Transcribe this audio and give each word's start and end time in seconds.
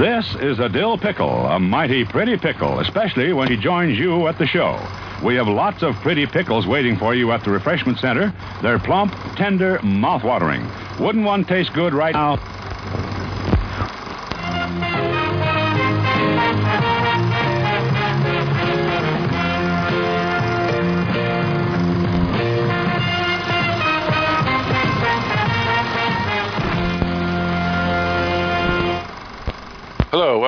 This 0.00 0.34
is 0.36 0.58
a 0.60 0.68
dill 0.70 0.96
pickle, 0.96 1.28
a 1.28 1.60
mighty 1.60 2.06
pretty 2.06 2.38
pickle, 2.38 2.78
especially 2.78 3.34
when 3.34 3.48
he 3.48 3.58
joins 3.58 3.98
you 3.98 4.28
at 4.28 4.38
the 4.38 4.46
show. 4.46 4.80
We 5.22 5.34
have 5.34 5.46
lots 5.46 5.82
of 5.82 5.94
pretty 5.96 6.24
pickles 6.24 6.66
waiting 6.66 6.96
for 6.96 7.14
you 7.14 7.32
at 7.32 7.44
the 7.44 7.50
refreshment 7.50 7.98
center. 7.98 8.32
They're 8.62 8.78
plump, 8.78 9.14
tender, 9.36 9.78
mouth-watering. 9.82 10.66
Wouldn't 10.98 11.26
one 11.26 11.44
taste 11.44 11.74
good 11.74 11.92
right 11.92 12.14
now? 12.14 12.36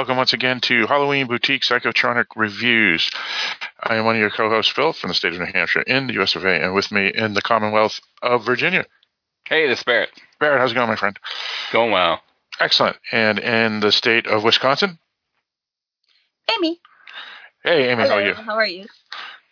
Welcome 0.03 0.17
once 0.17 0.33
again 0.33 0.61
to 0.61 0.85
Halloween 0.89 1.29
Boutique 1.29 1.63
Psychotronic 1.63 2.25
Reviews. 2.35 3.09
I 3.81 3.95
am 3.95 4.05
one 4.05 4.17
of 4.17 4.21
your 4.21 4.31
co-hosts, 4.31 4.73
Phil, 4.73 4.93
from 4.93 5.07
the 5.07 5.15
state 5.15 5.33
of 5.33 5.39
New 5.39 5.47
Hampshire 5.47 5.83
in 5.83 6.09
the 6.09 6.21
US 6.21 6.35
of 6.35 6.45
A, 6.45 6.61
and 6.61 6.75
with 6.75 6.91
me 6.91 7.13
in 7.15 7.35
the 7.35 7.41
Commonwealth 7.41 8.01
of 8.21 8.45
Virginia. 8.45 8.85
Hey, 9.45 9.69
this 9.69 9.79
is 9.79 9.85
Barrett. 9.85 10.09
Barrett, 10.41 10.61
how's 10.61 10.73
it 10.73 10.75
going, 10.75 10.89
my 10.89 10.97
friend? 10.97 11.17
Going 11.73 11.93
well. 11.93 12.21
Excellent. 12.59 12.97
And 13.13 13.39
in 13.39 13.79
the 13.79 13.93
state 13.93 14.27
of 14.27 14.43
Wisconsin? 14.43 14.99
Amy. 16.57 16.81
Hey, 17.63 17.93
Amy, 17.93 18.03
Hello, 18.03 18.09
how 18.09 18.17
are 18.17 18.27
you? 18.27 18.35
How 18.35 18.55
are 18.55 18.67
you? 18.67 18.87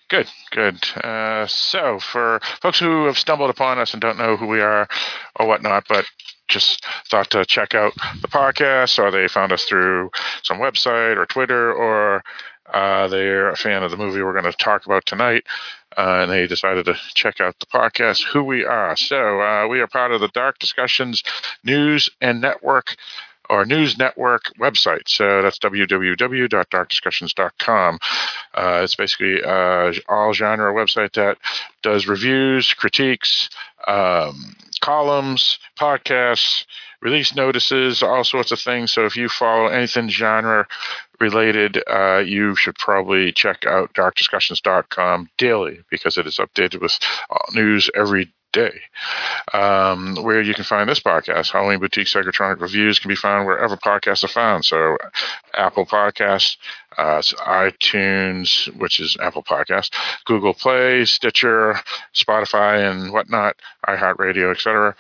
Good, 0.09 0.27
good. 0.51 0.85
Uh, 0.97 1.47
so, 1.47 2.01
for 2.01 2.41
folks 2.61 2.81
who 2.81 3.05
have 3.05 3.17
stumbled 3.17 3.51
upon 3.51 3.79
us 3.79 3.93
and 3.93 4.03
don't 4.03 4.19
know 4.19 4.37
who 4.37 4.49
we 4.49 4.61
are 4.61 4.89
or 5.37 5.47
whatnot, 5.47 5.85
but 5.89 6.07
just 6.51 6.85
thought 7.09 7.31
to 7.31 7.45
check 7.47 7.75
out 7.75 7.95
the 8.21 8.29
podcast, 8.29 8.99
or 8.99 9.11
they 9.11 9.29
found 9.29 9.53
us 9.53 9.65
through 9.65 10.11
some 10.43 10.59
website 10.59 11.17
or 11.17 11.27
Twitter, 11.27 11.73
or 11.73 12.23
uh, 12.73 13.09
they're 13.09 13.49
a 13.51 13.57
fan 13.57 13.83
of 13.83 13.91
the 13.91 13.97
movie 13.97 14.23
we're 14.23 14.39
going 14.39 14.45
to 14.45 14.53
talk 14.53 14.87
about 14.87 15.07
tonight, 15.07 15.45
uh, 15.97 16.21
and 16.23 16.31
they 16.31 16.47
decided 16.47 16.85
to 16.85 16.95
check 17.15 17.41
out 17.41 17.59
the 17.59 17.67
podcast, 17.67 18.23
who 18.25 18.45
we 18.45 18.65
are. 18.65 18.95
So, 18.97 19.41
uh, 19.41 19.67
we 19.69 19.81
are 19.81 19.87
part 19.87 20.13
of 20.13 20.21
the 20.21 20.29
Dark 20.29 20.59
Discussions 20.59 21.23
News 21.65 22.11
and 22.21 22.41
Network 22.41 22.97
our 23.51 23.67
news 23.67 23.99
network 23.99 24.45
website. 24.59 25.09
So 25.09 25.43
that's 25.43 25.59
www.darkdiscussions.com. 25.59 27.99
Uh, 28.55 28.81
it's 28.85 28.95
basically 28.95 29.43
uh, 29.43 29.93
all 30.09 30.33
genre 30.33 30.73
website 30.73 31.13
that 31.15 31.39
does 31.83 32.07
reviews, 32.07 32.73
critiques, 32.73 33.51
um, 33.87 34.55
columns, 34.81 35.59
podcasts, 35.79 36.65
release 37.03 37.35
notices, 37.35 38.03
all 38.03 38.25
sorts 38.25 38.53
of 38.53 38.61
things. 38.61 38.93
So 38.93 39.05
if 39.05 39.17
you 39.17 39.29
follow 39.29 39.67
anything 39.67 40.09
genre 40.09 40.67
related, 41.19 41.83
uh, 41.87 42.23
you 42.25 42.57
should 42.57 42.77
probably 42.77 43.33
check 43.33 43.67
out 43.67 43.93
darkdiscussions.com 43.95 45.29
daily 45.39 45.81
because 45.91 46.19
it 46.19 46.27
is 46.27 46.39
updated 46.39 46.81
with 46.81 46.99
news 47.55 47.91
every 47.95 48.33
day. 48.53 48.81
Um, 49.53 50.17
where 50.17 50.41
you 50.41 50.55
can 50.55 50.65
find 50.65 50.89
this 50.89 51.01
podcast, 51.01 51.51
Halloween 51.51 51.81
Boutique 51.81 52.07
Psychotronic 52.07 52.61
Reviews, 52.61 52.99
can 52.99 53.09
be 53.09 53.17
found 53.17 53.47
wherever 53.47 53.77
podcasts 53.77 54.25
are 54.25 54.29
found. 54.29 54.65
So, 54.65 54.97
Apple 55.55 55.87
Podcasts, 55.87 56.57
uh, 56.97 57.21
iTunes, 57.21 58.75
which 58.79 59.01
is 59.01 59.17
Apple 59.21 59.43
Podcast, 59.43 59.95
Google 60.25 60.55
Play, 60.55 61.05
Stitcher, 61.05 61.79
Spotify, 62.15 62.91
and 62.91 63.13
whatnot, 63.13 63.57
iHeartRadio, 63.87 64.53
etc. 64.53 64.95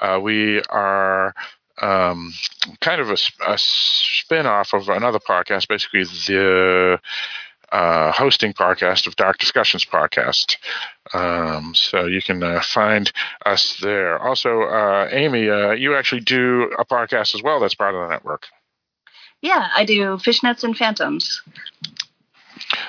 Uh, 0.00 0.20
we 0.22 0.62
are 0.68 1.34
um, 1.80 2.32
kind 2.80 3.00
of 3.00 3.10
a, 3.10 3.16
a 3.46 3.58
spin 3.58 4.46
off 4.46 4.72
of 4.72 4.88
another 4.88 5.18
podcast, 5.18 5.68
basically 5.68 6.04
the 6.04 6.98
uh, 7.76 8.10
hosting 8.10 8.54
podcast 8.54 9.06
of 9.06 9.16
Dark 9.16 9.36
Discussions 9.36 9.84
podcast. 9.84 10.56
Um, 11.12 11.74
so 11.74 12.06
you 12.06 12.22
can 12.22 12.42
uh, 12.42 12.62
find 12.62 13.12
us 13.44 13.76
there. 13.82 14.18
Also, 14.18 14.62
uh, 14.62 15.08
Amy, 15.12 15.50
uh, 15.50 15.72
you 15.72 15.94
actually 15.94 16.22
do 16.22 16.72
a 16.78 16.84
podcast 16.86 17.34
as 17.34 17.42
well 17.42 17.60
that's 17.60 17.74
part 17.74 17.94
of 17.94 18.00
the 18.00 18.08
network. 18.08 18.46
Yeah, 19.42 19.68
I 19.76 19.84
do 19.84 20.16
Fishnets 20.16 20.64
and 20.64 20.76
Phantoms. 20.76 21.42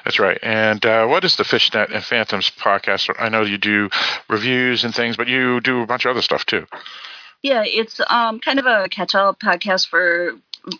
That's 0.06 0.20
right. 0.20 0.40
And 0.42 0.86
uh, 0.86 1.06
what 1.08 1.26
is 1.26 1.36
the 1.36 1.44
Fishnet 1.44 1.92
and 1.92 2.04
Phantoms 2.04 2.50
podcast? 2.50 3.14
I 3.20 3.28
know 3.28 3.42
you 3.42 3.58
do 3.58 3.90
reviews 4.30 4.86
and 4.86 4.96
things, 4.96 5.18
but 5.18 5.28
you 5.28 5.60
do 5.60 5.82
a 5.82 5.86
bunch 5.86 6.06
of 6.06 6.12
other 6.12 6.22
stuff 6.22 6.46
too. 6.46 6.66
Yeah, 7.42 7.64
it's 7.66 8.00
um, 8.10 8.40
kind 8.40 8.58
of 8.58 8.66
a 8.66 8.88
catch-all 8.90 9.36
podcast 9.36 9.90
for 9.90 10.34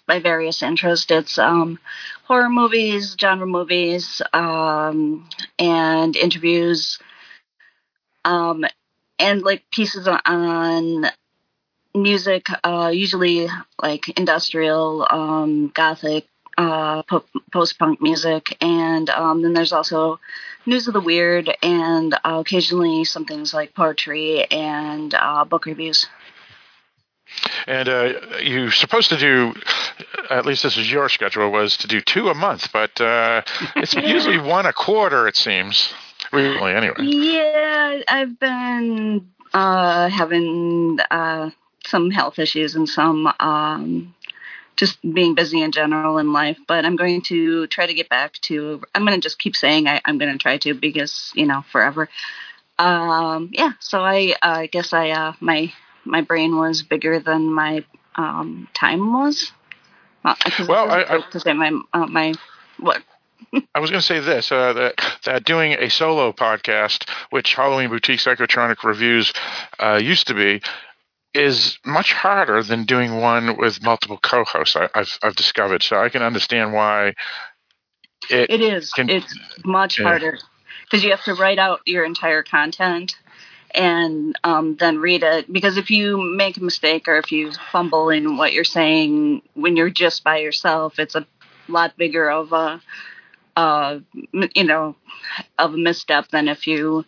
my 0.08 0.20
various 0.20 0.62
interests. 0.62 1.10
It's 1.10 1.38
um, 1.38 1.80
horror 2.24 2.50
movies, 2.50 3.16
genre 3.20 3.48
movies, 3.48 4.22
um, 4.34 5.28
and 5.60 6.16
interviews, 6.16 7.00
um, 8.26 8.66
and 9.20 9.42
like 9.42 9.64
pieces 9.72 10.08
on 10.08 11.06
music, 11.96 12.48
uh, 12.64 12.92
usually 12.94 13.48
like 13.82 14.10
industrial, 14.18 15.08
um, 15.10 15.70
gothic, 15.70 16.28
uh, 16.58 17.04
po- 17.04 17.26
post-punk 17.52 18.02
music, 18.02 18.58
and 18.62 19.10
um, 19.10 19.42
then 19.42 19.54
there's 19.54 19.74
also 19.74 20.20
news 20.66 20.88
of 20.88 20.94
the 20.94 21.02
weird, 21.02 21.56
and 21.62 22.14
uh, 22.14 22.40
occasionally 22.40 23.04
some 23.04 23.26
things 23.26 23.54
like 23.54 23.74
poetry 23.74 24.44
and 24.52 25.14
uh, 25.14 25.46
book 25.46 25.66
reviews. 25.66 26.08
And 27.66 27.90
uh, 27.90 28.14
you're 28.42 28.72
supposed 28.72 29.10
to 29.10 29.18
do, 29.18 29.54
at 30.30 30.46
least 30.46 30.64
this 30.64 30.78
is 30.78 30.92
your 30.92 31.10
schedule, 31.10 31.52
was 31.52 31.78
to 31.78 31.88
do 31.88 32.02
two 32.02 32.30
a 32.30 32.34
month, 32.34 32.72
but 32.72 33.00
uh, 33.00 33.42
it's 33.76 33.94
usually 33.94 34.40
one 34.40 34.66
a 34.66 34.74
quarter, 34.74 35.28
it 35.28 35.36
seems. 35.36 35.94
Really, 36.34 36.74
anyway. 36.74 36.96
Yeah, 37.00 38.02
I've 38.08 38.40
been 38.40 39.30
uh, 39.54 40.10
having 40.10 41.00
uh, 41.10 41.52
some 41.86 42.12
health 42.12 42.38
issues 42.40 42.76
and 42.76 42.88
some 42.88 43.32
um, 43.40 44.14
just 44.76 45.02
being 45.02 45.36
busy 45.36 45.62
in 45.62 45.72
general 45.72 46.18
in 46.18 46.34
life, 46.34 46.58
but 46.68 46.86
I'm 46.86 46.96
going 46.96 47.22
to 47.24 47.68
try 47.68 47.86
to 47.86 47.94
get 47.94 48.10
back 48.10 48.34
to. 48.44 48.82
I'm 48.94 49.06
going 49.06 49.20
to 49.20 49.26
just 49.26 49.40
keep 49.40 49.56
saying 49.56 49.88
I, 49.88 50.02
am 50.06 50.18
going 50.18 50.32
to 50.32 50.38
try 50.38 50.58
to 50.60 50.74
because 50.74 51.32
you 51.36 51.46
know 51.46 51.64
forever. 51.72 52.10
Um, 52.78 53.50
yeah, 53.54 53.72
so 53.80 54.04
I 54.04 54.36
I 54.42 54.68
guess 54.68 54.94
I 54.94 55.10
uh, 55.10 55.34
my 55.40 55.74
my 56.08 56.22
brain 56.22 56.58
was 56.58 56.84
bigger 56.84 57.20
than 57.20 57.54
my 57.54 57.84
um, 58.16 58.68
time 58.74 59.14
was. 59.14 59.52
Uh, 60.26 60.36
well, 60.68 60.90
I, 60.90 61.04
I 61.04 61.22
to 61.32 61.40
say 61.40 61.54
my 61.54 61.72
uh, 61.94 62.08
my 62.08 62.34
what. 62.80 63.02
I 63.76 63.80
was 63.80 63.92
going 63.92 64.02
to 64.02 64.06
say 64.06 64.20
this: 64.20 64.52
uh, 64.52 64.74
that 64.74 65.20
that 65.26 65.46
doing 65.46 65.74
a 65.74 65.90
solo 65.90 66.32
podcast, 66.32 67.10
which 67.30 67.54
Halloween 67.54 67.90
Boutique 67.90 68.20
Psychotronic 68.20 68.84
Reviews 68.84 69.32
uh, 69.80 70.00
used 70.02 70.28
to 70.28 70.34
be, 70.34 70.62
is 71.34 71.78
much 71.86 72.14
harder 72.14 72.64
than 72.64 72.86
doing 72.86 73.18
one 73.18 73.58
with 73.58 73.82
multiple 73.82 74.18
co-hosts. 74.18 74.76
I, 74.76 74.90
have 74.94 75.10
I've 75.22 75.36
discovered, 75.36 75.84
so 75.84 75.98
I 75.98 76.10
can 76.10 76.24
understand 76.24 76.74
why. 76.74 77.14
It, 78.30 78.50
it 78.50 78.62
is. 78.62 78.92
Can, 78.92 79.10
it's 79.10 79.34
much 79.64 80.00
yeah. 80.00 80.06
harder 80.06 80.40
because 80.84 81.04
you 81.04 81.12
have 81.12 81.24
to 81.26 81.36
write 81.36 81.60
out 81.60 81.82
your 81.86 82.04
entire 82.04 82.44
content 82.44 83.16
and 83.72 84.38
um, 84.44 84.76
then 84.78 85.00
read 85.00 85.24
it. 85.24 85.52
Because 85.52 85.78
if 85.78 85.90
you 85.90 86.18
make 86.18 86.58
a 86.58 86.64
mistake 86.64 87.08
or 87.08 87.18
if 87.18 87.32
you 87.32 87.52
fumble 87.72 88.10
in 88.10 88.38
what 88.38 88.54
you're 88.54 88.64
saying 88.64 89.42
when 89.54 89.76
you're 89.76 89.90
just 89.90 90.24
by 90.24 90.38
yourself, 90.38 91.00
it's 91.00 91.16
a 91.16 91.26
lot 91.68 91.98
bigger 91.98 92.30
of 92.30 92.54
a, 92.54 92.82
uh, 93.56 94.00
you 94.56 94.64
know, 94.64 94.96
of 95.58 95.74
a 95.74 95.78
misstep 95.78 96.30
than 96.30 96.48
if 96.48 96.68
you 96.68 97.06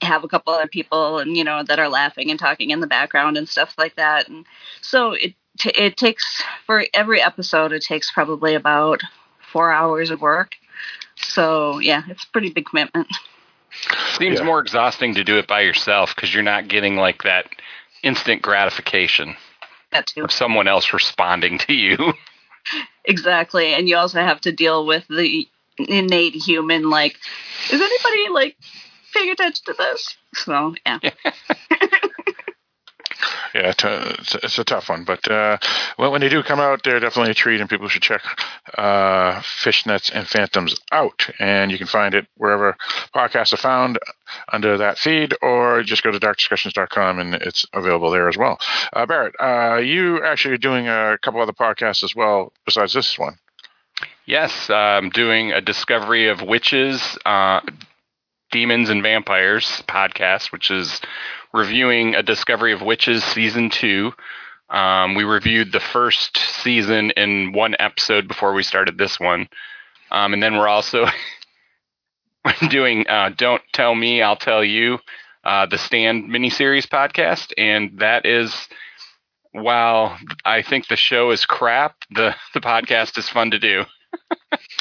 have 0.00 0.24
a 0.24 0.28
couple 0.28 0.52
other 0.52 0.68
people 0.68 1.18
and 1.18 1.36
you 1.36 1.44
know 1.44 1.62
that 1.62 1.78
are 1.78 1.88
laughing 1.88 2.30
and 2.30 2.38
talking 2.38 2.70
in 2.70 2.80
the 2.80 2.86
background 2.86 3.36
and 3.36 3.48
stuff 3.48 3.74
like 3.78 3.96
that. 3.96 4.28
And 4.28 4.46
so 4.80 5.12
it 5.12 5.34
t- 5.58 5.70
it 5.70 5.96
takes 5.96 6.42
for 6.66 6.84
every 6.94 7.20
episode 7.20 7.72
it 7.72 7.82
takes 7.82 8.10
probably 8.10 8.54
about 8.54 9.02
four 9.52 9.72
hours 9.72 10.10
of 10.10 10.20
work. 10.20 10.54
So 11.16 11.78
yeah, 11.78 12.02
it's 12.08 12.24
a 12.24 12.30
pretty 12.30 12.50
big 12.50 12.66
commitment. 12.66 13.08
Seems 14.18 14.38
yeah. 14.38 14.44
more 14.44 14.60
exhausting 14.60 15.14
to 15.14 15.24
do 15.24 15.38
it 15.38 15.46
by 15.46 15.60
yourself 15.62 16.14
because 16.14 16.32
you're 16.32 16.42
not 16.42 16.68
getting 16.68 16.96
like 16.96 17.22
that 17.24 17.46
instant 18.02 18.42
gratification 18.42 19.36
that 19.90 20.06
too. 20.06 20.24
of 20.24 20.32
someone 20.32 20.68
else 20.68 20.92
responding 20.92 21.58
to 21.58 21.72
you. 21.72 21.96
exactly, 23.04 23.74
and 23.74 23.88
you 23.88 23.96
also 23.96 24.20
have 24.20 24.40
to 24.42 24.52
deal 24.52 24.86
with 24.86 25.06
the 25.08 25.48
innate 25.78 26.34
human 26.34 26.88
like, 26.88 27.16
is 27.70 27.80
anybody 27.80 28.28
like 28.32 28.56
paying 29.12 29.30
attention 29.30 29.64
to 29.66 29.74
this? 29.74 30.16
So 30.34 30.74
yeah. 30.86 30.98
yeah, 31.02 31.10
it's, 33.54 34.34
it's, 34.36 34.58
a 34.58 34.64
tough 34.64 34.88
one. 34.88 35.04
But 35.04 35.28
uh, 35.30 35.58
when 35.96 36.20
they 36.20 36.28
do 36.28 36.42
come 36.42 36.60
out, 36.60 36.82
they're 36.82 37.00
definitely 37.00 37.32
a 37.32 37.34
treat, 37.34 37.60
and 37.60 37.70
people 37.70 37.88
should 37.88 38.02
check 38.02 38.22
uh, 38.76 39.40
Fishnets 39.40 40.10
and 40.12 40.26
Phantoms 40.26 40.76
out. 40.92 41.28
And 41.38 41.70
you 41.70 41.78
can 41.78 41.86
find 41.86 42.14
it 42.14 42.26
wherever 42.36 42.76
podcasts 43.14 43.52
are 43.52 43.58
found 43.58 43.98
under 44.52 44.78
that 44.78 44.98
feed, 44.98 45.34
or 45.42 45.82
just 45.82 46.02
go 46.02 46.10
to 46.10 46.18
darkdiscussions.com 46.18 47.18
and 47.18 47.34
it's 47.34 47.66
available 47.72 48.10
there 48.10 48.28
as 48.28 48.36
well. 48.36 48.58
Uh, 48.92 49.06
Barrett, 49.06 49.34
uh, 49.40 49.76
you 49.76 50.22
actually 50.24 50.54
are 50.54 50.58
doing 50.58 50.88
a 50.88 51.18
couple 51.22 51.40
other 51.40 51.52
podcasts 51.52 52.04
as 52.04 52.14
well 52.14 52.52
besides 52.64 52.92
this 52.92 53.18
one. 53.18 53.38
Yes, 54.26 54.70
I'm 54.70 55.10
doing 55.10 55.52
a 55.52 55.60
Discovery 55.60 56.28
of 56.28 56.40
Witches, 56.40 57.18
uh, 57.26 57.60
Demons, 58.50 58.88
and 58.88 59.02
Vampires 59.02 59.82
podcast, 59.86 60.50
which 60.50 60.70
is 60.70 61.00
reviewing 61.54 62.16
a 62.16 62.22
Discovery 62.22 62.72
of 62.72 62.82
Witches 62.82 63.22
season 63.22 63.70
two. 63.70 64.12
Um, 64.68 65.14
we 65.14 65.22
reviewed 65.22 65.70
the 65.70 65.80
first 65.80 66.36
season 66.36 67.12
in 67.12 67.52
one 67.52 67.76
episode 67.78 68.26
before 68.26 68.52
we 68.52 68.64
started 68.64 68.98
this 68.98 69.20
one. 69.20 69.48
Um, 70.10 70.34
and 70.34 70.42
then 70.42 70.56
we're 70.56 70.68
also 70.68 71.06
doing 72.68 73.06
uh, 73.08 73.30
Don't 73.36 73.62
Tell 73.72 73.94
Me, 73.94 74.20
I'll 74.20 74.36
Tell 74.36 74.64
You, 74.64 74.98
uh, 75.44 75.66
the 75.66 75.78
Stand 75.78 76.24
miniseries 76.24 76.88
podcast. 76.88 77.52
And 77.56 78.00
that 78.00 78.26
is, 78.26 78.52
while 79.52 80.18
I 80.44 80.62
think 80.62 80.88
the 80.88 80.96
show 80.96 81.30
is 81.30 81.46
crap, 81.46 81.94
the, 82.10 82.34
the 82.54 82.60
podcast 82.60 83.16
is 83.16 83.28
fun 83.28 83.52
to 83.52 83.60
do. 83.60 83.84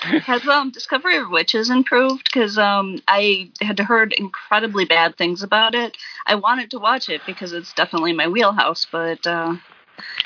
Has 0.01 0.47
um, 0.47 0.71
Discovery 0.71 1.17
of 1.17 1.29
Witches 1.29 1.69
improved? 1.69 2.25
Because 2.25 2.57
um, 2.57 2.99
I 3.07 3.51
had 3.61 3.79
heard 3.79 4.13
incredibly 4.13 4.85
bad 4.85 5.17
things 5.17 5.43
about 5.43 5.75
it. 5.75 5.97
I 6.25 6.35
wanted 6.35 6.71
to 6.71 6.79
watch 6.79 7.09
it 7.09 7.21
because 7.25 7.53
it's 7.53 7.73
definitely 7.73 8.13
my 8.13 8.27
wheelhouse, 8.27 8.85
but 8.91 9.25
uh, 9.25 9.55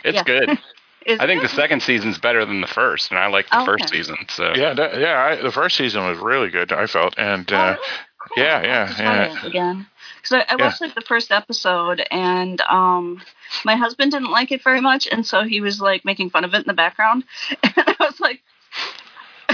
it's 0.04 0.16
yeah. 0.16 0.24
good. 0.24 0.50
I 1.08 1.26
think 1.26 1.42
good? 1.42 1.50
the 1.50 1.56
second 1.56 1.82
season's 1.84 2.18
better 2.18 2.46
than 2.46 2.60
the 2.60 2.68
first, 2.68 3.12
and 3.12 3.20
I 3.20 3.28
like 3.28 3.50
the 3.50 3.64
first 3.66 3.90
season. 3.90 4.18
So 4.30 4.54
yeah, 4.56 4.74
that, 4.74 5.00
yeah, 5.00 5.24
I, 5.24 5.42
the 5.42 5.52
first 5.52 5.78
season 5.78 6.06
was 6.06 6.18
really 6.18 6.50
good. 6.50 6.74
I 6.74 6.86
felt, 6.86 7.16
and 7.18 7.50
uh, 7.52 7.78
oh, 7.80 7.84
cool. 8.20 8.44
yeah, 8.44 8.62
yeah, 8.62 8.96
yeah. 9.00 9.46
Again, 9.46 9.88
because 10.18 10.46
I, 10.50 10.54
I, 10.54 10.56
watched 10.58 10.82
like 10.82 10.96
the 10.96 11.02
first 11.02 11.32
episode, 11.32 12.06
and 12.12 12.60
um, 12.62 13.22
my 13.64 13.76
husband 13.76 14.12
didn't 14.12 14.32
like 14.32 14.52
it 14.52 14.64
very 14.64 14.82
much, 14.82 15.08
and 15.10 15.26
so 15.26 15.44
he 15.44 15.62
was 15.62 15.80
like 15.80 16.04
making 16.04 16.30
fun 16.30 16.44
of 16.44 16.54
it 16.54 16.58
in 16.58 16.68
the 16.68 16.74
background, 16.74 17.24
and 17.64 17.74
I 17.78 17.96
was 18.02 18.20
like, 18.20 18.42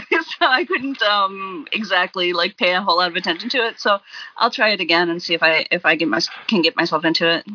so 0.09 0.17
I 0.41 0.65
couldn't 0.65 1.01
um, 1.01 1.67
exactly 1.71 2.33
like 2.33 2.57
pay 2.57 2.73
a 2.73 2.81
whole 2.81 2.97
lot 2.97 3.09
of 3.09 3.15
attention 3.15 3.50
to 3.50 3.65
it. 3.67 3.79
So 3.79 4.00
I'll 4.38 4.51
try 4.51 4.69
it 4.69 4.79
again 4.79 5.09
and 5.09 5.21
see 5.21 5.33
if 5.33 5.44
I 5.44 5.65
if 5.71 5.85
I 5.85 5.95
get 5.95 6.07
my, 6.07 6.19
can 6.47 6.61
get 6.61 6.75
myself 6.75 7.05
into 7.05 7.29
it. 7.29 7.45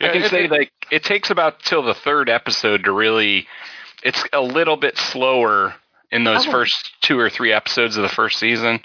Yeah, 0.00 0.08
I 0.08 0.12
can 0.12 0.28
say 0.28 0.48
like 0.48 0.72
it 0.90 1.04
takes 1.04 1.30
about 1.30 1.60
till 1.60 1.82
the 1.82 1.94
third 1.94 2.28
episode 2.28 2.84
to 2.84 2.92
really. 2.92 3.46
It's 4.04 4.22
a 4.32 4.40
little 4.40 4.76
bit 4.76 4.96
slower 4.96 5.74
in 6.12 6.22
those 6.22 6.42
okay. 6.42 6.52
first 6.52 6.92
two 7.00 7.18
or 7.18 7.28
three 7.28 7.52
episodes 7.52 7.96
of 7.96 8.04
the 8.04 8.08
first 8.08 8.38
season, 8.38 8.80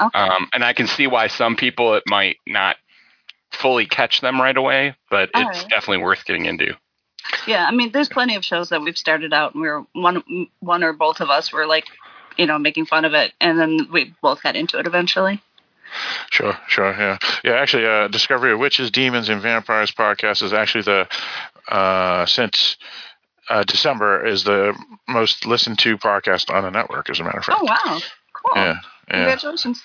okay. 0.00 0.18
um, 0.18 0.48
and 0.52 0.64
I 0.64 0.72
can 0.72 0.88
see 0.88 1.06
why 1.06 1.28
some 1.28 1.54
people 1.54 1.94
it 1.94 2.02
might 2.08 2.38
not 2.48 2.76
fully 3.52 3.86
catch 3.86 4.20
them 4.20 4.40
right 4.40 4.56
away, 4.56 4.96
but 5.08 5.30
All 5.34 5.48
it's 5.48 5.60
right. 5.60 5.68
definitely 5.68 6.02
worth 6.02 6.24
getting 6.24 6.46
into. 6.46 6.74
Yeah, 7.46 7.64
I 7.66 7.72
mean, 7.72 7.92
there's 7.92 8.08
plenty 8.08 8.36
of 8.36 8.44
shows 8.44 8.68
that 8.68 8.82
we've 8.82 8.96
started 8.98 9.32
out 9.32 9.54
and 9.54 9.62
we 9.62 9.68
are 9.68 9.84
one, 9.92 10.48
one 10.60 10.84
or 10.84 10.92
both 10.92 11.20
of 11.20 11.30
us 11.30 11.52
were 11.52 11.66
like, 11.66 11.86
you 12.36 12.46
know, 12.46 12.58
making 12.58 12.86
fun 12.86 13.04
of 13.04 13.14
it, 13.14 13.32
and 13.40 13.58
then 13.58 13.88
we 13.90 14.14
both 14.22 14.42
got 14.42 14.56
into 14.56 14.78
it 14.78 14.86
eventually. 14.86 15.42
Sure, 16.30 16.58
sure, 16.68 16.92
yeah, 16.92 17.18
yeah. 17.44 17.52
Actually, 17.52 17.86
uh, 17.86 18.08
Discovery 18.08 18.52
of 18.52 18.58
Witches, 18.58 18.90
Demons, 18.90 19.28
and 19.28 19.40
Vampires 19.40 19.92
podcast 19.92 20.42
is 20.42 20.52
actually 20.52 20.82
the 20.82 21.08
uh, 21.68 22.26
since 22.26 22.76
uh, 23.48 23.62
December 23.64 24.26
is 24.26 24.44
the 24.44 24.76
most 25.08 25.46
listened 25.46 25.78
to 25.80 25.96
podcast 25.96 26.52
on 26.52 26.64
the 26.64 26.70
network. 26.70 27.08
As 27.08 27.20
a 27.20 27.24
matter 27.24 27.38
of 27.38 27.44
fact. 27.44 27.58
Oh 27.60 27.64
wow, 27.64 28.00
cool. 28.32 28.52
Yeah, 28.56 28.76
yeah. 29.08 29.14
Congratulations. 29.16 29.82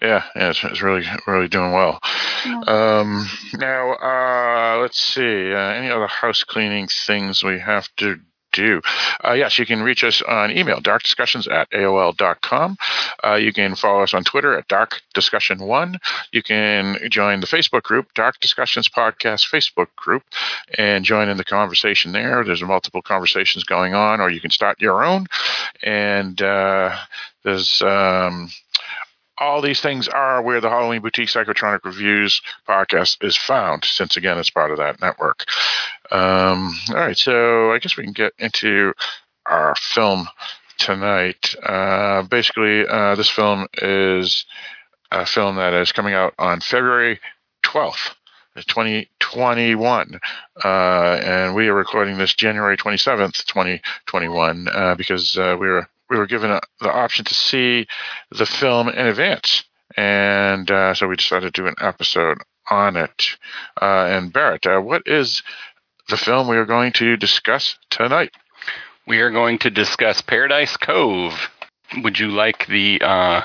Yeah, 0.00 0.22
yeah, 0.36 0.50
it's, 0.50 0.62
it's 0.62 0.80
really, 0.80 1.04
really 1.26 1.48
doing 1.48 1.72
well. 1.72 1.98
Yeah. 2.46 2.60
Um, 2.68 3.26
now, 3.54 3.94
uh, 3.94 4.78
let's 4.80 5.02
see. 5.02 5.52
Uh, 5.52 5.58
any 5.58 5.90
other 5.90 6.06
house 6.06 6.44
cleaning 6.44 6.86
things 6.86 7.42
we 7.42 7.58
have 7.58 7.88
to 7.96 8.20
do. 8.52 8.80
Uh, 9.24 9.32
yes, 9.32 9.58
you 9.58 9.66
can 9.66 9.82
reach 9.82 10.04
us 10.04 10.22
on 10.22 10.50
email, 10.56 10.80
darkdiscussions 10.80 11.50
at 11.50 11.70
AOL.com. 11.70 12.76
Uh, 13.24 13.34
you 13.34 13.52
can 13.52 13.74
follow 13.74 14.02
us 14.02 14.14
on 14.14 14.24
Twitter 14.24 14.56
at 14.56 14.68
Dark 14.68 15.00
Discussion 15.14 15.60
One. 15.60 15.98
You 16.32 16.42
can 16.42 16.98
join 17.10 17.40
the 17.40 17.46
Facebook 17.46 17.82
group, 17.82 18.12
Dark 18.14 18.40
Discussions 18.40 18.88
Podcast 18.88 19.48
Facebook 19.48 19.88
group, 19.96 20.22
and 20.76 21.04
join 21.04 21.28
in 21.28 21.36
the 21.36 21.44
conversation 21.44 22.12
there. 22.12 22.44
There's 22.44 22.62
multiple 22.62 23.02
conversations 23.02 23.64
going 23.64 23.94
on, 23.94 24.20
or 24.20 24.30
you 24.30 24.40
can 24.40 24.50
start 24.50 24.80
your 24.80 25.04
own. 25.04 25.26
And 25.82 26.40
uh, 26.40 26.96
there's 27.44 27.82
um, 27.82 28.50
all 29.40 29.60
these 29.60 29.80
things 29.80 30.08
are 30.08 30.42
where 30.42 30.60
the 30.60 30.68
Halloween 30.68 31.02
Boutique 31.02 31.28
Psychotronic 31.28 31.84
Reviews 31.84 32.40
podcast 32.68 33.22
is 33.24 33.36
found, 33.36 33.84
since 33.84 34.16
again 34.16 34.38
it's 34.38 34.50
part 34.50 34.70
of 34.70 34.78
that 34.78 35.00
network. 35.00 35.44
Um, 36.10 36.74
all 36.90 36.96
right, 36.96 37.16
so 37.16 37.72
I 37.72 37.78
guess 37.78 37.96
we 37.96 38.04
can 38.04 38.12
get 38.12 38.32
into 38.38 38.94
our 39.46 39.74
film 39.76 40.28
tonight. 40.78 41.54
Uh, 41.62 42.22
basically, 42.22 42.86
uh, 42.86 43.14
this 43.14 43.30
film 43.30 43.66
is 43.82 44.44
a 45.10 45.26
film 45.26 45.56
that 45.56 45.74
is 45.74 45.92
coming 45.92 46.14
out 46.14 46.34
on 46.38 46.60
February 46.60 47.20
12th. 47.64 48.14
2021, 48.66 50.18
uh, 50.64 50.68
and 50.68 51.54
we 51.54 51.68
are 51.68 51.74
recording 51.74 52.18
this 52.18 52.34
January 52.34 52.76
27th, 52.76 53.44
2021, 53.44 54.66
uh, 54.66 54.96
because 54.96 55.38
uh, 55.38 55.56
we 55.60 55.68
were 55.68 55.88
we 56.10 56.16
were 56.16 56.26
given 56.26 56.50
a, 56.50 56.60
the 56.80 56.90
option 56.90 57.24
to 57.26 57.34
see 57.34 57.86
the 58.30 58.46
film 58.46 58.88
in 58.88 59.06
advance, 59.06 59.64
and 59.96 60.70
uh, 60.70 60.94
so 60.94 61.08
we 61.08 61.16
decided 61.16 61.54
to 61.54 61.62
do 61.62 61.66
an 61.66 61.74
episode 61.80 62.38
on 62.70 62.96
it. 62.96 63.36
Uh, 63.80 64.06
and 64.06 64.32
Barrett, 64.32 64.66
uh, 64.66 64.80
what 64.80 65.02
is 65.06 65.42
the 66.08 66.16
film 66.16 66.48
we 66.48 66.56
are 66.56 66.66
going 66.66 66.92
to 66.92 67.16
discuss 67.16 67.76
tonight? 67.90 68.32
We 69.06 69.20
are 69.20 69.30
going 69.30 69.58
to 69.60 69.70
discuss 69.70 70.20
Paradise 70.20 70.76
Cove. 70.76 71.50
Would 72.02 72.18
you 72.18 72.28
like 72.28 72.66
the 72.66 73.00
uh, 73.00 73.42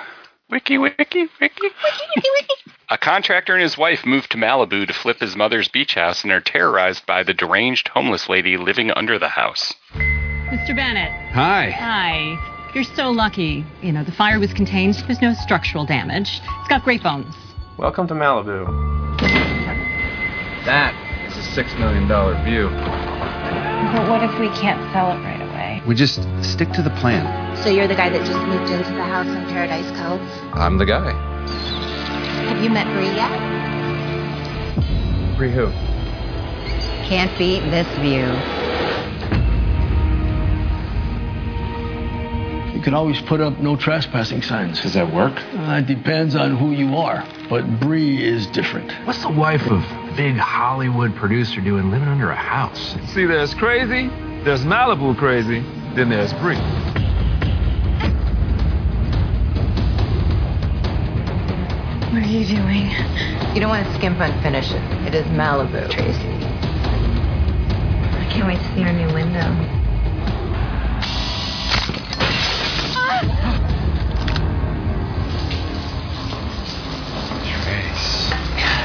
wiki, 0.50 0.78
wiki, 0.78 0.96
wiki, 0.98 1.28
wiki, 1.40 1.62
wiki, 1.62 2.30
wiki? 2.36 2.54
A 2.90 2.98
contractor 2.98 3.54
and 3.54 3.64
his 3.64 3.78
wife 3.78 4.06
move 4.06 4.28
to 4.30 4.38
Malibu 4.38 4.86
to 4.86 4.94
flip 4.94 5.20
his 5.20 5.36
mother's 5.36 5.70
beach 5.70 5.96
house 5.96 6.24
and 6.24 6.32
are 6.32 6.42
terrorized 6.42 7.06
by 7.06 7.24
the 7.24 7.34
deranged 7.34 7.88
homeless 7.88 8.28
lady 8.28 8.58
living 8.58 8.92
under 8.92 9.18
the 9.18 9.30
house. 9.30 9.74
Mr. 9.94 10.76
Bennett. 10.76 11.12
Hi. 11.32 11.72
Hi. 11.72 12.53
You're 12.74 12.84
so 12.84 13.12
lucky. 13.12 13.64
You 13.84 13.92
know, 13.92 14.04
the 14.04 14.12
fire 14.12 14.40
was 14.40 14.52
contained. 14.52 14.96
There's 15.06 15.22
no 15.22 15.36
structural 15.36 15.86
damage. 15.86 16.42
It's 16.60 16.68
got 16.70 16.84
great 16.84 17.04
bones. 17.04 17.36
Welcome 17.78 18.08
to 18.08 18.16
Malibu. 18.16 18.66
That 20.66 20.96
is 21.30 21.38
a 21.38 21.44
six 21.52 21.72
million 21.76 22.08
dollar 22.08 22.34
view. 22.44 22.70
But 22.70 24.10
what 24.10 24.24
if 24.24 24.40
we 24.40 24.48
can't 24.60 24.82
sell 24.92 25.12
it 25.12 25.22
right 25.22 25.40
away? 25.40 25.84
We 25.88 25.94
just 25.94 26.24
stick 26.44 26.72
to 26.72 26.82
the 26.82 26.90
plan. 27.00 27.56
So 27.58 27.70
you're 27.70 27.88
the 27.88 27.94
guy 27.94 28.10
that 28.10 28.26
just 28.26 28.44
moved 28.48 28.72
into 28.72 28.92
the 28.92 29.04
house 29.04 29.28
in 29.28 29.46
Paradise 29.54 29.86
Cove? 30.02 30.20
I'm 30.58 30.80
the 30.80 30.86
guy. 30.88 31.12
Have 32.50 32.64
you 32.64 32.72
met 32.72 32.88
Bree 32.96 33.06
yet? 33.06 33.30
Bree 35.38 35.52
who? 35.52 35.68
Can't 37.08 37.38
beat 37.38 37.60
this 37.70 37.88
view. 38.00 38.63
Can 42.82 42.94
always 42.94 43.22
put 43.22 43.40
up 43.40 43.60
no 43.60 43.76
trespassing 43.76 44.42
signs. 44.42 44.82
Does 44.82 44.94
that 44.94 45.14
work? 45.14 45.34
Uh, 45.54 45.82
it 45.84 45.86
depends 45.86 46.36
on 46.36 46.56
who 46.58 46.72
you 46.72 46.96
are, 46.96 47.24
but 47.50 47.80
Bree 47.80 48.24
is 48.24 48.48
different. 48.48 48.92
What's 49.06 49.22
the 49.22 49.30
wife 49.30 49.70
of 49.70 49.82
big 50.16 50.36
Hollywood 50.38 51.16
producer 51.16 51.62
doing 51.62 51.92
living 51.92 52.08
under 52.08 52.32
a 52.32 52.36
house? 52.36 52.96
See, 53.14 53.26
there's 53.26 53.54
crazy, 53.54 54.08
there's 54.44 54.62
Malibu 54.62 55.16
crazy, 55.18 55.60
then 55.96 56.10
there's 56.10 56.34
Bree. 56.34 56.58
What 62.14 62.24
are 62.24 62.28
you 62.28 62.46
doing? 62.46 62.90
You 63.54 63.60
don't 63.60 63.70
want 63.70 63.86
to 63.86 63.94
skimp 63.96 64.20
on 64.20 64.42
finishing. 64.42 64.82
It 65.06 65.14
is 65.14 65.26
Malibu, 65.28 65.90
Tracy. 65.92 66.20
I 68.18 68.28
can't 68.32 68.48
wait 68.48 68.58
to 68.58 68.76
see 68.76 68.84
our 68.84 68.94
new 68.94 69.14
window. 69.14 69.83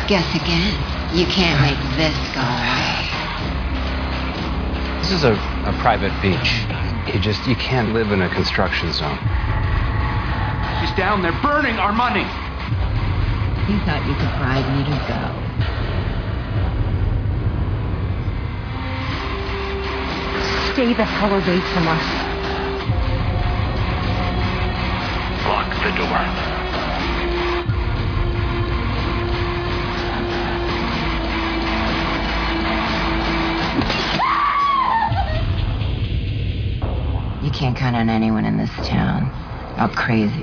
Guess 0.08 0.34
again. 0.34 0.72
You 1.14 1.26
can't 1.26 1.60
make 1.60 1.78
this 1.96 2.16
go 2.34 2.40
away. 2.40 3.08
This 5.00 5.12
is 5.12 5.24
a, 5.24 5.32
a 5.32 5.72
private 5.80 6.12
beach. 6.22 6.64
You 7.12 7.20
just 7.20 7.46
you 7.46 7.56
can't 7.56 7.92
live 7.92 8.12
in 8.12 8.22
a 8.22 8.28
construction 8.28 8.92
zone. 8.92 9.18
She's 10.80 10.92
down 10.96 11.22
there 11.22 11.36
burning 11.42 11.78
our 11.78 11.92
money. 11.92 12.24
You 13.70 13.78
thought 13.84 14.02
you 14.08 14.14
could 14.16 14.32
bribe 14.38 14.64
me 14.76 14.84
to 14.84 14.96
go. 15.08 15.48
stay 20.78 20.94
the 20.94 21.04
hell 21.04 21.34
away 21.34 21.58
from 21.72 21.88
us. 21.88 22.37
Lock 25.48 25.70
the 25.82 25.90
door. 25.96 26.18
You 37.42 37.50
can't 37.50 37.74
count 37.74 37.96
on 37.96 38.10
anyone 38.10 38.44
in 38.44 38.58
this 38.58 38.68
town. 38.86 39.30
All 39.78 39.88
crazy. 39.88 40.34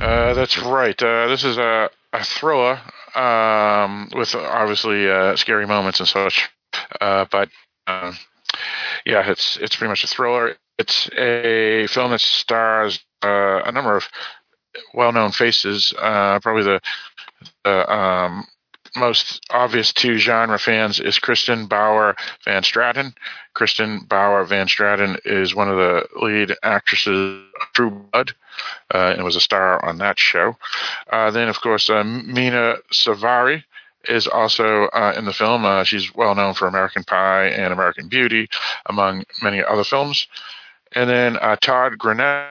Uh, 0.00 0.34
that's 0.34 0.58
right. 0.58 1.02
Uh, 1.02 1.28
this 1.28 1.42
is 1.42 1.56
a, 1.56 1.88
a 2.12 2.22
thriller 2.22 2.78
um, 3.14 4.10
with 4.14 4.34
obviously 4.34 5.08
uh, 5.10 5.36
scary 5.36 5.66
moments 5.66 6.00
and 6.00 6.08
such. 6.08 6.50
Uh, 7.00 7.24
but 7.30 7.48
uh, 7.86 8.12
yeah, 9.06 9.30
it's 9.30 9.56
it's 9.56 9.74
pretty 9.74 9.88
much 9.88 10.04
a 10.04 10.06
thriller. 10.06 10.56
It's 10.78 11.08
a 11.16 11.86
film 11.88 12.10
that 12.10 12.20
stars 12.20 13.00
uh, 13.22 13.62
a 13.64 13.72
number 13.72 13.96
of 13.96 14.04
well-known 14.94 15.32
faces. 15.32 15.92
probably 15.96 16.62
the, 16.62 16.80
the 17.64 17.92
um, 17.92 18.46
most 18.96 19.44
obvious 19.50 19.92
to 19.92 20.18
genre 20.18 20.58
fans 20.58 21.00
is 21.00 21.18
Kristen 21.18 21.66
Bauer 21.66 22.16
Van 22.44 22.62
Straten. 22.62 23.14
Kristen 23.54 24.00
Bauer 24.00 24.44
Van 24.44 24.66
Straten 24.66 25.18
is 25.24 25.54
one 25.54 25.68
of 25.68 25.76
the 25.76 26.06
lead 26.20 26.54
actresses 26.62 27.42
of 27.60 27.72
True 27.74 27.90
Blood 27.90 28.34
uh, 28.94 29.14
and 29.16 29.24
was 29.24 29.36
a 29.36 29.40
star 29.40 29.84
on 29.84 29.98
that 29.98 30.18
show. 30.18 30.56
Uh, 31.10 31.30
then, 31.30 31.48
of 31.48 31.60
course, 31.60 31.90
uh, 31.90 32.04
Mena 32.04 32.76
Suvari 32.92 33.64
is 34.08 34.26
also 34.26 34.84
uh, 34.86 35.14
in 35.16 35.24
the 35.24 35.32
film. 35.32 35.64
Uh, 35.64 35.84
she's 35.84 36.14
well 36.14 36.34
known 36.34 36.54
for 36.54 36.66
American 36.66 37.04
Pie 37.04 37.48
and 37.48 37.72
American 37.72 38.08
Beauty, 38.08 38.48
among 38.86 39.24
many 39.42 39.62
other 39.62 39.84
films. 39.84 40.26
And 40.92 41.10
then 41.10 41.36
uh, 41.36 41.56
Todd 41.56 41.98
Grinnell 41.98 42.48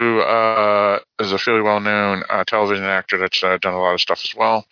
who 0.00 0.20
uh, 0.20 0.98
is 1.18 1.30
a 1.30 1.38
fairly 1.38 1.60
well-known 1.60 2.22
uh, 2.30 2.42
television 2.44 2.86
actor 2.86 3.18
that's 3.18 3.44
uh, 3.44 3.58
done 3.58 3.74
a 3.74 3.78
lot 3.78 3.92
of 3.92 4.00
stuff 4.00 4.22
as 4.24 4.34
well. 4.34 4.64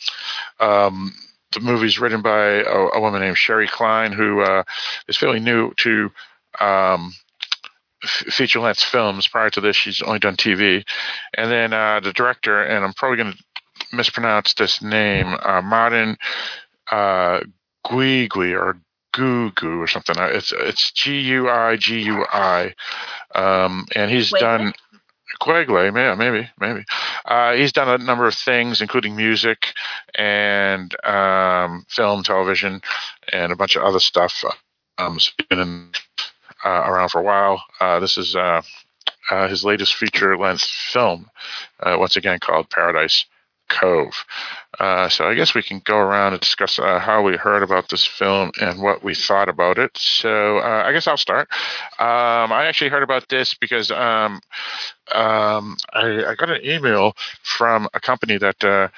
Um, 0.59 1.13
the 1.53 1.61
movie's 1.61 1.99
written 1.99 2.23
by 2.23 2.63
a, 2.63 2.87
a, 2.95 3.01
woman 3.01 3.21
named 3.21 3.37
Sherry 3.37 3.69
Klein, 3.69 4.13
who 4.13 4.41
uh, 4.41 4.63
is 5.07 5.19
fairly 5.19 5.39
new 5.39 5.75
to 5.77 6.11
um, 6.61 7.13
f- 8.03 8.33
feature-length 8.33 8.83
films. 8.83 9.29
Prior 9.29 9.51
to 9.51 9.61
this, 9.61 9.77
she's 9.77 10.01
only 10.01 10.19
done 10.19 10.37
TV. 10.37 10.83
And 11.37 11.51
then 11.51 11.75
uh, 11.75 12.01
the 12.01 12.15
director, 12.15 12.63
and 12.63 12.83
I'm 12.83 12.95
probably 12.95 13.19
going 13.19 13.33
to 13.35 13.39
mispronounce 13.93 14.55
this 14.55 14.81
name, 14.81 15.37
uh, 15.43 15.61
Martin 15.61 16.17
uh, 16.91 17.41
Guigui 17.87 18.59
or 18.59 18.81
Gugu 19.19 19.79
or 19.79 19.87
something. 19.87 20.15
It's 20.19 20.53
it's 20.53 20.93
G 20.93 21.19
U 21.21 21.49
I 21.49 21.77
G 21.77 22.03
U 22.03 22.25
I, 22.31 22.75
um, 23.35 23.87
and 23.95 24.11
he's 24.11 24.33
Wait, 24.33 24.41
done. 24.41 24.73
Quigley, 25.41 25.87
yeah, 25.95 26.15
maybe, 26.15 26.49
maybe. 26.59 26.85
Uh, 27.25 27.55
he's 27.55 27.73
done 27.73 27.89
a 27.89 28.05
number 28.05 28.27
of 28.27 28.35
things, 28.35 28.81
including 28.81 29.17
music 29.17 29.75
and 30.15 30.95
um, 31.05 31.85
film, 31.89 32.23
television, 32.23 32.81
and 33.33 33.53
a 33.53 33.57
bunch 33.57 33.77
of 33.77 33.83
other 33.83 34.01
stuff. 34.01 34.45
Um, 34.99 35.19
been 35.49 35.61
in, 35.61 35.91
uh, 36.65 36.85
around 36.87 37.11
for 37.11 37.21
a 37.21 37.25
while. 37.25 37.63
Uh, 37.81 38.01
this 38.01 38.19
is 38.19 38.35
uh, 38.35 38.63
uh, 39.31 39.49
his 39.49 39.65
latest 39.65 39.95
feature-length 39.95 40.65
film, 40.65 41.31
uh, 41.81 41.97
once 41.99 42.17
again 42.17 42.39
called 42.41 42.71
Paradise 42.71 43.25
Cove. 43.69 44.25
Uh, 44.79 45.09
so 45.09 45.29
I 45.29 45.35
guess 45.35 45.55
we 45.55 45.63
can 45.63 45.81
go 45.85 45.97
around 45.97 46.35
and 46.35 46.41
discuss 46.41 46.79
uh, 46.79 46.99
how 46.99 47.23
we 47.23 47.37
heard 47.37 47.63
about 47.63 47.89
this 47.89 48.05
film 48.05 48.53
and 48.61 48.81
what 48.81 49.03
we 49.03 49.15
thought 49.15 49.49
about 49.49 49.79
it. 49.79 49.97
So 49.97 50.59
uh, 50.59 50.85
I 50.87 50.93
guess 50.93 51.09
I'll 51.09 51.17
start. 51.17 51.49
Um, 51.99 52.53
I 52.53 52.67
actually 52.67 52.91
heard 52.91 53.03
about 53.03 53.29
this 53.29 53.55
because 53.55 53.91
um, 53.91 54.41
um, 55.13 55.77
I, 55.93 56.25
I, 56.29 56.35
got 56.37 56.51
an 56.51 56.65
email 56.65 57.17
from 57.43 57.89
a 57.93 58.01
company 58.01 58.39
that 58.39 58.63
uh, 58.63 58.89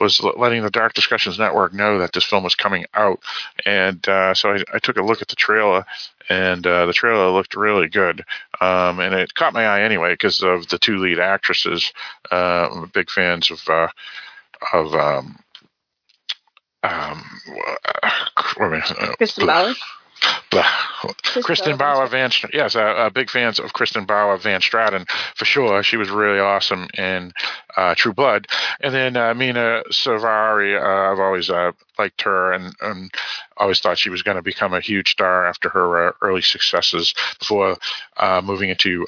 was 0.00 0.20
letting 0.20 0.62
the 0.62 0.70
Dark 0.70 0.94
Discussions 0.94 1.38
Network 1.38 1.72
know 1.72 1.98
that 1.98 2.12
this 2.12 2.24
film 2.24 2.42
was 2.42 2.54
coming 2.54 2.86
out, 2.94 3.20
and 3.64 4.06
uh, 4.08 4.34
so 4.34 4.54
I, 4.54 4.64
I, 4.72 4.78
took 4.78 4.96
a 4.96 5.02
look 5.02 5.20
at 5.20 5.28
the 5.28 5.36
trailer, 5.36 5.84
and 6.28 6.66
uh, 6.66 6.86
the 6.86 6.92
trailer 6.92 7.30
looked 7.30 7.54
really 7.54 7.88
good, 7.88 8.24
um, 8.60 8.98
and 8.98 9.14
it 9.14 9.34
caught 9.34 9.52
my 9.52 9.66
eye 9.66 9.82
anyway 9.82 10.14
because 10.14 10.42
of 10.42 10.68
the 10.68 10.78
two 10.78 10.96
lead 10.96 11.20
actresses. 11.20 11.92
I'm 12.30 12.90
big 12.94 13.10
fans 13.10 13.50
of 13.50 13.60
of 14.72 14.94
um, 14.94 15.38
um, 16.82 17.24
uh, 18.90 19.14
Kristen 19.16 19.46
Bauer. 19.46 19.74
Kristen 21.42 21.76
Bauer 21.76 22.06
Van, 22.08 22.30
yes, 22.52 22.74
uh, 22.74 22.80
uh, 22.80 23.10
big 23.10 23.30
fans 23.30 23.58
of 23.58 23.72
Kristen 23.72 24.04
Bauer 24.04 24.36
Van 24.36 24.60
Straten 24.60 25.08
for 25.36 25.44
sure. 25.44 25.82
She 25.82 25.96
was 25.96 26.10
really 26.10 26.40
awesome 26.40 26.88
in 26.96 27.32
uh, 27.76 27.94
True 27.96 28.12
Blood, 28.12 28.48
and 28.80 28.92
then 28.92 29.16
uh, 29.16 29.34
Mena 29.34 29.82
Suvari. 29.92 30.80
Uh, 30.80 31.12
I've 31.12 31.20
always 31.20 31.50
uh, 31.50 31.72
liked 31.98 32.22
her, 32.22 32.52
and, 32.52 32.74
and 32.80 33.10
always 33.56 33.80
thought 33.80 33.98
she 33.98 34.10
was 34.10 34.22
going 34.22 34.36
to 34.36 34.42
become 34.42 34.74
a 34.74 34.80
huge 34.80 35.10
star 35.10 35.46
after 35.46 35.68
her 35.68 36.14
early 36.20 36.42
successes 36.42 37.14
before 37.38 37.76
moving 38.42 38.70
into. 38.70 39.06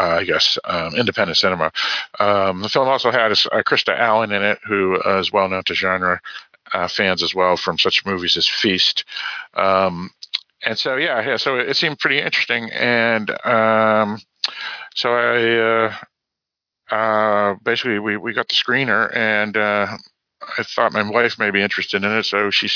Uh, 0.00 0.04
I 0.04 0.24
guess, 0.24 0.58
um, 0.64 0.94
independent 0.94 1.38
cinema. 1.38 1.72
Um, 2.18 2.62
the 2.62 2.68
film 2.68 2.88
also 2.88 3.10
had 3.10 3.32
uh, 3.32 3.62
Krista 3.62 3.98
Allen 3.98 4.32
in 4.32 4.42
it, 4.42 4.58
who 4.66 5.00
uh, 5.04 5.18
is 5.18 5.32
well 5.32 5.48
known 5.48 5.64
to 5.64 5.74
genre 5.74 6.20
uh, 6.72 6.88
fans 6.88 7.22
as 7.22 7.34
well 7.34 7.56
from 7.56 7.78
such 7.78 8.04
movies 8.06 8.36
as 8.36 8.48
Feast. 8.48 9.04
Um, 9.54 10.10
and 10.64 10.78
so, 10.78 10.96
yeah, 10.96 11.20
yeah, 11.26 11.36
so 11.36 11.56
it 11.56 11.76
seemed 11.76 11.98
pretty 11.98 12.20
interesting. 12.20 12.70
And 12.70 13.30
um, 13.44 14.20
so 14.94 15.12
I 15.12 15.92
uh, 16.90 16.94
uh, 16.94 17.54
basically 17.62 17.98
we, 17.98 18.16
we 18.16 18.32
got 18.32 18.48
the 18.48 18.54
screener 18.54 19.14
and 19.14 19.56
I 20.58 20.62
thought 20.62 20.92
my 20.92 21.08
wife 21.08 21.38
may 21.38 21.50
be 21.50 21.62
interested 21.62 22.04
in 22.04 22.12
it, 22.12 22.24
so 22.24 22.50
she 22.50 22.68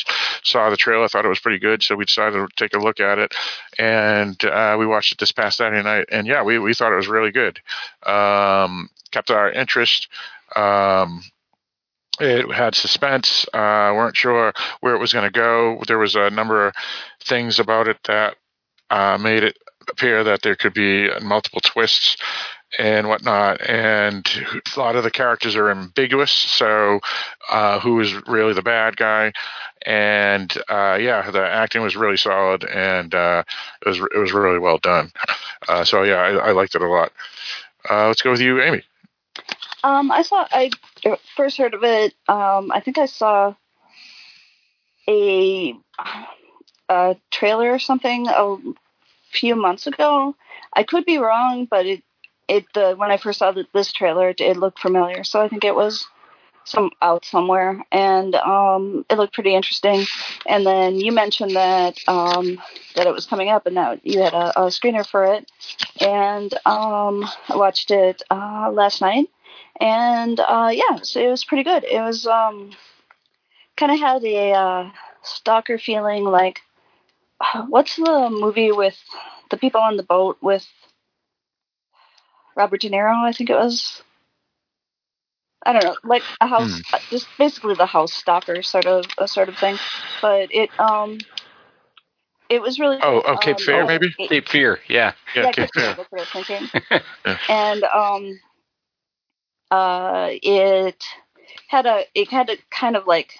saw 0.43 0.71
the 0.71 0.77
trailer, 0.77 1.05
I 1.05 1.09
thought 1.09 1.25
it 1.25 1.29
was 1.29 1.41
pretty 1.41 1.59
good, 1.59 1.83
so 1.83 1.97
we 1.97 2.05
decided 2.05 2.35
to 2.35 2.49
take 2.57 2.75
a 2.75 2.79
look 2.79 3.01
at 3.01 3.19
it, 3.19 3.35
and 3.79 4.43
uh, 4.45 4.77
we 4.79 4.87
watched 4.87 5.13
it 5.13 5.19
this 5.19 5.33
past 5.33 5.59
Saturday 5.59 5.83
night, 5.83 6.07
and 6.11 6.27
yeah, 6.27 6.43
we 6.43 6.59
we 6.59 6.75
thought 6.75 6.93
it 6.93 6.97
was 6.97 7.09
really 7.09 7.31
good. 7.31 7.61
Um, 8.05 8.91
kept 9.11 9.31
our 9.31 9.51
interest. 9.51 10.09
Um, 10.57 11.23
it 12.21 12.51
had 12.53 12.75
suspense. 12.75 13.47
Uh, 13.53 13.93
weren't 13.95 14.17
sure 14.17 14.53
where 14.81 14.95
it 14.95 14.99
was 14.99 15.13
going 15.13 15.25
to 15.25 15.31
go. 15.31 15.83
There 15.87 15.99
was 15.99 16.15
a 16.15 16.31
number 16.31 16.69
of 16.69 16.75
things 17.23 17.59
about 17.59 17.89
it 17.89 17.99
that 18.05 18.37
uh, 18.91 19.19
made 19.19 19.45
it 19.45 19.57
appear 19.89 20.25
that 20.25 20.43
there 20.43 20.57
could 20.57 20.75
be 20.75 21.09
multiple 21.21 21.61
twists 21.63 22.17
and 22.77 23.09
whatnot. 23.09 23.69
And 23.69 24.27
a 24.77 24.81
lot 24.81 24.97
of 24.97 25.05
the 25.05 25.11
characters 25.11 25.57
are 25.57 25.71
ambiguous. 25.71 26.33
So, 26.33 27.01
uh, 27.51 27.81
who 27.81 28.01
is 28.01 28.15
really 28.27 28.53
the 28.53 28.63
bad 28.63 28.97
guy? 28.97 29.33
And 29.87 30.53
uh, 30.69 30.99
yeah, 31.01 31.31
the 31.31 31.43
acting 31.43 31.83
was 31.83 31.97
really 31.97 32.17
solid, 32.17 32.65
and 32.65 33.15
uh, 33.15 33.45
it 33.85 33.89
was 33.89 33.99
it 33.99 34.19
was 34.19 34.33
really 34.33 34.59
well 34.59 34.79
done. 34.79 35.13
Uh, 35.67 35.85
so 35.85 36.03
yeah, 36.03 36.17
I, 36.17 36.49
I, 36.49 36.51
liked 36.53 36.75
it 36.75 36.83
a 36.83 36.89
lot. 36.89 37.13
Uh, 37.89 38.09
let's 38.09 38.23
go 38.23 38.31
with 38.31 38.41
you, 38.41 38.61
Amy. 38.61 38.83
Um, 39.85 40.11
I 40.11 40.23
saw. 40.23 40.47
I 40.51 40.71
first 41.37 41.57
heard 41.57 41.75
of 41.75 41.85
it. 41.85 42.15
Um, 42.29 42.73
I 42.73 42.81
think 42.81 42.99
I 42.99 43.07
saw 43.07 43.55
a, 45.09 45.75
a 46.89 47.17
trailer 47.31 47.73
or 47.73 47.79
something 47.79 48.27
a 48.29 48.57
few 49.31 49.57
months 49.57 49.87
ago. 49.87 50.35
I 50.75 50.83
could 50.83 51.05
be 51.05 51.19
wrong, 51.19 51.67
but 51.71 51.87
it 51.87 52.03
it 52.49 52.67
the 52.75 52.95
when 52.97 53.11
I 53.11 53.17
first 53.17 53.39
saw 53.39 53.53
the, 53.53 53.67
this 53.73 53.93
trailer, 53.93 54.31
it, 54.31 54.41
it, 54.41 54.57
looked 54.57 54.81
familiar. 54.81 55.25
So 55.25 55.41
I 55.41 55.49
think 55.49 55.65
it 55.65 55.75
was 55.75 56.07
some 56.65 56.91
out 57.01 57.25
somewhere, 57.25 57.83
and 57.93 58.35
um, 58.35 59.05
it 59.09 59.17
looked 59.17 59.35
pretty 59.35 59.55
interesting. 59.55 60.05
And 60.47 60.67
then 60.67 60.97
you 60.97 61.13
mentioned 61.13 61.57
that 61.57 61.99
um, 62.09 62.61
that 62.95 63.07
it 63.07 63.13
was 63.13 63.27
coming 63.27 63.49
up, 63.49 63.67
and 63.67 63.77
that 63.77 64.05
you 64.05 64.23
had 64.23 64.35
a, 64.35 64.61
a 64.61 64.67
screener 64.67 65.07
for 65.07 65.25
it. 65.25 65.51
And 66.01 66.53
um, 66.67 67.29
I 67.49 67.57
watched 67.57 67.91
it 67.91 68.23
uh, 68.31 68.71
last 68.73 69.01
night, 69.01 69.29
and 69.81 70.41
uh, 70.41 70.71
yeah, 70.73 70.99
so 71.03 71.21
it 71.21 71.31
was 71.31 71.45
pretty 71.45 71.65
good. 71.65 71.85
It 71.85 72.01
was 72.01 72.27
um, 72.27 72.71
kind 73.77 73.93
of 73.93 73.99
had 73.99 74.25
a 74.25 74.53
uh, 74.53 74.91
stalker 75.23 75.79
feeling, 75.79 76.25
like 76.25 76.61
what's 77.69 77.97
the 77.97 78.29
movie 78.31 78.73
with 78.73 78.99
the 79.51 79.57
people 79.57 79.81
on 79.81 79.97
the 79.97 80.03
boat 80.03 80.37
with 80.41 80.67
Robert 82.59 82.81
De 82.81 82.91
Niro, 82.91 83.25
I 83.25 83.33
think 83.33 83.51
it 83.51 83.57
was. 83.57 84.03
I 85.65 85.73
don't 85.73 85.85
know, 85.85 85.97
like 86.05 86.23
a 86.41 86.47
house. 86.47 86.83
Uh, 86.93 86.99
just 87.09 87.27
basically 87.39 87.75
the 87.75 87.87
house 87.87 88.13
stalker 88.13 88.63
sort 88.63 88.87
of 88.87 89.05
a 89.17 89.29
sort 89.29 89.49
of 89.49 89.57
thing. 89.57 89.77
But 90.21 90.53
it 90.53 90.71
um, 90.79 91.19
it 92.49 92.61
was 92.61 92.79
really 92.79 92.99
oh 93.01 93.23
oh 93.25 93.37
Cape 93.37 93.57
um, 93.57 93.63
Fear 93.65 93.83
oh, 93.83 93.87
maybe 93.87 94.15
it, 94.19 94.29
Cape 94.29 94.49
Fear 94.49 94.81
yeah 94.89 95.13
yeah, 95.35 95.43
yeah 95.43 95.53
Cape, 95.53 95.71
Fear. 95.73 95.95
That's 95.95 96.11
what 96.11 96.21
I 96.21 96.41
was 96.41 96.47
thinking. 96.47 96.69
yeah. 97.27 97.39
And 97.49 97.85
um, 97.85 98.41
uh, 99.71 100.29
it 100.33 101.05
had 101.69 101.87
a 101.87 102.05
it 102.15 102.29
had 102.29 102.51
a 102.51 102.57
kind 102.71 102.97
of 102.97 103.07
like 103.07 103.35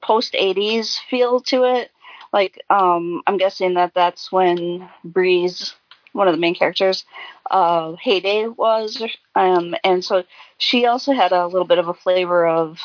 post 0.00 0.34
'80s 0.34 0.98
feel 1.10 1.40
to 1.42 1.64
it, 1.64 1.90
like 2.32 2.62
um, 2.70 3.22
I'm 3.26 3.36
guessing 3.36 3.74
that 3.74 3.94
that's 3.94 4.30
when 4.30 4.88
Bree's 5.02 5.74
one 6.14 6.28
of 6.28 6.34
the 6.34 6.40
main 6.40 6.54
characters 6.54 7.04
uh, 7.50 7.94
heyday 8.00 8.46
was, 8.46 9.02
um, 9.34 9.74
and 9.84 10.04
so 10.04 10.24
she 10.58 10.86
also 10.86 11.12
had 11.12 11.32
a 11.32 11.46
little 11.46 11.66
bit 11.66 11.78
of 11.78 11.88
a 11.88 11.94
flavor 11.94 12.46
of 12.46 12.78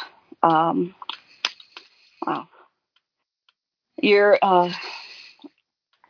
um, 0.43 0.95
wow. 2.25 2.47
You're 4.01 4.37
uh, 4.41 4.73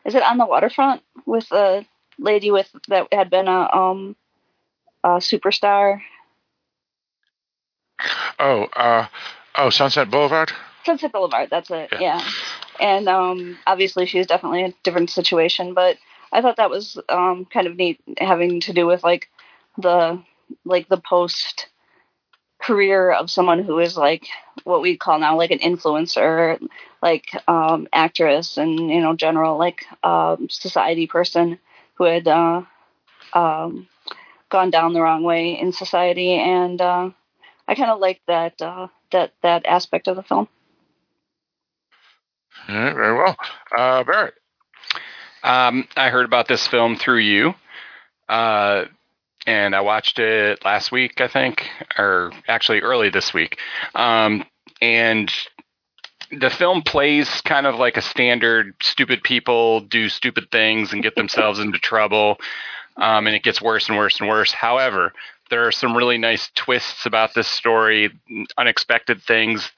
is 0.06 0.16
it 0.16 0.24
on 0.24 0.38
the 0.38 0.46
waterfront 0.46 1.02
with 1.26 1.52
a 1.52 1.86
lady 2.18 2.52
with 2.52 2.70
that 2.88 3.08
had 3.12 3.30
been 3.30 3.48
a 3.48 3.70
um 3.76 4.16
a 5.04 5.18
superstar? 5.18 6.02
Oh, 8.40 8.64
uh, 8.76 9.08
oh, 9.56 9.70
Sunset 9.70 10.10
Boulevard. 10.10 10.52
Sunset 10.86 11.12
Boulevard. 11.12 11.50
That's 11.50 11.70
it. 11.70 11.90
Yeah. 11.92 12.00
yeah. 12.00 12.30
And 12.80 13.10
um, 13.10 13.58
obviously, 13.68 14.06
she's 14.06 14.28
definitely 14.28 14.64
a 14.64 14.74
different 14.84 15.10
situation, 15.10 15.74
but 15.74 15.98
I 16.31 16.41
thought 16.41 16.57
that 16.57 16.69
was 16.69 16.98
um, 17.09 17.45
kind 17.45 17.67
of 17.67 17.75
neat, 17.77 18.01
having 18.19 18.62
to 18.62 18.74
do 18.74 18.86
with 18.88 19.03
like 19.03 19.29
the 19.77 20.21
like 20.65 20.88
the 20.89 20.98
post 20.98 21.67
career 22.62 23.12
of 23.12 23.29
someone 23.31 23.63
who 23.63 23.79
is 23.79 23.98
like 23.98 24.27
what 24.63 24.81
we 24.81 24.98
call 24.98 25.19
now 25.19 25.38
like 25.38 25.51
an 25.51 25.59
influencer, 25.59 26.59
like 27.01 27.25
um, 27.48 27.88
actress 27.93 28.57
and 28.57 28.77
you 28.91 29.01
know 29.01 29.15
general 29.15 29.57
like 29.57 29.86
um, 30.03 30.50
society 30.50 31.07
person 31.07 31.59
who 31.95 32.05
had 32.05 32.27
uh, 32.27 32.62
um, 33.33 33.88
gone 34.50 34.69
down 34.69 34.93
the 34.93 35.01
wrong 35.01 35.24
way 35.24 35.59
in 35.59 35.71
society, 35.71 36.33
and 36.33 36.81
uh, 36.81 37.09
I 37.67 37.75
kind 37.75 37.91
of 37.91 38.00
liked 38.00 38.25
that 38.27 38.62
uh, 38.62 38.88
that 39.12 39.33
that 39.41 39.65
aspect 39.65 40.07
of 40.07 40.15
the 40.15 40.24
film. 40.24 40.48
All 42.69 42.75
right, 42.75 42.93
very 42.95 43.17
well, 43.17 43.36
uh, 43.77 44.03
Barrett. 44.03 44.36
Um, 45.43 45.88
I 45.96 46.10
heard 46.10 46.25
about 46.25 46.48
this 46.48 46.67
film 46.67 46.96
through 46.96 47.19
you. 47.19 47.53
Uh, 48.27 48.86
and 49.48 49.75
I 49.75 49.81
watched 49.81 50.19
it 50.19 50.63
last 50.63 50.91
week, 50.91 51.22
I 51.22 51.27
think, 51.27 51.67
or 51.98 52.31
actually 52.48 52.81
early 52.81 53.10
this 53.10 53.34
week. 53.34 53.58
Um, 53.96 54.46
and 54.81 55.34
the 56.31 56.50
film 56.50 56.84
plays 56.84 57.41
kind 57.41 57.65
of 57.65 57.75
like 57.75 57.98
a 57.98 58.01
standard 58.01 58.75
stupid 58.81 59.24
people 59.24 59.81
do 59.81 60.10
stupid 60.10 60.51
things 60.51 60.93
and 60.93 61.01
get 61.01 61.15
themselves 61.15 61.60
into 61.60 61.79
trouble. 61.79 62.38
Um, 62.98 63.27
and 63.27 63.36
it 63.36 63.43
gets 63.43 63.62
worse 63.62 63.88
and 63.88 63.98
worse 63.98 64.19
and 64.19 64.29
worse. 64.29 64.51
However, 64.51 65.13
there 65.50 65.65
are 65.65 65.72
some 65.72 65.96
really 65.96 66.17
nice 66.17 66.51
twists 66.53 67.05
about 67.05 67.34
this 67.34 67.48
story, 67.48 68.12
unexpected 68.58 69.22
things 69.24 69.72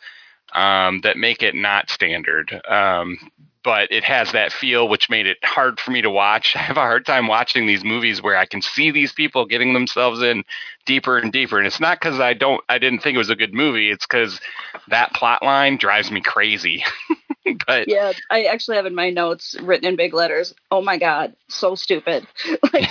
um, 0.53 1.01
that 1.01 1.18
make 1.18 1.44
it 1.44 1.56
not 1.56 1.89
standard. 1.89 2.62
Um, 2.68 3.18
but 3.63 3.91
it 3.91 4.03
has 4.03 4.32
that 4.32 4.51
feel 4.51 4.88
which 4.88 5.10
made 5.10 5.27
it 5.27 5.38
hard 5.44 5.80
for 5.80 5.91
me 5.91 6.01
to 6.01 6.10
watch. 6.10 6.56
I 6.56 6.60
have 6.60 6.77
a 6.77 6.82
hard 6.82 7.06
time 7.06 7.27
watching 7.27 7.68
these 7.68 7.84
movies 7.84 8.22
where 8.22 8.38
I 8.38 8.46
can 8.46 8.62
see 8.62 8.91
these 8.91 9.13
people 9.13 9.46
getting 9.46 9.74
themselves 9.74 10.22
in 10.22 10.44
deeper 10.86 11.18
and 11.18 11.32
deeper. 11.32 11.58
And 11.58 11.68
it's 11.68 11.80
not 11.80 12.00
because 12.00 12.20
I 12.20 12.34
don't 12.34 12.63
I 12.70 12.77
didn't 12.77 13.00
think 13.00 13.15
it 13.15 13.20
was 13.20 13.30
a 13.30 13.36
good 13.36 13.53
movie. 13.53 13.89
It's 13.89 14.06
because 14.06 14.39
that 14.88 15.13
plot 15.13 15.44
line 15.44 15.77
drives 15.77 16.12
me 16.12 16.22
crazy. 16.22 16.84
but 17.68 17.88
yeah, 17.88 18.13
I 18.30 18.46
actually 18.46 18.77
have 18.77 18.86
in 18.86 18.96
my 18.96 19.10
notes 19.10 19.56
written 19.62 19.88
in 19.88 19.96
big 19.96 20.13
letters. 20.13 20.53
Oh 20.72 20.82
my 20.82 20.98
god, 20.98 21.36
so 21.50 21.75
stupid. 21.75 22.27
like, 22.74 22.89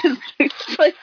like 0.78 0.94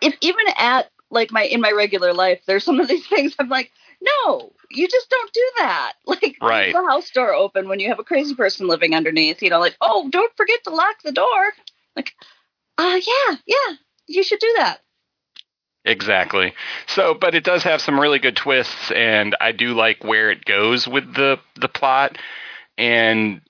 if 0.00 0.16
even 0.20 0.46
at 0.56 0.90
like 1.10 1.30
my 1.30 1.44
in 1.44 1.60
my 1.60 1.70
regular 1.70 2.12
life, 2.12 2.40
there's 2.46 2.64
some 2.64 2.80
of 2.80 2.88
these 2.88 3.06
things 3.06 3.34
I'm 3.38 3.48
like, 3.48 3.70
no, 4.02 4.52
you 4.70 4.88
just 4.88 5.08
don't 5.08 5.32
do 5.32 5.50
that. 5.58 5.92
Like 6.06 6.36
right. 6.42 6.74
the 6.74 6.84
house 6.84 7.10
door 7.10 7.32
open 7.32 7.68
when 7.68 7.80
you 7.80 7.88
have 7.88 7.98
a 7.98 8.04
crazy 8.04 8.34
person 8.34 8.66
living 8.66 8.94
underneath. 8.94 9.42
You 9.42 9.50
know, 9.50 9.60
like 9.60 9.76
oh, 9.80 10.08
don't 10.10 10.36
forget 10.36 10.62
to 10.64 10.70
lock 10.70 10.96
the 11.02 11.12
door. 11.12 11.52
Like, 11.96 12.12
uh 12.78 13.00
yeah, 13.06 13.36
yeah, 13.46 13.76
you 14.06 14.22
should 14.22 14.40
do 14.40 14.54
that. 14.58 14.80
Exactly. 15.84 16.54
So, 16.86 17.14
but 17.14 17.34
it 17.34 17.44
does 17.44 17.64
have 17.64 17.80
some 17.80 17.98
really 17.98 18.18
good 18.18 18.36
twists, 18.36 18.90
and 18.92 19.34
I 19.40 19.52
do 19.52 19.74
like 19.74 20.04
where 20.04 20.30
it 20.30 20.44
goes 20.44 20.86
with 20.86 21.14
the 21.14 21.38
the 21.56 21.68
plot, 21.68 22.18
and 22.78 23.40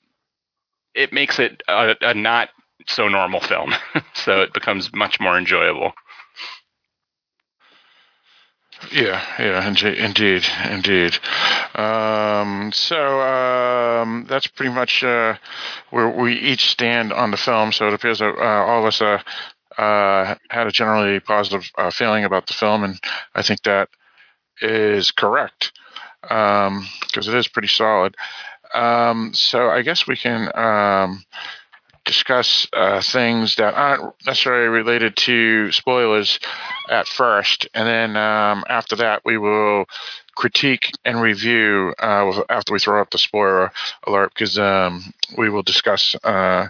it 0.94 1.12
makes 1.12 1.38
it 1.38 1.62
a, 1.68 1.94
a 2.00 2.14
not 2.14 2.48
so 2.86 3.08
normal 3.08 3.40
film. 3.40 3.74
so 4.14 4.40
it 4.40 4.54
becomes 4.54 4.90
much 4.94 5.20
more 5.20 5.36
enjoyable. 5.36 5.92
Yeah, 8.90 9.22
yeah, 9.38 9.66
indeed, 9.66 10.44
indeed. 10.70 11.18
Um, 11.74 12.72
so 12.72 13.20
um, 13.20 14.26
that's 14.28 14.46
pretty 14.46 14.72
much 14.72 15.04
uh, 15.04 15.36
where 15.90 16.08
we 16.08 16.34
each 16.34 16.70
stand 16.70 17.12
on 17.12 17.30
the 17.30 17.36
film. 17.36 17.72
So 17.72 17.88
it 17.88 17.94
appears 17.94 18.18
that 18.18 18.34
uh, 18.36 18.64
all 18.66 18.80
of 18.80 18.86
us 18.86 19.00
uh, 19.00 19.20
uh 19.78 20.34
had 20.50 20.66
a 20.66 20.72
generally 20.72 21.20
positive 21.20 21.70
uh, 21.78 21.90
feeling 21.90 22.24
about 22.24 22.46
the 22.46 22.54
film, 22.54 22.84
and 22.84 22.98
I 23.34 23.42
think 23.42 23.62
that 23.62 23.88
is 24.60 25.10
correct 25.10 25.72
because 26.22 26.68
um, 26.68 26.88
it 27.14 27.34
is 27.34 27.48
pretty 27.48 27.68
solid. 27.68 28.16
Um, 28.74 29.32
so 29.34 29.68
I 29.68 29.82
guess 29.82 30.06
we 30.06 30.16
can 30.16 30.50
um, 30.56 31.24
discuss 32.04 32.66
uh, 32.72 33.00
things 33.00 33.56
that 33.56 33.74
aren't 33.74 34.14
necessarily 34.26 34.68
related 34.68 35.16
to 35.16 35.70
spoilers 35.72 36.38
at 36.88 37.06
first, 37.06 37.68
and 37.74 37.86
then 37.86 38.16
um, 38.16 38.64
after 38.68 38.96
that 38.96 39.22
we 39.24 39.38
will 39.38 39.86
critique 40.34 40.90
and 41.04 41.20
review 41.20 41.94
uh, 41.98 42.42
after 42.48 42.72
we 42.72 42.78
throw 42.78 43.00
up 43.00 43.10
the 43.10 43.18
spoiler 43.18 43.70
alert 44.06 44.32
because 44.34 44.58
um, 44.58 45.12
we 45.36 45.50
will 45.50 45.62
discuss 45.62 46.16
uh, 46.24 46.68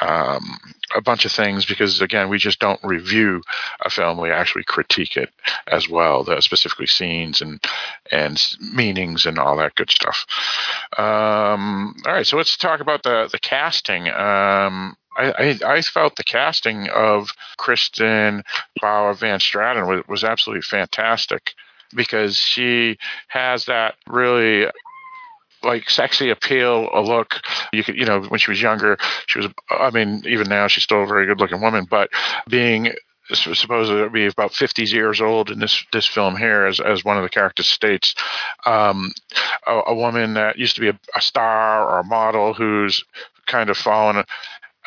um, 0.00 0.58
a 0.94 1.00
bunch 1.00 1.24
of 1.24 1.32
things 1.32 1.64
because 1.64 2.00
again 2.00 2.28
we 2.28 2.38
just 2.38 2.58
don't 2.58 2.82
review 2.82 3.42
a 3.84 3.90
film. 3.90 4.18
We 4.18 4.30
actually 4.30 4.64
critique 4.64 5.16
it 5.16 5.30
as 5.66 5.88
well 5.88 6.24
the 6.24 6.40
specifically 6.40 6.86
scenes 6.86 7.40
and 7.40 7.62
and 8.10 8.40
meanings 8.72 9.26
and 9.26 9.38
all 9.38 9.56
that 9.58 9.74
good 9.74 9.90
stuff. 9.90 10.26
Um, 10.98 11.94
all 12.06 12.12
right 12.12 12.26
so 12.26 12.36
let's 12.36 12.56
talk 12.56 12.80
about 12.80 13.02
the 13.02 13.28
the 13.30 13.38
casting. 13.38 14.08
Um, 14.08 14.96
I, 15.16 15.32
I, 15.38 15.74
I, 15.76 15.80
felt 15.82 16.16
the 16.16 16.24
casting 16.24 16.88
of 16.88 17.30
Kristen 17.56 18.42
Bauer 18.80 19.14
Van 19.14 19.38
Straten 19.38 19.86
was, 19.86 20.02
was 20.08 20.24
absolutely 20.24 20.62
fantastic 20.62 21.54
because 21.94 22.36
she 22.36 22.98
has 23.28 23.66
that 23.66 23.94
really 24.08 24.66
like 25.64 25.90
sexy 25.90 26.30
appeal, 26.30 26.88
a 26.92 27.00
look. 27.00 27.40
You 27.72 27.84
could, 27.84 27.96
you 27.96 28.04
know, 28.04 28.22
when 28.22 28.38
she 28.38 28.50
was 28.50 28.60
younger, 28.62 28.96
she 29.26 29.38
was. 29.38 29.48
I 29.70 29.90
mean, 29.90 30.22
even 30.26 30.48
now, 30.48 30.68
she's 30.68 30.84
still 30.84 31.02
a 31.02 31.06
very 31.06 31.26
good-looking 31.26 31.60
woman. 31.60 31.86
But 31.88 32.10
being 32.48 32.92
supposed 33.32 33.90
to 33.90 34.10
be 34.10 34.26
about 34.26 34.54
50 34.54 34.84
years 34.84 35.20
old 35.20 35.50
in 35.50 35.58
this 35.58 35.84
this 35.92 36.06
film 36.06 36.36
here, 36.36 36.66
as 36.66 36.80
as 36.80 37.04
one 37.04 37.16
of 37.16 37.22
the 37.22 37.28
characters 37.28 37.68
states, 37.68 38.14
um, 38.66 39.12
a, 39.66 39.80
a, 39.86 39.94
woman 39.94 40.34
that 40.34 40.58
used 40.58 40.74
to 40.74 40.80
be 40.80 40.88
a, 40.88 40.98
a, 41.16 41.20
star 41.20 41.88
or 41.88 42.00
a 42.00 42.04
model 42.04 42.52
who's 42.52 43.02
kind 43.46 43.70
of 43.70 43.76
fallen 43.76 44.24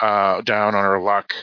uh, 0.02 0.42
down 0.42 0.76
on 0.76 0.84
her 0.84 1.02
luck. 1.02 1.34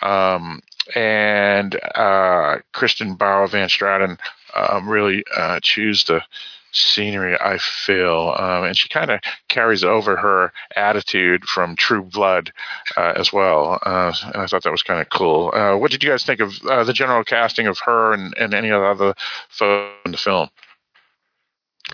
Um, 0.00 0.60
and 0.96 1.78
uh, 1.94 2.56
Kristen 2.72 3.14
Bauer 3.14 3.46
Van 3.46 3.68
Straten 3.68 4.18
um, 4.54 4.88
really 4.88 5.22
uh, 5.36 5.60
chews 5.62 6.02
to 6.04 6.24
scenery, 6.72 7.38
I 7.40 7.58
feel. 7.58 8.34
Um, 8.38 8.64
and 8.64 8.76
she 8.76 8.88
kind 8.88 9.10
of 9.10 9.20
carries 9.48 9.84
over 9.84 10.16
her 10.16 10.52
attitude 10.74 11.44
from 11.44 11.76
True 11.76 12.02
Blood 12.02 12.52
uh, 12.96 13.12
as 13.16 13.32
well. 13.32 13.78
Uh, 13.84 14.12
and 14.24 14.42
I 14.42 14.46
thought 14.46 14.64
that 14.64 14.72
was 14.72 14.82
kind 14.82 15.00
of 15.00 15.08
cool. 15.10 15.52
Uh, 15.54 15.76
what 15.76 15.90
did 15.90 16.02
you 16.02 16.10
guys 16.10 16.24
think 16.24 16.40
of 16.40 16.52
uh, 16.68 16.84
the 16.84 16.92
general 16.92 17.24
casting 17.24 17.66
of 17.66 17.78
her 17.80 18.12
and, 18.12 18.34
and 18.38 18.54
any 18.54 18.70
other 18.70 19.14
folks 19.48 19.94
in 20.04 20.12
the 20.12 20.18
film? 20.18 20.48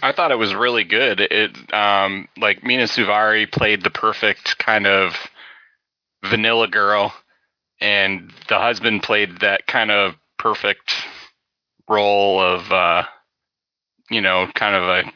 I 0.02 0.12
thought 0.12 0.30
it 0.30 0.38
was 0.38 0.54
really 0.54 0.84
good. 0.84 1.20
It 1.20 1.74
um, 1.74 2.28
like 2.36 2.62
Mena 2.62 2.84
Suvari 2.84 3.50
played 3.50 3.82
the 3.82 3.90
perfect 3.90 4.58
kind 4.58 4.86
of 4.86 5.14
vanilla 6.24 6.68
girl, 6.68 7.12
and 7.80 8.32
the 8.48 8.58
husband 8.58 9.02
played 9.02 9.40
that 9.40 9.66
kind 9.66 9.90
of 9.90 10.14
perfect 10.38 10.92
role 11.88 12.40
of 12.40 12.70
uh, 12.70 13.04
you 14.10 14.20
know, 14.20 14.48
kind 14.54 14.74
of 14.74 14.82
a 14.84 15.12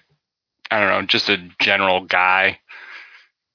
I 0.71 0.81
don't 0.81 0.89
know, 0.89 1.03
just 1.03 1.29
a 1.29 1.37
general 1.61 2.01
guy. 2.05 2.59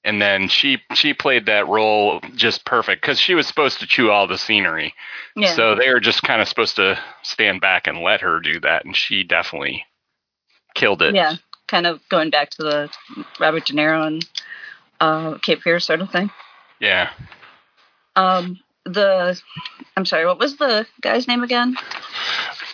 And 0.04 0.22
then 0.22 0.48
she 0.48 0.78
she 0.94 1.12
played 1.12 1.46
that 1.46 1.66
role 1.66 2.20
just 2.34 2.64
perfect 2.64 3.02
because 3.02 3.18
she 3.18 3.34
was 3.34 3.46
supposed 3.46 3.80
to 3.80 3.86
chew 3.86 4.10
all 4.10 4.26
the 4.26 4.38
scenery. 4.38 4.94
Yeah. 5.34 5.54
So 5.54 5.74
they 5.74 5.92
were 5.92 6.00
just 6.00 6.22
kind 6.22 6.40
of 6.40 6.48
supposed 6.48 6.76
to 6.76 6.98
stand 7.22 7.60
back 7.60 7.86
and 7.86 7.98
let 7.98 8.20
her 8.20 8.40
do 8.40 8.60
that, 8.60 8.84
and 8.84 8.96
she 8.96 9.24
definitely 9.24 9.84
killed 10.74 11.02
it. 11.02 11.14
Yeah, 11.14 11.34
kind 11.66 11.86
of 11.86 12.00
going 12.08 12.30
back 12.30 12.50
to 12.50 12.62
the 12.62 12.90
Robert 13.40 13.66
De 13.66 13.72
Niro 13.74 14.06
and 14.06 14.28
uh, 15.00 15.38
Cape 15.38 15.62
Fear 15.62 15.80
sort 15.80 16.00
of 16.00 16.10
thing. 16.10 16.30
Yeah. 16.80 17.10
Um, 18.14 18.60
the 18.84 19.40
I'm 19.96 20.06
sorry, 20.06 20.26
what 20.26 20.38
was 20.38 20.56
the 20.56 20.86
guy's 21.00 21.28
name 21.28 21.42
again? 21.42 21.76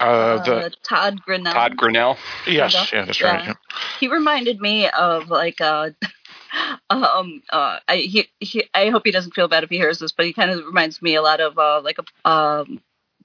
Uh, 0.01 0.39
the, 0.45 0.67
uh, 0.67 0.71
Todd 0.83 1.23
Grinnell. 1.23 1.53
Todd 1.53 1.77
Grinnell. 1.77 2.17
Yes, 2.47 2.93
yeah, 2.93 3.05
that's 3.05 3.23
right. 3.23 3.45
Yeah. 3.47 3.55
He 4.01 4.09
reminded 4.09 4.61
me 4.61 4.89
of 4.89 5.29
like 5.29 5.61
uh, 5.61 5.91
Um, 6.91 7.43
uh, 7.51 7.79
I 7.89 7.97
he, 7.97 8.29
he 8.41 8.65
I 8.75 8.91
hope 8.91 9.03
he 9.05 9.11
doesn't 9.11 9.35
feel 9.35 9.49
bad 9.49 9.65
if 9.65 9.71
he 9.71 9.77
hears 9.77 9.99
this, 9.99 10.13
but 10.13 10.27
he 10.27 10.33
kind 10.33 10.51
of 10.51 10.65
reminds 10.65 11.03
me 11.03 11.15
a 11.15 11.23
lot 11.23 11.41
of 11.41 11.59
uh, 11.59 11.81
like 11.83 11.99
a 11.99 12.29
um, 12.29 12.81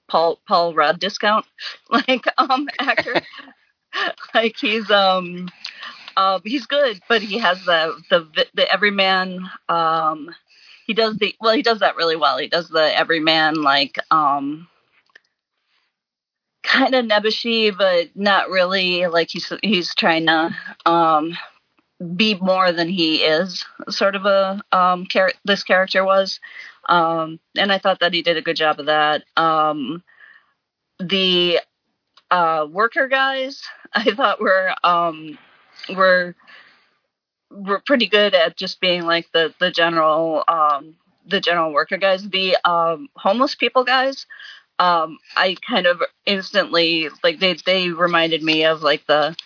Paul 0.08 0.40
Paul 0.48 0.74
Rudd 0.74 0.98
discount 0.98 1.46
like 1.90 2.26
um 2.38 2.68
actor. 2.78 3.20
like 4.34 4.56
he's 4.56 4.90
um 4.90 5.48
uh, 6.16 6.40
he's 6.44 6.66
good, 6.66 7.00
but 7.08 7.22
he 7.22 7.38
has 7.38 7.64
the 7.64 8.00
the 8.10 8.46
the 8.54 8.72
everyman 8.72 9.48
um 9.68 10.34
he 10.86 10.94
does 10.94 11.16
the 11.18 11.34
well 11.40 11.54
he 11.54 11.62
does 11.62 11.80
that 11.80 11.96
really 11.96 12.16
well. 12.16 12.38
He 12.38 12.48
does 12.48 12.68
the 12.68 12.96
everyman 12.96 13.62
like 13.62 13.98
um 14.10 14.68
kind 16.62 16.94
of 16.94 17.04
nebbishy, 17.06 17.76
but 17.76 18.10
not 18.14 18.50
really. 18.50 19.06
Like 19.06 19.30
he's 19.30 19.52
he's 19.62 19.94
trying 19.94 20.26
to 20.26 20.54
um, 20.86 21.36
be 22.16 22.34
more 22.34 22.72
than 22.72 22.88
he 22.88 23.22
is. 23.22 23.64
Sort 23.88 24.16
of 24.16 24.26
a 24.26 24.62
um, 24.72 25.06
char- 25.08 25.32
this 25.44 25.62
character 25.62 26.04
was, 26.04 26.40
um, 26.88 27.40
and 27.56 27.72
I 27.72 27.78
thought 27.78 28.00
that 28.00 28.14
he 28.14 28.22
did 28.22 28.36
a 28.36 28.42
good 28.42 28.56
job 28.56 28.80
of 28.80 28.86
that. 28.86 29.24
Um, 29.36 30.02
the 30.98 31.60
uh, 32.30 32.66
worker 32.70 33.08
guys, 33.08 33.62
I 33.92 34.14
thought 34.14 34.40
were 34.40 34.74
um, 34.84 35.38
were 35.94 36.34
were 37.50 37.82
pretty 37.84 38.06
good 38.06 38.34
at 38.34 38.56
just 38.56 38.80
being 38.80 39.02
like 39.02 39.30
the 39.32 39.54
the 39.58 39.70
general 39.70 40.44
um, 40.46 40.96
the 41.26 41.40
general 41.40 41.72
worker 41.72 41.96
guys. 41.96 42.28
The 42.28 42.56
um, 42.64 43.08
homeless 43.16 43.54
people 43.54 43.84
guys, 43.84 44.26
um, 44.80 45.18
I 45.36 45.56
kind 45.68 45.86
of 45.86 46.02
instantly 46.24 47.10
like 47.22 47.38
they 47.38 47.54
they 47.66 47.90
reminded 47.90 48.42
me 48.42 48.64
of 48.64 48.82
like 48.82 49.06
the 49.06 49.36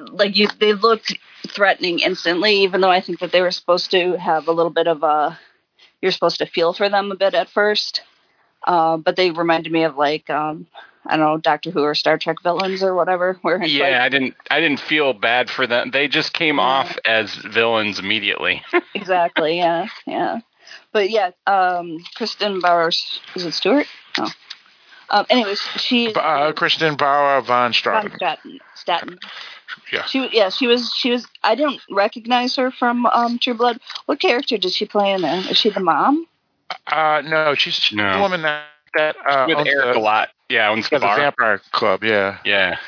like 0.00 0.36
you 0.36 0.48
they 0.58 0.72
looked 0.72 1.16
threatening 1.46 2.00
instantly, 2.00 2.64
even 2.64 2.80
though 2.80 2.90
I 2.90 3.00
think 3.00 3.20
that 3.20 3.30
they 3.30 3.40
were 3.40 3.52
supposed 3.52 3.92
to 3.92 4.18
have 4.18 4.48
a 4.48 4.52
little 4.52 4.72
bit 4.72 4.88
of 4.88 5.04
a 5.04 5.38
you're 6.02 6.12
supposed 6.12 6.38
to 6.38 6.46
feel 6.46 6.72
for 6.72 6.88
them 6.88 7.12
a 7.12 7.16
bit 7.16 7.34
at 7.34 7.48
first. 7.48 8.02
Uh, 8.66 8.96
but 8.96 9.14
they 9.14 9.30
reminded 9.30 9.72
me 9.72 9.84
of 9.84 9.96
like 9.96 10.28
um, 10.30 10.66
I 11.06 11.16
don't 11.16 11.24
know 11.24 11.38
Doctor 11.38 11.70
Who 11.70 11.84
or 11.84 11.94
Star 11.94 12.18
Trek 12.18 12.42
villains 12.42 12.82
or 12.82 12.96
whatever. 12.96 13.38
Where 13.42 13.64
yeah, 13.64 13.84
like, 13.84 13.94
I 13.94 14.08
didn't 14.08 14.34
I 14.50 14.60
didn't 14.60 14.80
feel 14.80 15.12
bad 15.12 15.48
for 15.48 15.64
them. 15.68 15.92
They 15.92 16.08
just 16.08 16.32
came 16.32 16.56
yeah. 16.56 16.62
off 16.64 16.98
as 17.04 17.32
villains 17.36 18.00
immediately. 18.00 18.62
exactly. 18.96 19.58
Yeah. 19.58 19.86
Yeah. 20.08 20.40
But 20.92 21.10
yeah, 21.10 21.30
um, 21.46 21.98
Kristen 22.16 22.60
Bowers 22.60 23.20
is 23.34 23.44
it 23.44 23.52
Stewart? 23.52 23.86
No. 24.16 24.26
Um, 25.10 25.26
anyways, 25.30 25.60
she's 25.76 26.14
uh, 26.16 26.52
Kristen 26.52 26.96
Bauer 26.96 27.40
von 27.42 27.72
Straten. 27.72 28.10
Von 28.10 28.18
Straten. 28.18 28.58
Staten. 28.74 29.18
Yeah. 29.92 30.04
She 30.04 30.28
yeah 30.32 30.50
she 30.50 30.66
was 30.66 30.92
she 30.94 31.10
was 31.10 31.26
I 31.42 31.54
didn't 31.54 31.80
recognize 31.90 32.56
her 32.56 32.70
from 32.70 33.06
um, 33.06 33.38
True 33.38 33.54
Blood. 33.54 33.80
What 34.06 34.20
character 34.20 34.58
did 34.58 34.72
she 34.72 34.86
play 34.86 35.12
in 35.12 35.22
there? 35.22 35.42
Is 35.50 35.56
she 35.56 35.70
the 35.70 35.80
mom? 35.80 36.26
Uh 36.86 37.22
no, 37.24 37.54
she's 37.54 37.90
no. 37.92 38.14
the 38.14 38.20
woman 38.20 38.42
that 38.42 38.64
that 38.94 39.16
uh, 39.26 39.46
with 39.48 39.66
Eric 39.66 39.94
the, 39.94 39.98
a 39.98 40.00
lot. 40.00 40.28
Yeah, 40.48 40.70
owns 40.70 40.88
the, 40.88 40.98
the, 40.98 41.06
the 41.06 41.14
Vampire 41.14 41.60
Club. 41.72 42.02
Yeah. 42.02 42.38
Yeah. 42.44 42.78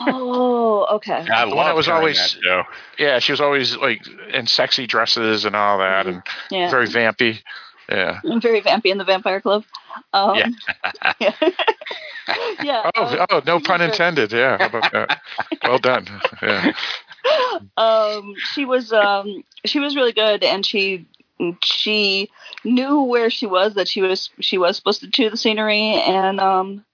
oh, 0.00 0.86
okay. 0.92 1.26
I 1.28 1.44
love 1.44 1.56
that 1.66 1.74
was 1.74 1.88
always 1.88 2.16
that 2.16 2.40
show. 2.40 2.62
Yeah, 2.98 3.18
she 3.18 3.32
was 3.32 3.40
always 3.40 3.76
like 3.76 4.06
in 4.32 4.46
sexy 4.46 4.86
dresses 4.86 5.44
and 5.44 5.56
all 5.56 5.78
that, 5.78 6.06
mm-hmm. 6.06 6.16
and 6.16 6.22
yeah. 6.50 6.70
very 6.70 6.86
vampy. 6.86 7.40
Yeah. 7.88 8.20
Very 8.40 8.60
vampy 8.60 8.92
in 8.92 8.98
the 8.98 9.04
Vampire 9.04 9.40
Club. 9.40 9.64
Um, 10.12 10.36
yeah. 10.36 10.48
yeah. 11.20 11.34
yeah. 12.62 12.90
Oh, 12.94 13.04
um, 13.04 13.26
oh, 13.30 13.42
no 13.44 13.58
pun 13.58 13.80
intended. 13.80 14.30
Yeah. 14.30 14.58
How 14.58 14.66
about 14.66 14.92
that? 14.92 15.20
well 15.64 15.78
done. 15.78 16.06
Yeah. 16.40 16.72
Um, 17.76 18.34
she 18.52 18.64
was 18.64 18.92
um, 18.92 19.42
she 19.64 19.80
was 19.80 19.96
really 19.96 20.12
good, 20.12 20.44
and 20.44 20.64
she 20.64 21.04
she 21.64 22.30
knew 22.64 23.02
where 23.02 23.28
she 23.28 23.46
was 23.46 23.74
that 23.74 23.88
she 23.88 24.02
was 24.02 24.30
she 24.40 24.56
was 24.56 24.76
supposed 24.76 25.00
to 25.00 25.10
chew 25.10 25.28
the 25.28 25.36
scenery, 25.36 25.94
and 25.94 26.38
um, 26.38 26.84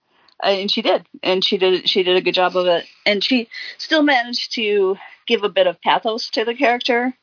and 0.42 0.70
she 0.70 0.83
did, 0.83 1.07
and 1.22 1.44
she 1.44 1.57
did 1.59 1.88
she 1.88 2.03
did 2.03 2.16
a 2.16 2.20
good 2.20 2.35
job 2.35 2.57
of 2.57 2.66
it, 2.66 2.87
and 3.05 3.22
she 3.22 3.49
still 3.79 4.03
managed 4.03 4.55
to 4.55 4.96
give 5.27 5.42
a 5.42 5.49
bit 5.49 5.66
of 5.66 5.81
pathos 5.81 6.31
to 6.31 6.44
the 6.44 6.55
character, 6.55 7.14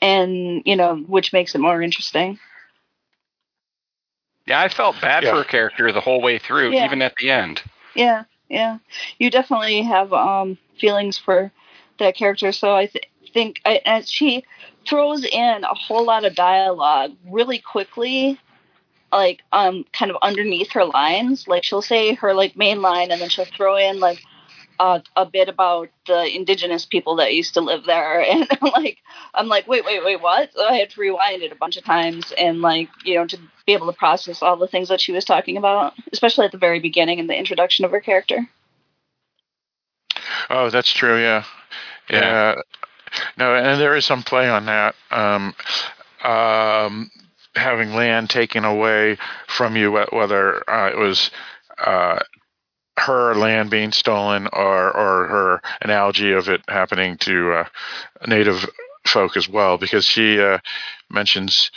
and 0.00 0.62
you 0.64 0.76
know, 0.76 0.96
which 0.96 1.32
makes 1.32 1.54
it 1.54 1.58
more 1.58 1.82
interesting. 1.82 2.38
Yeah, 4.46 4.60
I 4.60 4.68
felt 4.68 5.00
bad 5.00 5.24
yeah. 5.24 5.30
for 5.30 5.36
her 5.38 5.44
character 5.44 5.92
the 5.92 6.00
whole 6.00 6.22
way 6.22 6.38
through, 6.38 6.72
yeah. 6.72 6.86
even 6.86 7.02
at 7.02 7.14
the 7.16 7.30
end. 7.30 7.62
Yeah, 7.94 8.24
yeah. 8.48 8.78
You 9.18 9.30
definitely 9.30 9.82
have 9.82 10.12
um, 10.12 10.56
feelings 10.80 11.18
for 11.18 11.52
that 11.98 12.16
character, 12.16 12.52
so 12.52 12.74
I 12.74 12.86
th- 12.86 13.10
think 13.34 13.60
I, 13.66 13.80
and 13.84 14.08
she 14.08 14.44
throws 14.86 15.24
in 15.24 15.64
a 15.64 15.74
whole 15.74 16.04
lot 16.04 16.24
of 16.24 16.34
dialogue 16.34 17.12
really 17.26 17.58
quickly 17.58 18.40
like 19.12 19.42
um 19.52 19.84
kind 19.92 20.10
of 20.10 20.16
underneath 20.22 20.72
her 20.72 20.84
lines. 20.84 21.48
Like 21.48 21.64
she'll 21.64 21.82
say 21.82 22.14
her 22.14 22.34
like 22.34 22.56
main 22.56 22.82
line 22.82 23.10
and 23.10 23.20
then 23.20 23.28
she'll 23.28 23.44
throw 23.44 23.76
in 23.76 24.00
like 24.00 24.22
uh, 24.80 25.00
a 25.16 25.26
bit 25.26 25.48
about 25.48 25.88
the 26.06 26.34
indigenous 26.34 26.84
people 26.84 27.16
that 27.16 27.34
used 27.34 27.54
to 27.54 27.60
live 27.60 27.84
there. 27.84 28.20
And 28.28 28.46
I'm 28.50 28.70
like 28.72 28.98
I'm 29.34 29.48
like 29.48 29.66
wait 29.66 29.84
wait 29.84 30.04
wait 30.04 30.20
what? 30.20 30.52
So 30.52 30.64
I 30.64 30.74
had 30.74 30.90
to 30.90 31.00
rewind 31.00 31.42
it 31.42 31.52
a 31.52 31.56
bunch 31.56 31.76
of 31.76 31.84
times 31.84 32.32
and 32.36 32.60
like 32.60 32.88
you 33.04 33.14
know 33.16 33.26
to 33.26 33.38
be 33.66 33.72
able 33.72 33.90
to 33.90 33.98
process 33.98 34.42
all 34.42 34.56
the 34.56 34.68
things 34.68 34.88
that 34.88 35.00
she 35.00 35.12
was 35.12 35.24
talking 35.24 35.56
about 35.56 35.94
especially 36.12 36.46
at 36.46 36.52
the 36.52 36.58
very 36.58 36.80
beginning 36.80 37.18
in 37.18 37.26
the 37.26 37.36
introduction 37.36 37.84
of 37.84 37.90
her 37.90 38.00
character. 38.00 38.48
Oh 40.50 40.70
that's 40.70 40.92
true 40.92 41.20
yeah. 41.20 41.44
Yeah, 42.10 42.54
yeah. 42.54 42.62
no 43.36 43.54
and 43.54 43.80
there 43.80 43.96
is 43.96 44.04
some 44.04 44.22
play 44.22 44.48
on 44.48 44.66
that. 44.66 44.94
Um 45.10 45.54
um 46.22 47.10
having 47.58 47.94
land 47.94 48.30
taken 48.30 48.64
away 48.64 49.18
from 49.46 49.76
you 49.76 49.92
whether 50.12 50.68
uh, 50.70 50.88
it 50.88 50.96
was 50.96 51.30
uh 51.78 52.18
her 52.98 53.34
land 53.34 53.70
being 53.70 53.92
stolen 53.92 54.48
or 54.52 54.96
or 54.96 55.26
her 55.28 55.62
analogy 55.82 56.32
of 56.32 56.48
it 56.48 56.62
happening 56.68 57.16
to 57.18 57.52
uh, 57.52 57.64
native 58.26 58.68
folk 59.06 59.36
as 59.36 59.48
well 59.48 59.78
because 59.78 60.04
she 60.04 60.40
uh, 60.40 60.58
mentions 61.10 61.70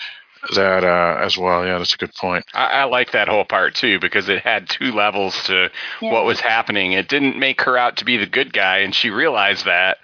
that 0.56 0.84
uh, 0.84 1.24
as 1.24 1.38
well. 1.38 1.66
Yeah, 1.66 1.78
that's 1.78 1.94
a 1.94 1.98
good 1.98 2.14
point. 2.16 2.46
I, 2.54 2.66
I, 2.66 2.84
like 2.86 3.12
that 3.12 3.28
whole 3.28 3.46
part 3.46 3.76
too 3.76 4.00
because 4.00 4.28
it 4.28 4.42
had 4.42 4.68
two 4.70 4.92
levels 4.92 5.44
to 5.44 5.70
yeah. 6.02 6.12
what 6.12 6.26
was 6.26 6.40
happening. 6.40 6.94
It 6.94 7.08
didn't 7.08 7.38
make 7.38 7.62
her 7.62 7.78
out 7.78 7.98
to 7.98 8.06
be 8.06 8.18
the 8.18 8.26
good 8.26 8.52
guy, 8.52 8.80
and 8.80 8.94
she 8.94 9.10
realized 9.10 9.66
that, 9.66 9.98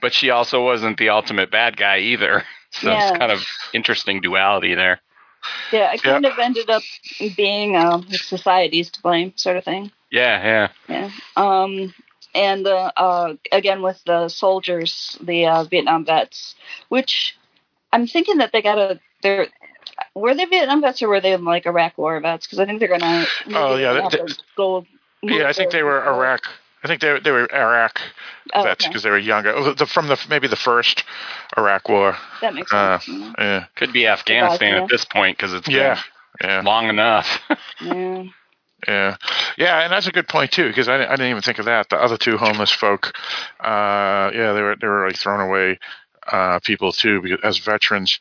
but 0.00 0.12
she 0.12 0.30
also 0.30 0.64
wasn't 0.64 0.98
the 0.98 1.08
ultimate 1.08 1.50
bad 1.50 1.76
guy 1.76 1.98
either. 1.98 2.44
So 2.72 2.92
yeah. 2.92 3.08
it's 3.08 3.18
kind 3.18 3.32
of 3.32 3.44
interesting 3.74 4.20
duality 4.20 4.76
there. 4.76 5.00
Yeah, 5.72 5.92
it 5.92 6.02
kind 6.02 6.24
yeah. 6.24 6.32
of 6.32 6.38
ended 6.38 6.70
up 6.70 6.82
being 7.36 7.76
um, 7.76 8.06
society's 8.10 8.90
to 8.90 9.02
blame, 9.02 9.32
sort 9.36 9.56
of 9.56 9.64
thing. 9.64 9.90
Yeah, 10.10 10.42
yeah, 10.44 10.68
yeah. 10.88 11.10
Um, 11.36 11.94
and 12.34 12.66
uh, 12.66 12.92
uh, 12.96 13.34
again 13.52 13.82
with 13.82 14.02
the 14.04 14.28
soldiers, 14.28 15.16
the 15.20 15.46
uh, 15.46 15.64
Vietnam 15.64 16.04
vets, 16.04 16.54
which 16.88 17.36
I'm 17.92 18.06
thinking 18.06 18.38
that 18.38 18.52
they 18.52 18.62
got 18.62 18.78
a 18.78 19.00
they're 19.22 19.48
were 20.14 20.34
they 20.34 20.44
Vietnam 20.44 20.80
vets 20.80 21.02
or 21.02 21.08
were 21.08 21.20
they 21.20 21.36
like 21.36 21.66
Iraq 21.66 21.96
War 21.98 22.20
vets? 22.20 22.46
Because 22.46 22.58
I 22.58 22.66
think 22.66 22.80
they're 22.80 22.88
gonna. 22.88 23.26
Oh 23.48 23.76
yeah, 23.76 24.08
they, 24.10 24.18
go. 24.56 24.86
Yeah, 25.22 25.48
I 25.48 25.52
think 25.52 25.70
they 25.72 25.82
were 25.82 26.04
Iraq. 26.06 26.42
I 26.82 26.88
think 26.88 27.00
they 27.00 27.18
they 27.20 27.30
were 27.30 27.52
Iraq 27.52 28.00
oh, 28.54 28.62
vets 28.62 28.86
because 28.86 29.02
okay. 29.02 29.08
they 29.08 29.10
were 29.10 29.18
younger. 29.18 29.54
Oh, 29.54 29.74
the, 29.74 29.86
from 29.86 30.08
the 30.08 30.18
maybe 30.28 30.48
the 30.48 30.56
first 30.56 31.04
Iraq 31.56 31.88
War. 31.88 32.16
That 32.40 32.54
makes 32.54 32.70
sense. 32.70 33.08
Uh, 33.08 33.32
yeah, 33.38 33.64
could 33.76 33.92
be 33.92 34.06
Afghanistan 34.06 34.82
at 34.82 34.88
this 34.88 35.04
point 35.04 35.36
because 35.36 35.52
it's 35.52 35.68
yeah, 35.68 36.00
yeah 36.40 36.62
long 36.64 36.88
enough. 36.88 37.40
yeah. 37.80 38.24
Yeah, 38.88 39.16
yeah, 39.58 39.80
and 39.80 39.92
that's 39.92 40.06
a 40.06 40.10
good 40.10 40.26
point 40.26 40.52
too 40.52 40.68
because 40.68 40.88
I, 40.88 41.04
I 41.04 41.10
didn't 41.10 41.28
even 41.28 41.42
think 41.42 41.58
of 41.58 41.66
that. 41.66 41.90
The 41.90 41.96
other 41.96 42.16
two 42.16 42.38
homeless 42.38 42.70
folk, 42.70 43.12
uh, 43.62 44.30
yeah, 44.32 44.54
they 44.54 44.62
were 44.62 44.74
they 44.80 44.86
were 44.86 45.06
like 45.06 45.18
thrown 45.18 45.40
away 45.40 45.78
uh, 46.26 46.60
people 46.60 46.90
too 46.90 47.20
because, 47.20 47.40
as 47.44 47.58
veterans, 47.58 48.18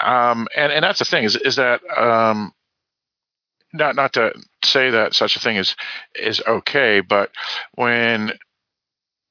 um, 0.00 0.48
and 0.56 0.72
and 0.72 0.82
that's 0.82 0.98
the 0.98 1.04
thing 1.04 1.22
is 1.22 1.36
is 1.36 1.54
that 1.56 1.80
um, 1.96 2.52
not 3.72 3.96
not 3.96 4.12
to 4.14 4.32
say 4.64 4.90
that 4.90 5.14
such 5.14 5.36
a 5.36 5.40
thing 5.40 5.56
is 5.56 5.76
is 6.14 6.42
okay, 6.46 7.00
but 7.00 7.30
when 7.74 8.32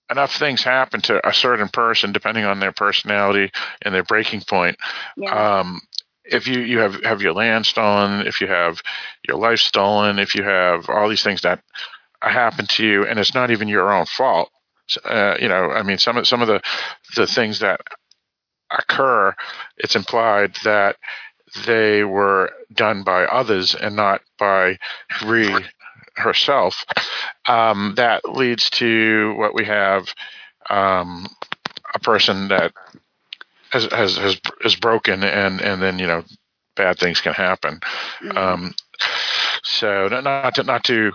enough 0.09 0.35
things 0.35 0.63
happen 0.63 1.01
to 1.01 1.27
a 1.27 1.33
certain 1.33 1.69
person, 1.69 2.11
depending 2.11 2.43
on 2.43 2.59
their 2.59 2.71
personality 2.71 3.51
and 3.83 3.93
their 3.93 4.03
breaking 4.03 4.41
point, 4.41 4.75
yeah. 5.17 5.59
um, 5.59 5.81
if 6.25 6.47
you, 6.47 6.61
you 6.61 6.79
have, 6.79 7.03
have 7.03 7.21
your 7.21 7.33
land 7.33 7.65
stolen, 7.65 8.25
if 8.25 8.41
you 8.41 8.47
have 8.47 8.81
your 9.27 9.37
life 9.37 9.59
stolen, 9.59 10.19
if 10.19 10.35
you 10.35 10.43
have 10.43 10.89
all 10.89 11.09
these 11.09 11.23
things 11.23 11.41
that 11.41 11.61
happen 12.21 12.65
to 12.67 12.85
you, 12.85 13.05
and 13.05 13.19
it's 13.19 13.33
not 13.33 13.51
even 13.51 13.67
your 13.67 13.91
own 13.91 14.05
fault. 14.05 14.49
Uh, 15.05 15.35
you 15.39 15.47
know, 15.47 15.71
I 15.71 15.83
mean, 15.83 15.99
some 15.99 16.17
of 16.17 16.27
some 16.27 16.41
of 16.41 16.47
the 16.47 16.61
the 17.15 17.27
things 17.27 17.59
that 17.59 17.79
occur, 18.71 19.35
it's 19.77 19.95
implied 19.95 20.55
that 20.63 20.95
they 21.65 22.03
were 22.03 22.51
done 22.73 23.03
by 23.03 23.25
others 23.25 23.75
and 23.75 23.95
not 23.95 24.21
by 24.37 24.77
Bree 25.21 25.65
herself. 26.15 26.85
Um, 27.47 27.93
that 27.97 28.29
leads 28.29 28.69
to 28.71 29.33
what 29.37 29.53
we 29.53 29.65
have 29.65 30.13
um, 30.69 31.27
a 31.93 31.99
person 31.99 32.49
that 32.49 32.73
has 33.71 33.85
has 33.85 34.17
has 34.17 34.39
is 34.61 34.75
broken, 34.75 35.23
and 35.23 35.61
and 35.61 35.81
then 35.81 35.99
you 35.99 36.07
know 36.07 36.23
bad 36.75 36.97
things 36.99 37.21
can 37.21 37.33
happen. 37.33 37.79
Mm-hmm. 38.23 38.37
Um, 38.37 38.75
so 39.63 40.07
not 40.07 40.23
not 40.23 40.55
to, 40.55 40.63
not 40.63 40.83
to 40.85 41.11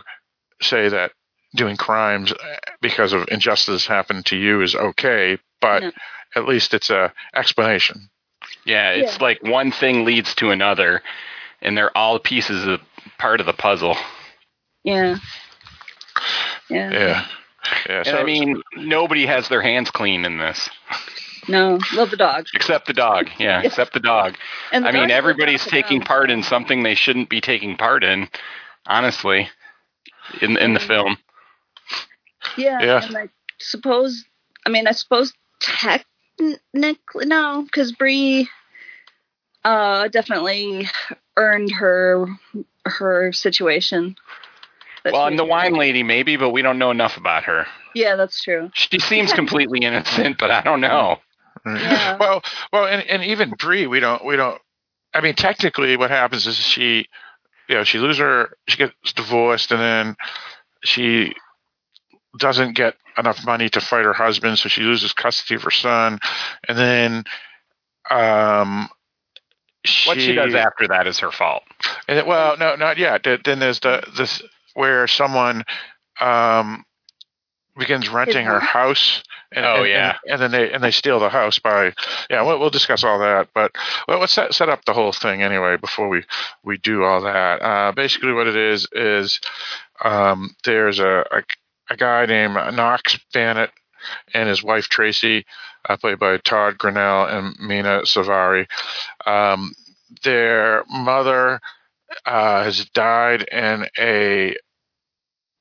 say 0.63 0.89
that 0.89 1.13
doing 1.55 1.77
crimes 1.77 2.33
because 2.81 3.13
of 3.13 3.29
injustice 3.31 3.87
happened 3.87 4.27
to 4.27 4.37
you 4.37 4.63
is 4.63 4.75
okay, 4.75 5.39
but 5.61 5.83
no. 5.83 5.93
at 6.35 6.47
least 6.49 6.75
it's 6.75 6.91
a 6.91 7.13
explanation. 7.35 8.09
Yeah, 8.65 8.91
it's 8.91 9.19
yeah. 9.19 9.25
like 9.25 9.43
one 9.43 9.73
thing 9.73 10.05
leads 10.05 10.35
to 10.37 10.51
another, 10.51 11.03
and 11.61 11.77
they're 11.77 11.97
all 11.97 12.19
pieces 12.19 12.67
of 12.67 12.81
part 13.19 13.41
of 13.41 13.47
the 13.47 13.53
puzzle. 13.53 13.97
Yeah. 14.83 15.19
Yeah. 16.69 16.91
Yeah. 16.91 17.27
Yeah, 17.89 18.03
so, 18.03 18.19
I 18.19 18.25
mean, 18.25 18.63
nobody 18.77 19.27
has 19.27 19.49
their 19.49 19.63
hands 19.63 19.91
clean 19.91 20.25
in 20.25 20.39
this. 20.39 20.69
No, 21.49 21.79
love 21.95 22.11
the 22.11 22.17
dog. 22.17 22.47
Except 22.55 22.87
the 22.87 22.93
dog. 22.93 23.29
Yeah, 23.39 23.63
except 23.63 23.93
the 23.93 24.01
dog. 24.01 24.37
And 24.73 24.85
the 24.85 24.89
I 24.89 24.93
mean, 24.93 25.11
everybody's 25.11 25.65
taking 25.65 26.01
part 26.01 26.31
in 26.31 26.43
something 26.43 26.83
they 26.83 26.95
shouldn't 26.95 27.29
be 27.29 27.41
taking 27.41 27.77
part 27.77 28.05
in. 28.05 28.29
Honestly, 28.87 29.49
in 30.41 30.57
in 30.57 30.75
the 30.75 30.81
film. 30.81 31.17
Yeah, 32.57 32.83
yeah. 32.83 33.05
and 33.05 33.17
I 33.17 33.29
suppose. 33.59 34.25
I 34.67 34.71
mean, 34.71 34.87
I 34.87 34.93
suppose 34.93 35.33
technically 36.39 37.27
no, 37.27 37.63
because 37.63 37.93
Bree 37.93 38.49
uh, 39.65 40.09
definitely 40.09 40.89
earned 41.37 41.71
her 41.73 42.27
her 42.85 43.33
situation. 43.33 44.17
well, 45.05 45.27
and 45.27 45.39
the 45.39 45.45
wine 45.45 45.75
lady 45.75 46.03
maybe, 46.03 46.37
but 46.37 46.51
we 46.51 46.63
don't 46.63 46.79
know 46.79 46.91
enough 46.91 47.17
about 47.17 47.45
her. 47.45 47.67
Yeah, 47.95 48.17
that's 48.17 48.43
true. 48.43 48.71
She 48.75 48.99
seems 48.99 49.33
completely 49.33 49.81
innocent, 49.83 50.39
but 50.39 50.51
I 50.51 50.63
don't 50.63 50.81
know. 50.81 51.19
Yeah. 51.67 52.17
Well, 52.21 52.43
well, 52.73 52.87
and 52.87 53.03
and 53.09 53.25
even 53.25 53.51
Bree, 53.51 53.87
we 53.87 54.01
don't 54.01 54.23
we 54.25 54.37
don't. 54.37 54.61
I 55.15 55.21
mean, 55.21 55.35
technically, 55.35 55.97
what 55.97 56.11
happens 56.11 56.47
is 56.47 56.57
she, 56.57 57.07
you 57.69 57.77
know, 57.77 57.85
she 57.85 57.99
loses 57.99 58.19
her, 58.19 58.57
she 58.67 58.77
gets 58.77 59.13
divorced, 59.15 59.73
and 59.73 59.81
then 59.81 60.17
she 60.83 61.33
doesn't 62.39 62.75
get 62.75 62.97
enough 63.17 63.45
money 63.45 63.69
to 63.71 63.81
fight 63.81 64.05
her 64.05 64.13
husband, 64.13 64.59
so 64.59 64.69
she 64.69 64.83
loses 64.83 65.13
custody 65.13 65.55
of 65.55 65.63
her 65.63 65.71
son, 65.71 66.19
and 66.69 66.79
then, 66.79 67.25
um, 68.11 68.89
she, 69.85 70.09
what 70.09 70.21
she 70.21 70.35
does 70.35 70.55
after 70.55 70.89
that 70.89 71.07
is 71.07 71.19
her 71.19 71.31
fault. 71.31 71.63
And 72.09 72.27
well, 72.27 72.57
no, 72.57 72.75
not 72.77 72.97
yet. 72.97 73.25
Then 73.45 73.59
there's 73.59 73.81
the 73.81 74.03
this 74.17 74.43
where 74.75 75.07
someone 75.07 75.65
um 76.21 76.85
begins 77.77 78.09
renting 78.09 78.47
her 78.47 78.61
house. 78.61 79.23
And, 79.53 79.65
oh 79.65 79.83
and, 79.83 79.89
yeah, 79.89 80.17
and, 80.25 80.33
and, 80.33 80.43
then 80.43 80.51
they 80.51 80.73
and 80.73 80.83
they 80.83 80.91
steal 80.91 81.21
the 81.21 81.29
house 81.29 81.59
by 81.59 81.93
yeah. 82.31 82.43
We'll, 82.43 82.59
we'll 82.59 82.71
discuss 82.71 83.05
all 83.05 83.19
that, 83.21 83.49
but 83.55 83.73
well, 84.09 84.21
let's 84.21 84.33
set, 84.33 84.55
set 84.55 84.69
up 84.69 84.85
the 84.85 84.93
whole 84.93 85.13
thing 85.13 85.43
anyway 85.43 85.77
before 85.77 86.09
we 86.09 86.25
we 86.65 86.79
do 86.79 87.05
all 87.05 87.21
that. 87.23 87.63
Uh, 87.63 87.93
basically, 87.93 88.33
what 88.33 88.47
it 88.47 88.57
is 88.57 88.89
is 88.93 89.41
um, 90.03 90.57
there's 90.65 90.99
a, 90.99 91.25
a, 91.31 91.43
a 91.91 91.97
guy 91.97 92.27
named 92.27 92.55
Knox 92.75 93.19
Bennett 93.33 93.71
and 94.33 94.49
his 94.49 94.63
wife 94.63 94.89
Tracy, 94.89 95.45
uh, 95.89 95.97
played 95.97 96.19
by 96.19 96.39
Todd 96.39 96.79
Grinnell 96.79 97.27
and 97.27 97.57
Mena 97.59 98.03
Suvari. 98.03 98.67
Um, 99.27 99.73
their 100.23 100.85
mother 100.89 101.61
uh, 102.27 102.65
has 102.65 102.85
died 102.91 103.43
in 103.43 103.87
a 103.99 104.57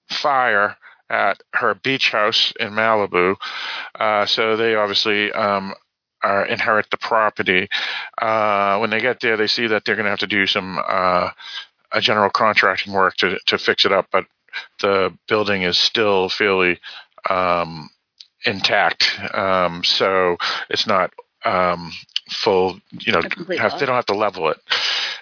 fire 0.09 0.77
at 1.09 1.41
her 1.53 1.75
beach 1.75 2.12
house 2.12 2.53
in 2.59 2.69
Malibu. 2.69 3.36
Uh, 3.95 4.25
so 4.25 4.55
they 4.55 4.75
obviously 4.75 5.31
um, 5.31 5.73
are, 6.23 6.45
inherit 6.45 6.89
the 6.89 6.97
property. 6.97 7.67
Uh, 8.21 8.77
when 8.79 8.89
they 8.89 8.99
get 8.99 9.19
there, 9.19 9.38
they 9.38 9.47
see 9.47 9.67
that 9.67 9.86
they're 9.86 9.95
going 9.95 10.05
to 10.05 10.09
have 10.09 10.19
to 10.19 10.27
do 10.27 10.47
some 10.47 10.79
uh, 10.88 11.29
general 11.99 12.29
contracting 12.29 12.93
work 12.93 13.15
to 13.17 13.38
to 13.45 13.57
fix 13.57 13.86
it 13.86 13.91
up, 13.91 14.07
but 14.12 14.25
the 14.81 15.15
building 15.27 15.63
is 15.63 15.77
still 15.77 16.29
fairly 16.29 16.79
um, 17.29 17.89
intact. 18.45 19.19
Um, 19.33 19.83
so 19.83 20.37
it's 20.69 20.87
not 20.87 21.11
um, 21.45 21.91
full. 22.29 22.79
You 22.91 23.13
know, 23.13 23.21
have, 23.57 23.79
they 23.79 23.85
don't 23.85 23.95
have 23.95 24.05
to 24.07 24.15
level 24.15 24.49
it. 24.49 24.57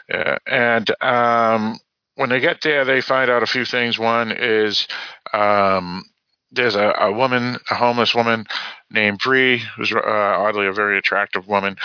Yeah. 0.09 0.37
And 0.47 1.03
um, 1.03 1.79
when 2.15 2.29
they 2.29 2.39
get 2.39 2.61
there, 2.61 2.85
they 2.85 3.01
find 3.01 3.29
out 3.29 3.43
a 3.43 3.47
few 3.47 3.65
things. 3.65 3.97
One 3.97 4.31
is 4.31 4.87
um, 5.33 6.03
there's 6.51 6.75
a, 6.75 6.93
a, 6.99 7.11
woman, 7.11 7.57
a 7.69 7.75
homeless 7.75 8.13
woman 8.13 8.45
named 8.89 9.19
Bree, 9.19 9.63
who's 9.75 9.91
uh, 9.91 9.99
oddly 10.05 10.67
a 10.67 10.73
very 10.73 10.97
attractive 10.97 11.47
woman, 11.47 11.77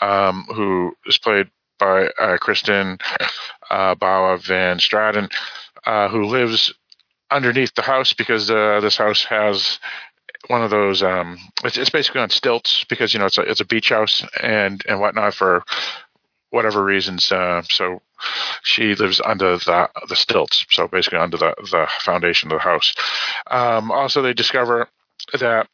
um, 0.00 0.46
who 0.54 0.96
is 1.06 1.18
played 1.18 1.50
by 1.78 2.06
uh, 2.18 2.38
Kristen 2.38 2.98
uh, 3.70 3.94
Bauer 3.94 4.38
Van 4.38 4.78
Straten, 4.78 5.30
uh, 5.84 6.08
who 6.08 6.24
lives 6.24 6.72
underneath 7.34 7.74
the 7.74 7.82
house 7.82 8.12
because 8.12 8.50
uh, 8.50 8.80
this 8.80 8.96
house 8.96 9.24
has 9.24 9.80
one 10.46 10.62
of 10.62 10.70
those. 10.70 11.02
Um, 11.02 11.38
it's, 11.64 11.76
it's, 11.76 11.90
basically 11.90 12.20
on 12.20 12.30
stilts 12.30 12.84
because 12.88 13.12
you 13.12 13.20
know 13.20 13.26
it's 13.26 13.38
a 13.38 13.42
it's 13.42 13.60
a 13.60 13.64
beach 13.64 13.88
house 13.88 14.24
and 14.42 14.82
and 14.88 15.00
whatnot 15.00 15.34
for 15.34 15.64
whatever 16.50 16.84
reasons. 16.84 17.30
Uh, 17.32 17.62
so 17.68 18.00
she 18.62 18.94
lives 18.94 19.20
under 19.24 19.58
the 19.58 19.90
the 20.08 20.16
stilts, 20.16 20.64
so 20.70 20.86
basically 20.86 21.18
under 21.18 21.36
the 21.36 21.54
the 21.70 21.86
foundation 22.00 22.50
of 22.52 22.58
the 22.58 22.62
house. 22.62 22.94
Um, 23.50 23.90
also, 23.90 24.22
they 24.22 24.32
discover 24.32 24.88
that 25.38 25.68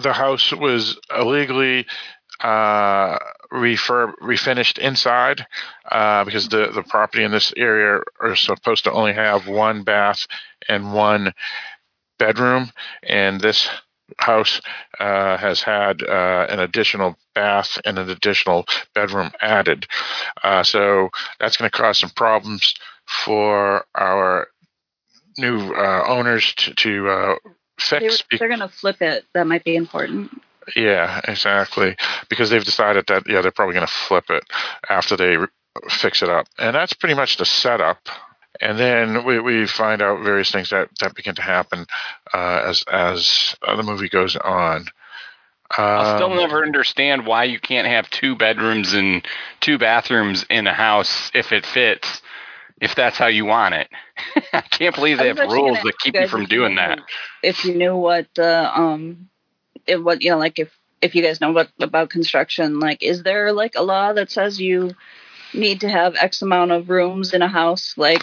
the 0.00 0.12
house 0.12 0.52
was 0.52 0.98
illegally 1.16 1.86
uh, 2.40 3.18
refurb 3.52 4.12
refinished 4.20 4.78
inside 4.78 5.46
uh, 5.90 6.24
because 6.24 6.48
the 6.48 6.70
the 6.74 6.82
property 6.82 7.24
in 7.24 7.30
this 7.30 7.52
area 7.56 8.00
are 8.20 8.36
supposed 8.36 8.84
to 8.84 8.92
only 8.92 9.12
have 9.12 9.48
one 9.48 9.82
bath 9.82 10.26
and 10.68 10.92
one 10.92 11.32
bedroom, 12.18 12.70
and 13.02 13.40
this 13.40 13.68
house 14.18 14.60
uh, 15.00 15.36
has 15.36 15.62
had 15.62 16.02
uh, 16.02 16.46
an 16.48 16.60
additional 16.60 17.16
bath 17.34 17.78
and 17.84 17.98
an 17.98 18.08
additional 18.10 18.64
bedroom 18.94 19.30
added. 19.40 19.86
Uh, 20.42 20.62
so 20.62 21.10
that's 21.38 21.56
going 21.56 21.70
to 21.70 21.76
cause 21.76 21.98
some 21.98 22.10
problems 22.10 22.74
for 23.06 23.84
our 23.94 24.48
new 25.36 25.72
uh, 25.74 26.04
owners 26.06 26.54
to, 26.54 26.74
to 26.74 27.08
uh, 27.08 27.34
fix. 27.78 28.24
They're, 28.30 28.38
they're 28.38 28.48
going 28.48 28.60
to 28.60 28.68
flip 28.68 29.00
it. 29.02 29.24
That 29.34 29.46
might 29.46 29.64
be 29.64 29.76
important. 29.76 30.30
Yeah, 30.76 31.20
exactly. 31.26 31.96
Because 32.28 32.50
they've 32.50 32.64
decided 32.64 33.06
that 33.08 33.24
yeah, 33.28 33.40
they're 33.40 33.50
probably 33.50 33.74
going 33.74 33.86
to 33.86 33.92
flip 33.92 34.30
it 34.30 34.44
after 34.88 35.16
they 35.16 35.36
re- 35.36 35.46
fix 35.88 36.22
it 36.22 36.28
up, 36.28 36.46
and 36.58 36.74
that's 36.74 36.92
pretty 36.92 37.14
much 37.14 37.36
the 37.36 37.44
setup 37.44 38.08
and 38.60 38.78
then 38.78 39.24
we, 39.24 39.38
we 39.38 39.66
find 39.66 40.02
out 40.02 40.22
various 40.22 40.50
things 40.50 40.70
that, 40.70 40.88
that 41.00 41.14
begin 41.14 41.34
to 41.36 41.42
happen 41.42 41.86
uh, 42.32 42.62
as 42.66 42.84
as 42.90 43.56
uh, 43.66 43.76
the 43.76 43.82
movie 43.82 44.08
goes 44.08 44.36
on. 44.36 44.86
Um, 45.76 45.84
I 45.84 46.16
still 46.16 46.34
never 46.34 46.64
understand 46.64 47.26
why 47.26 47.44
you 47.44 47.60
can't 47.60 47.86
have 47.86 48.08
two 48.08 48.36
bedrooms 48.36 48.94
and 48.94 49.26
two 49.60 49.76
bathrooms 49.76 50.44
in 50.48 50.66
a 50.66 50.72
house 50.72 51.30
if 51.34 51.52
it 51.52 51.66
fits, 51.66 52.22
if 52.80 52.94
that's 52.94 53.18
how 53.18 53.26
you 53.26 53.44
want 53.44 53.74
it. 53.74 53.88
I 54.52 54.62
can't 54.62 54.94
believe 54.94 55.18
they 55.18 55.28
have 55.28 55.38
rules 55.38 55.78
that 55.84 55.98
keep 55.98 56.14
you 56.14 56.26
from 56.26 56.46
doing 56.46 56.76
that. 56.76 57.00
If 57.42 57.64
you 57.66 57.74
knew 57.74 57.94
what 57.96 58.28
the 58.34 58.78
um, 58.78 59.28
if 59.88 60.00
what 60.00 60.22
you 60.22 60.30
know, 60.30 60.38
like 60.38 60.58
if 60.58 60.76
if 61.00 61.14
you 61.14 61.22
guys 61.22 61.40
know 61.40 61.52
what 61.52 61.70
about 61.80 62.10
construction, 62.10 62.80
like 62.80 63.02
is 63.02 63.22
there 63.22 63.52
like 63.52 63.74
a 63.76 63.82
law 63.82 64.12
that 64.12 64.30
says 64.30 64.60
you 64.60 64.94
need 65.54 65.80
to 65.80 65.88
have 65.88 66.14
X 66.16 66.42
amount 66.42 66.72
of 66.72 66.90
rooms 66.90 67.32
in 67.32 67.42
a 67.42 67.48
house? 67.48 67.94
Like, 67.96 68.22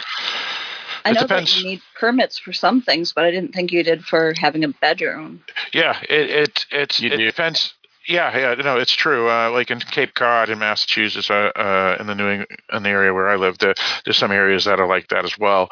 I 1.04 1.10
it 1.10 1.14
know 1.14 1.20
depends. 1.22 1.54
that 1.54 1.60
you 1.60 1.66
need 1.68 1.82
permits 1.98 2.38
for 2.38 2.52
some 2.52 2.82
things, 2.82 3.12
but 3.12 3.24
I 3.24 3.30
didn't 3.30 3.52
think 3.52 3.72
you 3.72 3.82
did 3.82 4.04
for 4.04 4.34
having 4.38 4.64
a 4.64 4.68
bedroom. 4.68 5.42
Yeah, 5.72 5.98
it 6.08 6.30
it 6.30 6.66
it's, 6.70 7.02
it 7.02 7.16
depends. 7.16 7.74
Yeah, 8.08 8.36
yeah, 8.38 8.54
no, 8.54 8.78
it's 8.78 8.92
true. 8.92 9.28
Uh, 9.28 9.50
like 9.50 9.70
in 9.72 9.80
Cape 9.80 10.14
Cod 10.14 10.48
in 10.48 10.60
Massachusetts, 10.60 11.28
uh, 11.28 11.50
uh, 11.56 11.96
in 11.98 12.06
the 12.06 12.14
New 12.14 12.28
England, 12.28 12.60
in 12.72 12.82
the 12.84 12.88
area 12.88 13.12
where 13.12 13.28
I 13.28 13.34
live, 13.34 13.58
there, 13.58 13.74
there's 14.04 14.16
some 14.16 14.30
areas 14.30 14.64
that 14.66 14.78
are 14.78 14.86
like 14.86 15.08
that 15.08 15.24
as 15.24 15.36
well. 15.36 15.68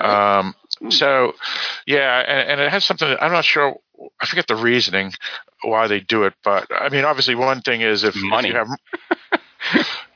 Um, 0.00 0.56
Hmm. 0.78 0.90
so, 0.90 1.32
yeah, 1.86 2.20
and, 2.20 2.50
and, 2.50 2.60
it 2.60 2.70
has 2.70 2.84
something. 2.84 3.16
I'm 3.20 3.32
not 3.32 3.44
sure. 3.44 3.76
I 4.20 4.26
forget 4.26 4.46
the 4.46 4.56
reasoning 4.56 5.12
why 5.62 5.86
they 5.86 6.00
do 6.00 6.24
it, 6.24 6.34
but 6.44 6.66
I 6.70 6.90
mean, 6.90 7.04
obviously, 7.04 7.34
one 7.34 7.62
thing 7.62 7.80
is 7.80 8.04
if, 8.04 8.14
money. 8.14 8.50
If 8.50 8.54
you 8.54 8.58
have, 9.72 9.86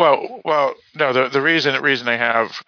Well, 0.00 0.40
well, 0.46 0.74
no. 0.94 1.12
The 1.12 1.28
the 1.28 1.42
reason 1.42 1.74
the 1.74 1.82
reason 1.82 2.06
they 2.06 2.16
have 2.16 2.62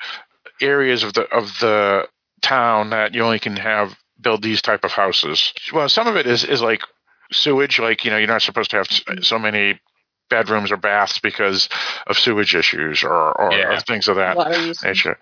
areas 0.60 1.02
of 1.02 1.14
the 1.14 1.22
of 1.34 1.46
the 1.60 2.06
town 2.42 2.90
that 2.90 3.14
you 3.14 3.22
only 3.22 3.38
can 3.38 3.56
have 3.56 3.96
build 4.20 4.42
these 4.42 4.60
type 4.60 4.84
of 4.84 4.92
houses. 4.92 5.52
Well, 5.72 5.88
some 5.88 6.06
of 6.06 6.16
it 6.16 6.26
is 6.26 6.44
is 6.44 6.60
like 6.60 6.82
sewage. 7.30 7.78
Like 7.78 8.04
you 8.04 8.10
know, 8.10 8.18
you're 8.18 8.26
not 8.26 8.42
supposed 8.42 8.70
to 8.72 8.76
have 8.76 8.88
so 9.22 9.38
many 9.38 9.80
bedrooms 10.30 10.72
or 10.72 10.76
baths 10.76 11.18
because 11.18 11.68
of 12.06 12.18
sewage 12.18 12.54
issues 12.54 13.02
or, 13.02 13.32
or, 13.32 13.52
yeah. 13.52 13.74
or 13.74 13.80
things 13.80 14.08
of 14.08 14.16
that 14.16 14.36
nature. 14.82 15.18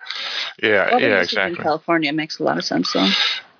Yeah, 0.61 0.93
Water 0.93 1.07
yeah, 1.07 1.21
exactly. 1.21 1.57
In 1.57 1.63
California 1.63 2.13
makes 2.13 2.39
a 2.39 2.43
lot 2.43 2.57
of 2.57 2.63
sense. 2.63 2.89
So. 2.89 3.05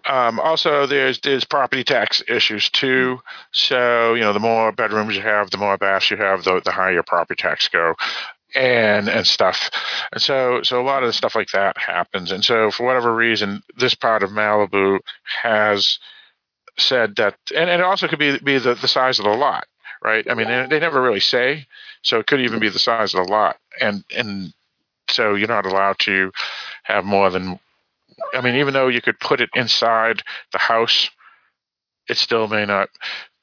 Um, 0.06 0.40
also, 0.40 0.88
there's 0.88 1.20
there's 1.20 1.46
property 1.46 1.84
tax 1.84 2.24
issues 2.28 2.70
too. 2.70 3.20
So 3.52 4.14
you 4.16 4.22
know, 4.22 4.34
the 4.34 4.40
more 4.40 4.72
bedrooms 4.72 5.16
you 5.16 5.22
have, 5.22 5.52
the 5.52 5.58
more 5.58 5.78
baths 5.78 6.10
you 6.10 6.18
have, 6.18 6.44
the 6.44 6.62
the 6.64 6.72
higher 6.72 6.94
your 6.94 7.04
property 7.04 7.40
tax 7.40 7.68
go, 7.68 7.94
and 8.56 9.08
and 9.08 9.28
stuff. 9.28 9.70
And 10.12 10.22
so 10.22 10.62
so 10.64 10.82
a 10.82 10.84
lot 10.84 11.04
of 11.04 11.14
stuff 11.16 11.36
like 11.36 11.50
that 11.52 11.78
happens. 11.78 12.32
And 12.32 12.44
so 12.44 12.72
for 12.72 12.86
whatever 12.86 13.14
reason, 13.14 13.62
this 13.78 13.94
part 13.94 14.24
of 14.24 14.32
Malibu 14.32 15.00
has 15.44 16.00
said 16.78 17.16
that, 17.18 17.36
and, 17.56 17.70
and 17.70 17.82
it 17.82 17.86
also 17.86 18.08
could 18.08 18.20
be 18.20 18.40
be 18.40 18.58
the, 18.58 18.76
the 18.76 18.88
size 18.88 19.20
of 19.20 19.26
the 19.26 19.32
lot, 19.32 19.66
right? 20.02 20.30
I 20.30 20.34
mean, 20.34 20.48
they, 20.48 20.68
they 20.68 20.80
never 20.80 21.02
really 21.02 21.20
say, 21.20 21.68
so 22.02 22.20
it 22.20 22.28
could 22.28 22.42
even 22.42 22.60
be 22.60 22.68
mm-hmm. 22.68 22.74
the 22.74 22.80
size 22.80 23.14
of 23.14 23.26
the 23.26 23.32
lot, 23.32 23.58
and 23.80 24.04
and 24.16 24.54
so 25.10 25.36
you're 25.36 25.48
not 25.48 25.66
allowed 25.66 26.00
to 26.00 26.32
have 26.84 27.06
more 27.06 27.30
than 27.30 27.60
I 28.34 28.42
mean, 28.42 28.56
even 28.56 28.74
though 28.74 28.88
you 28.88 29.02
could 29.02 29.20
put 29.20 29.42
it 29.42 29.50
inside 29.54 30.22
the 30.52 30.58
house, 30.58 31.10
it 32.08 32.18
still 32.18 32.48
may 32.48 32.66
not 32.66 32.90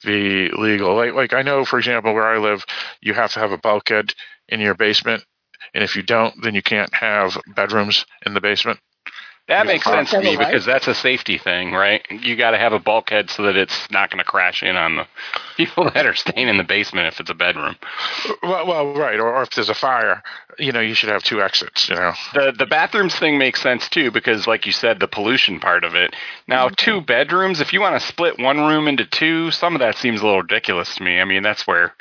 be 0.05 0.51
legal. 0.51 0.94
Like, 0.94 1.14
like 1.14 1.33
I 1.33 1.42
know, 1.42 1.64
for 1.64 1.79
example, 1.79 2.14
where 2.14 2.29
I 2.29 2.38
live, 2.38 2.64
you 3.01 3.14
have 3.14 3.33
to 3.33 3.40
have 3.40 3.53
a 3.53 3.59
bulkhead 3.59 4.14
in 4.49 4.61
your 4.61 4.75
basement, 4.75 5.25
and 5.75 5.83
if 5.83 5.97
you 5.97 6.03
don't, 6.03 6.35
then 6.42 6.55
you 6.55 6.62
can't 6.62 6.92
have 6.94 7.38
bedrooms 7.55 8.07
in 8.25 8.35
the 8.35 8.40
basement. 8.40 8.79
That 9.49 9.67
makes 9.67 9.85
sense 9.85 10.11
to 10.11 10.21
me 10.21 10.37
because 10.37 10.67
that's 10.67 10.87
a 10.89 10.95
safety 10.95 11.39
thing, 11.39 11.73
right? 11.73 12.07
You 12.11 12.37
got 12.37 12.51
to 12.51 12.59
have 12.59 12.75
a 12.75 12.79
bulkhead 12.79 13.31
so 13.31 13.45
that 13.45 13.57
it's 13.57 13.91
not 13.91 14.11
going 14.11 14.19
to 14.19 14.25
crash 14.25 14.63
in 14.63 14.77
on 14.77 14.97
the 14.97 15.07
people 15.57 15.91
that 15.95 16.05
are 16.05 16.15
staying 16.15 16.49
in 16.49 16.59
the 16.59 16.65
basement 16.65 17.07
if 17.07 17.19
it's 17.19 17.31
a 17.31 17.35
bedroom. 17.35 17.77
Well, 18.43 18.67
well, 18.67 18.95
right, 18.95 19.19
or, 19.19 19.35
or 19.35 19.43
if 19.43 19.51
there's 19.51 19.71
a 19.71 19.75
fire, 19.75 20.23
you 20.59 20.71
know, 20.71 20.81
you 20.81 20.93
should 20.93 21.09
have 21.09 21.23
two 21.23 21.41
exits. 21.41 21.89
You 21.89 21.95
know, 21.95 22.13
the 22.35 22.53
the 22.59 22.67
bathrooms 22.67 23.15
thing 23.15 23.39
makes 23.39 23.63
sense 23.63 23.89
too 23.89 24.11
because, 24.11 24.47
like 24.47 24.67
you 24.67 24.73
said, 24.73 25.01
the 25.01 25.09
pollution 25.09 25.61
part 25.61 25.83
of 25.83 25.95
it. 25.95 26.15
Now, 26.47 26.67
mm-hmm. 26.67 26.75
two 26.77 27.01
bedrooms, 27.01 27.61
if 27.61 27.73
you 27.73 27.81
want 27.81 27.99
to 27.99 28.07
split 28.07 28.39
one 28.39 28.59
room 28.59 28.87
into 28.87 29.07
two, 29.07 29.51
some 29.51 29.75
of 29.75 29.81
that 29.81 29.97
seems 29.97 30.21
a 30.21 30.25
little 30.25 30.43
ridiculous 30.43 30.95
to 30.97 31.03
me. 31.03 31.21
I 31.21 31.25
mean, 31.25 31.43
that's 31.43 31.67
where 31.67 31.95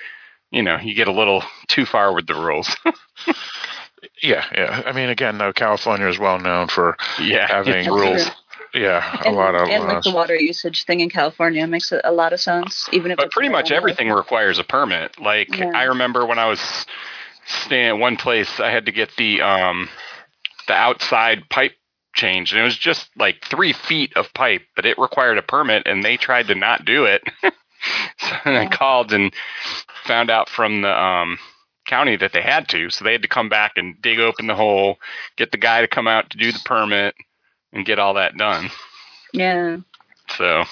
you 0.52 0.64
know 0.64 0.78
you 0.78 0.94
get 0.96 1.08
a 1.08 1.14
little 1.14 1.44
too 1.70 1.86
far 1.86 2.14
with 2.14 2.28
the 2.28 2.36
rules. 2.36 2.76
Yeah, 4.22 4.46
yeah. 4.54 4.84
I 4.86 4.92
mean, 4.92 5.10
again, 5.10 5.38
though, 5.38 5.54
California 5.54 6.08
is 6.08 6.20
well 6.20 6.40
known 6.40 6.68
for 6.68 6.98
yeah, 7.20 7.48
having 7.48 7.88
rules. 7.88 8.24
True. 8.24 8.34
Yeah, 8.74 9.22
a 9.26 9.32
lot 9.32 9.56
of 9.56 9.68
and 9.70 9.86
like 9.86 10.04
the 10.04 10.12
water 10.12 10.36
usage 10.36 10.86
thing 10.86 11.00
in 11.00 11.10
California 11.10 11.66
makes 11.66 11.92
a 11.92 12.12
lot 12.12 12.34
of 12.34 12.40
sense, 12.40 12.88
even 12.92 13.12
if. 13.12 13.18
But 13.18 13.32
pretty 13.32 13.50
much 13.50 13.72
everything 13.72 14.10
requires 14.10 14.60
a 14.60 14.64
permit. 14.64 15.20
Like 15.20 15.58
yeah. 15.58 15.72
I 15.74 15.84
remember 15.84 16.26
when 16.26 16.38
I 16.38 16.48
was 16.48 16.86
staying 17.46 17.88
at 17.88 17.98
one 17.98 18.18
place, 18.18 18.60
I 18.60 18.70
had 18.70 18.86
to 18.86 18.92
get 18.92 19.16
the 19.18 19.42
um 19.42 19.90
the 20.68 20.74
outside 20.74 21.50
pipe 21.50 21.74
changed, 22.14 22.54
and 22.54 22.62
it 22.62 22.66
was 22.66 22.78
just 22.78 23.10
like 23.16 23.44
three 23.46 23.74
feet 23.74 24.16
of 24.18 24.34
pipe, 24.34 24.64
but 24.76 24.86
it 24.86 24.98
required 25.00 25.38
a 25.38 25.44
permit, 25.44 25.84
and 25.88 26.04
they 26.04 26.18
tried 26.18 26.48
to 26.48 26.56
not 26.56 26.84
do 26.86 27.06
it. 27.06 27.24
so 27.42 28.36
yeah. 28.46 28.62
I 28.62 28.68
called 28.68 29.14
and 29.14 29.34
found 30.04 30.30
out 30.30 30.50
from 30.50 30.82
the 30.82 31.02
um 31.02 31.40
county 31.88 32.16
that 32.18 32.34
they 32.34 32.42
had 32.42 32.68
to, 32.70 32.90
so 32.90 33.04
they 33.04 33.14
had 33.14 33.24
to 33.24 33.28
come 33.28 33.50
back 33.50 33.74
and 33.78 34.00
dig 34.02 34.20
open 34.20 34.46
the 34.46 34.56
hole, 34.56 35.00
get 35.36 35.52
the 35.52 35.58
guy 35.58 35.82
to 35.82 35.88
come 35.88 36.08
out 36.08 36.30
to 36.30 36.38
do 36.38 36.52
the 36.52 36.62
permit, 36.64 37.16
and 37.74 37.86
get 37.86 38.00
all 38.00 38.14
that 38.16 38.38
done. 38.38 38.70
Yeah. 39.34 39.78
So. 40.38 40.66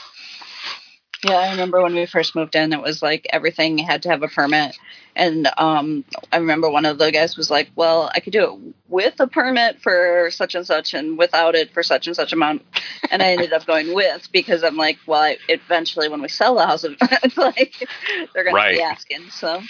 Yeah, 1.23 1.37
I 1.37 1.51
remember 1.51 1.81
when 1.81 1.95
we 1.95 2.05
first 2.05 2.35
moved 2.35 2.55
in, 2.55 2.71
it 2.71 2.81
was 2.81 3.01
like 3.01 3.25
everything 3.31 3.79
had 3.79 4.03
to 4.03 4.09
have 4.09 4.21
a 4.21 4.27
permit. 4.27 4.77
And 5.15 5.49
um, 5.57 6.03
I 6.31 6.37
remember 6.37 6.69
one 6.69 6.85
of 6.85 6.99
the 6.99 7.11
guys 7.11 7.35
was 7.35 7.49
like, 7.49 7.71
"Well, 7.75 8.11
I 8.13 8.19
could 8.19 8.33
do 8.33 8.43
it 8.43 8.73
with 8.89 9.19
a 9.19 9.25
permit 9.25 9.81
for 9.81 10.29
such 10.29 10.53
and 10.53 10.67
such, 10.67 10.93
and 10.93 11.17
without 11.17 11.55
it 11.55 11.73
for 11.73 11.81
such 11.81 12.05
and 12.05 12.15
such 12.15 12.31
amount." 12.31 12.63
And 13.09 13.23
I 13.23 13.31
ended 13.31 13.53
up 13.53 13.65
going 13.65 13.95
with 13.95 14.27
because 14.31 14.63
I'm 14.63 14.75
like, 14.75 14.99
"Well, 15.07 15.21
I, 15.21 15.37
eventually, 15.47 16.09
when 16.09 16.21
we 16.21 16.27
sell 16.27 16.55
the 16.55 16.67
house, 16.67 16.83
it's 17.01 17.37
like 17.37 17.87
they're 18.33 18.43
going 18.43 18.55
right. 18.55 18.73
to 18.73 18.77
be 18.77 18.83
asking." 18.83 19.29
So 19.31 19.61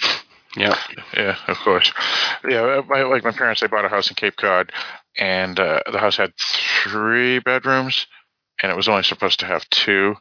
yeah, 0.56 0.78
yeah, 1.14 1.36
of 1.48 1.58
course. 1.58 1.92
Yeah, 2.48 2.80
my, 2.88 3.02
like 3.02 3.24
my 3.24 3.32
parents, 3.32 3.60
they 3.60 3.66
bought 3.66 3.84
a 3.84 3.88
house 3.88 4.08
in 4.08 4.16
Cape 4.16 4.36
Cod, 4.36 4.72
and 5.18 5.58
uh, 5.58 5.80
the 5.90 5.98
house 5.98 6.16
had 6.16 6.32
three 6.36 7.38
bedrooms, 7.40 8.06
and 8.62 8.72
it 8.72 8.76
was 8.76 8.88
only 8.88 9.02
supposed 9.02 9.40
to 9.40 9.46
have 9.46 9.68
two, 9.70 10.16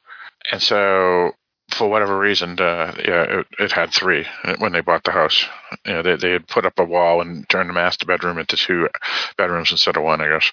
and 0.52 0.62
so 0.62 1.32
for 1.70 1.90
whatever 1.90 2.18
reason, 2.18 2.60
uh, 2.60 2.94
yeah, 3.00 3.40
it, 3.40 3.48
it, 3.60 3.72
had 3.72 3.92
three 3.92 4.26
when 4.60 4.72
they 4.72 4.82
bought 4.82 5.04
the 5.04 5.12
house. 5.12 5.46
You 5.86 5.94
know, 5.94 6.04
they 6.04 6.16
they 6.16 6.32
had 6.32 6.48
put 6.48 6.66
up 6.66 6.78
a 6.78 6.84
wall 6.84 7.22
and 7.22 7.48
turned 7.50 7.70
the 7.70 7.74
master 7.74 8.06
bedroom 8.06 8.38
into 8.38 8.56
two 8.56 8.88
bedrooms 9.38 9.72
instead 9.72 9.98
of 9.98 10.04
one, 10.04 10.22
I 10.22 10.28
guess. 10.28 10.52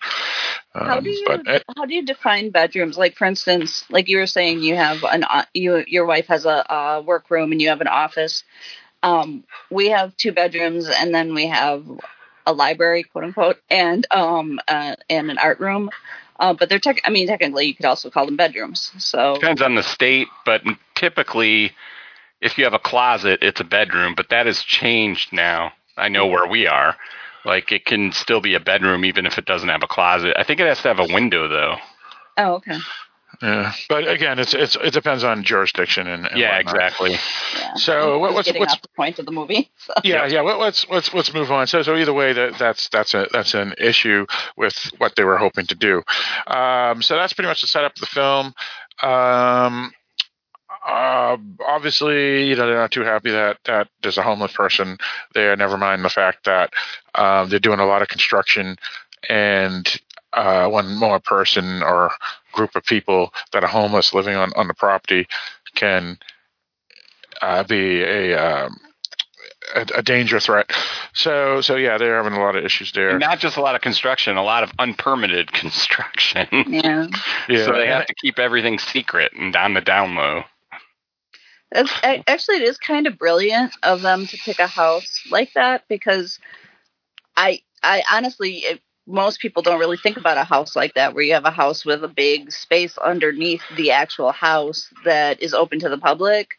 Um, 0.74 0.86
how 0.86 1.00
do 1.00 1.10
you 1.10 1.24
but 1.26 1.46
it, 1.46 1.64
how 1.76 1.84
do 1.84 1.94
you 1.94 2.04
define 2.04 2.50
bedrooms? 2.50 2.96
Like 2.96 3.14
for 3.16 3.26
instance, 3.26 3.84
like 3.90 4.08
you 4.08 4.18
were 4.18 4.26
saying, 4.26 4.62
you 4.62 4.74
have 4.74 5.04
an 5.04 5.24
uh, 5.24 5.44
you 5.52 5.84
your 5.86 6.06
wife 6.06 6.26
has 6.28 6.46
a, 6.46 6.64
a 6.68 7.02
workroom 7.02 7.52
and 7.52 7.60
you 7.60 7.68
have 7.68 7.82
an 7.82 7.88
office. 7.88 8.42
Um, 9.02 9.44
we 9.70 9.90
have 9.90 10.16
two 10.16 10.32
bedrooms, 10.32 10.88
and 10.88 11.14
then 11.14 11.34
we 11.34 11.46
have 11.46 11.84
a 12.46 12.52
library, 12.52 13.04
quote 13.04 13.24
unquote, 13.24 13.60
and 13.70 14.06
um, 14.10 14.60
uh, 14.68 14.96
and 15.08 15.30
an 15.30 15.38
art 15.38 15.60
room. 15.60 15.90
Uh, 16.38 16.54
but 16.54 16.68
they're 16.68 16.78
tech. 16.78 17.00
I 17.04 17.10
mean, 17.10 17.26
technically, 17.26 17.66
you 17.66 17.74
could 17.74 17.86
also 17.86 18.10
call 18.10 18.26
them 18.26 18.36
bedrooms. 18.36 18.92
So 18.98 19.34
depends 19.34 19.62
on 19.62 19.74
the 19.74 19.82
state, 19.82 20.28
but 20.44 20.62
typically, 20.94 21.72
if 22.40 22.58
you 22.58 22.64
have 22.64 22.74
a 22.74 22.78
closet, 22.78 23.40
it's 23.42 23.60
a 23.60 23.64
bedroom. 23.64 24.14
But 24.16 24.30
that 24.30 24.46
has 24.46 24.62
changed 24.62 25.32
now. 25.32 25.72
I 25.96 26.08
know 26.08 26.26
where 26.26 26.46
we 26.46 26.66
are. 26.66 26.96
Like 27.44 27.72
it 27.72 27.84
can 27.84 28.12
still 28.12 28.40
be 28.40 28.54
a 28.54 28.60
bedroom 28.60 29.04
even 29.04 29.26
if 29.26 29.38
it 29.38 29.44
doesn't 29.44 29.68
have 29.68 29.82
a 29.82 29.88
closet. 29.88 30.34
I 30.36 30.44
think 30.44 30.60
it 30.60 30.66
has 30.66 30.82
to 30.82 30.88
have 30.88 31.00
a 31.00 31.12
window 31.12 31.48
though. 31.48 31.76
Oh, 32.38 32.54
okay. 32.54 32.78
Yeah, 33.42 33.72
but 33.88 34.06
again, 34.06 34.38
it's 34.38 34.54
it's 34.54 34.76
it 34.76 34.92
depends 34.92 35.24
on 35.24 35.42
jurisdiction 35.42 36.06
and, 36.06 36.26
and 36.28 36.38
yeah, 36.38 36.58
whatnot. 36.58 36.74
exactly. 36.74 37.10
Yeah. 37.10 37.74
So 37.74 38.18
what, 38.20 38.34
what's 38.34 38.52
what's 38.52 38.80
the 38.80 38.88
point 38.94 39.18
of 39.18 39.26
the 39.26 39.32
movie? 39.32 39.70
So. 39.82 39.94
Yeah, 40.04 40.26
yeah. 40.26 40.42
Well, 40.42 40.60
let's 40.60 40.86
let's 40.90 41.12
let's 41.12 41.34
move 41.34 41.50
on. 41.50 41.66
So 41.66 41.82
so 41.82 41.96
either 41.96 42.12
way, 42.12 42.32
that 42.32 42.56
that's 42.56 42.88
that's 42.88 43.14
a 43.14 43.26
that's 43.32 43.54
an 43.54 43.74
issue 43.78 44.26
with 44.56 44.92
what 44.98 45.16
they 45.16 45.24
were 45.24 45.36
hoping 45.36 45.66
to 45.66 45.74
do. 45.74 46.02
Um, 46.46 47.02
so 47.02 47.16
that's 47.16 47.32
pretty 47.32 47.48
much 47.48 47.62
the 47.62 47.66
setup 47.66 47.96
of 47.96 48.00
the 48.00 48.06
film. 48.06 48.54
Um, 49.02 49.92
uh, 50.86 51.36
obviously, 51.66 52.48
you 52.48 52.54
know 52.54 52.66
they're 52.66 52.76
not 52.76 52.92
too 52.92 53.02
happy 53.02 53.32
that 53.32 53.58
that 53.64 53.88
there's 54.02 54.18
a 54.18 54.22
homeless 54.22 54.52
person 54.52 54.98
there. 55.34 55.56
Never 55.56 55.76
mind 55.76 56.04
the 56.04 56.10
fact 56.10 56.44
that 56.44 56.72
um, 57.16 57.48
they're 57.48 57.58
doing 57.58 57.80
a 57.80 57.86
lot 57.86 58.02
of 58.02 58.08
construction, 58.08 58.76
and 59.28 60.00
uh, 60.32 60.68
one 60.68 60.94
more 60.94 61.18
person 61.20 61.82
or 61.82 62.12
group 62.52 62.76
of 62.76 62.84
people 62.84 63.32
that 63.52 63.64
are 63.64 63.68
homeless 63.68 64.14
living 64.14 64.36
on, 64.36 64.52
on 64.56 64.68
the 64.68 64.74
property 64.74 65.26
can 65.74 66.18
uh, 67.40 67.64
be 67.64 68.02
a, 68.02 68.34
um, 68.36 68.76
a, 69.74 69.86
a 69.96 70.02
danger 70.02 70.40
threat. 70.40 70.70
So 71.14 71.60
so 71.60 71.76
yeah, 71.76 71.98
they're 71.98 72.22
having 72.22 72.38
a 72.38 72.42
lot 72.42 72.56
of 72.56 72.64
issues 72.64 72.92
there. 72.92 73.10
And 73.10 73.20
not 73.20 73.38
just 73.38 73.56
a 73.56 73.60
lot 73.60 73.74
of 73.74 73.80
construction, 73.80 74.36
a 74.36 74.42
lot 74.42 74.62
of 74.62 74.72
unpermitted 74.78 75.52
construction. 75.52 76.46
Yeah. 76.68 77.08
yeah. 77.48 77.64
So 77.64 77.72
they 77.72 77.88
have 77.88 78.06
to 78.06 78.14
keep 78.14 78.38
everything 78.38 78.78
secret 78.78 79.32
and 79.38 79.54
on 79.54 79.74
the 79.74 79.80
down 79.80 80.14
low. 80.14 80.44
It's, 81.74 81.90
actually, 82.02 82.56
it 82.56 82.64
is 82.64 82.76
kind 82.76 83.06
of 83.06 83.18
brilliant 83.18 83.72
of 83.82 84.02
them 84.02 84.26
to 84.26 84.36
pick 84.36 84.58
a 84.58 84.66
house 84.66 85.22
like 85.30 85.54
that 85.54 85.84
because 85.88 86.38
I 87.34 87.62
I 87.82 88.02
honestly 88.12 88.58
it, 88.58 88.80
most 89.06 89.40
people 89.40 89.62
don't 89.62 89.80
really 89.80 89.96
think 89.96 90.16
about 90.16 90.38
a 90.38 90.44
house 90.44 90.76
like 90.76 90.94
that 90.94 91.14
where 91.14 91.24
you 91.24 91.34
have 91.34 91.44
a 91.44 91.50
house 91.50 91.84
with 91.84 92.04
a 92.04 92.08
big 92.08 92.52
space 92.52 92.96
underneath 92.98 93.62
the 93.76 93.90
actual 93.90 94.32
house 94.32 94.92
that 95.04 95.42
is 95.42 95.54
open 95.54 95.80
to 95.80 95.88
the 95.88 95.98
public 95.98 96.58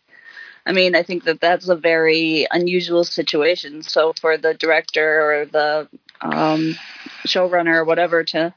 i 0.66 0.72
mean 0.72 0.96
i 0.96 1.04
think 1.04 1.24
that 1.24 1.40
that's 1.40 1.70
a 1.70 1.76
very 1.76 2.46
unusual 2.52 3.04
situation 3.04 3.82
so 3.82 4.14
for 4.20 4.38
the 4.38 4.54
director 4.54 5.42
or 5.42 5.46
the 5.46 5.88
um, 6.22 6.76
showrunner 7.26 7.76
or 7.76 7.86
whatever 7.86 8.24
to 8.24 8.54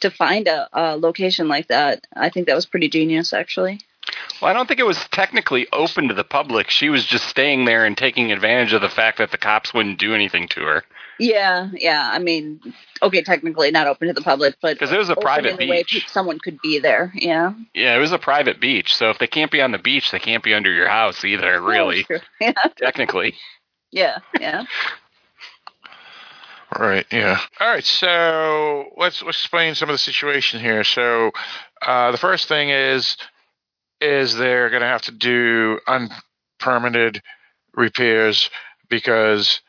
to 0.00 0.10
find 0.10 0.46
a, 0.46 0.68
a 0.72 0.96
location 0.96 1.48
like 1.48 1.68
that 1.68 2.06
i 2.16 2.28
think 2.28 2.46
that 2.46 2.56
was 2.56 2.66
pretty 2.66 2.88
genius 2.88 3.32
actually 3.32 3.78
well, 4.40 4.50
I 4.50 4.54
don't 4.54 4.66
think 4.66 4.80
it 4.80 4.86
was 4.86 5.06
technically 5.10 5.66
open 5.72 6.08
to 6.08 6.14
the 6.14 6.24
public. 6.24 6.70
She 6.70 6.88
was 6.88 7.04
just 7.04 7.26
staying 7.26 7.64
there 7.64 7.84
and 7.84 7.96
taking 7.96 8.32
advantage 8.32 8.72
of 8.72 8.80
the 8.80 8.88
fact 8.88 9.18
that 9.18 9.32
the 9.32 9.38
cops 9.38 9.74
wouldn't 9.74 9.98
do 9.98 10.14
anything 10.14 10.48
to 10.48 10.60
her. 10.62 10.84
Yeah, 11.18 11.70
yeah. 11.74 12.08
I 12.12 12.18
mean, 12.18 12.60
okay, 13.02 13.22
technically 13.22 13.70
not 13.70 13.86
open 13.86 14.08
to 14.08 14.14
the 14.14 14.20
public, 14.20 14.56
but 14.62 14.74
because 14.74 14.92
it 14.92 14.98
was 14.98 15.08
a 15.08 15.16
private 15.16 15.58
beach, 15.58 16.06
someone 16.08 16.38
could 16.38 16.60
be 16.62 16.78
there. 16.78 17.12
Yeah. 17.14 17.54
Yeah, 17.74 17.96
it 17.96 17.98
was 17.98 18.12
a 18.12 18.18
private 18.18 18.60
beach, 18.60 18.94
so 18.94 19.10
if 19.10 19.18
they 19.18 19.26
can't 19.26 19.50
be 19.50 19.60
on 19.60 19.72
the 19.72 19.78
beach, 19.78 20.10
they 20.10 20.18
can't 20.18 20.44
be 20.44 20.54
under 20.54 20.72
your 20.72 20.88
house 20.88 21.24
either. 21.24 21.60
Really, 21.68 22.06
yeah. 22.40 22.52
technically. 22.76 23.34
Yeah, 23.90 24.18
yeah. 24.40 24.64
Right. 26.76 27.06
Yeah. 27.10 27.40
All 27.60 27.68
right. 27.68 27.84
So 27.84 28.90
let's, 28.96 29.22
let's 29.22 29.38
explain 29.38 29.74
some 29.74 29.88
of 29.88 29.94
the 29.94 29.98
situation 29.98 30.60
here. 30.60 30.84
So 30.84 31.30
uh, 31.82 32.10
the 32.12 32.18
first 32.18 32.48
thing 32.48 32.70
is 32.70 33.16
is 34.00 34.36
they're 34.36 34.70
going 34.70 34.82
to 34.82 34.88
have 34.88 35.02
to 35.02 35.12
do 35.12 35.80
unpermitted 35.88 37.20
repairs 37.74 38.50
because 38.88 39.60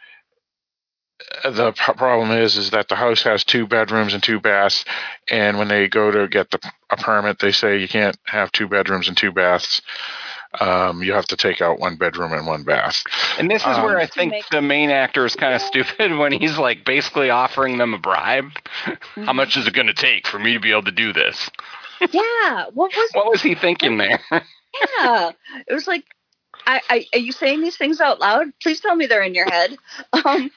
the 1.43 1.73
problem 1.73 2.31
is 2.31 2.57
is 2.57 2.71
that 2.71 2.87
the 2.87 2.95
house 2.95 3.23
has 3.23 3.43
two 3.43 3.67
bedrooms 3.67 4.13
and 4.13 4.23
two 4.23 4.39
baths, 4.39 4.85
and 5.29 5.57
when 5.57 5.67
they 5.67 5.87
go 5.87 6.11
to 6.11 6.27
get 6.27 6.49
the 6.51 6.59
a 6.89 6.97
permit, 6.97 7.39
they 7.39 7.51
say 7.51 7.77
you 7.77 7.87
can't 7.87 8.17
have 8.25 8.51
two 8.51 8.67
bedrooms 8.67 9.07
and 9.07 9.17
two 9.17 9.31
baths. 9.31 9.81
Um, 10.59 11.03
you 11.03 11.13
have 11.13 11.27
to 11.27 11.37
take 11.37 11.61
out 11.61 11.79
one 11.79 11.97
bedroom 11.97 12.33
and 12.33 12.47
one 12.47 12.63
bath. 12.63 13.03
And 13.37 13.51
this 13.51 13.61
is 13.61 13.67
um, 13.67 13.83
where 13.83 13.99
I 13.99 14.07
think 14.07 14.33
the 14.49 14.63
main 14.63 14.89
actor 14.89 15.23
is 15.23 15.35
kind 15.35 15.53
of 15.53 15.61
stupid 15.61 16.11
when 16.17 16.31
he's 16.31 16.57
like 16.57 16.85
basically 16.85 17.29
offering 17.29 17.77
them 17.77 17.93
a 17.93 17.99
bribe. 17.99 18.49
Mm-hmm. 18.85 19.23
How 19.25 19.33
much 19.33 19.57
is 19.57 19.67
it 19.67 19.73
going 19.75 19.87
to 19.87 19.93
take 19.93 20.25
for 20.25 20.39
me 20.39 20.53
to 20.53 20.59
be 20.59 20.71
able 20.71 20.83
to 20.83 20.91
do 20.91 21.13
this? 21.13 21.49
Yeah. 22.13 22.67
What 22.73 22.93
was 22.95 23.09
what 23.11 23.29
was 23.29 23.41
he 23.41 23.55
thinking 23.55 23.97
there? 23.97 24.21
yeah, 24.31 25.31
it 25.67 25.73
was 25.73 25.85
like, 25.85 26.05
I, 26.65 26.79
I, 26.89 27.05
are 27.13 27.19
you 27.19 27.33
saying 27.33 27.61
these 27.61 27.75
things 27.75 27.99
out 27.99 28.21
loud? 28.21 28.47
Please 28.63 28.79
tell 28.79 28.95
me 28.95 29.05
they're 29.05 29.21
in 29.21 29.35
your 29.35 29.49
head. 29.51 29.75
Um, 30.13 30.49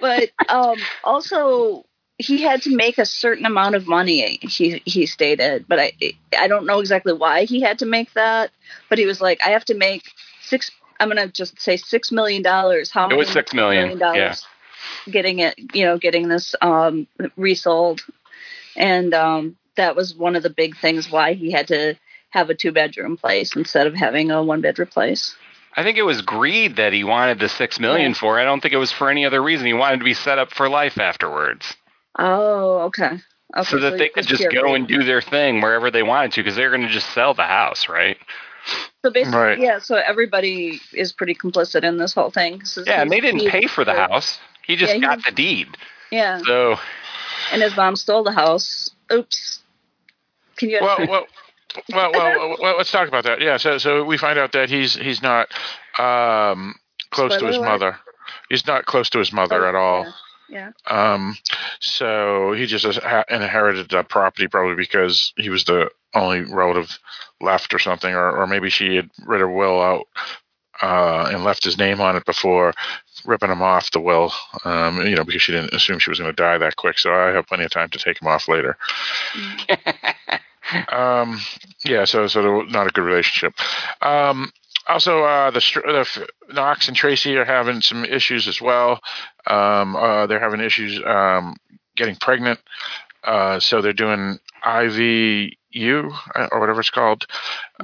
but 0.00 0.30
um, 0.48 0.76
also 1.04 1.84
he 2.18 2.42
had 2.42 2.62
to 2.62 2.74
make 2.74 2.98
a 2.98 3.06
certain 3.06 3.44
amount 3.44 3.74
of 3.74 3.86
money. 3.86 4.38
He 4.42 4.82
he 4.84 5.06
stated, 5.06 5.66
but 5.68 5.78
I 5.78 5.92
I 6.38 6.48
don't 6.48 6.66
know 6.66 6.80
exactly 6.80 7.12
why 7.12 7.44
he 7.44 7.60
had 7.60 7.78
to 7.80 7.86
make 7.86 8.12
that. 8.14 8.50
But 8.88 8.98
he 8.98 9.06
was 9.06 9.20
like, 9.20 9.40
I 9.44 9.50
have 9.50 9.64
to 9.66 9.74
make 9.74 10.04
six. 10.42 10.70
I'm 10.98 11.08
gonna 11.08 11.28
just 11.28 11.60
say 11.60 11.76
six 11.76 12.10
million 12.10 12.42
dollars. 12.42 12.90
How 12.90 13.08
it 13.08 13.16
was 13.16 13.28
six 13.28 13.52
million. 13.52 13.98
dollars 13.98 14.16
yeah. 14.16 15.12
Getting 15.12 15.40
it, 15.40 15.58
you 15.74 15.84
know, 15.84 15.98
getting 15.98 16.28
this 16.28 16.54
um, 16.60 17.06
resold, 17.36 18.02
and 18.76 19.12
um, 19.14 19.56
that 19.76 19.96
was 19.96 20.14
one 20.14 20.36
of 20.36 20.42
the 20.42 20.50
big 20.50 20.76
things 20.76 21.10
why 21.10 21.34
he 21.34 21.50
had 21.50 21.68
to 21.68 21.96
have 22.30 22.50
a 22.50 22.54
two 22.54 22.72
bedroom 22.72 23.16
place 23.16 23.56
instead 23.56 23.86
of 23.86 23.94
having 23.94 24.30
a 24.30 24.42
one 24.42 24.60
bedroom 24.60 24.88
place. 24.88 25.34
I 25.76 25.82
think 25.82 25.98
it 25.98 26.02
was 26.02 26.22
greed 26.22 26.76
that 26.76 26.92
he 26.92 27.04
wanted 27.04 27.38
the 27.38 27.48
six 27.48 27.78
million 27.78 28.12
yeah. 28.12 28.18
for. 28.18 28.40
I 28.40 28.44
don't 28.44 28.60
think 28.60 28.72
it 28.72 28.78
was 28.78 28.92
for 28.92 29.10
any 29.10 29.26
other 29.26 29.42
reason. 29.42 29.66
He 29.66 29.74
wanted 29.74 29.98
to 29.98 30.04
be 30.04 30.14
set 30.14 30.38
up 30.38 30.50
for 30.52 30.68
life 30.68 30.98
afterwards. 30.98 31.74
Oh, 32.18 32.78
okay. 32.86 33.20
okay 33.54 33.68
so 33.68 33.78
that 33.78 33.92
so 33.92 33.96
they 33.98 34.08
could 34.08 34.26
just 34.26 34.46
go 34.50 34.74
and 34.74 34.88
do 34.88 35.04
their 35.04 35.20
thing 35.20 35.60
wherever 35.60 35.90
they 35.90 36.02
wanted 36.02 36.32
to, 36.32 36.40
because 36.40 36.56
they're 36.56 36.70
going 36.70 36.82
to 36.82 36.88
just 36.88 37.10
sell 37.10 37.34
the 37.34 37.42
house, 37.42 37.90
right? 37.90 38.16
So 39.04 39.10
basically, 39.10 39.38
right. 39.38 39.58
yeah. 39.58 39.78
So 39.78 39.96
everybody 39.96 40.80
is 40.92 41.12
pretty 41.12 41.34
complicit 41.34 41.84
in 41.84 41.98
this 41.98 42.14
whole 42.14 42.30
thing. 42.30 42.62
yeah, 42.86 43.02
and 43.02 43.10
they 43.10 43.20
didn't 43.20 43.48
pay 43.48 43.66
for 43.66 43.84
the 43.84 43.94
house. 43.94 44.38
He 44.66 44.76
just 44.76 44.94
yeah, 44.94 45.00
got 45.00 45.18
he, 45.18 45.30
the 45.30 45.36
deed. 45.36 45.68
Yeah. 46.10 46.40
So. 46.44 46.76
And 47.52 47.62
his 47.62 47.76
mom 47.76 47.96
stole 47.96 48.24
the 48.24 48.32
house. 48.32 48.90
Oops. 49.12 49.60
Can 50.56 50.70
you? 50.70 50.78
Well, 50.80 51.06
well, 51.08 51.26
well, 51.92 52.12
well, 52.12 52.56
well, 52.60 52.76
let's 52.76 52.90
talk 52.90 53.08
about 53.08 53.24
that. 53.24 53.40
Yeah, 53.40 53.56
so 53.56 53.78
so 53.78 54.04
we 54.04 54.16
find 54.18 54.38
out 54.38 54.52
that 54.52 54.68
he's 54.68 54.94
he's 54.94 55.22
not 55.22 55.48
um, 55.98 56.74
close 57.10 57.32
Spoiler 57.32 57.40
to 57.40 57.46
his 57.46 57.56
alert. 57.56 57.66
mother. 57.66 57.98
He's 58.48 58.66
not 58.66 58.86
close 58.86 59.10
to 59.10 59.18
his 59.18 59.32
mother 59.32 59.66
oh, 59.66 59.68
at 59.68 59.74
all. 59.74 60.14
Yeah. 60.48 60.70
yeah. 60.86 61.12
Um, 61.12 61.36
so 61.80 62.52
he 62.52 62.66
just 62.66 62.84
inherited 62.84 63.88
the 63.90 64.04
property 64.04 64.48
probably 64.48 64.76
because 64.76 65.32
he 65.36 65.48
was 65.48 65.64
the 65.64 65.90
only 66.14 66.40
relative 66.42 66.98
left 67.40 67.74
or 67.74 67.78
something, 67.78 68.12
or, 68.12 68.30
or 68.36 68.46
maybe 68.46 68.70
she 68.70 68.96
had 68.96 69.10
read 69.26 69.40
her 69.40 69.50
will 69.50 69.80
out 69.80 70.06
uh, 70.82 71.30
and 71.32 71.44
left 71.44 71.64
his 71.64 71.78
name 71.78 72.00
on 72.00 72.16
it 72.16 72.24
before 72.24 72.72
ripping 73.24 73.50
him 73.50 73.62
off 73.62 73.90
the 73.90 74.00
will, 74.00 74.32
um, 74.64 75.04
you 75.06 75.16
know, 75.16 75.24
because 75.24 75.42
she 75.42 75.52
didn't 75.52 75.72
assume 75.72 75.98
she 75.98 76.10
was 76.10 76.18
going 76.18 76.30
to 76.30 76.42
die 76.42 76.58
that 76.58 76.76
quick. 76.76 76.98
So 76.98 77.12
I 77.12 77.28
have 77.28 77.46
plenty 77.46 77.64
of 77.64 77.70
time 77.70 77.88
to 77.90 77.98
take 77.98 78.20
him 78.20 78.28
off 78.28 78.48
later. 78.48 78.76
um, 80.92 81.40
yeah, 81.84 82.04
so 82.04 82.26
so 82.26 82.62
not 82.62 82.86
a 82.86 82.90
good 82.90 83.04
relationship. 83.04 83.54
Um, 84.02 84.52
also, 84.88 85.24
uh, 85.24 85.50
the, 85.50 85.58
the 85.58 86.54
Knox 86.54 86.88
and 86.88 86.96
Tracy 86.96 87.36
are 87.36 87.44
having 87.44 87.80
some 87.80 88.04
issues 88.04 88.46
as 88.46 88.60
well. 88.60 89.00
Um, 89.46 89.96
uh, 89.96 90.26
they're 90.26 90.40
having 90.40 90.60
issues 90.60 91.00
um, 91.04 91.56
getting 91.96 92.14
pregnant, 92.16 92.60
uh, 93.24 93.58
so 93.58 93.82
they're 93.82 93.92
doing 93.92 94.38
IVU 94.64 96.16
uh, 96.34 96.48
or 96.52 96.60
whatever 96.60 96.80
it's 96.80 96.90
called. 96.90 97.26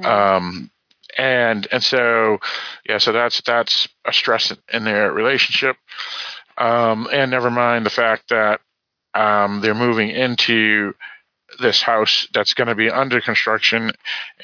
Um, 0.03 0.71
and 1.17 1.67
and 1.71 1.83
so 1.83 2.39
yeah, 2.87 2.97
so 2.97 3.11
that's 3.11 3.41
that's 3.41 3.87
a 4.05 4.13
stress 4.13 4.53
in 4.71 4.83
their 4.83 5.11
relationship. 5.11 5.77
Um, 6.57 7.07
and 7.11 7.31
never 7.31 7.51
mind 7.51 7.85
the 7.85 7.91
fact 7.91 8.29
that 8.29 8.61
um, 9.13 9.61
they're 9.61 9.75
moving 9.75 10.09
into 10.09 10.93
this 11.59 11.81
house 11.81 12.27
that's 12.33 12.53
going 12.53 12.67
to 12.67 12.75
be 12.75 12.89
under 12.89 13.21
construction 13.21 13.91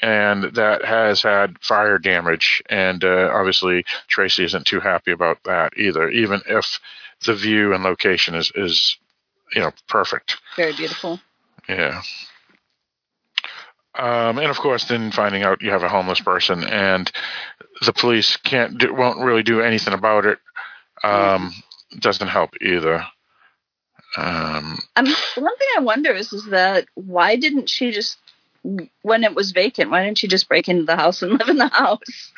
and 0.02 0.44
that 0.54 0.84
has 0.84 1.22
had 1.22 1.58
fire 1.60 1.98
damage. 1.98 2.62
And 2.68 3.04
uh, 3.04 3.30
obviously, 3.32 3.84
Tracy 4.08 4.44
isn't 4.44 4.66
too 4.66 4.80
happy 4.80 5.12
about 5.12 5.42
that 5.44 5.72
either, 5.76 6.08
even 6.08 6.40
if 6.46 6.80
the 7.26 7.34
view 7.34 7.74
and 7.74 7.82
location 7.82 8.34
is, 8.34 8.50
is 8.54 8.96
you 9.54 9.60
know, 9.60 9.72
perfect. 9.88 10.38
Very 10.56 10.74
beautiful. 10.74 11.20
Yeah. 11.68 12.02
Um, 13.94 14.38
and 14.38 14.50
of 14.50 14.58
course, 14.58 14.84
then 14.84 15.10
finding 15.10 15.42
out 15.42 15.62
you 15.62 15.70
have 15.70 15.82
a 15.82 15.88
homeless 15.88 16.20
person 16.20 16.64
and 16.64 17.10
the 17.84 17.92
police 17.92 18.36
can't 18.36 18.78
do, 18.78 18.94
won't 18.94 19.24
really 19.24 19.42
do 19.42 19.60
anything 19.60 19.92
about 19.92 20.26
it 20.26 20.38
um, 21.02 21.52
doesn't 21.98 22.28
help 22.28 22.50
either. 22.60 23.04
Um, 24.16 24.78
um, 24.96 25.06
one 25.36 25.56
thing 25.56 25.68
I 25.76 25.80
wonder 25.80 26.12
is, 26.12 26.32
is 26.32 26.46
that 26.46 26.86
why 26.94 27.36
didn't 27.36 27.68
she 27.68 27.92
just, 27.92 28.18
when 29.02 29.24
it 29.24 29.34
was 29.34 29.52
vacant, 29.52 29.90
why 29.90 30.04
didn't 30.04 30.18
she 30.18 30.28
just 30.28 30.48
break 30.48 30.68
into 30.68 30.84
the 30.84 30.96
house 30.96 31.22
and 31.22 31.32
live 31.38 31.48
in 31.48 31.56
the 31.56 31.68
house? 31.68 32.32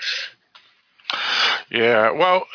Yeah, 1.71 2.11
well, 2.11 2.47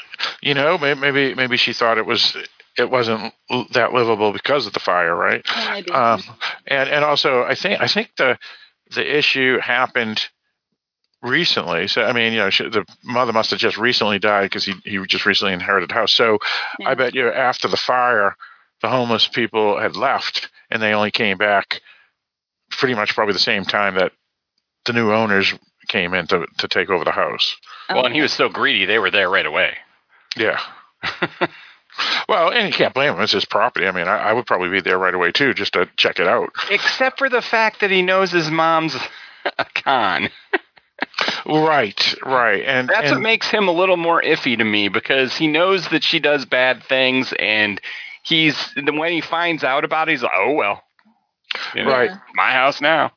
you 0.42 0.54
know, 0.54 0.78
maybe 0.78 1.34
maybe 1.34 1.58
she 1.58 1.74
thought 1.74 1.98
it 1.98 2.06
was 2.06 2.36
it 2.78 2.90
wasn't 2.90 3.34
that 3.72 3.94
livable 3.94 4.32
because 4.32 4.68
of 4.68 4.74
the 4.74 4.80
fire, 4.80 5.16
right? 5.16 5.46
Oh, 5.48 5.94
um, 5.94 6.24
and 6.68 6.90
and 6.90 7.04
also, 7.04 7.44
I 7.44 7.56
think 7.56 7.82
I 7.82 7.88
think 7.88 8.12
the 8.18 8.38
the 8.92 9.18
issue 9.18 9.60
happened 9.60 10.28
recently. 11.22 11.88
So 11.88 12.04
I 12.04 12.14
mean, 12.14 12.34
you 12.34 12.40
know, 12.40 12.50
she, 12.50 12.70
the 12.70 12.86
mother 13.04 13.34
must 13.34 13.52
have 13.52 13.60
just 13.60 13.78
recently 13.78 14.20
died 14.20 14.44
because 14.44 14.66
he 14.66 14.76
he 14.84 15.04
just 15.06 15.26
recently 15.26 15.54
inherited 15.54 15.90
the 15.90 15.96
house. 15.96 16.14
So 16.14 16.40
yeah. 16.80 16.90
I 16.90 16.96
bet 16.96 17.16
you 17.16 17.32
after 17.32 17.68
the 17.68 17.78
fire, 17.78 18.36
the 18.82 18.90
homeless 18.90 19.28
people 19.28 19.80
had 19.80 19.96
left 19.96 20.50
and 20.70 20.82
they 20.82 20.94
only 20.94 21.12
came 21.12 21.38
back 21.38 21.82
pretty 22.70 22.96
much 22.96 23.16
probably 23.16 23.34
the 23.34 23.40
same 23.40 23.64
time 23.64 23.96
that 23.96 24.12
the 24.86 24.94
new 24.94 25.12
owners 25.12 25.54
came 25.88 26.14
in 26.14 26.28
to, 26.28 26.46
to 26.58 26.68
take 26.68 26.90
over 26.90 27.04
the 27.04 27.12
house. 27.12 27.56
Well, 27.90 28.06
and 28.06 28.14
he 28.14 28.22
was 28.22 28.34
so 28.34 28.50
greedy, 28.50 28.86
they 28.86 29.00
were 29.00 29.12
there 29.12 29.30
right 29.30 29.46
away. 29.46 29.78
Yeah. 30.36 30.60
well, 32.30 32.52
and 32.52 32.68
you 32.68 32.74
can't 32.74 32.94
blame 32.94 33.14
him. 33.14 33.22
It's 33.22 33.32
his 33.32 33.46
property. 33.46 33.88
I 33.88 33.92
mean, 33.92 34.08
I, 34.08 34.18
I, 34.18 34.34
would 34.34 34.46
probably 34.46 34.70
be 34.70 34.82
there 34.82 34.98
right 34.98 35.14
away, 35.14 35.32
too, 35.32 35.54
just 35.54 35.74
to 35.74 35.90
check 35.96 36.20
it 36.20 36.28
out. 36.28 36.50
Except 36.70 37.18
for 37.18 37.30
the 37.30 37.42
fact 37.42 37.82
that 37.82 37.92
he 37.92 38.02
knows 38.02 38.32
his 38.32 38.52
mom's 38.52 38.96
a 39.58 39.66
con. 39.76 40.30
right, 41.46 42.16
right. 42.26 42.64
And 42.66 42.90
that's 42.90 43.08
and, 43.08 43.16
what 43.16 43.22
makes 43.22 43.50
him 43.50 43.68
a 43.68 43.72
little 43.72 43.98
more 43.98 44.22
iffy 44.22 44.58
to 44.58 44.64
me 44.64 44.90
because 44.90 45.36
he 45.36 45.48
knows 45.48 45.88
that 45.90 46.04
she 46.04 46.20
does 46.20 46.46
bad 46.46 46.84
things 46.84 47.34
and 47.40 47.80
he's 48.28 48.56
when 48.76 49.12
he 49.12 49.22
finds 49.22 49.64
out 49.64 49.84
about 49.84 50.10
it, 50.10 50.12
he's 50.12 50.24
like, 50.24 50.32
oh 50.36 50.54
well, 50.54 50.84
you 51.74 51.84
know, 51.84 51.92
right, 51.92 52.12
my 52.36 52.52
house 52.52 52.82
now. 52.82 53.12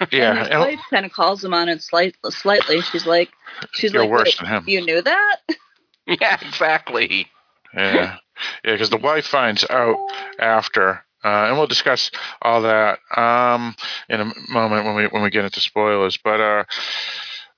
yeah, 0.12 0.30
and 0.30 0.38
his 0.38 0.58
wife 0.58 0.80
kind 0.90 1.06
of 1.06 1.12
calls 1.12 1.44
him 1.44 1.54
on 1.54 1.68
it 1.68 1.82
slight, 1.82 2.16
slightly. 2.30 2.80
She's 2.80 3.06
like, 3.06 3.30
she's 3.72 3.92
You're 3.92 4.02
like, 4.02 4.10
worse 4.10 4.36
than 4.38 4.48
him. 4.48 4.64
You 4.66 4.84
knew 4.84 5.00
that? 5.00 5.36
yeah, 6.06 6.38
exactly. 6.42 7.28
Yeah, 7.72 8.16
yeah, 8.64 8.72
because 8.72 8.90
the 8.90 8.96
wife 8.96 9.26
finds 9.26 9.64
out 9.68 9.96
after. 10.38 11.02
Uh, 11.24 11.46
and 11.48 11.56
we'll 11.56 11.66
discuss 11.66 12.12
all 12.40 12.62
that 12.62 13.00
um, 13.16 13.74
in 14.08 14.20
a 14.20 14.32
moment 14.48 14.84
when 14.84 14.94
we 14.94 15.06
when 15.06 15.22
we 15.22 15.30
get 15.30 15.44
into 15.44 15.60
spoilers. 15.60 16.18
But 16.22 16.40
uh, 16.40 16.64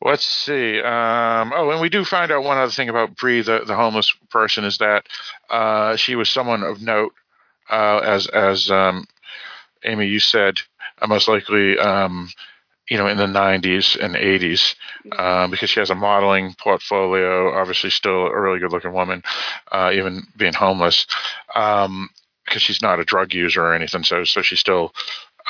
Let's 0.01 0.25
see. 0.25 0.81
Um, 0.81 1.53
oh, 1.55 1.71
and 1.71 1.81
we 1.81 1.89
do 1.89 2.05
find 2.05 2.31
out 2.31 2.45
one 2.45 2.57
other 2.57 2.71
thing 2.71 2.89
about 2.89 3.17
Bree, 3.17 3.43
the, 3.43 3.65
the 3.67 3.75
homeless 3.75 4.13
person, 4.31 4.65
is 4.65 4.79
that 4.79 5.07
uh, 5.51 5.97
she 5.97 6.15
was 6.15 6.29
someone 6.29 6.63
of 6.63 6.81
note, 6.81 7.15
uh, 7.69 7.99
as 7.99 8.29
as 8.29 8.71
um, 8.71 9.07
Amy 9.85 10.07
you 10.07 10.21
said, 10.21 10.55
uh, 11.03 11.09
most 11.09 11.27
likely, 11.27 11.77
um, 11.79 12.31
you 12.89 12.97
know, 12.97 13.09
in 13.09 13.17
the 13.17 13.27
'90s 13.27 13.99
and 13.99 14.15
'80s, 14.15 14.77
um, 15.19 15.51
because 15.51 15.69
she 15.71 15.81
has 15.81 15.91
a 15.91 15.97
modeling 15.97 16.55
portfolio. 16.55 17.53
Obviously, 17.53 17.91
still 17.91 18.27
a 18.29 18.41
really 18.41 18.61
good-looking 18.61 18.93
woman, 18.93 19.25
uh, 19.73 19.91
even 19.93 20.23
being 20.37 20.55
homeless, 20.55 21.07
because 21.49 21.87
um, 21.87 22.09
she's 22.57 22.83
not 22.83 23.01
a 23.01 23.05
drug 23.05 23.35
user 23.35 23.65
or 23.65 23.75
anything. 23.75 24.05
So, 24.05 24.23
so 24.23 24.43
she's 24.43 24.61
still 24.61 24.95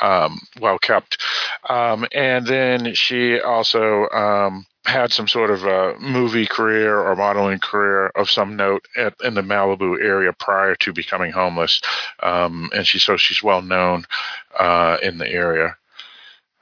um, 0.01 0.39
well 0.59 0.79
kept. 0.79 1.21
Um, 1.67 2.05
and 2.13 2.45
then 2.45 2.93
she 2.95 3.39
also 3.39 4.07
um, 4.09 4.65
had 4.85 5.11
some 5.11 5.27
sort 5.27 5.51
of 5.51 5.65
a 5.65 5.95
movie 5.99 6.45
career 6.45 6.99
or 6.99 7.15
modeling 7.15 7.59
career 7.59 8.07
of 8.07 8.29
some 8.29 8.55
note 8.55 8.85
at, 8.97 9.13
in 9.23 9.33
the 9.33 9.41
Malibu 9.41 10.01
area 10.01 10.33
prior 10.33 10.75
to 10.75 10.93
becoming 10.93 11.31
homeless. 11.31 11.81
Um, 12.21 12.69
and 12.73 12.85
she 12.85 12.99
so 12.99 13.17
she's 13.17 13.43
well 13.43 13.61
known 13.61 14.05
uh, 14.57 14.97
in 15.01 15.17
the 15.17 15.27
area. 15.27 15.75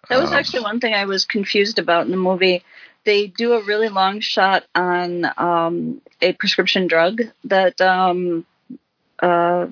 That 0.10 0.22
was 0.22 0.32
um, 0.32 0.38
actually 0.38 0.64
one 0.64 0.80
thing 0.80 0.94
I 0.94 1.06
was 1.06 1.26
confused 1.26 1.80
about 1.80 2.06
in 2.06 2.12
the 2.12 2.18
movie. 2.18 2.64
They 3.04 3.28
do 3.28 3.54
a 3.54 3.64
really 3.64 3.90
long 3.90 4.20
shot 4.20 4.66
on 4.76 5.26
um, 5.38 6.02
a 6.22 6.34
prescription 6.34 6.88
drug 6.88 7.22
that 7.46 7.80
uh, 9.20 9.68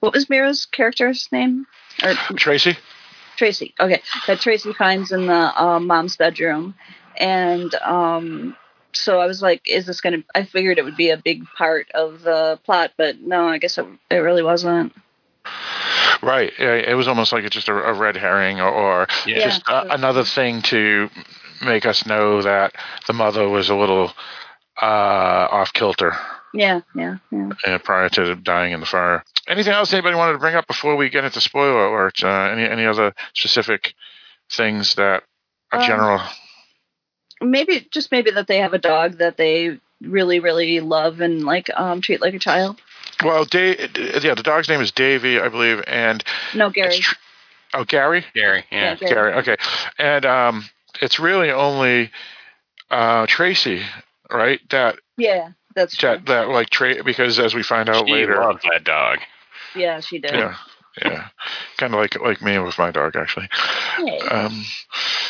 what 0.00 0.14
was 0.14 0.28
Mira's 0.28 0.66
character's 0.66 1.28
name? 1.32 1.66
Or, 2.02 2.14
Tracy. 2.36 2.76
Tracy. 3.36 3.74
Okay, 3.78 4.02
that 4.26 4.40
Tracy 4.40 4.72
finds 4.72 5.12
in 5.12 5.26
the 5.26 5.62
uh, 5.62 5.78
mom's 5.80 6.16
bedroom, 6.16 6.74
and 7.16 7.72
um, 7.76 8.56
so 8.92 9.20
I 9.20 9.26
was 9.26 9.40
like, 9.40 9.62
"Is 9.66 9.86
this 9.86 10.00
going 10.00 10.22
to?" 10.22 10.24
I 10.34 10.44
figured 10.44 10.78
it 10.78 10.84
would 10.84 10.96
be 10.96 11.10
a 11.10 11.16
big 11.16 11.44
part 11.56 11.90
of 11.92 12.22
the 12.22 12.58
plot, 12.64 12.92
but 12.96 13.20
no, 13.20 13.48
I 13.48 13.58
guess 13.58 13.78
it, 13.78 13.86
it 14.10 14.16
really 14.16 14.42
wasn't. 14.42 14.92
Right. 16.22 16.52
It 16.58 16.96
was 16.96 17.06
almost 17.06 17.32
like 17.32 17.44
it's 17.44 17.54
just 17.54 17.68
a, 17.68 17.74
a 17.74 17.92
red 17.92 18.16
herring 18.16 18.60
or, 18.60 18.68
or 18.68 19.06
yeah. 19.26 19.44
just 19.44 19.62
a, 19.68 19.94
another 19.94 20.24
thing 20.24 20.62
to 20.62 21.08
make 21.64 21.86
us 21.86 22.06
know 22.06 22.42
that 22.42 22.74
the 23.06 23.12
mother 23.12 23.48
was 23.48 23.68
a 23.68 23.76
little 23.76 24.12
uh, 24.80 25.48
off 25.50 25.72
kilter. 25.72 26.16
Yeah, 26.54 26.80
yeah, 26.94 27.18
yeah. 27.30 27.50
Uh, 27.66 27.78
prior 27.78 28.08
to 28.10 28.34
dying 28.34 28.72
in 28.72 28.80
the 28.80 28.86
fire. 28.86 29.22
Anything 29.48 29.72
else 29.72 29.92
anybody 29.92 30.14
wanted 30.14 30.34
to 30.34 30.38
bring 30.38 30.54
up 30.54 30.66
before 30.66 30.94
we 30.96 31.08
get 31.08 31.24
into 31.24 31.40
spoiler 31.40 31.86
alert? 31.86 32.22
Uh, 32.22 32.28
any 32.28 32.64
any 32.64 32.84
other 32.84 33.14
specific 33.34 33.94
things 34.50 34.94
that 34.96 35.22
are 35.72 35.80
um, 35.80 35.86
general? 35.86 36.20
Maybe 37.40 37.86
just 37.90 38.12
maybe 38.12 38.30
that 38.32 38.46
they 38.46 38.58
have 38.58 38.74
a 38.74 38.78
dog 38.78 39.18
that 39.18 39.36
they 39.36 39.80
really 40.02 40.38
really 40.38 40.80
love 40.80 41.20
and 41.20 41.44
like 41.44 41.70
um 41.74 42.00
treat 42.00 42.20
like 42.20 42.34
a 42.34 42.38
child. 42.38 42.80
Well, 43.24 43.44
Dave, 43.44 43.78
yeah, 44.22 44.34
the 44.34 44.42
dog's 44.44 44.68
name 44.68 44.80
is 44.80 44.92
Davy, 44.92 45.40
I 45.40 45.48
believe, 45.48 45.82
and 45.86 46.22
no 46.54 46.70
Gary. 46.70 46.98
Tr- 46.98 47.16
oh, 47.74 47.84
Gary. 47.84 48.24
Gary, 48.34 48.64
yeah, 48.70 48.90
yeah 48.90 48.94
Gary. 48.94 49.12
Gary. 49.12 49.32
Okay, 49.34 49.56
and 49.98 50.24
um, 50.24 50.64
it's 51.00 51.18
really 51.18 51.50
only 51.50 52.10
uh, 52.90 53.26
Tracy, 53.26 53.82
right? 54.30 54.60
That 54.70 54.98
yeah, 55.16 55.50
that's 55.74 55.96
that, 56.00 56.26
true. 56.26 56.34
that 56.34 56.48
like 56.48 56.70
Tra- 56.70 57.02
because 57.02 57.38
as 57.40 57.54
we 57.54 57.62
find 57.62 57.88
out 57.88 58.06
she 58.06 58.12
later, 58.12 58.36
loved 58.36 58.64
that 58.70 58.84
dog. 58.84 59.18
Yeah, 59.78 60.00
she 60.00 60.18
did. 60.18 60.34
Yeah, 60.34 60.56
yeah, 61.02 61.28
kind 61.76 61.94
of 61.94 62.00
like 62.00 62.20
like 62.20 62.42
me 62.42 62.58
with 62.58 62.78
my 62.78 62.90
dog 62.90 63.16
actually. 63.16 63.48
Hey. 63.96 64.18
Um, 64.20 64.64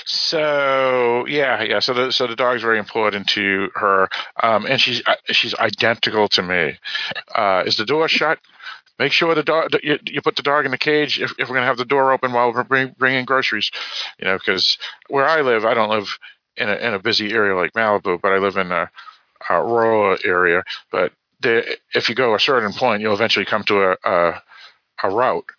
so 0.04 1.26
yeah, 1.26 1.62
yeah. 1.62 1.80
So 1.80 1.94
the 1.94 2.12
so 2.12 2.26
the 2.26 2.36
dog's 2.36 2.62
very 2.62 2.78
important 2.78 3.28
to 3.30 3.68
her, 3.74 4.08
um, 4.42 4.66
and 4.66 4.80
she's 4.80 5.02
uh, 5.06 5.16
she's 5.26 5.54
identical 5.54 6.28
to 6.28 6.42
me. 6.42 6.78
Uh, 7.34 7.62
is 7.66 7.76
the 7.76 7.84
door 7.84 8.08
shut? 8.08 8.38
Make 8.98 9.12
sure 9.12 9.34
the 9.34 9.44
dog 9.44 9.70
you, 9.82 9.98
you 10.06 10.20
put 10.22 10.36
the 10.36 10.42
dog 10.42 10.64
in 10.64 10.72
the 10.72 10.78
cage 10.78 11.20
if, 11.20 11.32
if 11.38 11.48
we're 11.48 11.54
gonna 11.54 11.66
have 11.66 11.76
the 11.76 11.84
door 11.84 12.12
open 12.12 12.32
while 12.32 12.52
we're 12.52 12.64
bring, 12.64 12.94
bringing 12.98 13.24
groceries. 13.24 13.70
You 14.18 14.26
know, 14.26 14.38
because 14.38 14.76
where 15.08 15.28
I 15.28 15.40
live, 15.42 15.64
I 15.64 15.74
don't 15.74 15.90
live 15.90 16.18
in 16.56 16.68
a 16.68 16.74
in 16.74 16.94
a 16.94 16.98
busy 16.98 17.32
area 17.32 17.54
like 17.54 17.74
Malibu, 17.74 18.20
but 18.20 18.32
I 18.32 18.38
live 18.38 18.56
in 18.56 18.72
a, 18.72 18.90
a 19.50 19.62
rural 19.62 20.18
area. 20.24 20.64
But 20.90 21.12
the, 21.40 21.76
if 21.94 22.08
you 22.08 22.14
go 22.14 22.34
a 22.34 22.40
certain 22.40 22.72
point, 22.72 23.02
you'll 23.02 23.14
eventually 23.14 23.44
come 23.44 23.64
to 23.64 23.92
a, 23.92 23.96
a 24.04 24.42
a 25.02 25.10
route, 25.10 25.50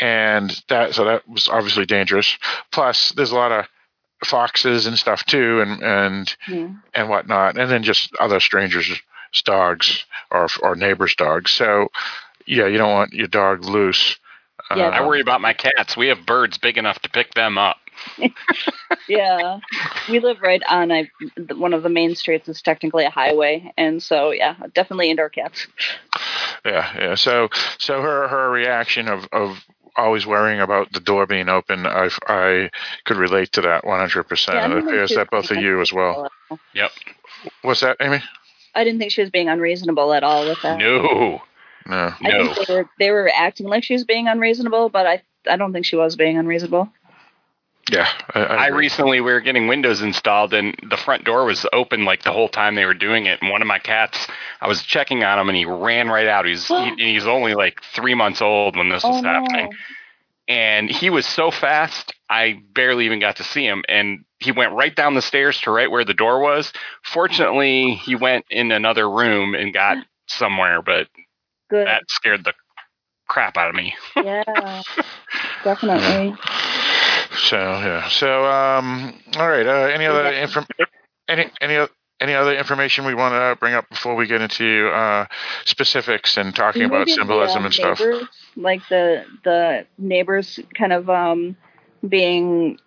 and 0.00 0.62
that 0.68 0.94
so 0.94 1.04
that 1.04 1.28
was 1.28 1.48
obviously 1.48 1.86
dangerous. 1.86 2.36
Plus, 2.72 3.12
there's 3.12 3.32
a 3.32 3.36
lot 3.36 3.52
of 3.52 3.66
foxes 4.24 4.86
and 4.86 4.98
stuff 4.98 5.24
too, 5.24 5.60
and 5.60 5.82
and 5.82 6.36
yeah. 6.48 6.68
and 6.94 7.08
whatnot, 7.08 7.58
and 7.58 7.70
then 7.70 7.82
just 7.82 8.14
other 8.16 8.40
strangers' 8.40 9.00
dogs 9.44 10.04
or 10.30 10.48
or 10.62 10.74
neighbors' 10.74 11.14
dogs. 11.14 11.52
So 11.52 11.88
yeah, 12.46 12.66
you 12.66 12.78
don't 12.78 12.92
want 12.92 13.12
your 13.12 13.28
dog 13.28 13.64
loose. 13.64 14.16
Yeah, 14.74 14.88
uh, 14.88 14.90
I 14.90 15.06
worry 15.06 15.20
about 15.20 15.40
my 15.40 15.52
cats. 15.52 15.96
We 15.96 16.08
have 16.08 16.26
birds 16.26 16.58
big 16.58 16.78
enough 16.78 16.98
to 17.00 17.10
pick 17.10 17.34
them 17.34 17.58
up. 17.58 17.78
yeah, 19.08 19.58
we 20.08 20.20
live 20.20 20.40
right 20.40 20.62
on 20.68 20.90
a 20.90 21.10
one 21.54 21.74
of 21.74 21.82
the 21.82 21.88
main 21.88 22.14
streets. 22.14 22.48
is 22.48 22.62
technically 22.62 23.04
a 23.04 23.10
highway, 23.10 23.72
and 23.76 24.02
so 24.02 24.30
yeah, 24.30 24.54
definitely 24.74 25.10
indoor 25.10 25.28
cats. 25.28 25.66
Yeah, 26.64 26.92
yeah. 26.96 27.14
So 27.14 27.48
so 27.78 28.00
her 28.00 28.28
her 28.28 28.50
reaction 28.50 29.08
of 29.08 29.28
of 29.32 29.64
always 29.96 30.26
worrying 30.26 30.60
about 30.60 30.92
the 30.92 31.00
door 31.00 31.26
being 31.26 31.48
open, 31.48 31.84
I, 31.84 32.08
I 32.28 32.70
could 33.04 33.16
relate 33.16 33.52
to 33.52 33.60
that 33.62 33.82
100%. 33.82 34.48
Yeah, 34.54 34.70
it 34.70 34.78
appears 34.78 35.10
that 35.16 35.28
both 35.28 35.50
of 35.50 35.56
you 35.56 35.80
as 35.80 35.92
well. 35.92 36.30
Yep. 36.72 36.92
What's 37.62 37.80
that, 37.80 37.96
Amy? 38.00 38.22
I 38.76 38.84
didn't 38.84 39.00
think 39.00 39.10
she 39.10 39.22
was 39.22 39.30
being 39.30 39.48
unreasonable 39.48 40.12
at 40.12 40.22
all 40.22 40.48
with 40.48 40.62
that. 40.62 40.78
No. 40.78 41.42
No. 41.84 42.14
I 42.20 42.28
no. 42.28 42.54
think 42.54 42.66
they 42.66 42.74
were, 42.74 42.90
they 42.98 43.10
were 43.10 43.30
acting 43.34 43.66
like 43.66 43.82
she 43.82 43.94
was 43.94 44.04
being 44.04 44.28
unreasonable, 44.28 44.88
but 44.88 45.06
I 45.06 45.22
I 45.48 45.56
don't 45.56 45.72
think 45.72 45.86
she 45.86 45.96
was 45.96 46.16
being 46.16 46.36
unreasonable. 46.36 46.90
Yeah, 47.90 48.08
I, 48.34 48.40
I, 48.40 48.54
I, 48.54 48.66
recently 48.68 49.20
we 49.20 49.32
were 49.32 49.40
getting 49.40 49.66
windows 49.66 50.02
installed, 50.02 50.52
and 50.52 50.76
the 50.88 50.96
front 50.96 51.24
door 51.24 51.44
was 51.46 51.64
open 51.72 52.04
like 52.04 52.22
the 52.22 52.32
whole 52.32 52.48
time 52.48 52.74
they 52.74 52.84
were 52.84 52.94
doing 52.94 53.26
it. 53.26 53.40
And 53.40 53.50
one 53.50 53.62
of 53.62 53.68
my 53.68 53.78
cats, 53.78 54.26
I 54.60 54.68
was 54.68 54.82
checking 54.82 55.24
on 55.24 55.38
him, 55.38 55.48
and 55.48 55.56
he 55.56 55.64
ran 55.64 56.08
right 56.08 56.26
out. 56.26 56.44
He's 56.44 56.66
he, 56.66 56.94
he's 56.98 57.26
only 57.26 57.54
like 57.54 57.80
three 57.94 58.14
months 58.14 58.42
old 58.42 58.76
when 58.76 58.90
this 58.90 59.02
was 59.02 59.22
oh, 59.24 59.26
happening, 59.26 59.70
no. 59.70 60.54
and 60.54 60.90
he 60.90 61.08
was 61.08 61.24
so 61.24 61.50
fast, 61.50 62.12
I 62.28 62.60
barely 62.74 63.06
even 63.06 63.20
got 63.20 63.36
to 63.36 63.44
see 63.44 63.64
him. 63.64 63.84
And 63.88 64.24
he 64.38 64.52
went 64.52 64.72
right 64.72 64.94
down 64.94 65.14
the 65.14 65.22
stairs 65.22 65.60
to 65.62 65.70
right 65.70 65.90
where 65.90 66.04
the 66.04 66.14
door 66.14 66.40
was. 66.40 66.72
Fortunately, 67.02 67.94
he 67.94 68.14
went 68.14 68.44
in 68.50 68.70
another 68.70 69.08
room 69.10 69.54
and 69.54 69.72
got 69.72 69.96
somewhere, 70.26 70.82
but 70.82 71.08
Good. 71.70 71.86
that 71.86 72.02
scared 72.08 72.44
the 72.44 72.52
crap 73.28 73.56
out 73.56 73.70
of 73.70 73.74
me. 73.74 73.94
yeah, 74.16 74.82
definitely. 75.64 76.34
So 77.38 77.56
yeah. 77.56 78.08
So 78.08 78.44
um, 78.44 79.14
all 79.36 79.48
right. 79.48 79.66
Uh, 79.66 79.90
any 79.92 80.06
other 80.06 80.28
inform 80.28 80.66
any 81.28 81.50
any 81.60 81.86
any 82.20 82.34
other 82.34 82.56
information 82.56 83.04
we 83.04 83.14
want 83.14 83.32
to 83.34 83.56
bring 83.60 83.74
up 83.74 83.88
before 83.88 84.14
we 84.14 84.26
get 84.26 84.40
into 84.40 84.88
uh, 84.88 85.26
specifics 85.64 86.36
and 86.36 86.54
talking 86.54 86.82
Maybe 86.82 86.94
about 86.94 87.08
symbolism 87.08 87.58
the, 87.58 87.62
uh, 87.62 87.66
and 87.66 87.74
stuff? 87.74 88.00
Neighbors, 88.00 88.28
like 88.56 88.82
the 88.88 89.24
the 89.44 89.86
neighbors 89.98 90.58
kind 90.76 90.92
of 90.92 91.08
um, 91.08 91.56
being 92.06 92.78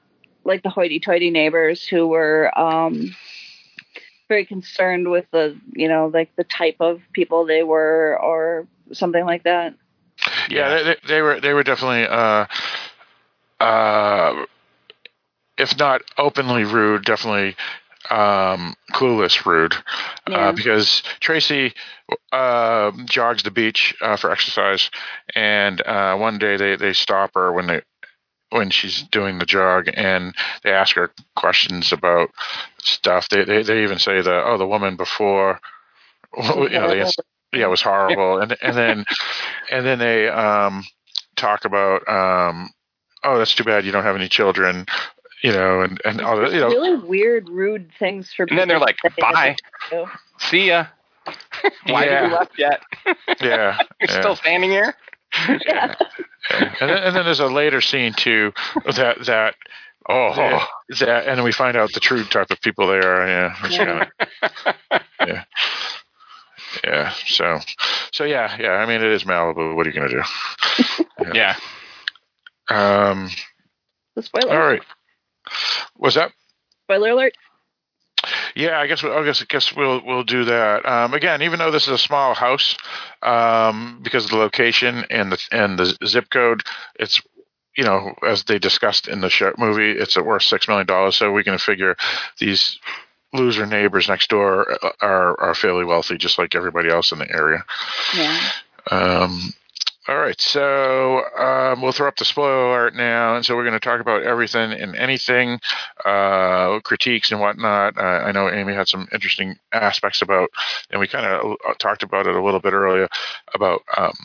like 0.43 0.63
the 0.63 0.69
hoity-toity 0.69 1.29
neighbors 1.29 1.85
who 1.85 2.07
were 2.07 2.57
um, 2.59 3.15
very 4.27 4.45
concerned 4.45 5.09
with 5.09 5.25
the 5.31 5.57
you 5.73 5.87
know 5.87 6.11
like 6.13 6.35
the 6.35 6.43
type 6.43 6.77
of 6.79 7.01
people 7.13 7.45
they 7.45 7.63
were 7.63 8.17
or 8.21 8.67
something 8.91 9.25
like 9.25 9.43
that. 9.43 9.75
Yeah, 10.49 10.83
they, 10.83 10.95
they 11.07 11.21
were 11.21 11.39
they 11.39 11.53
were 11.53 11.63
definitely. 11.63 12.05
Uh, 12.05 12.47
uh, 13.61 14.45
if 15.57 15.77
not 15.77 16.01
openly 16.17 16.63
rude, 16.63 17.05
definitely 17.05 17.55
um, 18.09 18.75
clueless 18.93 19.45
rude. 19.45 19.73
Uh, 19.73 20.31
yeah. 20.31 20.37
Uh, 20.37 20.51
because 20.51 21.03
Tracy 21.19 21.73
uh, 22.31 22.91
jogs 23.05 23.43
the 23.43 23.51
beach 23.51 23.95
uh, 24.01 24.17
for 24.17 24.31
exercise, 24.31 24.89
and 25.35 25.81
uh, 25.81 26.15
one 26.17 26.39
day 26.39 26.57
they, 26.57 26.75
they 26.75 26.93
stop 26.93 27.31
her 27.35 27.51
when 27.53 27.67
they 27.67 27.81
when 28.49 28.69
she's 28.69 29.03
doing 29.03 29.37
the 29.39 29.45
jog, 29.45 29.89
and 29.93 30.35
they 30.63 30.71
ask 30.71 30.95
her 30.95 31.11
questions 31.35 31.93
about 31.93 32.29
stuff. 32.83 33.29
They 33.29 33.45
they, 33.45 33.63
they 33.63 33.83
even 33.83 33.99
say 33.99 34.21
the 34.21 34.43
oh 34.45 34.57
the 34.57 34.67
woman 34.67 34.95
before, 34.97 35.59
you 36.37 36.69
know 36.69 36.87
they 36.87 36.99
yeah 37.53 37.65
it 37.65 37.69
was 37.69 37.81
horrible, 37.81 38.39
and 38.39 38.57
and 38.61 38.75
then 38.75 39.05
and 39.71 39.85
then 39.85 39.99
they 39.99 40.27
um, 40.27 40.83
talk 41.35 41.65
about 41.65 42.07
um, 42.09 42.69
oh, 43.23 43.37
that's 43.37 43.55
too 43.55 43.63
bad 43.63 43.85
you 43.85 43.91
don't 43.91 44.03
have 44.03 44.15
any 44.15 44.27
children, 44.27 44.85
you 45.43 45.51
know, 45.51 45.81
and 45.81 46.01
and 46.05 46.21
all 46.21 46.37
the, 46.37 46.49
you 46.49 46.59
know, 46.59 46.67
really 46.67 46.95
weird, 46.95 47.49
rude 47.49 47.91
things 47.97 48.31
for. 48.33 48.45
And 48.49 48.57
then 48.57 48.67
they're 48.67 48.79
like, 48.79 48.97
"Bye, 49.17 49.55
see 50.39 50.67
ya." 50.67 50.87
Why 51.85 52.05
yeah. 52.05 52.27
you 52.27 52.33
left 52.33 52.57
yet? 52.57 52.81
yeah, 53.05 53.77
you're 53.99 54.09
yeah. 54.09 54.19
still 54.19 54.35
standing 54.35 54.69
here. 54.69 54.95
yeah. 55.49 55.57
yeah. 55.67 55.95
And, 56.49 56.89
then, 56.89 56.97
and 56.97 57.15
then 57.15 57.25
there's 57.25 57.39
a 57.39 57.47
later 57.47 57.79
scene 57.79 58.13
too 58.13 58.51
that 58.95 59.25
that 59.25 59.55
oh 60.09 60.35
that, 60.35 60.67
that 60.99 61.27
and 61.27 61.37
then 61.37 61.43
we 61.43 61.51
find 61.51 61.77
out 61.77 61.93
the 61.93 61.99
true 61.99 62.23
type 62.25 62.49
of 62.49 62.59
people 62.61 62.87
they 62.87 62.99
are. 62.99 63.27
Yeah, 63.27 63.67
yeah. 63.69 64.05
yeah. 65.25 65.43
Yeah. 66.83 67.13
So, 67.27 67.59
so 68.11 68.23
yeah, 68.23 68.55
yeah. 68.59 68.71
I 68.71 68.85
mean, 68.85 69.01
it 69.01 69.11
is 69.11 69.23
Malibu. 69.23 69.75
What 69.75 69.85
are 69.85 69.89
you 69.89 69.95
gonna 69.95 70.09
do? 70.09 70.23
yeah. 71.33 71.55
Um, 72.71 73.29
the 74.15 74.23
spoiler. 74.23 74.51
All 74.51 74.59
right. 74.59 74.81
What's 75.95 76.15
that? 76.15 76.31
Spoiler 76.85 77.09
alert. 77.09 77.33
Yeah, 78.55 78.79
I 78.79 78.87
guess 78.87 79.03
I 79.03 79.23
guess 79.23 79.41
I 79.41 79.45
guess 79.45 79.75
we'll 79.75 80.01
we'll 80.05 80.23
do 80.23 80.45
that. 80.45 80.85
Um, 80.85 81.13
again, 81.13 81.41
even 81.41 81.59
though 81.59 81.71
this 81.71 81.83
is 81.83 81.93
a 81.93 81.97
small 81.97 82.33
house, 82.33 82.77
um, 83.23 83.99
because 84.03 84.25
of 84.25 84.31
the 84.31 84.37
location 84.37 85.05
and 85.09 85.31
the 85.31 85.39
and 85.51 85.79
the 85.79 85.97
zip 86.05 86.29
code, 86.29 86.61
it's 86.99 87.21
you 87.75 87.83
know 87.83 88.13
as 88.27 88.43
they 88.43 88.59
discussed 88.59 89.07
in 89.07 89.21
the 89.21 89.29
show, 89.29 89.53
movie, 89.57 89.91
it's 89.91 90.17
worth 90.17 90.43
six 90.43 90.67
million 90.67 90.85
dollars. 90.85 91.15
So 91.15 91.31
we 91.31 91.43
can 91.43 91.57
figure 91.57 91.95
these 92.37 92.79
loser 93.33 93.65
neighbors 93.65 94.07
next 94.07 94.29
door 94.29 94.77
are 95.01 95.39
are 95.39 95.55
fairly 95.55 95.85
wealthy, 95.85 96.17
just 96.17 96.37
like 96.37 96.53
everybody 96.53 96.89
else 96.89 97.11
in 97.11 97.19
the 97.19 97.31
area. 97.33 97.63
Yeah. 98.15 98.51
Um, 98.91 99.53
all 100.07 100.17
right, 100.17 100.39
so 100.41 101.23
um, 101.37 101.81
we'll 101.81 101.91
throw 101.91 102.07
up 102.07 102.15
the 102.15 102.25
spoiler 102.25 102.69
alert 102.69 102.95
now, 102.95 103.35
and 103.35 103.45
so 103.45 103.55
we're 103.55 103.63
going 103.65 103.79
to 103.79 103.79
talk 103.79 104.01
about 104.01 104.23
everything 104.23 104.71
and 104.71 104.95
anything, 104.95 105.59
uh, 106.03 106.79
critiques 106.79 107.31
and 107.31 107.39
whatnot. 107.39 107.97
Uh, 107.97 108.01
I 108.01 108.31
know 108.31 108.49
Amy 108.49 108.73
had 108.73 108.87
some 108.87 109.07
interesting 109.13 109.57
aspects 109.71 110.23
about, 110.23 110.49
and 110.89 110.99
we 110.99 111.07
kind 111.07 111.27
of 111.27 111.55
uh, 111.67 111.73
talked 111.77 112.01
about 112.01 112.25
it 112.25 112.35
a 112.35 112.43
little 112.43 112.59
bit 112.59 112.73
earlier 112.73 113.07
about 113.53 113.83
um, 113.95 114.15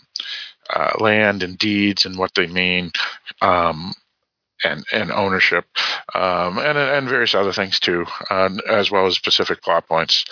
uh, 0.75 0.93
land 0.99 1.43
and 1.43 1.59
deeds 1.59 2.07
and 2.07 2.17
what 2.17 2.35
they 2.35 2.47
mean. 2.47 2.91
Um, 3.43 3.93
and, 4.65 4.87
and 4.91 5.13
ownership, 5.13 5.67
um, 6.15 6.57
and 6.57 6.79
and 6.79 7.07
various 7.11 7.35
other 7.35 7.53
things 7.53 7.79
too, 7.79 8.07
uh, 8.31 8.49
as 8.71 8.91
well 8.91 9.07
as 9.07 9.15
specific 9.15 9.61
plot 9.61 9.87
points. 9.87 10.25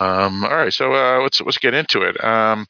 Um, 0.00 0.44
all 0.44 0.56
right, 0.56 0.72
so 0.72 0.92
uh, 0.92 1.20
let's 1.22 1.40
let's 1.40 1.58
get 1.58 1.74
into 1.74 2.02
it. 2.02 2.22
Um, 2.22 2.66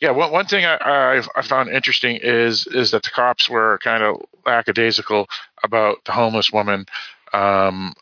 yeah, 0.00 0.10
one 0.10 0.30
one 0.30 0.46
thing 0.46 0.64
I, 0.64 0.76
I, 0.76 1.22
I 1.36 1.42
found 1.42 1.70
interesting 1.70 2.18
is 2.22 2.66
is 2.68 2.92
that 2.92 3.02
the 3.02 3.10
cops 3.10 3.48
were 3.48 3.78
kind 3.82 4.02
of 4.02 4.22
lackadaisical 4.46 5.26
about 5.64 6.04
the 6.04 6.12
homeless 6.12 6.52
woman, 6.52 6.86
um, 7.32 7.94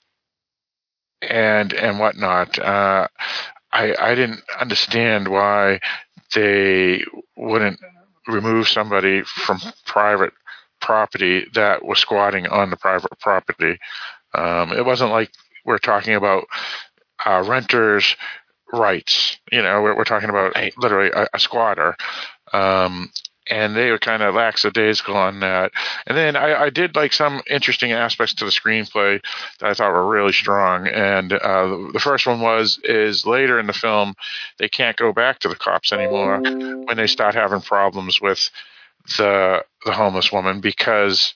and 1.22 1.72
and 1.72 1.98
whatnot. 1.98 2.58
Uh, 2.58 3.08
I 3.72 3.94
I 3.98 4.14
didn't 4.14 4.42
understand 4.60 5.28
why 5.28 5.80
they 6.34 7.04
wouldn't 7.36 7.80
remove 8.26 8.68
somebody 8.68 9.22
from 9.22 9.60
private 9.86 10.32
property 10.80 11.46
that 11.54 11.84
was 11.84 11.98
squatting 11.98 12.46
on 12.46 12.70
the 12.70 12.76
private 12.76 13.18
property. 13.20 13.78
Um, 14.34 14.72
it 14.72 14.84
wasn't 14.84 15.10
like 15.10 15.30
we're 15.64 15.78
talking 15.78 16.14
about 16.14 16.44
uh, 17.24 17.42
renters 17.46 18.14
rights. 18.72 19.38
You 19.50 19.62
know, 19.62 19.82
we're, 19.82 19.96
we're 19.96 20.04
talking 20.04 20.30
about 20.30 20.56
a, 20.56 20.72
literally 20.76 21.10
a, 21.10 21.26
a 21.34 21.38
squatter. 21.38 21.96
Um, 22.52 23.10
and 23.50 23.74
they 23.74 23.90
were 23.90 23.98
kind 23.98 24.22
of 24.22 24.34
lackadaisical 24.34 25.16
on 25.16 25.40
that. 25.40 25.72
And 26.06 26.16
then 26.16 26.36
I, 26.36 26.64
I, 26.64 26.70
did 26.70 26.96
like 26.96 27.12
some 27.12 27.40
interesting 27.48 27.92
aspects 27.92 28.34
to 28.34 28.44
the 28.44 28.50
screenplay 28.50 29.22
that 29.58 29.70
I 29.70 29.74
thought 29.74 29.92
were 29.92 30.06
really 30.06 30.32
strong. 30.32 30.86
And 30.86 31.32
uh, 31.32 31.88
the 31.92 32.00
first 32.00 32.26
one 32.26 32.40
was 32.40 32.78
is 32.84 33.26
later 33.26 33.58
in 33.58 33.66
the 33.66 33.72
film 33.72 34.14
they 34.58 34.68
can't 34.68 34.96
go 34.96 35.12
back 35.12 35.38
to 35.40 35.48
the 35.48 35.56
cops 35.56 35.92
anymore 35.92 36.40
when 36.40 36.96
they 36.96 37.06
start 37.06 37.34
having 37.34 37.60
problems 37.60 38.20
with 38.20 38.50
the 39.16 39.64
the 39.86 39.92
homeless 39.92 40.30
woman 40.30 40.60
because 40.60 41.34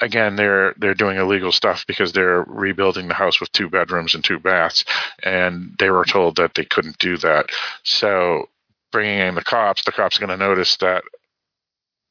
again 0.00 0.36
they're 0.36 0.74
they're 0.78 0.94
doing 0.94 1.16
illegal 1.16 1.52
stuff 1.52 1.84
because 1.86 2.12
they're 2.12 2.42
rebuilding 2.42 3.08
the 3.08 3.14
house 3.14 3.40
with 3.40 3.50
two 3.52 3.68
bedrooms 3.68 4.14
and 4.14 4.24
two 4.24 4.38
baths 4.38 4.84
and 5.22 5.74
they 5.78 5.90
were 5.90 6.04
told 6.04 6.36
that 6.36 6.54
they 6.54 6.64
couldn't 6.64 6.98
do 6.98 7.16
that. 7.18 7.50
So 7.82 8.48
bringing 8.92 9.18
in 9.18 9.34
the 9.34 9.44
cops 9.44 9.84
the 9.84 9.92
cops 9.92 10.16
are 10.16 10.26
going 10.26 10.38
to 10.38 10.44
notice 10.44 10.76
that 10.78 11.02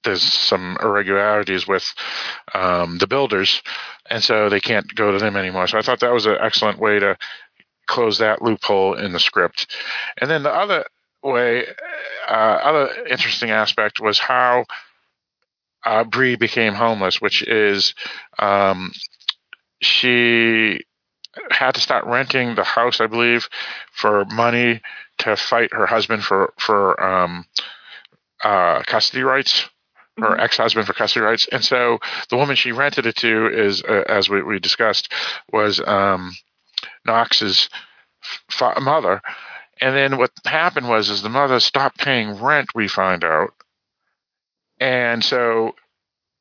there's 0.03 0.21
some 0.21 0.77
irregularities 0.81 1.67
with 1.67 1.83
um, 2.53 2.99
the 2.99 3.07
builders 3.07 3.61
and 4.09 4.23
so 4.23 4.49
they 4.49 4.59
can't 4.59 4.93
go 4.95 5.11
to 5.11 5.17
them 5.17 5.35
anymore. 5.35 5.67
So 5.67 5.77
i 5.77 5.81
thought 5.81 5.99
that 6.01 6.13
was 6.13 6.25
an 6.25 6.37
excellent 6.39 6.79
way 6.79 6.99
to 6.99 7.17
close 7.87 8.17
that 8.17 8.41
loophole 8.41 8.95
in 8.95 9.13
the 9.13 9.19
script. 9.19 9.67
And 10.19 10.29
then 10.29 10.43
the 10.43 10.53
other 10.53 10.85
way 11.23 11.65
uh, 12.27 12.31
other 12.63 13.05
interesting 13.05 13.51
aspect 13.51 13.99
was 13.99 14.19
how 14.19 14.65
uh, 15.85 16.03
Bree 16.03 16.35
became 16.35 16.73
homeless, 16.73 17.21
which 17.21 17.41
is 17.43 17.93
um, 18.39 18.91
she 19.81 20.81
had 21.51 21.75
to 21.75 21.81
start 21.81 22.05
renting 22.05 22.55
the 22.55 22.63
house, 22.63 22.99
I 22.99 23.07
believe, 23.07 23.49
for 23.91 24.25
money 24.25 24.81
to 25.19 25.35
fight 25.35 25.73
her 25.73 25.85
husband 25.85 26.23
for 26.23 26.53
for 26.57 27.01
um, 27.01 27.45
uh, 28.43 28.83
custody 28.83 29.23
rights. 29.23 29.69
Her 30.17 30.27
mm-hmm. 30.27 30.39
ex-husband 30.39 30.87
for 30.87 30.93
custody 30.93 31.25
rights, 31.25 31.45
and 31.51 31.63
so 31.63 31.99
the 32.29 32.37
woman 32.37 32.55
she 32.55 32.71
rented 32.71 33.05
it 33.05 33.17
to 33.17 33.47
is, 33.47 33.83
uh, 33.83 34.05
as 34.07 34.29
we, 34.29 34.41
we, 34.41 34.59
discussed, 34.59 35.11
was 35.51 35.81
um, 35.85 36.31
Knox's 37.05 37.69
fa- 38.49 38.79
mother. 38.79 39.21
And 39.81 39.93
then 39.93 40.17
what 40.17 40.31
happened 40.45 40.87
was, 40.87 41.09
is 41.09 41.21
the 41.21 41.27
mother 41.27 41.59
stopped 41.59 41.97
paying 41.97 42.41
rent. 42.41 42.69
We 42.73 42.87
find 42.87 43.25
out, 43.25 43.49
and 44.85 45.23
so 45.23 45.73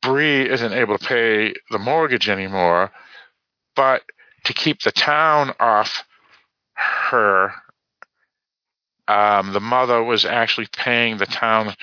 Bree 0.03 0.47
isn't 0.47 0.75
able 0.75 0.99
to 0.99 1.07
pay 1.07 1.55
the 1.71 1.79
mortgage 1.79 2.29
anymore, 2.29 2.93
but 3.75 4.03
to 4.45 4.53
keep 4.53 4.83
the 4.83 4.93
town 4.93 5.55
off 5.59 6.05
her, 6.75 7.55
um, 9.09 9.55
the 9.55 9.61
mother 9.61 10.03
was 10.03 10.27
actually 10.27 10.67
paying 10.77 11.17
the 11.17 11.25
town 11.25 11.75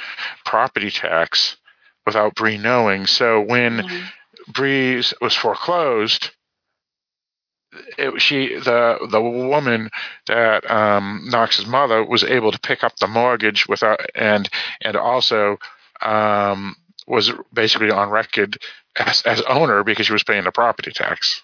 property 0.45 0.91
tax 0.91 1.57
without 2.05 2.35
Bree 2.35 2.59
knowing. 2.59 3.07
So 3.07 3.41
when 3.41 3.79
mm-hmm. 3.79 4.51
Bree 4.51 5.01
was 5.19 5.35
foreclosed, 5.35 6.29
it, 7.97 8.21
she 8.21 8.53
the 8.59 9.07
the 9.09 9.21
woman 9.21 9.89
that 10.27 10.69
um, 10.69 11.25
Knox's 11.25 11.65
mother 11.65 12.05
was 12.05 12.23
able 12.23 12.51
to 12.51 12.59
pick 12.59 12.83
up 12.83 12.97
the 12.97 13.07
mortgage 13.07 13.67
without 13.67 13.99
and 14.13 14.47
and 14.81 14.95
also 14.95 15.57
um, 16.01 16.75
was 17.07 17.31
basically 17.53 17.91
on 17.91 18.09
record 18.09 18.57
as, 18.97 19.21
as 19.23 19.41
owner 19.41 19.83
because 19.83 20.07
she 20.07 20.13
was 20.13 20.23
paying 20.23 20.43
the 20.43 20.51
property 20.51 20.91
tax. 20.91 21.41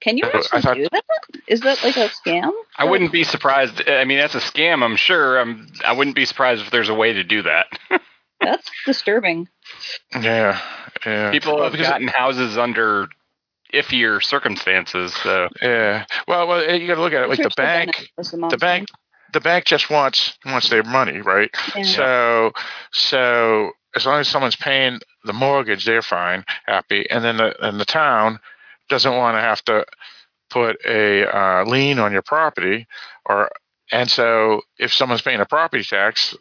Can 0.00 0.16
you 0.16 0.24
actually 0.24 0.62
thought, 0.62 0.76
do 0.76 0.86
that? 0.92 1.04
Is 1.48 1.60
that 1.62 1.82
like 1.82 1.96
a 1.96 2.08
scam? 2.08 2.52
I 2.76 2.84
wouldn't 2.84 3.10
be 3.10 3.24
surprised. 3.24 3.88
I 3.88 4.04
mean, 4.04 4.18
that's 4.18 4.36
a 4.36 4.40
scam. 4.40 4.84
I'm 4.84 4.96
sure. 4.96 5.38
I'm. 5.38 5.66
I 5.84 5.92
wouldn't 5.92 6.14
be 6.14 6.24
surprised 6.24 6.62
if 6.62 6.70
there's 6.70 6.88
a 6.88 6.94
way 6.94 7.14
to 7.14 7.24
do 7.24 7.42
that. 7.42 7.66
that's 8.40 8.70
disturbing. 8.86 9.48
Yeah, 10.14 10.60
yeah. 11.04 11.32
People 11.32 11.56
well, 11.56 11.70
have 11.70 11.78
gotten 11.78 12.08
it, 12.08 12.14
houses 12.14 12.56
under 12.56 13.08
iffier 13.74 14.22
circumstances. 14.22 15.14
So 15.16 15.48
yeah. 15.60 16.04
Well, 16.28 16.46
well, 16.46 16.74
you 16.76 16.86
got 16.86 16.94
to 16.94 17.00
look 17.00 17.12
at 17.12 17.24
it 17.24 17.28
like 17.28 17.42
the 17.42 17.50
bank. 17.56 18.08
The, 18.16 18.48
the 18.50 18.58
bank. 18.58 18.88
The 19.32 19.40
bank 19.40 19.64
just 19.64 19.90
wants 19.90 20.38
wants 20.46 20.70
their 20.70 20.84
money, 20.84 21.20
right? 21.20 21.50
Yeah. 21.76 21.82
So 21.82 22.52
so 22.92 23.72
as 23.94 24.06
long 24.06 24.20
as 24.20 24.28
someone's 24.28 24.56
paying 24.56 25.00
the 25.24 25.32
mortgage, 25.32 25.84
they're 25.84 26.02
fine, 26.02 26.44
happy, 26.66 27.08
and 27.10 27.24
then 27.24 27.38
the 27.38 27.66
and 27.66 27.80
the 27.80 27.84
town 27.84 28.38
doesn't 28.88 29.16
want 29.16 29.36
to 29.36 29.40
have 29.40 29.62
to 29.64 29.84
put 30.50 30.78
a 30.86 31.26
uh, 31.26 31.64
lien 31.64 31.98
on 31.98 32.12
your 32.12 32.22
property, 32.22 32.86
or 33.26 33.50
and 33.92 34.10
so 34.10 34.62
if 34.78 34.92
someone's 34.92 35.22
paying 35.22 35.40
a 35.40 35.46
property 35.46 35.84
tax, 35.84 36.34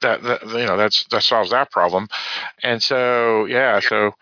that, 0.00 0.22
that 0.22 0.46
you 0.46 0.66
know 0.66 0.76
that's 0.76 1.04
that 1.10 1.22
solves 1.22 1.50
that 1.50 1.70
problem, 1.70 2.08
and 2.62 2.82
so 2.82 3.44
yeah, 3.46 3.80
so. 3.80 4.12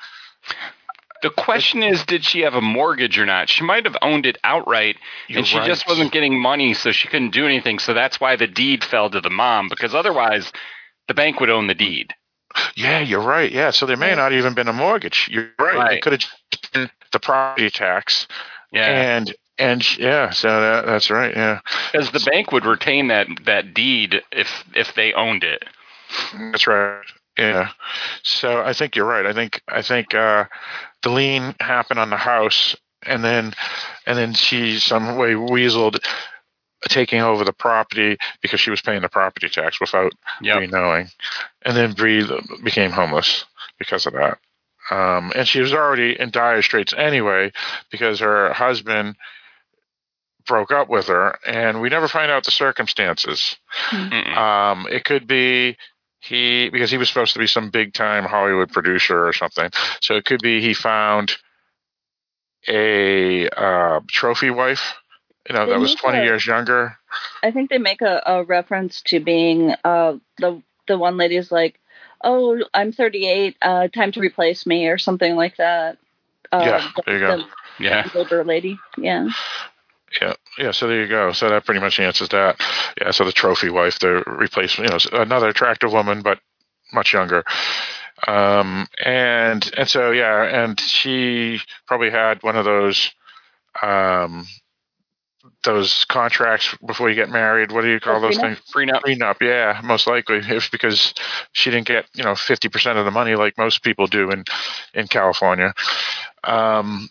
The 1.21 1.31
question 1.31 1.83
is, 1.83 2.05
did 2.05 2.25
she 2.25 2.43
have 2.43 2.55
a 2.55 2.61
mortgage 2.61 3.19
or 3.19 3.27
not? 3.27 3.49
She 3.49 3.65
might 3.65 3.85
have 3.87 3.97
owned 4.03 4.25
it 4.25 4.39
outright, 4.45 4.99
and 5.29 5.45
she 5.45 5.59
right. 5.59 5.67
just 5.67 5.89
wasn't 5.89 6.13
getting 6.13 6.41
money, 6.41 6.75
so 6.75 6.93
she 6.93 7.09
couldn't 7.09 7.31
do 7.31 7.45
anything. 7.45 7.81
So 7.81 7.93
that's 7.93 8.21
why 8.21 8.37
the 8.37 8.47
deed 8.47 8.85
fell 8.85 9.11
to 9.11 9.21
the 9.21 9.29
mom, 9.29 9.69
because 9.69 9.97
otherwise, 9.97 10.53
the 11.09 11.15
bank 11.15 11.41
would 11.41 11.51
own 11.51 11.67
the 11.67 11.75
deed. 11.75 12.15
Yeah, 12.77 13.01
you're 13.01 13.21
right. 13.21 13.51
Yeah, 13.51 13.71
so 13.71 13.87
there 13.87 13.97
may 13.97 14.15
not 14.15 14.33
even 14.33 14.55
been 14.55 14.69
a 14.69 14.73
mortgage. 14.73 15.29
You're 15.31 15.51
right. 15.59 15.77
right. 15.77 15.93
It 15.95 16.03
could 16.03 16.13
have 16.13 16.73
been 16.73 16.91
the 17.13 17.21
property 17.21 17.71
tax. 17.71 18.27
Yeah. 18.73 18.87
And 18.87 19.35
and 19.59 19.99
yeah, 19.99 20.31
so 20.31 20.49
that, 20.49 20.87
that's 20.87 21.11
right. 21.11 21.35
Yeah. 21.35 21.61
Because 21.93 22.11
the 22.13 22.31
bank 22.31 22.53
would 22.53 22.65
retain 22.65 23.09
that 23.09 23.27
that 23.45 23.75
deed 23.75 24.23
if 24.33 24.65
if 24.75 24.95
they 24.95 25.13
owned 25.13 25.45
it. 25.45 25.65
That's 26.35 26.67
right. 26.67 27.05
Yeah. 27.37 27.71
So 28.23 28.63
I 28.63 28.73
think 28.73 28.97
you're 28.97 29.07
right. 29.07 29.27
I 29.27 29.33
think 29.33 29.63
I 29.69 29.83
think 29.83 30.15
uh, 30.15 30.45
the 31.03 31.11
lien 31.11 31.55
happened 31.61 32.01
on 32.01 32.11
the 32.11 32.17
house, 32.17 32.77
and 33.05 33.25
then 33.25 33.55
and 34.07 34.19
then 34.19 34.35
she 34.35 34.79
some 34.79 35.17
way 35.17 35.33
weaseled 35.33 35.99
taking 36.89 37.21
over 37.21 37.45
the 37.45 37.53
property 37.53 38.17
because 38.41 38.61
she 38.61 38.71
was 38.71 38.81
paying 38.81 39.03
the 39.03 39.09
property 39.09 39.49
tax 39.49 39.81
without 39.81 40.13
yep. 40.41 40.59
Bree 40.59 40.67
knowing. 40.69 41.09
And 41.65 41.77
then 41.77 41.93
Bree 41.93 42.29
became 42.63 42.91
homeless 42.91 43.45
because 43.79 44.07
of 44.07 44.13
that. 44.15 44.39
Um, 44.91 45.33
and 45.35 45.47
she 45.47 45.61
was 45.61 45.75
already 45.75 46.19
in 46.19 46.31
dire 46.31 46.63
straits 46.63 46.95
anyway 46.97 47.53
because 47.91 48.21
her 48.21 48.53
husband 48.53 49.17
broke 50.47 50.73
up 50.73 50.89
with 50.89 51.09
her, 51.09 51.39
and 51.47 51.81
we 51.81 51.91
never 51.91 52.09
find 52.09 52.31
out 52.31 52.45
the 52.45 52.51
circumstances. 52.51 53.57
Um, 54.37 54.87
it 54.91 55.05
could 55.05 55.27
be 55.27 55.77
he 56.21 56.71
because 56.71 56.91
he 56.91 56.97
was 56.97 57.09
supposed 57.09 57.35
to 57.35 57.39
be 57.39 57.47
some 57.47 57.71
big 57.71 57.93
time 57.93 58.25
Hollywood 58.25 58.73
producer 58.73 59.27
or 59.27 59.33
something. 59.33 59.71
So 60.01 60.15
it 60.15 60.25
could 60.25 60.41
be 60.41 60.61
he 60.61 60.75
found 60.75 61.37
a 62.67 63.49
uh, 63.49 64.01
trophy 64.09 64.51
wife 64.51 64.95
you 65.49 65.55
know, 65.55 65.67
they 65.67 65.73
that 65.73 65.81
was 65.81 65.95
20 65.95 66.19
a, 66.19 66.25
years 66.25 66.47
younger. 66.47 66.97
I 67.43 67.51
think 67.51 67.71
they 67.71 67.79
make 67.79 68.03
a, 68.03 68.23
a 68.27 68.45
reference 68.45 69.03
to 69.07 69.21
being 69.21 69.75
uh, 69.85 70.17
the 70.39 70.63
the 70.87 70.99
one 70.99 71.17
lady's 71.17 71.51
like, 71.51 71.81
"Oh, 72.23 72.63
I'm 72.75 72.93
38. 72.93 73.57
Uh, 73.61 73.89
time 73.89 74.13
to 74.13 74.21
replace 74.21 74.67
me," 74.67 74.89
or 74.89 74.99
something 74.99 75.37
like 75.37 75.57
that. 75.57 75.99
Uh, 76.53 76.63
yeah, 76.65 76.89
there 77.07 77.15
you 77.15 77.21
go. 77.21 77.37
The, 77.39 77.85
yeah, 77.85 78.09
older 78.15 78.45
lady. 78.45 78.79
Yeah. 78.97 79.29
Yeah, 80.23 80.35
yeah. 80.59 80.71
So 80.71 80.89
there 80.89 81.03
you 81.03 81.09
go. 81.09 81.33
So 81.33 81.51
that 81.51 81.67
pretty 81.67 81.81
much 81.81 82.01
answers 82.01 82.31
that. 82.31 82.61
Yeah. 83.01 83.11
So 83.11 83.25
the 83.25 83.33
trophy 83.33 83.69
wife, 83.69 83.99
the 83.99 84.23
replacement, 84.27 84.91
you 84.91 84.99
know, 85.13 85.23
another 85.23 85.49
attractive 85.49 85.93
woman, 85.93 86.23
but 86.23 86.41
much 86.93 87.13
younger. 87.13 87.45
Um, 88.27 88.87
and 89.05 89.71
and 89.77 89.89
so 89.89 90.11
yeah, 90.11 90.65
and 90.65 90.81
she 90.81 91.61
probably 91.87 92.11
had 92.11 92.43
one 92.43 92.57
of 92.57 92.65
those 92.65 93.11
um, 93.83 94.47
those 95.65 96.05
contracts 96.07 96.75
before 96.87 97.09
you 97.09 97.15
get 97.15 97.31
married. 97.31 97.73
What 97.73 97.83
do 97.83 97.89
you 97.91 98.01
call 98.01 98.17
Oh, 98.17 98.21
those 98.21 98.39
prenup? 98.39 98.41
things? 98.41 98.59
Prenup. 98.75 99.03
Prenup. 99.03 99.37
Yeah, 99.41 99.81
most 99.85 100.07
likely, 100.07 100.39
if 100.39 100.71
because 100.71 101.15
she 101.53 101.71
didn't 101.71 101.87
get 101.89 102.07
you 102.15 102.25
know 102.25 102.35
fifty 102.35 102.69
percent 102.69 102.99
of 102.99 103.05
the 103.05 103.11
money 103.11 103.35
like 103.35 103.59
most 103.59 103.83
people 103.83 104.07
do 104.07 104.31
in 104.31 104.45
in 104.95 105.09
California. 105.09 105.73
Um, 106.45 107.09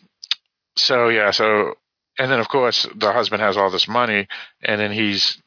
so 0.76 1.10
yeah, 1.10 1.32
so 1.32 1.76
and 2.20 2.32
then 2.32 2.40
of 2.40 2.48
course 2.50 2.88
the 2.96 3.12
husband 3.14 3.42
has 3.42 3.58
all 3.58 3.70
this 3.72 3.88
money, 3.88 4.28
and 4.64 4.80
then 4.82 4.92
he's 4.92 5.42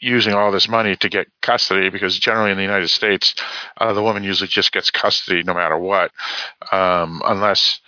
using 0.00 0.32
all 0.34 0.52
this 0.52 0.68
money 0.68 0.94
to 0.96 1.08
get 1.08 1.26
custody 1.42 1.90
because 1.90 2.18
generally 2.18 2.52
in 2.52 2.56
the 2.56 2.62
United 2.62 2.88
States, 2.88 3.34
uh, 3.78 3.92
the 3.92 4.02
woman 4.02 4.22
usually 4.22 4.48
just 4.48 4.72
gets 4.72 4.90
custody 4.90 5.42
no 5.42 5.54
matter 5.54 5.76
what, 5.76 6.12
um, 6.72 7.20
unless 7.24 7.80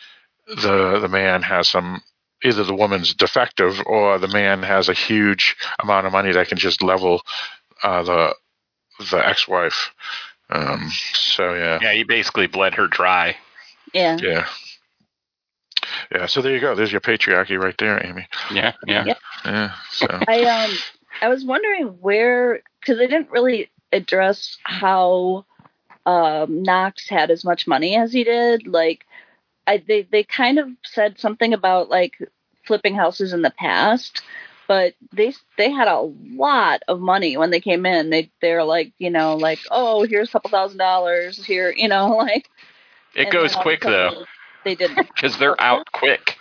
the 0.48 0.98
the 1.00 1.08
man 1.08 1.42
has 1.42 1.68
some 1.68 2.02
either 2.44 2.64
the 2.64 2.74
woman's 2.74 3.14
defective 3.14 3.80
or 3.86 4.18
the 4.18 4.28
man 4.28 4.62
has 4.62 4.88
a 4.88 4.94
huge 4.94 5.56
amount 5.78 6.06
of 6.06 6.12
money 6.12 6.32
that 6.32 6.48
can 6.48 6.58
just 6.58 6.82
level 6.82 7.22
uh, 7.82 8.02
the 8.02 8.34
the 9.10 9.26
ex-wife. 9.26 9.92
Um, 10.50 10.90
so 11.14 11.54
yeah, 11.54 11.78
Yeah, 11.80 11.92
he 11.92 12.04
basically 12.04 12.46
bled 12.46 12.74
her 12.74 12.86
dry. 12.86 13.36
Yeah. 13.94 14.18
yeah, 14.20 14.46
yeah. 16.12 16.26
So 16.26 16.42
there 16.42 16.52
you 16.52 16.60
go. 16.60 16.74
There's 16.74 16.92
your 16.92 17.00
patriarchy 17.00 17.60
right 17.60 17.76
there, 17.78 18.04
Amy. 18.04 18.26
Yeah, 18.52 18.72
yeah. 18.86 19.04
Yep. 19.04 19.18
Yeah. 19.44 19.72
So 19.90 20.06
I 20.28 20.44
um 20.44 20.70
I 21.22 21.28
was 21.28 21.44
wondering 21.44 21.86
where 22.00 22.62
because 22.80 22.98
they 22.98 23.06
didn't 23.06 23.30
really 23.30 23.70
address 23.92 24.58
how 24.64 25.44
um 26.06 26.62
Knox 26.62 27.08
had 27.08 27.30
as 27.30 27.44
much 27.44 27.66
money 27.66 27.96
as 27.96 28.12
he 28.12 28.24
did. 28.24 28.66
Like 28.66 29.06
I 29.70 29.76
they 29.86 30.02
they 30.02 30.24
kind 30.24 30.58
of 30.58 30.68
said 30.84 31.20
something 31.20 31.54
about 31.54 31.88
like 31.88 32.18
flipping 32.66 32.94
houses 32.96 33.32
in 33.32 33.42
the 33.42 33.52
past, 33.52 34.20
but 34.66 34.94
they 35.12 35.32
they 35.56 35.70
had 35.70 35.86
a 35.86 36.00
lot 36.00 36.82
of 36.88 36.98
money 37.00 37.36
when 37.36 37.50
they 37.50 37.60
came 37.60 37.86
in. 37.86 38.10
They 38.10 38.30
they're 38.40 38.64
like 38.64 38.92
you 38.98 39.10
know 39.10 39.36
like 39.36 39.60
oh 39.70 40.02
here's 40.02 40.28
a 40.28 40.32
couple 40.32 40.50
thousand 40.50 40.78
dollars 40.78 41.44
here 41.44 41.70
you 41.70 41.88
know 41.88 42.08
like 42.16 42.50
It 43.14 43.30
goes 43.30 43.52
then 43.52 43.58
all 43.58 43.60
of 43.60 43.60
a 43.60 43.62
quick 43.62 43.80
though, 43.82 44.24
They 44.64 44.74
didn't. 44.74 44.96
because 45.14 45.38
they're 45.38 45.60
out 45.60 45.86
quick. 45.92 46.36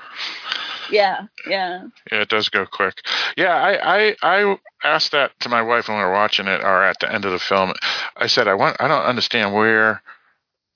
Yeah, 0.91 1.27
yeah. 1.47 1.84
Yeah, 2.11 2.21
it 2.21 2.30
does 2.30 2.49
go 2.49 2.65
quick. 2.65 3.05
Yeah, 3.38 3.53
I, 3.55 4.09
I 4.09 4.15
I 4.23 4.57
asked 4.84 5.11
that 5.11 5.39
to 5.41 5.49
my 5.49 5.61
wife 5.61 5.88
when 5.88 5.97
we 5.97 6.03
were 6.03 6.11
watching 6.11 6.47
it, 6.47 6.61
or 6.61 6.84
at 6.84 6.99
the 6.99 7.13
end 7.13 7.25
of 7.25 7.32
the 7.32 7.38
film. 7.38 7.73
I 8.17 8.25
said, 8.25 8.47
I 8.47 8.55
want, 8.55 8.77
I 8.80 8.88
don't 8.88 9.03
understand 9.03 9.53
where, 9.53 10.01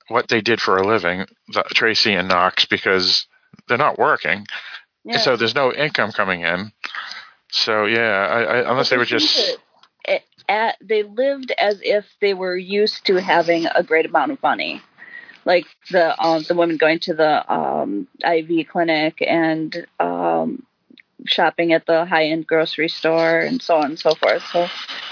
what 0.08 0.28
they 0.28 0.40
did 0.40 0.60
for 0.60 0.76
a 0.76 0.86
living, 0.86 1.26
the, 1.48 1.62
Tracy 1.74 2.14
and 2.14 2.28
Knox, 2.28 2.64
because 2.66 3.26
they're 3.68 3.78
not 3.78 3.98
working, 3.98 4.46
Yeah. 5.04 5.18
so 5.18 5.36
there's 5.36 5.54
no 5.54 5.72
income 5.72 6.12
coming 6.12 6.42
in. 6.42 6.72
So 7.50 7.86
yeah, 7.86 8.26
I, 8.30 8.42
I, 8.42 8.70
unless 8.70 8.90
they 8.90 8.96
were 8.96 9.04
just 9.04 9.58
at, 10.06 10.22
at 10.48 10.76
they 10.80 11.02
lived 11.04 11.52
as 11.58 11.80
if 11.82 12.04
they 12.20 12.34
were 12.34 12.56
used 12.56 13.06
to 13.06 13.16
having 13.16 13.66
a 13.66 13.82
great 13.82 14.06
amount 14.06 14.32
of 14.32 14.42
money 14.42 14.82
like 15.44 15.66
the 15.90 16.20
um 16.22 16.42
the 16.48 16.54
women 16.54 16.76
going 16.76 16.98
to 16.98 17.14
the 17.14 17.52
um 17.52 18.08
IV 18.24 18.68
clinic 18.68 19.22
and 19.22 19.86
um 20.00 20.64
shopping 21.26 21.72
at 21.72 21.86
the 21.86 22.04
high 22.04 22.26
end 22.26 22.46
grocery 22.46 22.88
store 22.88 23.38
and 23.38 23.62
so 23.62 23.76
on 23.76 23.86
and 23.86 23.98
so 23.98 24.14
forth 24.14 24.42
so 24.52 24.66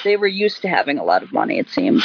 they 0.04 0.16
were 0.16 0.26
used 0.26 0.62
to 0.62 0.68
having 0.68 0.98
a 0.98 1.04
lot 1.04 1.22
of 1.22 1.32
money 1.32 1.58
it 1.58 1.68
seemed 1.68 2.02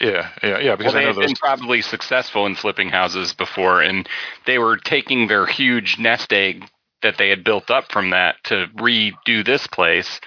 yeah, 0.00 0.30
yeah, 0.42 0.58
yeah, 0.58 0.76
Well, 0.82 0.92
because 0.92 0.94
they 0.94 1.00
I 1.00 1.02
know 1.02 1.12
had 1.12 1.14
those. 1.14 1.32
been 1.32 1.36
probably 1.36 1.82
successful 1.82 2.46
in 2.46 2.54
flipping 2.54 2.88
houses 2.90 3.32
before, 3.34 3.82
and 3.82 4.08
they 4.46 4.58
were 4.58 4.76
taking 4.76 5.26
their 5.28 5.46
huge 5.46 5.98
nest 5.98 6.32
egg 6.32 6.64
that 7.02 7.18
they 7.18 7.28
had 7.28 7.44
built 7.44 7.70
up 7.70 7.90
from 7.92 8.10
that 8.10 8.36
to 8.44 8.66
redo 8.76 9.44
this 9.44 9.66
place, 9.66 10.20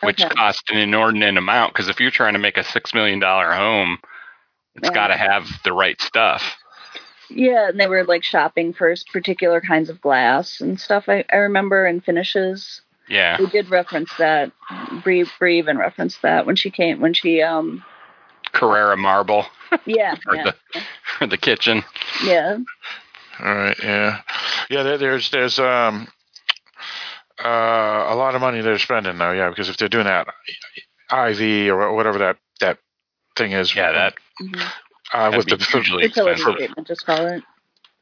which 0.00 0.26
Okay. 0.26 0.34
cost 0.36 0.62
an 0.70 0.78
inordinate 0.78 1.36
amount. 1.36 1.72
Because 1.72 1.88
if 1.88 2.00
you're 2.00 2.10
trying 2.10 2.34
to 2.34 2.38
make 2.38 2.56
a 2.58 2.64
six 2.64 2.94
million 2.94 3.18
dollar 3.20 3.52
home, 3.52 3.98
it's 4.76 4.88
Yeah. 4.88 4.90
got 4.90 5.08
to 5.08 5.16
have 5.16 5.46
the 5.64 5.72
right 5.72 6.00
stuff. 6.00 6.56
yeah 7.30 7.68
and 7.68 7.80
they 7.80 7.86
were 7.86 8.04
like 8.04 8.22
shopping 8.22 8.72
for 8.72 8.94
particular 9.12 9.60
kinds 9.60 9.88
of 9.88 10.00
glass 10.00 10.60
and 10.60 10.78
stuff 10.80 11.08
i, 11.08 11.24
I 11.32 11.36
remember 11.36 11.86
and 11.86 12.04
finishes 12.04 12.82
Yeah, 13.08 13.38
we 13.38 13.46
did 13.46 13.70
reference 13.70 14.14
that 14.16 14.52
Bree, 14.90 15.24
Bree 15.38 15.58
even 15.58 15.78
referenced 15.78 16.22
that 16.22 16.46
when 16.46 16.56
she 16.56 16.70
came 16.70 17.00
when 17.00 17.14
she 17.14 17.42
um 17.42 17.84
Carrara 18.52 18.96
marble 18.96 19.46
yeah 19.86 20.14
for 20.24 20.34
yeah 20.36 20.44
the 20.44 20.54
for 21.18 21.26
the 21.26 21.38
kitchen. 21.38 21.82
yeah 22.24 22.58
All 23.40 23.54
right, 23.54 23.76
yeah, 23.82 24.20
yeah. 24.70 24.82
There, 24.82 24.98
there's 24.98 25.30
there's 25.30 25.58
um 25.58 26.08
uh, 27.42 28.06
a 28.08 28.14
lot 28.14 28.34
of 28.34 28.40
money 28.40 28.60
they're 28.60 28.78
spending 28.78 29.18
now, 29.18 29.32
yeah, 29.32 29.48
because 29.48 29.68
if 29.68 29.76
they're 29.76 29.88
doing 29.88 30.04
that 30.06 30.26
IV 31.10 31.70
or 31.72 31.92
whatever 31.94 32.18
that 32.18 32.36
that 32.60 32.78
thing 33.36 33.52
is, 33.52 33.74
Yeah, 33.74 33.92
that 33.92 34.14
Mhm. 34.40 34.72
uh, 35.12 35.32
with 35.36 35.46
the 35.48 35.56
hugely 35.56 36.08
fertility 36.08 36.42
treatment 36.42 36.86
just 36.86 37.04
call 37.06 37.26
it 37.26 37.42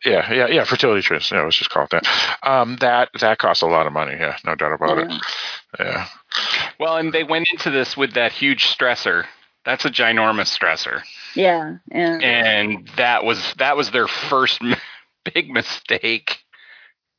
yeah, 0.05 0.33
yeah, 0.33 0.47
yeah, 0.47 0.65
fertility 0.65 1.03
treatments. 1.03 1.31
Yeah, 1.31 1.43
let's 1.43 1.57
just 1.57 1.71
call 1.71 1.85
it 1.85 1.91
that. 1.91 2.07
Um, 2.43 2.77
that 2.77 3.11
that 3.21 3.39
costs 3.39 3.63
a 3.63 3.67
lot 3.67 3.87
of 3.87 3.93
money. 3.93 4.17
Yeah, 4.19 4.37
no 4.45 4.55
doubt 4.55 4.73
about 4.73 4.97
Yeah. 4.99 5.05
it. 5.17 5.23
Yeah, 5.79 6.07
Well, 6.79 6.97
and 6.97 7.13
they 7.13 7.23
went 7.25 7.49
into 7.51 7.71
this 7.71 7.97
with 7.97 8.15
that 8.15 8.33
huge 8.33 8.65
stressor. 8.65 9.27
That's 9.65 9.85
a 9.85 9.91
ginormous 9.91 10.57
stressor, 10.57 11.03
yeah 11.35 11.77
yeah 11.93 12.19
and 12.21 12.89
that 12.97 13.25
was 13.25 13.55
that 13.59 13.77
was 13.77 13.91
their 13.91 14.09
first 14.09 14.61
big 15.35 15.51
mistake. 15.51 16.39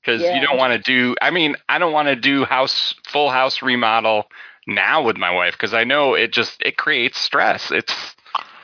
Because 0.01 0.21
Yeah. 0.23 0.33
you 0.33 0.47
don't 0.47 0.57
want 0.57 0.73
to 0.73 0.79
do. 0.79 1.15
I 1.21 1.29
mean, 1.29 1.55
I 1.69 1.77
don't 1.77 1.93
want 1.93 2.07
to 2.07 2.15
do 2.15 2.43
house 2.43 2.95
full 3.07 3.29
house 3.29 3.61
remodel 3.61 4.25
now 4.65 5.03
with 5.03 5.17
my 5.17 5.29
wife 5.29 5.53
because 5.53 5.73
I 5.75 5.83
know 5.83 6.15
it 6.15 6.33
just 6.33 6.61
it 6.63 6.77
creates 6.77 7.19
stress. 7.19 7.71
It's 7.71 7.93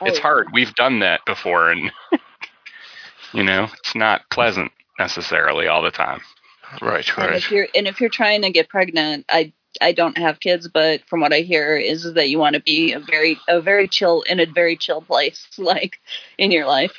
Oh, 0.00 0.06
it's 0.06 0.18
yeah. 0.18 0.22
hard. 0.22 0.48
We've 0.52 0.74
done 0.74 1.00
that 1.00 1.20
before, 1.26 1.70
and 1.70 1.90
you 3.32 3.42
know 3.44 3.68
it's 3.78 3.94
not 3.94 4.28
pleasant 4.30 4.72
necessarily 4.98 5.66
all 5.68 5.82
the 5.82 5.90
time. 5.90 6.20
right, 6.82 7.08
and 7.18 7.26
right. 7.28 7.36
if 7.36 7.50
you're 7.50 7.68
and 7.74 7.86
if 7.86 8.00
you're 8.00 8.10
trying 8.10 8.42
to 8.42 8.50
get 8.50 8.68
pregnant 8.68 9.24
i 9.28 9.52
i 9.80 9.92
don't 9.92 10.16
have 10.18 10.40
kids 10.40 10.68
but 10.68 11.00
from 11.08 11.20
what 11.20 11.32
i 11.32 11.40
hear 11.40 11.76
is 11.76 12.12
that 12.14 12.28
you 12.28 12.38
want 12.38 12.54
to 12.54 12.60
be 12.60 12.92
a 12.92 12.98
very 13.00 13.36
a 13.48 13.60
very 13.60 13.86
chill 13.88 14.22
in 14.22 14.40
a 14.40 14.46
very 14.46 14.76
chill 14.76 15.00
place 15.02 15.46
like 15.58 16.00
in 16.38 16.50
your 16.50 16.66
life 16.66 16.96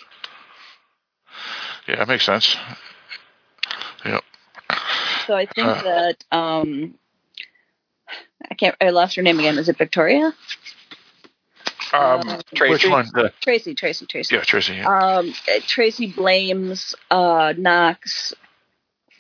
Yeah, 1.88 1.96
that 1.98 2.08
makes 2.08 2.26
sense. 2.26 2.56
Yep. 4.06 4.24
so 5.28 5.34
i 5.36 5.46
think 5.46 5.68
Uh. 5.68 5.82
that 5.84 6.24
um 6.32 6.94
i 8.50 8.54
can't 8.56 8.76
i 8.82 8.90
lost 8.90 9.16
her 9.16 9.22
name 9.22 9.40
again 9.40 9.58
is 9.58 9.70
it 9.70 9.78
victoria 9.78 10.34
Um, 11.94 12.22
Uh, 12.28 12.42
which 12.68 12.88
one? 12.88 13.06
The, 13.14 13.32
tracy 13.42 13.74
tracy 13.74 14.06
tracy 14.06 14.36
yeah, 14.36 14.42
Tracy. 14.44 14.74
Yeah. 14.76 15.18
um, 15.18 15.34
Tracy 15.68 16.08
blames 16.12 16.96
uh, 17.10 17.54
Knox 17.58 18.34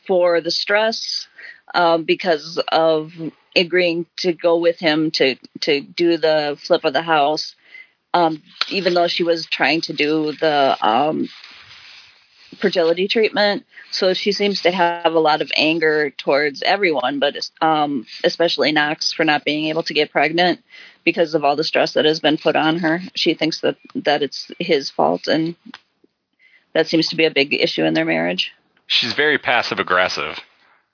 for 0.09 0.41
the 0.41 0.49
stress 0.49 1.27
um, 1.75 2.03
because 2.03 2.59
of 2.71 3.13
agreeing 3.55 4.07
to 4.17 4.33
go 4.33 4.57
with 4.57 4.79
him 4.79 5.11
to 5.11 5.35
to 5.59 5.81
do 5.81 6.17
the 6.17 6.57
flip 6.59 6.83
of 6.83 6.93
the 6.93 7.03
house, 7.03 7.55
um, 8.15 8.41
even 8.69 8.95
though 8.95 9.07
she 9.07 9.23
was 9.23 9.45
trying 9.45 9.81
to 9.81 9.93
do 9.93 10.31
the 10.31 10.75
um, 10.81 11.29
fertility 12.57 13.07
treatment. 13.07 13.67
So 13.91 14.15
she 14.15 14.31
seems 14.31 14.63
to 14.63 14.71
have 14.71 15.13
a 15.13 15.19
lot 15.19 15.43
of 15.43 15.51
anger 15.55 16.09
towards 16.09 16.63
everyone, 16.63 17.19
but 17.19 17.37
um, 17.61 18.07
especially 18.23 18.71
Knox 18.71 19.13
for 19.13 19.25
not 19.25 19.45
being 19.45 19.65
able 19.65 19.83
to 19.83 19.93
get 19.93 20.11
pregnant 20.11 20.63
because 21.03 21.35
of 21.35 21.43
all 21.43 21.55
the 21.55 21.63
stress 21.63 21.93
that 21.93 22.05
has 22.05 22.19
been 22.19 22.39
put 22.39 22.55
on 22.55 22.79
her. 22.79 22.99
She 23.13 23.35
thinks 23.35 23.61
that 23.61 23.77
that 23.93 24.23
it's 24.23 24.49
his 24.57 24.89
fault, 24.89 25.27
and 25.27 25.55
that 26.73 26.87
seems 26.87 27.09
to 27.09 27.15
be 27.15 27.25
a 27.25 27.31
big 27.31 27.53
issue 27.53 27.83
in 27.83 27.93
their 27.93 28.05
marriage. 28.05 28.53
She's 28.89 29.13
very 29.13 29.37
passive 29.37 29.79
aggressive. 29.79 30.39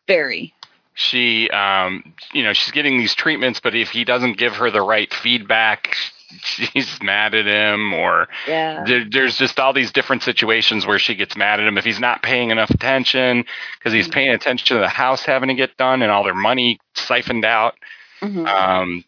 Very. 0.08 0.54
she 0.94 1.50
um 1.50 2.14
you 2.34 2.44
know 2.44 2.54
she's 2.54 2.72
getting 2.72 2.98
these 2.98 3.14
treatments 3.16 3.60
but 3.60 3.74
if 3.76 3.90
he 3.90 4.04
doesn't 4.06 4.38
give 4.38 4.54
her 4.58 4.70
the 4.72 4.82
right 4.82 5.14
feedback 5.14 5.96
she's 6.42 6.98
mad 7.02 7.34
at 7.36 7.46
him 7.46 7.94
or 7.94 8.28
Yeah. 8.48 8.84
there, 8.86 9.04
there's 9.10 9.38
just 9.38 9.60
all 9.60 9.74
these 9.74 9.92
different 9.92 10.24
situations 10.24 10.86
where 10.86 11.00
she 11.00 11.16
gets 11.16 11.36
mad 11.36 11.60
at 11.60 11.68
him 11.68 11.78
if 11.78 11.84
he's 11.86 12.00
not 12.00 12.22
paying 12.22 12.50
enough 12.52 12.70
attention 12.70 13.44
because 13.78 13.92
he's 13.94 14.08
paying 14.08 14.30
attention 14.30 14.68
to 14.68 14.76
the 14.80 14.88
house 14.88 15.24
having 15.26 15.50
to 15.50 15.56
get 15.56 15.76
done 15.76 16.02
and 16.02 16.12
all 16.12 16.24
their 16.24 16.34
money 16.36 16.80
siphoned 16.96 17.44
out 17.46 17.76
Mhm. 18.22 18.48
um 18.48 19.04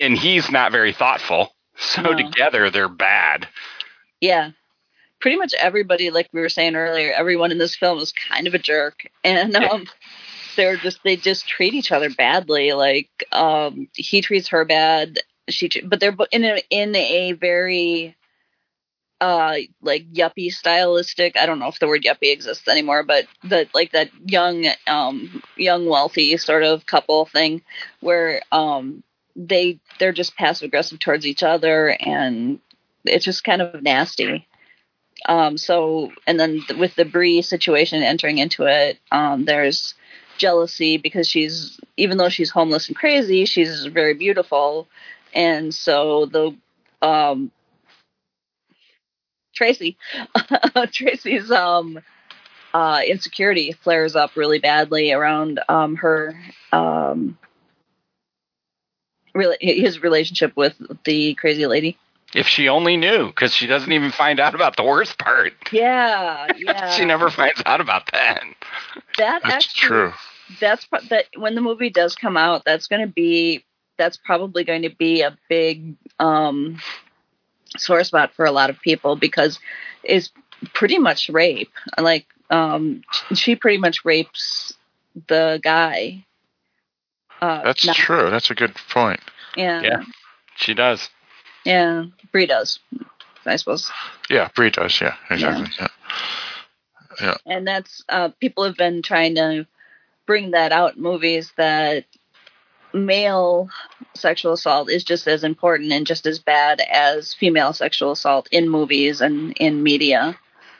and 0.00 0.18
he's 0.18 0.50
not 0.50 0.70
very 0.72 0.92
thoughtful 0.92 1.54
so 1.76 2.02
No. 2.02 2.14
together 2.16 2.68
they're 2.70 2.88
bad 2.88 3.48
Yeah. 4.20 4.50
Pretty 5.20 5.36
much 5.36 5.54
everybody, 5.54 6.10
like 6.10 6.28
we 6.32 6.40
were 6.40 6.48
saying 6.48 6.76
earlier, 6.76 7.12
everyone 7.12 7.52
in 7.52 7.58
this 7.58 7.76
film 7.76 7.98
is 7.98 8.12
kind 8.12 8.46
of 8.46 8.54
a 8.54 8.58
jerk, 8.58 9.06
and 9.22 9.54
um, 9.56 9.84
they're 10.56 10.76
just 10.76 11.00
they 11.04 11.16
just 11.16 11.46
treat 11.46 11.74
each 11.74 11.92
other 11.92 12.10
badly. 12.10 12.72
Like 12.72 13.10
um, 13.32 13.88
he 13.94 14.22
treats 14.22 14.48
her 14.48 14.64
bad, 14.64 15.18
she, 15.48 15.68
but 15.84 16.00
they're 16.00 16.16
in 16.32 16.44
a 16.44 16.62
in 16.70 16.94
a 16.96 17.32
very 17.32 18.16
uh 19.20 19.56
like 19.82 20.10
yuppie 20.12 20.50
stylistic 20.50 21.36
i 21.36 21.44
don't 21.44 21.58
know 21.58 21.68
if 21.68 21.78
the 21.78 21.86
word 21.86 22.02
yuppie 22.02 22.32
exists 22.32 22.66
anymore 22.68 23.02
but 23.02 23.26
that 23.44 23.68
like 23.74 23.92
that 23.92 24.08
young 24.24 24.66
um 24.86 25.42
young 25.56 25.86
wealthy 25.86 26.36
sort 26.36 26.62
of 26.62 26.86
couple 26.86 27.26
thing 27.26 27.62
where 28.00 28.40
um 28.50 29.02
they 29.36 29.78
they're 29.98 30.12
just 30.12 30.36
passive 30.36 30.66
aggressive 30.66 30.98
towards 30.98 31.26
each 31.26 31.42
other 31.42 31.88
and 32.00 32.60
it's 33.04 33.24
just 33.24 33.44
kind 33.44 33.60
of 33.60 33.82
nasty 33.82 34.46
um 35.28 35.58
so 35.58 36.10
and 36.26 36.38
then 36.40 36.60
with 36.78 36.94
the 36.94 37.04
Bree 37.04 37.42
situation 37.42 38.02
entering 38.02 38.38
into 38.38 38.64
it 38.64 38.98
um 39.12 39.44
there's 39.44 39.94
jealousy 40.38 40.96
because 40.96 41.28
she's 41.28 41.78
even 41.96 42.16
though 42.16 42.28
she's 42.28 42.50
homeless 42.50 42.88
and 42.88 42.96
crazy 42.96 43.44
she's 43.44 43.86
very 43.86 44.14
beautiful 44.14 44.88
and 45.34 45.74
so 45.74 46.26
the 46.26 46.54
um 47.06 47.50
Tracy. 49.54 49.96
Tracy's 50.92 51.50
um, 51.50 52.00
uh, 52.72 53.02
insecurity 53.06 53.72
flares 53.72 54.16
up 54.16 54.36
really 54.36 54.58
badly 54.58 55.12
around 55.12 55.60
um, 55.68 55.96
her 55.96 56.34
um, 56.72 57.38
really 59.34 59.56
his 59.60 60.02
relationship 60.02 60.56
with 60.56 60.80
the 61.04 61.34
crazy 61.34 61.66
lady. 61.66 61.98
If 62.34 62.46
she 62.46 62.68
only 62.68 62.96
knew, 62.96 63.26
because 63.26 63.52
she 63.52 63.66
doesn't 63.66 63.90
even 63.90 64.12
find 64.12 64.38
out 64.38 64.54
about 64.54 64.76
the 64.76 64.84
worst 64.84 65.18
part. 65.18 65.52
Yeah, 65.72 66.46
yeah. 66.56 66.90
she 66.92 67.04
never 67.04 67.28
finds 67.30 67.60
out 67.66 67.80
about 67.80 68.10
that. 68.12 68.44
That 69.18 69.42
That's 69.42 69.54
actually, 69.66 69.88
true. 69.88 70.12
That's 70.60 70.86
that 71.08 71.26
when 71.36 71.54
the 71.54 71.60
movie 71.60 71.90
does 71.90 72.14
come 72.14 72.36
out, 72.36 72.64
that's 72.64 72.86
going 72.86 73.02
to 73.02 73.12
be 73.12 73.64
that's 73.98 74.16
probably 74.16 74.64
going 74.64 74.82
to 74.82 74.90
be 74.90 75.22
a 75.22 75.36
big 75.48 75.96
um, 76.18 76.78
sore 77.76 78.02
spot 78.04 78.32
for 78.34 78.44
a 78.44 78.52
lot 78.52 78.70
of 78.70 78.80
people 78.80 79.16
because 79.16 79.58
it's 80.02 80.30
pretty 80.72 80.98
much 80.98 81.28
rape. 81.28 81.72
Like 81.98 82.26
um, 82.50 83.02
she 83.34 83.56
pretty 83.56 83.78
much 83.78 84.04
rapes 84.04 84.72
the 85.28 85.60
guy. 85.62 86.24
Uh, 87.40 87.62
That's 87.62 87.86
not- 87.86 87.96
true. 87.96 88.30
That's 88.30 88.50
a 88.50 88.54
good 88.54 88.74
point. 88.90 89.20
Yeah, 89.56 89.82
Yeah, 89.82 90.02
she 90.56 90.74
does. 90.74 91.08
Yeah. 91.64 92.04
Bree 92.32 92.46
does, 92.46 92.78
I 93.46 93.56
suppose. 93.56 93.90
Yeah, 94.28 94.48
Bree 94.54 94.70
does. 94.70 95.00
Yeah, 95.00 95.14
exactly. 95.30 95.68
Yeah. 95.78 95.88
Yeah. 97.20 97.34
and 97.44 97.66
that's 97.66 98.02
uh, 98.08 98.30
people 98.40 98.64
have 98.64 98.76
been 98.76 99.02
trying 99.02 99.34
to 99.34 99.66
bring 100.26 100.52
that 100.52 100.72
out 100.72 100.96
in 100.96 101.02
movies 101.02 101.52
that 101.56 102.04
male 102.94 103.68
sexual 104.14 104.52
assault 104.52 104.90
is 104.90 105.04
just 105.04 105.26
as 105.26 105.44
important 105.44 105.92
and 105.92 106.06
just 106.06 106.26
as 106.26 106.38
bad 106.38 106.80
as 106.80 107.34
female 107.34 107.72
sexual 107.72 108.12
assault 108.12 108.48
in 108.50 108.68
movies 108.68 109.20
and 109.20 109.52
in 109.58 109.82
media. 109.82 110.38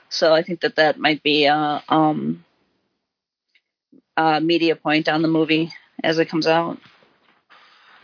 So 0.09 0.33
I 0.33 0.41
think 0.41 0.61
that 0.61 0.75
that 0.75 0.99
might 0.99 1.23
be 1.23 1.45
a 1.45 1.83
um, 1.89 2.43
a 4.17 4.41
media 4.41 4.75
point 4.75 5.07
on 5.07 5.21
the 5.21 5.27
movie 5.27 5.71
as 6.03 6.19
it 6.19 6.29
comes 6.29 6.47
out. 6.47 6.79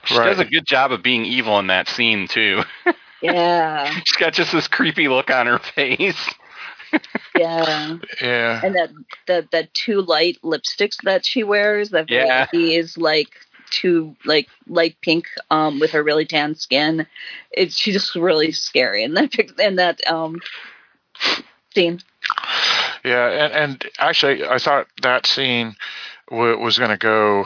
She 0.08 0.20
Right. 0.20 0.24
does 0.24 0.40
a 0.40 0.46
good 0.46 0.66
job 0.66 0.92
of 0.92 1.04
being 1.04 1.26
evil 1.26 1.60
in 1.60 1.68
that 1.68 1.88
scene 1.88 2.28
too. 2.28 2.64
Yeah, 3.22 4.02
She's 4.06 4.18
got 4.18 4.34
just 4.34 4.52
this 4.52 4.68
creepy 4.68 5.08
look 5.08 5.30
on 5.32 5.48
her 5.48 5.60
face. 5.60 6.30
yeah. 7.36 7.98
Yeah. 8.22 8.62
and 8.64 8.76
that 8.76 8.90
that 9.28 9.52
that 9.52 9.74
two 9.74 10.02
light 10.02 10.38
lipsticks 10.44 10.98
that 11.04 11.26
she 11.26 11.44
wears 11.44 11.90
that 11.92 12.10
Yeah. 12.10 12.48
is 12.54 12.98
like 12.98 13.30
too 13.70 14.16
like 14.26 14.48
light 14.68 14.96
pink 15.02 15.28
um 15.52 15.80
with 15.80 15.92
her 15.92 16.04
really 16.04 16.26
tan 16.26 16.56
skin 16.56 17.06
it's 17.52 17.76
she's 17.76 17.94
just 17.96 18.16
really 18.16 18.52
scary 18.52 19.04
in 19.04 19.14
that 19.14 19.32
pic- 19.32 19.60
in 19.60 19.76
that 19.76 20.00
um 20.08 20.40
scene 21.74 22.00
Yeah, 23.04 23.30
and, 23.30 23.54
and 23.54 23.86
actually, 24.00 24.46
I 24.46 24.58
thought 24.58 24.88
that 25.02 25.26
scene 25.26 25.76
w- 26.30 26.58
was 26.60 26.78
going 26.78 26.92
to 26.92 26.98
go 26.98 27.46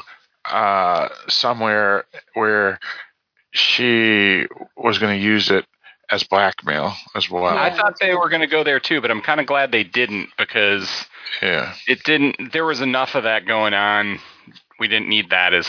uh, 0.51 1.09
somewhere 1.27 2.05
where 2.33 2.79
she 3.51 4.45
was 4.77 4.97
going 4.99 5.19
to 5.19 5.25
use 5.25 5.49
it 5.49 5.65
as 6.11 6.23
blackmail 6.23 6.93
as 7.15 7.29
well. 7.29 7.45
I 7.45 7.69
thought 7.75 7.99
they 7.99 8.13
were 8.13 8.29
going 8.29 8.41
to 8.41 8.47
go 8.47 8.63
there 8.63 8.79
too, 8.79 9.01
but 9.01 9.11
I'm 9.11 9.21
kind 9.21 9.39
of 9.39 9.45
glad 9.47 9.71
they 9.71 9.83
didn't 9.83 10.29
because 10.37 11.05
Yeah. 11.41 11.73
it 11.87 12.03
didn't. 12.03 12.51
There 12.51 12.65
was 12.65 12.81
enough 12.81 13.15
of 13.15 13.23
that 13.23 13.45
going 13.45 13.73
on. 13.73 14.19
We 14.79 14.87
didn't 14.87 15.09
need 15.09 15.29
that 15.29 15.53
as 15.53 15.67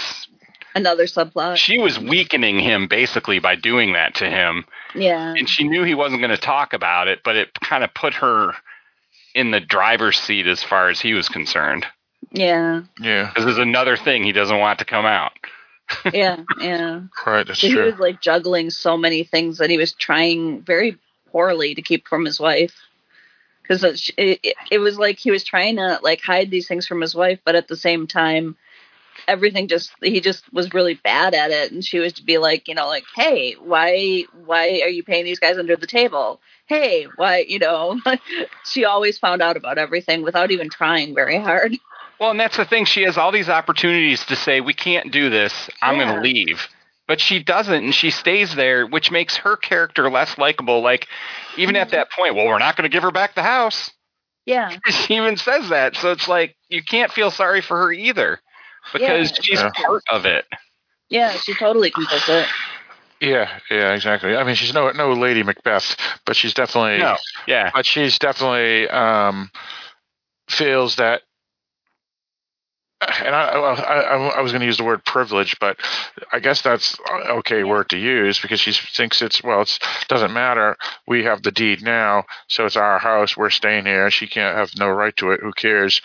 another 0.75 1.05
subplot 1.05 1.57
she 1.57 1.79
was 1.79 1.99
weakening 1.99 2.59
him 2.59 2.89
basically 2.89 3.39
by 3.39 3.55
doing 3.55 3.93
that 3.93 4.15
to 4.15 4.31
him, 4.31 4.65
yeah 4.95 5.35
and 5.37 5.47
she 5.47 5.65
knew 5.65 5.85
he 5.85 5.95
wasn't 5.95 6.19
going 6.19 6.31
to 6.31 6.39
talk 6.39 6.73
about 6.73 7.09
it, 7.09 7.21
but 7.23 7.37
it 7.37 7.51
kind 7.61 7.85
of 7.85 7.93
put 7.93 8.15
her 8.15 8.55
in 9.35 9.51
the 9.51 9.61
driver's 9.61 10.19
seat 10.19 10.47
as 10.47 10.63
far 10.63 10.89
as 10.89 10.99
he 10.99 11.13
was 11.13 11.29
concerned. 11.29 11.85
Yeah 12.31 12.83
Yeah. 13.01 13.29
Because 13.29 13.45
there's 13.45 13.59
another 13.59 13.97
thing 13.97 14.23
he 14.25 14.33
doesn't 14.33 14.59
want 14.59 14.79
to 14.79 14.85
come 14.85 15.07
out. 15.07 15.33
yeah 16.13 16.43
yeah 16.61 17.03
Right. 17.27 17.47
That's 17.47 17.61
So 17.61 17.67
he 17.67 17.77
was 17.77 17.99
like 17.99 18.21
juggling 18.21 18.71
so 18.71 18.97
many 18.97 19.25
things 19.25 19.59
that 19.59 19.71
he 19.71 19.77
was 19.77 19.93
trying 19.93 20.63
very 20.63 20.99
poorly 21.31 21.75
to 21.75 21.83
keep 21.83 22.07
from 22.07 22.25
his 22.25 22.39
wife. 22.39 22.75
Because 23.63 23.85
it, 23.85 24.41
it, 24.43 24.57
it 24.71 24.79
was 24.79 24.99
like 24.99 25.19
he 25.19 25.31
was 25.31 25.45
trying 25.45 25.77
to 25.77 25.99
like 26.03 26.21
hide 26.21 26.51
these 26.51 26.67
things 26.67 26.87
from 26.87 27.01
his 27.01 27.15
wife, 27.15 27.41
but 27.45 27.55
at 27.55 27.69
the 27.69 27.77
same 27.77 28.07
time, 28.07 28.57
everything 29.29 29.69
just 29.69 29.93
he 30.03 30.21
just 30.21 30.53
was 30.53 30.75
really 30.75 30.95
bad 30.95 31.35
at 31.35 31.51
it. 31.51 31.73
And 31.73 31.85
she 31.85 31.99
was 31.99 32.15
to 32.15 32.25
be 32.25 32.39
like, 32.39 32.69
you 32.69 32.75
know, 32.75 32.87
like, 32.89 33.05
hey, 33.15 33.55
why 33.55 34.25
why 34.45 34.81
are 34.83 34.89
you 34.89 35.03
paying 35.03 35.25
these 35.25 35.39
guys 35.39 35.59
under 35.59 35.77
the 35.77 35.87
table? 35.87 36.41
Hey, 36.67 37.07
why 37.17 37.45
you 37.49 37.59
know? 37.59 38.01
she 38.67 38.85
always 38.85 39.19
found 39.19 39.43
out 39.43 39.57
about 39.57 39.79
everything 39.79 40.23
without 40.23 40.51
even 40.51 40.69
trying 40.69 41.15
very 41.15 41.39
hard. 41.39 41.77
Well, 42.23 42.31
and 42.31 42.39
that's 42.39 42.57
the 42.57 42.65
thing. 42.65 42.85
She 42.85 43.03
has 43.03 43.19
all 43.19 43.33
these 43.33 43.49
opportunities 43.49 44.25
to 44.27 44.37
say, 44.37 44.61
"We 44.61 44.75
can't 44.75 45.11
do 45.11 45.29
this. 45.29 45.69
I'm 45.83 45.97
Yeah. 45.99 46.05
going 46.05 46.15
to 46.15 46.23
leave." 46.23 46.69
But 47.09 47.21
she 47.21 47.43
doesn't, 47.43 47.83
and 47.83 47.93
she 47.93 48.11
stays 48.11 48.55
there, 48.55 48.87
which 48.87 49.11
makes 49.11 49.39
her 49.39 49.57
character 49.57 50.09
less 50.09 50.39
likable. 50.39 50.83
Like, 50.83 51.09
even 51.57 51.75
at 51.75 51.91
that 51.91 52.13
point, 52.13 52.37
well, 52.37 52.47
we're 52.47 52.61
not 52.61 52.77
going 52.77 52.89
to 52.89 52.95
give 52.95 53.03
her 53.03 53.11
back 53.11 53.35
the 53.35 53.43
house. 53.43 53.91
Yeah, 54.47 54.71
She 54.89 55.17
even 55.17 55.37
says 55.37 55.69
that, 55.71 55.97
so 55.97 56.13
it's 56.13 56.29
like 56.29 56.55
you 56.69 56.85
can't 56.85 57.11
feel 57.11 57.33
sorry 57.33 57.61
for 57.61 57.77
her 57.79 57.93
either 57.93 58.39
because 58.93 59.31
Yeah. 59.33 59.37
she's 59.43 59.61
Yeah. 59.61 59.71
part 59.75 60.05
of 60.09 60.25
it. 60.25 60.45
yeah, 61.09 61.33
she 61.33 61.55
totally 61.55 61.91
complicit. 61.91 62.47
Yeah. 63.21 63.51
Yeah. 63.69 63.95
Exactly. 63.95 64.37
I 64.37 64.45
mean, 64.45 64.55
she's 64.55 64.73
no 64.73 64.93
no 64.93 65.13
Lady 65.13 65.43
Macbeth, 65.43 65.97
but 66.25 66.37
she's 66.37 66.55
definitely. 66.55 66.99
No, 66.99 67.17
yeah, 67.49 67.73
But 67.75 67.85
she's 67.85 68.17
definitely 68.21 68.89
um, 68.91 69.51
feels 70.49 70.95
that. 70.97 71.23
And 73.25 73.35
I, 73.35 73.49
I, 73.49 73.75
I, 73.75 74.17
I 74.37 74.41
was 74.41 74.53
going 74.53 74.61
to 74.61 74.67
use 74.67 74.77
the 74.77 74.85
word 74.85 75.05
privilege, 75.05 75.57
but 75.61 75.77
I 76.33 76.39
guess 76.39 76.63
that's 76.63 76.99
a 77.09 77.33
okay 77.39 77.65
word 77.65 77.91
to 77.91 77.99
use 77.99 78.39
because 78.41 78.61
she 78.61 78.73
thinks 78.73 79.23
it's 79.23 79.43
well. 79.43 79.63
It 79.63 79.79
doesn't 80.09 80.33
matter. 80.33 80.77
We 81.07 81.25
have 81.25 81.43
the 81.43 81.51
deed 81.51 81.83
now, 81.83 82.25
so 82.49 82.67
it's 82.67 82.77
our 82.77 82.99
house. 82.99 83.37
We're 83.37 83.51
staying 83.51 83.87
here. 83.87 84.11
She 84.11 84.27
can't 84.27 84.57
have 84.57 84.71
no 84.79 84.89
right 84.89 85.17
to 85.17 85.33
it. 85.33 85.41
Who 85.41 85.53
cares? 85.53 86.01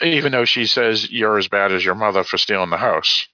Even 0.00 0.32
though 0.32 0.44
she 0.44 0.66
says 0.66 1.10
you're 1.10 1.38
as 1.38 1.48
bad 1.48 1.72
as 1.72 1.84
your 1.84 1.94
mother 1.94 2.22
for 2.22 2.38
stealing 2.38 2.70
the 2.70 2.76
house. 2.76 3.26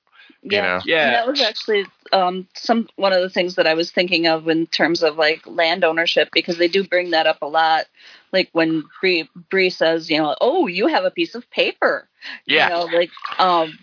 You 0.42 0.60
know? 0.60 0.80
Yeah. 0.84 1.06
And 1.06 1.14
that 1.14 1.26
was 1.26 1.40
actually 1.40 1.86
um, 2.12 2.46
some 2.54 2.88
one 2.96 3.12
of 3.12 3.22
the 3.22 3.30
things 3.30 3.54
that 3.54 3.66
I 3.66 3.74
was 3.74 3.90
thinking 3.90 4.26
of 4.26 4.46
in 4.48 4.66
terms 4.66 5.02
of 5.02 5.16
like 5.16 5.46
land 5.46 5.84
ownership 5.84 6.28
because 6.32 6.58
they 6.58 6.68
do 6.68 6.86
bring 6.86 7.10
that 7.10 7.26
up 7.26 7.38
a 7.42 7.46
lot. 7.46 7.86
Like 8.34 8.50
when 8.52 8.84
Bree, 9.00 9.30
Bree 9.48 9.70
says, 9.70 10.10
you 10.10 10.18
know, 10.18 10.36
oh, 10.40 10.66
you 10.66 10.88
have 10.88 11.04
a 11.04 11.10
piece 11.10 11.34
of 11.34 11.48
paper. 11.50 12.08
Yeah. 12.46 12.68
You 12.68 12.74
know, 12.74 12.98
like 12.98 13.10
um, 13.38 13.78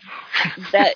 that, 0.72 0.94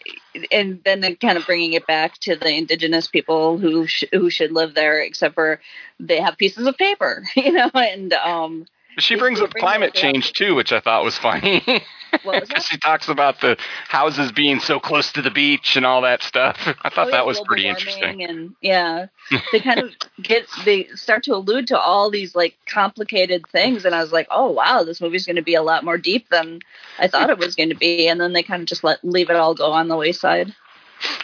and 0.53 0.81
then 0.85 1.17
kind 1.17 1.39
of 1.39 1.47
bringing 1.47 1.73
it 1.73 1.87
back 1.87 2.19
to 2.21 2.37
the 2.37 2.51
indigenous 2.51 3.09
people 3.09 3.59
who 3.59 3.87
sh- 3.87 4.05
who 4.13 4.31
should 4.31 4.53
live 4.53 4.75
there, 4.75 5.01
except 5.01 5.35
for 5.35 5.61
they 5.99 6.21
have 6.21 6.37
pieces 6.37 6.67
of 6.67 6.77
paper. 6.77 7.25
You 7.37 7.53
know, 7.53 7.71
and 7.75 8.13
um, 8.13 8.67
She 8.99 9.17
brings 9.17 9.41
up 9.41 9.53
climate 9.55 9.95
change 9.95 10.33
too, 10.33 10.55
which 10.55 10.73
I 10.73 10.81
thought 10.81 11.05
was 11.05 11.19
funny. 11.19 11.63
That? 12.25 12.63
she 12.63 12.79
talks 12.79 13.09
about 13.09 13.41
the 13.41 13.59
houses 13.89 14.33
being 14.33 14.59
so 14.61 14.81
close 14.81 15.13
to 15.13 15.23
the 15.23 15.31
beach 15.31 15.77
and 15.77 15.85
all 15.85 16.01
that 16.03 16.23
stuff. 16.23 16.57
I 16.83 16.89
thought 16.89 17.09
Oh, 17.09 17.11
yeah, 17.11 17.17
that 17.17 17.27
was 17.27 17.41
pretty 17.41 17.67
interesting. 17.67 18.23
And 18.23 18.55
yeah, 18.61 19.07
they 19.53 19.61
kind 19.61 19.81
of 19.81 19.91
get 20.23 20.47
they 20.65 20.85
start 20.95 21.25
to 21.25 21.35
allude 21.35 21.67
to 21.69 21.79
all 21.79 22.11
these 22.11 22.35
like 22.35 22.57
complicated 22.67 23.47
things, 23.49 23.85
and 23.85 23.95
I 23.95 24.03
was 24.03 24.13
like, 24.13 24.29
oh 24.31 24.51
wow, 24.51 24.83
this 24.83 25.01
movie's 25.01 25.27
going 25.27 25.37
to 25.37 25.43
be 25.43 25.55
a 25.55 25.63
lot 25.63 25.85
more 25.85 25.99
deep 25.99 26.29
than 26.31 26.61
I 26.99 27.07
thought 27.09 27.31
it 27.31 27.39
was 27.39 27.55
going 27.55 27.69
to 27.69 27.75
be. 27.77 28.09
And 28.09 28.21
then 28.21 28.33
they 28.33 28.43
kind 28.43 28.63
of 28.63 28.69
just 28.69 28.85
let 28.85 29.05
leave 29.05 29.31
it 29.31 29.37
all 29.37 29.55
go 29.55 29.73
on 29.73 29.89
the 29.89 29.97
wayside. 29.97 30.55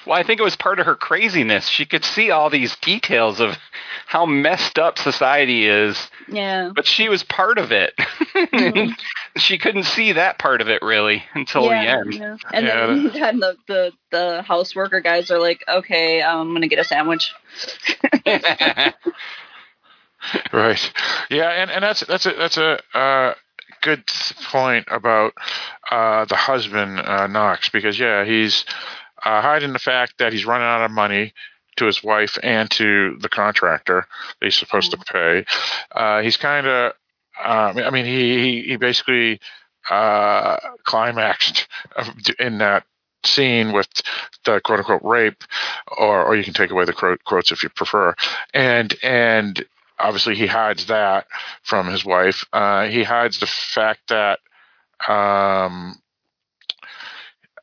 Well, 0.06 0.18
I 0.18 0.22
think 0.22 0.40
it 0.40 0.44
was 0.44 0.56
part 0.56 0.78
of 0.80 0.86
her 0.86 0.94
craziness. 0.96 1.68
She 1.68 1.86
could 1.86 2.04
see 2.04 2.30
all 2.30 2.50
these 2.50 2.76
details 2.76 3.40
of 3.40 3.56
how 4.06 4.26
messed 4.26 4.78
up 4.78 4.98
society 4.98 5.66
is, 5.66 6.10
Yeah. 6.28 6.70
but 6.74 6.86
she 6.86 7.08
was 7.08 7.22
part 7.22 7.56
of 7.58 7.70
it. 7.72 7.94
she 9.36 9.58
couldn't 9.58 9.84
see 9.84 10.12
that 10.12 10.38
part 10.38 10.60
of 10.60 10.68
it 10.68 10.82
really 10.82 11.24
until 11.34 11.64
yeah, 11.66 11.82
the 11.82 11.88
end. 11.88 12.14
yeah. 12.14 12.36
And 12.52 12.66
Yeah, 12.66 12.86
then, 12.86 13.06
then 13.14 13.38
the, 13.40 13.56
the 13.68 13.92
the 14.10 14.42
house 14.42 14.74
worker 14.74 15.00
guys 15.00 15.30
are 15.30 15.38
like, 15.38 15.64
okay, 15.68 16.22
I'm 16.22 16.52
gonna 16.52 16.68
get 16.68 16.78
a 16.78 16.84
sandwich. 16.84 17.32
right. 20.52 20.92
Yeah, 21.30 21.48
and, 21.50 21.70
and 21.70 21.82
that's 21.82 22.00
that's 22.00 22.26
a 22.26 22.32
that's 22.32 22.56
a 22.58 22.78
uh, 22.96 23.34
good 23.80 24.04
point 24.44 24.86
about 24.90 25.32
uh, 25.90 26.24
the 26.26 26.36
husband 26.36 26.98
uh, 27.00 27.26
Knox 27.26 27.68
because 27.70 27.98
yeah, 27.98 28.24
he's 28.24 28.64
uh, 29.24 29.40
hiding 29.40 29.72
the 29.72 29.78
fact 29.78 30.14
that 30.18 30.32
he's 30.32 30.46
running 30.46 30.66
out 30.66 30.84
of 30.84 30.90
money 30.90 31.32
to 31.76 31.86
his 31.86 32.02
wife 32.02 32.38
and 32.42 32.70
to 32.70 33.16
the 33.20 33.28
contractor 33.28 34.06
that 34.40 34.46
he's 34.46 34.56
supposed 34.56 34.90
to 34.90 34.98
pay. 34.98 35.44
Uh, 35.92 36.20
he's 36.20 36.36
kind 36.36 36.66
of, 36.66 36.92
um, 37.42 37.78
I 37.78 37.90
mean, 37.90 38.04
he 38.04 38.38
he, 38.38 38.62
he 38.68 38.76
basically 38.76 39.40
uh, 39.90 40.58
climaxed 40.84 41.66
in 42.38 42.58
that 42.58 42.84
scene 43.24 43.72
with 43.72 43.88
the 44.44 44.60
quote 44.60 44.80
unquote 44.80 45.02
rape, 45.02 45.44
or 45.96 46.24
or 46.24 46.36
you 46.36 46.44
can 46.44 46.54
take 46.54 46.70
away 46.70 46.84
the 46.84 47.18
quotes 47.24 47.52
if 47.52 47.62
you 47.62 47.68
prefer, 47.70 48.14
and 48.52 48.94
and 49.02 49.64
obviously 49.98 50.34
he 50.34 50.46
hides 50.46 50.86
that 50.86 51.26
from 51.62 51.86
his 51.86 52.04
wife. 52.04 52.44
Uh, 52.52 52.86
he 52.86 53.02
hides 53.02 53.40
the 53.40 53.46
fact 53.46 54.08
that 54.08 54.40
um, 55.08 55.96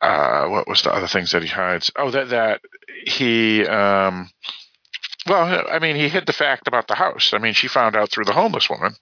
uh, 0.02 0.47
what 0.47 0.68
was 0.68 0.82
the 0.82 0.93
other 0.93 1.08
things 1.08 1.32
that 1.32 1.43
he 1.43 1.50
hides? 1.50 1.91
Oh, 1.95 2.12
that 2.12 2.30
that 2.30 2.62
he 3.06 3.66
um, 3.66 4.30
well, 5.28 5.66
I 5.70 5.80
mean, 5.80 5.95
he 5.95 6.10
hid 6.10 6.26
the 6.26 6.34
fact 6.34 6.68
about 6.68 6.88
the 6.88 6.95
house. 6.95 7.34
I 7.34 7.38
mean, 7.38 7.54
she 7.54 7.68
found 7.68 7.95
out 7.95 8.10
through 8.10 8.26
the 8.26 8.34
homeless 8.34 8.70
woman. 8.70 8.95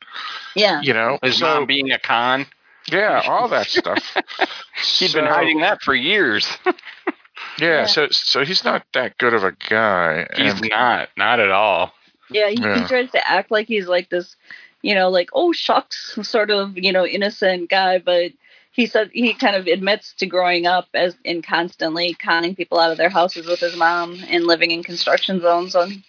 Yeah, 0.56 0.82
you 0.82 0.94
know, 0.94 1.20
his 1.22 1.38
so, 1.38 1.46
mom 1.46 1.66
being 1.66 1.92
a 1.92 2.00
con. 2.00 2.46
Yeah, 2.92 3.22
all 3.26 3.48
that 3.50 3.68
stuff. 3.68 4.04
He'd 4.98 5.10
so, 5.10 5.20
been 5.20 5.30
hiding 5.30 5.60
that 5.60 5.82
for 5.82 5.94
years. 5.94 6.48
yeah, 6.66 6.74
yeah, 7.60 7.86
so 7.86 8.08
so 8.10 8.46
he's 8.46 8.64
not 8.64 8.86
that 8.94 9.18
good 9.18 9.34
of 9.34 9.44
a 9.44 9.52
guy. 9.52 10.28
He's 10.36 10.54
and, 10.54 10.70
not, 10.70 11.10
not 11.18 11.40
at 11.40 11.52
all. 11.52 11.94
Yeah 12.30 12.50
he, 12.50 12.62
yeah, 12.62 12.82
he 12.82 12.88
tries 12.88 13.12
to 13.12 13.26
act 13.26 13.52
like 13.52 13.68
he's 13.68 13.88
like 13.88 14.10
this, 14.10 14.36
you 14.82 14.96
know, 14.96 15.10
like 15.10 15.30
oh 15.34 15.52
shucks, 15.54 16.18
sort 16.24 16.50
of, 16.50 16.78
you 16.78 16.92
know, 16.92 17.06
innocent 17.06 17.70
guy, 17.70 18.00
but 18.00 18.32
he 18.78 18.86
said 18.86 19.10
he 19.12 19.34
kind 19.34 19.56
of 19.56 19.66
admits 19.66 20.14
to 20.14 20.28
growing 20.28 20.68
up 20.68 20.88
as 20.94 21.18
in 21.26 21.42
constantly 21.42 22.14
conning 22.14 22.56
people 22.56 22.80
out 22.80 22.92
of 22.92 22.98
their 22.98 23.10
houses 23.10 23.48
with 23.48 23.60
his 23.60 23.76
mom 23.76 24.18
and 24.30 24.46
living 24.46 24.70
in 24.70 24.84
construction 24.84 25.42
zones 25.42 25.74
and 25.74 26.04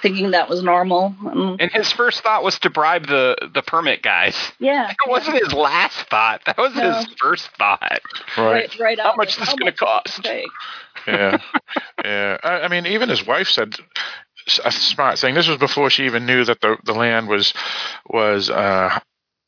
thinking 0.00 0.30
that 0.30 0.48
was 0.48 0.62
normal. 0.62 1.14
Um, 1.26 1.58
and 1.60 1.70
his 1.70 1.92
first 1.92 2.22
thought 2.22 2.42
was 2.42 2.58
to 2.60 2.70
bribe 2.70 3.06
the 3.06 3.36
the 3.52 3.60
permit 3.60 4.02
guys. 4.02 4.34
Yeah, 4.58 4.86
that 4.88 5.10
wasn't 5.10 5.36
his 5.38 5.52
last 5.52 6.08
thought. 6.08 6.40
That 6.46 6.56
was 6.56 6.74
no. 6.74 6.94
his 6.94 7.06
first 7.20 7.50
thought. 7.58 8.00
Right. 8.38 8.38
Right. 8.38 8.78
right 8.80 8.98
How 8.98 9.14
much 9.16 9.34
is 9.34 9.36
this 9.36 9.54
going 9.54 9.70
to 9.70 9.76
cost? 9.76 10.26
yeah. 11.06 11.38
Yeah. 12.02 12.38
I, 12.42 12.60
I 12.62 12.68
mean, 12.68 12.86
even 12.86 13.10
his 13.10 13.26
wife 13.26 13.48
said 13.48 13.74
a 14.64 14.72
smart 14.72 15.18
thing. 15.18 15.34
This 15.34 15.46
was 15.46 15.58
before 15.58 15.90
she 15.90 16.06
even 16.06 16.24
knew 16.24 16.42
that 16.46 16.62
the 16.62 16.78
the 16.84 16.94
land 16.94 17.28
was 17.28 17.52
was 18.08 18.48
uh, 18.48 18.98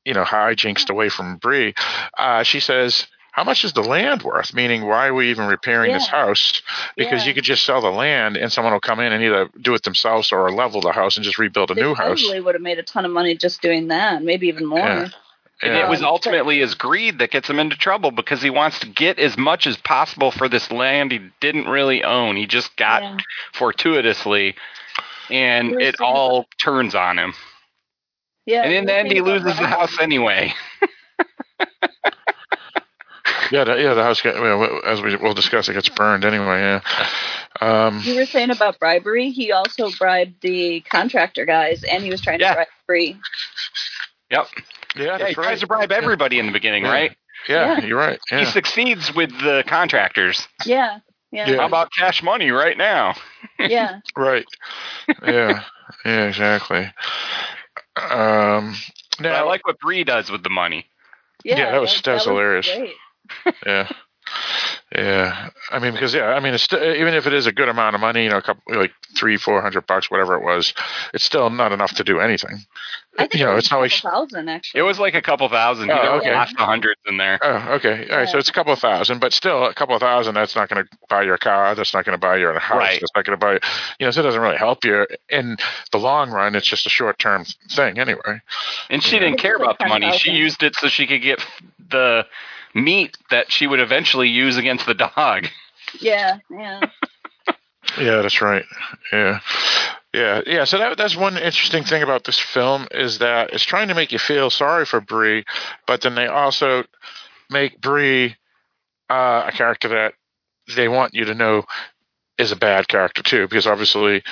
you 0.06 0.14
know, 0.14 0.24
hijinks 0.24 0.88
away 0.88 1.10
from 1.10 1.36
Bree, 1.36 1.74
uh, 2.16 2.42
she 2.42 2.60
says, 2.60 3.06
how 3.32 3.44
much 3.44 3.64
is 3.64 3.74
the 3.74 3.82
land 3.82 4.22
worth? 4.22 4.54
Meaning, 4.54 4.86
why 4.86 5.08
are 5.08 5.14
we 5.14 5.28
even 5.28 5.46
repairing 5.46 5.90
yeah. 5.90 5.98
this 5.98 6.08
house? 6.08 6.62
Because 6.96 7.22
yeah. 7.22 7.28
you 7.28 7.34
could 7.34 7.44
just 7.44 7.64
sell 7.64 7.82
the 7.82 7.90
land 7.90 8.38
and 8.38 8.50
someone 8.50 8.72
will 8.72 8.80
come 8.80 8.98
in 8.98 9.12
and 9.12 9.22
either 9.22 9.50
do 9.60 9.74
it 9.74 9.82
themselves 9.82 10.32
or 10.32 10.50
level 10.50 10.80
the 10.80 10.92
house 10.92 11.16
and 11.16 11.24
just 11.24 11.36
rebuild 11.38 11.70
a 11.70 11.74
they 11.74 11.82
new 11.82 11.94
house. 11.94 12.22
Probably 12.22 12.40
would 12.40 12.54
have 12.54 12.62
made 12.62 12.78
a 12.78 12.82
ton 12.82 13.04
of 13.04 13.10
money 13.10 13.36
just 13.36 13.60
doing 13.60 13.88
that, 13.88 14.22
maybe 14.22 14.48
even 14.48 14.64
more. 14.64 14.78
Yeah. 14.78 15.08
And 15.62 15.74
it 15.74 15.88
was 15.88 16.02
ultimately 16.02 16.60
his 16.60 16.74
greed 16.74 17.18
that 17.18 17.30
gets 17.30 17.48
him 17.48 17.58
into 17.58 17.76
trouble 17.76 18.10
because 18.10 18.42
he 18.42 18.50
wants 18.50 18.78
to 18.80 18.86
get 18.86 19.18
as 19.18 19.36
much 19.38 19.66
as 19.66 19.76
possible 19.78 20.30
for 20.30 20.48
this 20.48 20.70
land 20.70 21.12
he 21.12 21.20
didn't 21.40 21.66
really 21.66 22.04
own. 22.04 22.36
He 22.36 22.46
just 22.46 22.76
got 22.76 23.22
fortuitously, 23.54 24.54
and 25.30 25.80
it 25.80 25.98
all 26.00 26.46
turns 26.62 26.94
on 26.94 27.18
him. 27.18 27.32
Yeah. 28.46 28.62
And 28.62 28.72
in 28.72 28.86
the 28.86 28.94
end, 28.94 29.12
he 29.12 29.20
loses 29.20 29.58
the 29.58 29.66
house 29.66 29.98
anyway. 30.00 30.54
yeah, 33.50 33.64
the, 33.64 33.76
yeah, 33.76 33.94
the 33.94 34.02
house 34.02 34.22
get, 34.22 34.40
well, 34.40 34.80
as 34.84 35.02
we 35.02 35.16
will 35.16 35.34
discuss, 35.34 35.68
it 35.68 35.74
gets 35.74 35.88
burned 35.88 36.24
anyway. 36.24 36.60
Yeah. 36.60 36.80
Um, 37.60 38.00
you 38.04 38.14
were 38.14 38.26
saying 38.26 38.50
about 38.50 38.78
bribery. 38.78 39.30
He 39.30 39.50
also 39.50 39.90
bribed 39.98 40.40
the 40.42 40.80
contractor 40.82 41.44
guys, 41.44 41.82
and 41.84 42.04
he 42.04 42.10
was 42.10 42.20
trying 42.20 42.40
yeah. 42.40 42.50
to 42.50 42.54
bribe 42.54 42.68
Bree. 42.86 43.16
Yep. 44.30 44.46
Yeah, 44.94 45.04
yeah 45.04 45.18
he 45.18 45.24
right. 45.24 45.34
tries 45.34 45.60
to 45.60 45.66
bribe 45.66 45.90
everybody 45.90 46.36
yeah. 46.36 46.40
in 46.40 46.46
the 46.46 46.52
beginning, 46.52 46.84
yeah. 46.84 46.92
right? 46.92 47.16
Yeah, 47.48 47.80
you're 47.80 47.98
right. 47.98 48.18
He 48.28 48.44
succeeds 48.44 49.14
with 49.14 49.30
the 49.40 49.62
contractors. 49.66 50.48
Yeah. 50.64 50.98
Yeah. 51.30 51.56
How 51.56 51.66
about 51.66 51.90
cash 51.96 52.22
money 52.22 52.50
right 52.50 52.78
now? 52.78 53.14
Yeah. 53.58 54.00
right. 54.16 54.46
Yeah. 55.22 55.62
Yeah. 56.04 56.26
Exactly. 56.26 56.90
Um, 57.96 58.74
now, 59.20 59.32
I 59.32 59.42
like 59.42 59.66
what 59.66 59.78
Bree 59.78 60.04
does 60.04 60.30
with 60.30 60.42
the 60.42 60.50
money. 60.50 60.86
Yeah, 61.44 61.58
yeah 61.58 61.70
that 61.72 61.80
was 61.80 61.94
that, 61.94 62.04
that 62.04 62.14
was 62.14 62.24
hilarious. 62.24 62.68
Great. 62.74 63.54
yeah. 63.66 63.88
Yeah, 64.94 65.50
I 65.70 65.78
mean, 65.80 65.92
because 65.92 66.14
yeah, 66.14 66.26
I 66.28 66.40
mean, 66.40 66.54
it's 66.54 66.62
st- 66.62 66.96
even 66.96 67.14
if 67.14 67.26
it 67.26 67.32
is 67.32 67.46
a 67.46 67.52
good 67.52 67.68
amount 67.68 67.94
of 67.96 68.00
money, 68.00 68.24
you 68.24 68.30
know, 68.30 68.38
a 68.38 68.42
couple 68.42 68.62
like 68.74 68.92
three, 69.16 69.36
four 69.36 69.60
hundred 69.60 69.86
bucks, 69.86 70.10
whatever 70.10 70.36
it 70.36 70.44
was, 70.44 70.72
it's 71.12 71.24
still 71.24 71.50
not 71.50 71.72
enough 71.72 71.94
to 71.96 72.04
do 72.04 72.20
anything. 72.20 72.64
I 73.18 73.22
think 73.22 73.34
you 73.34 73.44
know, 73.44 73.54
it 73.54 73.58
it's 73.58 73.70
not 73.70 73.80
like 73.80 73.92
thousand 73.92 74.48
actually. 74.48 74.78
It 74.80 74.82
was 74.84 75.00
like 75.00 75.14
a 75.14 75.22
couple 75.22 75.48
thousand. 75.48 75.90
Oh, 75.90 76.18
okay. 76.18 76.32
Lots 76.32 76.52
of 76.52 76.58
hundreds 76.58 77.00
in 77.06 77.16
there. 77.16 77.38
Oh, 77.42 77.74
okay. 77.74 78.08
All 78.10 78.18
right. 78.18 78.28
So 78.28 78.38
it's 78.38 78.48
a 78.48 78.52
couple 78.52 78.72
of 78.72 78.78
thousand, 78.78 79.20
but 79.20 79.32
still 79.32 79.64
a 79.66 79.74
couple 79.74 79.94
of 79.96 80.00
thousand. 80.00 80.34
That's 80.34 80.54
not 80.54 80.68
going 80.68 80.84
to 80.84 80.98
buy 81.08 81.22
your 81.22 81.38
car. 81.38 81.74
That's 81.74 81.92
not 81.92 82.04
going 82.04 82.14
to 82.14 82.20
buy 82.20 82.36
your 82.36 82.56
house. 82.58 82.78
Right. 82.78 83.00
That's 83.00 83.12
not 83.16 83.24
going 83.24 83.38
to 83.38 83.44
buy. 83.44 83.54
You 83.98 84.06
know, 84.06 84.10
so 84.10 84.20
it 84.20 84.24
doesn't 84.24 84.40
really 84.40 84.58
help 84.58 84.84
you 84.84 85.06
in 85.28 85.56
the 85.92 85.98
long 85.98 86.30
run. 86.30 86.54
It's 86.54 86.66
just 86.66 86.86
a 86.86 86.90
short 86.90 87.18
term 87.18 87.44
thing 87.70 87.98
anyway. 87.98 88.40
And 88.88 89.02
she 89.02 89.18
didn't 89.18 89.38
care 89.38 89.56
about 89.56 89.78
the 89.78 89.86
money. 89.86 90.16
She 90.16 90.30
used 90.30 90.62
it 90.62 90.76
so 90.76 90.88
she 90.88 91.06
could 91.06 91.22
get 91.22 91.44
the 91.90 92.26
meat 92.76 93.16
that 93.30 93.50
she 93.50 93.66
would 93.66 93.80
eventually 93.80 94.28
use 94.28 94.56
against 94.56 94.86
the 94.86 94.94
dog. 94.94 95.48
Yeah, 96.00 96.38
yeah. 96.50 96.80
yeah, 97.98 98.22
that's 98.22 98.40
right. 98.40 98.64
Yeah. 99.12 99.40
Yeah, 100.12 100.40
yeah. 100.46 100.64
So 100.64 100.78
that, 100.78 100.96
that's 100.96 101.16
one 101.16 101.36
interesting 101.36 101.84
thing 101.84 102.02
about 102.02 102.24
this 102.24 102.38
film 102.38 102.86
is 102.90 103.18
that 103.18 103.52
it's 103.52 103.64
trying 103.64 103.88
to 103.88 103.94
make 103.94 104.12
you 104.12 104.18
feel 104.18 104.50
sorry 104.50 104.86
for 104.86 105.00
Bree, 105.00 105.44
but 105.86 106.00
then 106.00 106.14
they 106.14 106.26
also 106.26 106.84
make 107.50 107.80
Bree 107.80 108.36
uh, 109.10 109.44
a 109.46 109.52
character 109.52 109.88
that 109.88 110.14
they 110.74 110.88
want 110.88 111.14
you 111.14 111.26
to 111.26 111.34
know 111.34 111.64
is 112.38 112.52
a 112.52 112.56
bad 112.56 112.88
character 112.88 113.22
too, 113.22 113.46
because 113.46 113.66
obviously 113.66 114.22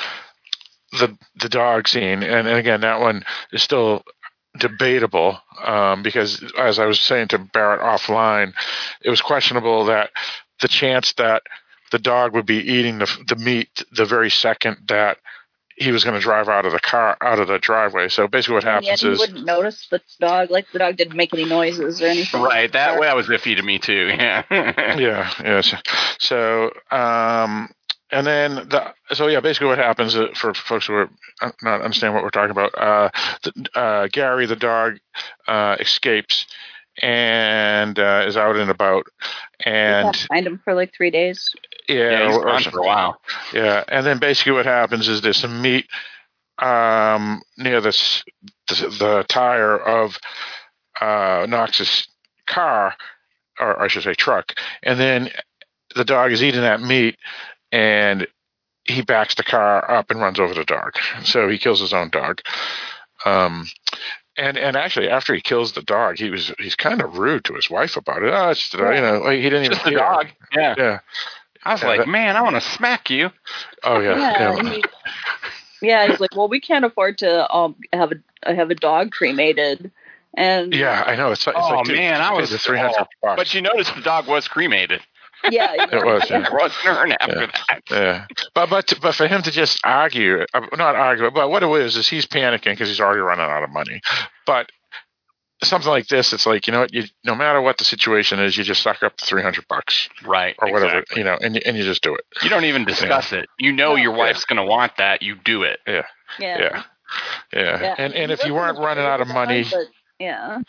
the 0.93 1.17
the 1.37 1.49
dog 1.49 1.89
scene, 1.89 2.23
and, 2.23 2.47
and 2.49 2.59
again 2.59 2.81
that 2.81 3.01
one 3.01 3.25
is 3.53 3.63
still 3.63 4.05
debatable 4.59 5.39
um, 5.63 6.03
because, 6.03 6.43
as 6.59 6.79
I 6.79 6.87
was 6.87 7.01
saying 7.01 7.29
to 7.29 7.39
Barrett 7.39 7.81
offline, 7.81 8.55
it 9.03 9.11
was 9.11 9.21
questionable 9.21 9.87
that 9.87 10.11
the 10.61 10.69
chance 10.69 11.13
that 11.15 11.43
the 11.91 11.99
dog 11.99 12.35
would 12.35 12.47
be 12.47 12.59
eating 12.59 12.99
the, 12.99 13.25
the 13.29 13.37
meat 13.37 13.85
the 13.93 14.05
very 14.05 14.31
second 14.31 14.79
that 14.89 15.19
he 15.77 15.91
was 15.91 16.05
going 16.05 16.15
to 16.15 16.21
drive 16.21 16.49
out 16.49 16.67
of 16.67 16.73
the 16.73 16.81
car 16.81 17.17
out 17.21 17.39
of 17.39 17.49
the 17.49 17.59
driveway. 17.59 18.09
So 18.09 18.29
basically, 18.29 18.55
what 18.55 18.65
happens 18.65 18.87
yeah, 18.87 18.95
is 18.95 19.03
you 19.03 19.11
wouldn't 19.19 19.45
notice 19.45 19.87
the 19.91 20.01
dog. 20.21 20.51
Like 20.51 20.67
the 20.73 20.79
dog 20.79 20.97
didn't 20.97 21.17
make 21.17 21.33
any 21.35 21.45
noises 21.45 22.01
or 22.01 22.07
anything. 22.07 22.43
Right. 22.43 22.73
That 22.73 22.99
way, 22.99 23.07
that 23.07 23.17
was 23.17 23.27
iffy 23.27 23.57
to 23.57 23.63
me 23.63 23.79
too. 23.79 24.09
Yeah. 24.09 24.45
yeah. 24.51 25.31
Yes. 25.43 25.75
So 26.19 26.71
um, 26.91 27.71
and 28.15 28.27
then 28.27 28.55
the 28.69 28.95
so 29.13 29.27
yeah, 29.27 29.41
basically 29.41 29.67
what 29.67 29.79
happens 29.79 30.15
uh, 30.15 30.29
for 30.37 30.55
folks 30.55 30.87
who 30.87 30.95
are 30.95 31.11
uh, 31.43 31.51
not 31.63 31.83
understand 31.83 32.15
what 32.15 32.23
we're 32.23 32.31
talking 32.31 32.53
about, 32.53 32.73
uh, 32.79 33.11
the, 33.43 33.79
uh, 33.79 34.09
Gary 34.13 34.47
the 34.47 34.55
dog 34.55 34.99
uh, 35.49 35.77
escapes 35.81 36.47
and 37.03 37.99
uh, 37.99 38.25
is 38.25 38.37
out 38.37 38.55
and 38.55 38.71
about, 38.71 39.07
and 39.65 40.17
find 40.29 40.47
him 40.47 40.61
for 40.63 40.75
like 40.75 40.95
three 40.97 41.11
days. 41.11 41.51
Yeah, 41.89 42.11
yeah 42.11 42.27
he's 42.29 42.39
gone 42.39 42.63
for 42.63 42.79
a 42.79 42.87
while. 42.87 43.21
Yeah, 43.53 43.83
and 43.89 44.07
then 44.07 44.21
basically 44.21 44.53
what 44.53 44.67
happens 44.67 45.09
is 45.09 45.21
there's 45.21 45.37
some 45.37 45.61
meat 45.61 45.87
um, 46.59 47.43
near 47.59 47.81
this 47.81 48.23
the, 48.69 48.75
the 48.97 49.25
tire 49.29 49.77
of 49.77 50.17
uh, 51.01 51.47
Knox's 51.49 52.07
car, 52.47 52.95
or 53.59 53.83
I 53.83 53.89
should 53.89 54.05
say 54.05 54.15
truck, 54.15 54.53
and 54.85 55.01
then 55.01 55.31
the 55.97 56.05
dog 56.05 56.31
is 56.31 56.45
eating 56.45 56.61
that 56.61 56.81
meat 56.81 57.17
and 57.75 58.29
he 58.85 59.03
backs 59.03 59.35
the 59.35 59.43
car 59.43 59.91
up 59.91 60.11
and 60.11 60.21
runs 60.21 60.39
over 60.39 60.55
the 60.55 60.65
dog. 60.65 60.93
So 61.25 61.49
he 61.49 61.59
kills 61.59 61.81
his 61.81 61.93
own 61.93 62.11
dog. 62.11 62.41
Um, 63.25 63.67
and 64.37 64.57
and 64.57 64.77
actually, 64.77 65.09
after 65.09 65.35
he 65.35 65.41
kills 65.41 65.73
the 65.73 65.83
dog, 65.83 66.19
he 66.19 66.31
was 66.31 66.53
he's 66.59 66.77
kind 66.77 67.03
of 67.03 67.19
rude 67.19 67.45
to 67.47 67.55
his 67.55 67.69
wife 67.69 67.97
about 67.97 68.23
it. 68.23 68.33
Oh, 68.33 68.51
it's 68.51 68.61
just, 68.61 68.75
you 68.75 68.79
know, 68.79 69.29
he 69.29 69.43
didn't 69.43 69.73
just 69.73 69.81
even 69.81 69.95
the 69.95 69.99
dog. 69.99 70.27
Yeah, 70.53 70.75
yeah. 70.79 70.99
I 71.65 71.73
was 71.73 71.83
yeah, 71.83 71.89
like, 71.89 71.99
that, 72.01 72.09
man, 72.09 72.37
I 72.37 72.43
want 72.43 72.55
to 72.55 72.61
smack 72.61 73.11
you. 73.11 73.31
Oh 73.83 73.99
yeah, 73.99 74.19
yeah. 74.19 74.55
Yeah. 74.55 74.73
He, 74.73 74.85
yeah, 75.83 76.07
he's 76.07 76.21
like, 76.21 76.37
well, 76.37 76.49
we 76.49 76.61
can't 76.61 76.85
afford 76.85 77.19
to 77.19 77.53
um 77.53 77.75
have 77.93 78.13
a 78.13 78.55
have 78.55 78.71
a 78.71 78.75
dog 78.75 79.11
cremated. 79.11 79.91
And 80.37 80.75
yeah, 80.75 81.05
I 81.07 81.17
know. 81.17 81.33
It's, 81.33 81.47
it's 81.47 81.57
oh 81.57 81.77
like, 81.77 81.87
man, 81.87 82.21
I 82.21 82.33
was 82.33 82.51
three 82.63 82.79
hundred. 82.79 83.07
But 83.23 83.55
you 83.55 83.63
noticed 83.63 83.95
the 83.95 84.03
dog 84.03 84.27
was 84.29 84.47
cremated. 84.47 85.01
Yeah, 85.51 85.75
it 85.93 86.05
was. 86.05 86.29
Yeah. 86.31 86.45
Rosner 86.47 87.17
after 87.21 87.41
yeah. 87.41 87.47
that. 87.69 87.83
Yeah, 87.91 88.27
but 88.55 88.71
but 88.71 88.93
but 89.01 89.15
for 89.15 89.27
him 89.27 89.43
to 89.43 89.51
just 89.51 89.81
argue, 89.85 90.45
uh, 90.55 90.61
not 90.77 90.97
argue, 90.97 91.31
but 91.31 91.51
what 91.51 91.63
it 91.63 91.71
is 91.83 91.97
is 91.97 92.09
he's 92.09 92.27
panicking 92.27 92.73
because 92.73 92.89
he's 92.89 93.01
already 93.01 93.21
running 93.21 93.45
out 93.45 93.63
of 93.63 93.71
money. 93.71 94.01
But 94.47 94.71
something 95.63 95.91
like 95.91 96.09
this, 96.09 96.33
it's 96.33 96.47
like 96.47 96.67
you 96.67 96.73
know, 96.73 96.87
you 96.91 97.05
no 97.25 97.35
matter 97.35 97.61
what 97.61 97.79
the 97.79 97.85
situation 97.85 98.39
is, 98.41 98.57
you 98.57 98.65
just 98.65 98.83
suck 98.83 99.03
up 99.03 99.17
the 99.17 99.27
three 99.27 99.43
hundred 99.43 99.67
bucks, 99.69 100.09
right, 100.25 100.55
or 100.59 100.73
whatever, 100.73 101.01
exactly. 101.01 101.19
you 101.19 101.25
know, 101.25 101.39
and 101.41 101.55
you, 101.57 101.63
and 101.65 101.77
you 101.77 101.85
just 101.85 102.03
do 102.03 102.15
it. 102.15 102.25
You 102.43 102.49
don't 102.49 102.65
even 102.65 102.85
discuss 102.85 103.33
yeah. 103.33 103.41
it. 103.41 103.49
You 103.59 103.73
know 103.73 103.97
your 103.97 104.13
wife's 104.13 104.45
going 104.45 104.59
to 104.59 104.69
want 104.69 104.93
that. 104.99 105.23
You 105.23 105.37
do 105.45 105.63
it. 105.63 105.81
Yeah. 105.87 106.03
Yeah. 106.39 106.59
Yeah. 106.59 106.83
Yeah. 107.53 107.81
Yeah. 107.81 107.95
And 107.99 108.15
and 108.15 108.33
if 108.33 108.45
you 108.45 108.55
weren't 108.55 108.79
running 108.79 109.05
out 109.05 109.21
of 109.21 109.29
money, 109.29 109.65
But, 109.71 109.87
yeah. 110.19 110.61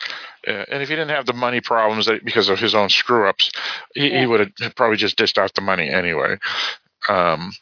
yeah, 0.46 0.64
and 0.70 0.82
if 0.82 0.88
he 0.88 0.94
didn't 0.96 1.10
have 1.10 1.26
the 1.26 1.32
money 1.32 1.60
problems 1.60 2.06
that 2.06 2.24
because 2.24 2.48
of 2.48 2.58
his 2.58 2.74
own 2.74 2.88
screw 2.88 3.28
ups, 3.28 3.50
he, 3.94 4.10
Yeah. 4.10 4.20
he 4.20 4.26
would 4.26 4.52
have 4.60 4.74
probably 4.74 4.96
just 4.96 5.16
dished 5.16 5.38
out 5.38 5.54
the 5.54 5.60
money 5.60 5.88
anyway. 5.88 6.36
Um, 7.08 7.52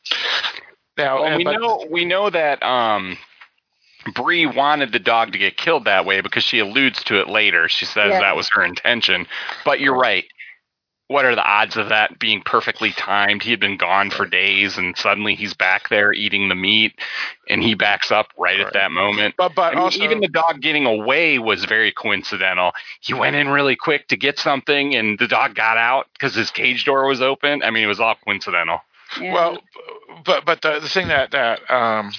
now 0.96 1.22
Well, 1.22 1.36
we 1.36 1.44
but- 1.44 1.52
know 1.60 1.86
we 1.90 2.04
know 2.04 2.30
that 2.30 2.62
um, 2.62 3.18
Bree 4.14 4.46
wanted 4.46 4.92
the 4.92 4.98
dog 4.98 5.32
to 5.32 5.38
get 5.38 5.56
killed 5.56 5.84
that 5.86 6.04
way 6.04 6.20
because 6.20 6.44
she 6.44 6.58
alludes 6.58 7.02
to 7.04 7.20
it 7.20 7.28
later. 7.28 7.68
She 7.68 7.84
says 7.84 8.10
Yeah. 8.12 8.20
that 8.20 8.36
was 8.36 8.48
her 8.52 8.62
intention. 8.62 9.26
But 9.64 9.80
you're 9.80 9.96
right. 9.96 10.24
What 11.08 11.26
are 11.26 11.34
the 11.34 11.44
odds 11.44 11.76
of 11.76 11.90
that 11.90 12.18
being 12.18 12.40
perfectly 12.40 12.90
timed? 12.90 13.42
He 13.42 13.50
had 13.50 13.60
been 13.60 13.76
gone 13.76 14.10
for 14.10 14.24
days, 14.24 14.78
and 14.78 14.96
suddenly 14.96 15.34
he's 15.34 15.52
back 15.52 15.90
there 15.90 16.14
eating 16.14 16.48
the 16.48 16.54
meat, 16.54 16.94
and 17.48 17.62
he 17.62 17.74
backs 17.74 18.10
up 18.10 18.28
right, 18.38 18.58
at 18.58 18.72
that 18.72 18.90
moment. 18.90 19.34
But 19.36 19.54
but 19.54 19.72
I 19.72 19.74
mean, 19.74 19.78
also 19.80 20.02
even 20.02 20.20
the 20.20 20.28
dog 20.28 20.62
getting 20.62 20.86
away 20.86 21.38
was 21.38 21.66
very 21.66 21.92
coincidental. 21.92 22.72
He 23.00 23.12
went 23.12 23.36
in 23.36 23.48
really 23.48 23.76
quick 23.76 24.08
to 24.08 24.16
get 24.16 24.38
something, 24.38 24.94
and 24.94 25.18
the 25.18 25.28
dog 25.28 25.54
got 25.54 25.76
out 25.76 26.06
because 26.14 26.34
his 26.34 26.50
cage 26.50 26.86
door 26.86 27.06
was 27.06 27.20
open. 27.20 27.62
I 27.62 27.70
mean, 27.70 27.84
it 27.84 27.88
was 27.88 28.00
all 28.00 28.14
coincidental. 28.24 28.80
Yeah. 29.20 29.34
Well, 29.34 29.58
but 30.24 30.46
but 30.46 30.62
the, 30.62 30.80
the 30.80 30.88
thing 30.88 31.08
that 31.08 31.32
that 31.32 31.70
um, 31.70 32.12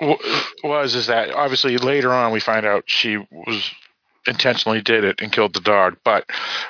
w- 0.00 0.18
was 0.62 0.94
is 0.94 1.08
that 1.08 1.32
obviously 1.32 1.76
later 1.78 2.12
on 2.12 2.32
we 2.32 2.40
find 2.40 2.64
out 2.64 2.84
she 2.86 3.16
was 3.16 3.70
intentionally 4.26 4.80
did 4.80 5.04
it 5.04 5.20
and 5.20 5.32
killed 5.32 5.54
the 5.54 5.60
dog, 5.60 5.96
but 6.04 6.24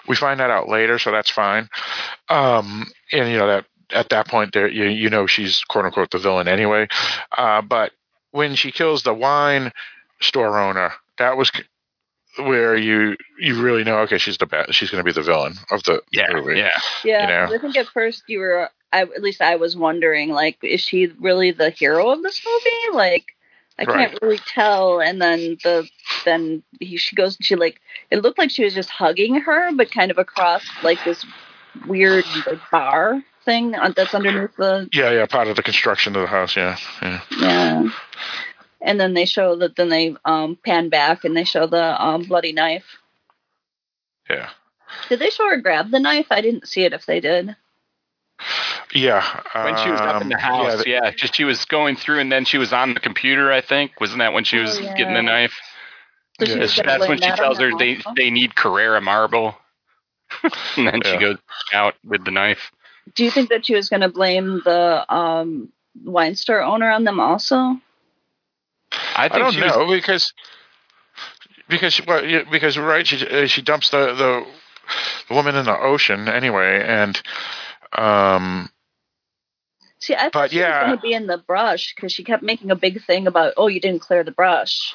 we 0.09 0.16
find 0.16 0.40
that 0.40 0.50
out 0.50 0.68
later, 0.68 0.98
so 0.98 1.11
that's 1.12 1.30
fine. 1.30 1.68
Um, 2.28 2.86
and 3.12 3.28
you 3.30 3.36
know 3.38 3.46
that 3.46 3.66
at 3.92 4.09
that 4.09 4.26
point 4.28 4.52
there 4.52 4.66
you 4.68 4.84
you 4.86 5.09
know 5.11 5.26
she's 5.26 5.62
quote 5.64 5.84
unquote 5.84 6.11
the 6.11 6.18
villain 6.18 6.48
anyway. 6.48 6.88
Uh, 7.36 7.62
but 7.62 7.92
when 8.32 8.54
she 8.54 8.72
kills 8.72 9.02
the 9.02 9.14
wine 9.14 9.72
store 10.20 10.59
owner, 10.59 10.92
that 11.18 11.36
was 11.36 11.50
where 12.38 12.76
you 12.76 13.16
you 13.38 13.61
really 13.62 13.82
know 13.84 13.98
okay 14.00 14.18
she's 14.18 14.36
the 14.38 14.44
bad 14.46 14.74
she's 14.74 14.90
going 14.90 15.02
to 15.02 15.04
be 15.04 15.12
the 15.12 15.22
villain 15.22 15.54
of 15.70 15.82
the 15.84 16.02
Yeah, 16.12 16.26
movie. 16.32 16.59
yeah. 16.59 16.78
Yeah, 17.04 17.22
you 17.22 17.28
know. 17.28 17.46
'cause 17.46 17.54
I 17.54 17.59
think 17.62 17.76
at 17.78 17.86
first 17.86 18.24
you 18.26 18.40
were, 18.40 18.68
I, 18.92 19.02
at 19.02 19.22
least 19.22 19.40
I 19.40 19.57
was 19.57 19.74
wondering, 19.76 20.30
like, 20.30 20.59
is 20.62 20.80
she 20.82 21.07
really 21.18 21.50
the 21.52 21.70
hero 21.70 22.11
of 22.11 22.22
this 22.22 22.40
movie? 22.44 22.96
Like, 22.96 23.36
I 23.78 23.84
Right. 23.84 24.08
can't 24.08 24.18
really 24.22 24.38
tell. 24.38 25.00
And 25.00 25.20
then 25.20 25.58
the 25.62 25.88
then 26.24 26.62
he, 26.80 26.96
she 26.96 27.14
goes, 27.14 27.36
and 27.36 27.44
she 27.44 27.56
like, 27.56 27.80
it 28.10 28.22
looked 28.22 28.38
like 28.38 28.50
she 28.50 28.64
was 28.64 28.74
just 28.74 28.90
hugging 28.90 29.36
her, 29.40 29.70
but 29.74 29.90
kind 29.90 30.10
of 30.10 30.18
across 30.18 30.64
like 30.82 30.98
this 31.04 31.24
weird 31.86 32.24
like, 32.46 32.60
bar 32.72 33.22
thing 33.44 33.74
on- 33.74 33.92
that's 33.96 34.14
underneath 34.14 34.56
the 34.56 34.88
Yeah, 34.92 35.10
yeah, 35.12 35.26
part 35.26 35.48
of 35.48 35.56
the 35.56 35.62
construction 35.62 36.16
of 36.16 36.22
the 36.22 36.26
house. 36.28 36.56
Yeah, 36.56 36.76
yeah. 37.02 37.20
yeah. 37.38 37.82
And 38.80 38.98
then 39.00 39.14
they 39.14 39.24
show 39.26 39.56
that. 39.56 39.76
Then 39.76 39.88
they 39.88 40.16
um 40.24 40.56
pan 40.64 40.88
back 40.88 41.24
and 41.24 41.36
they 41.36 41.44
show 41.44 41.66
the 41.66 42.02
um 42.02 42.22
bloody 42.24 42.52
knife. 42.52 42.86
Yeah. 44.30 44.50
Did 45.08 45.18
they 45.18 45.30
show 45.30 45.48
her 45.48 45.56
grab 45.60 45.90
the 45.90 46.00
knife? 46.00 46.26
I 46.30 46.40
didn't 46.40 46.68
see 46.68 46.82
it. 46.82 46.92
If 46.92 47.06
they 47.06 47.20
did. 47.20 47.56
Yeah. 48.95 49.22
When 49.55 49.76
she 49.78 49.91
was 49.91 50.01
up 50.01 50.22
in 50.22 50.28
the 50.28 50.34
um, 50.37 50.41
house, 50.41 50.87
yeah, 50.87 51.01
yeah, 51.05 51.11
just 51.11 51.34
she 51.34 51.45
was 51.45 51.64
going 51.64 51.97
through, 51.97 52.20
and 52.20 52.30
then 52.30 52.45
she 52.45 52.59
was 52.59 52.72
on 52.72 52.95
the 52.95 53.01
computer. 53.01 53.53
I 53.53 53.61
think 53.61 53.93
wasn't 54.01 54.18
that 54.20 54.32
when 54.32 54.45
she 54.45 54.59
was 54.59 54.78
Oh, 54.78 54.80
yeah. 54.82 54.95
getting 54.95 55.14
the 55.14 55.22
knife? 55.22 55.55
So 56.41 56.47
Yeah. 56.47 56.66
That's 56.84 57.09
when 57.09 57.18
she 57.18 57.28
that 57.28 57.37
tells 57.37 57.59
her 57.59 57.70
they 57.78 57.99
they 58.16 58.30
need 58.30 58.55
Carrara 58.55 59.01
marble, 59.01 59.57
and 60.76 60.87
then 60.87 61.01
Yeah. 61.05 61.12
she 61.12 61.16
goes 61.18 61.39
out 61.72 61.95
with 62.05 62.24
the 62.24 62.30
knife. 62.30 62.70
Do 63.14 63.24
you 63.24 63.30
think 63.30 63.49
that 63.51 63.64
she 63.64 63.74
was 63.74 63.89
going 63.89 64.01
to 64.03 64.09
blame 64.09 64.61
the 64.64 65.05
um, 65.14 65.70
wine 66.05 66.34
store 66.34 66.61
owner 66.62 66.91
on 66.91 67.05
them 67.05 67.20
also? 67.20 67.57
I 69.14 69.24
I 69.24 69.28
don't 69.28 69.53
she 69.53 69.61
was- 69.62 69.76
know 69.76 69.87
because 69.89 70.32
because 71.68 72.01
well, 72.07 72.22
because 72.51 72.76
right 72.78 73.07
she 73.07 73.26
uh, 73.26 73.47
she 73.47 73.62
dumps 73.62 73.91
the, 73.91 74.14
the 74.14 74.47
the 75.28 75.34
woman 75.34 75.57
in 75.57 75.64
the 75.64 75.76
ocean 75.78 76.28
anyway, 76.28 76.82
and 76.87 77.20
um 77.93 78.70
See, 79.99 80.14
I 80.14 80.24
thought 80.24 80.32
But 80.34 80.51
she 80.51 80.59
yeah. 80.61 80.82
was 80.82 80.87
going 80.89 80.99
to 80.99 81.03
be 81.03 81.12
in 81.14 81.26
the 81.26 81.39
brush 81.39 81.95
because 81.95 82.12
she 82.12 82.22
kept 82.22 82.43
making 82.43 82.70
a 82.70 82.76
big 82.76 83.03
thing 83.05 83.26
about, 83.26 83.55
oh, 83.57 83.66
you 83.66 83.80
didn't 83.80 84.01
clear 84.03 84.22
the 84.22 84.30
brush, 84.30 84.95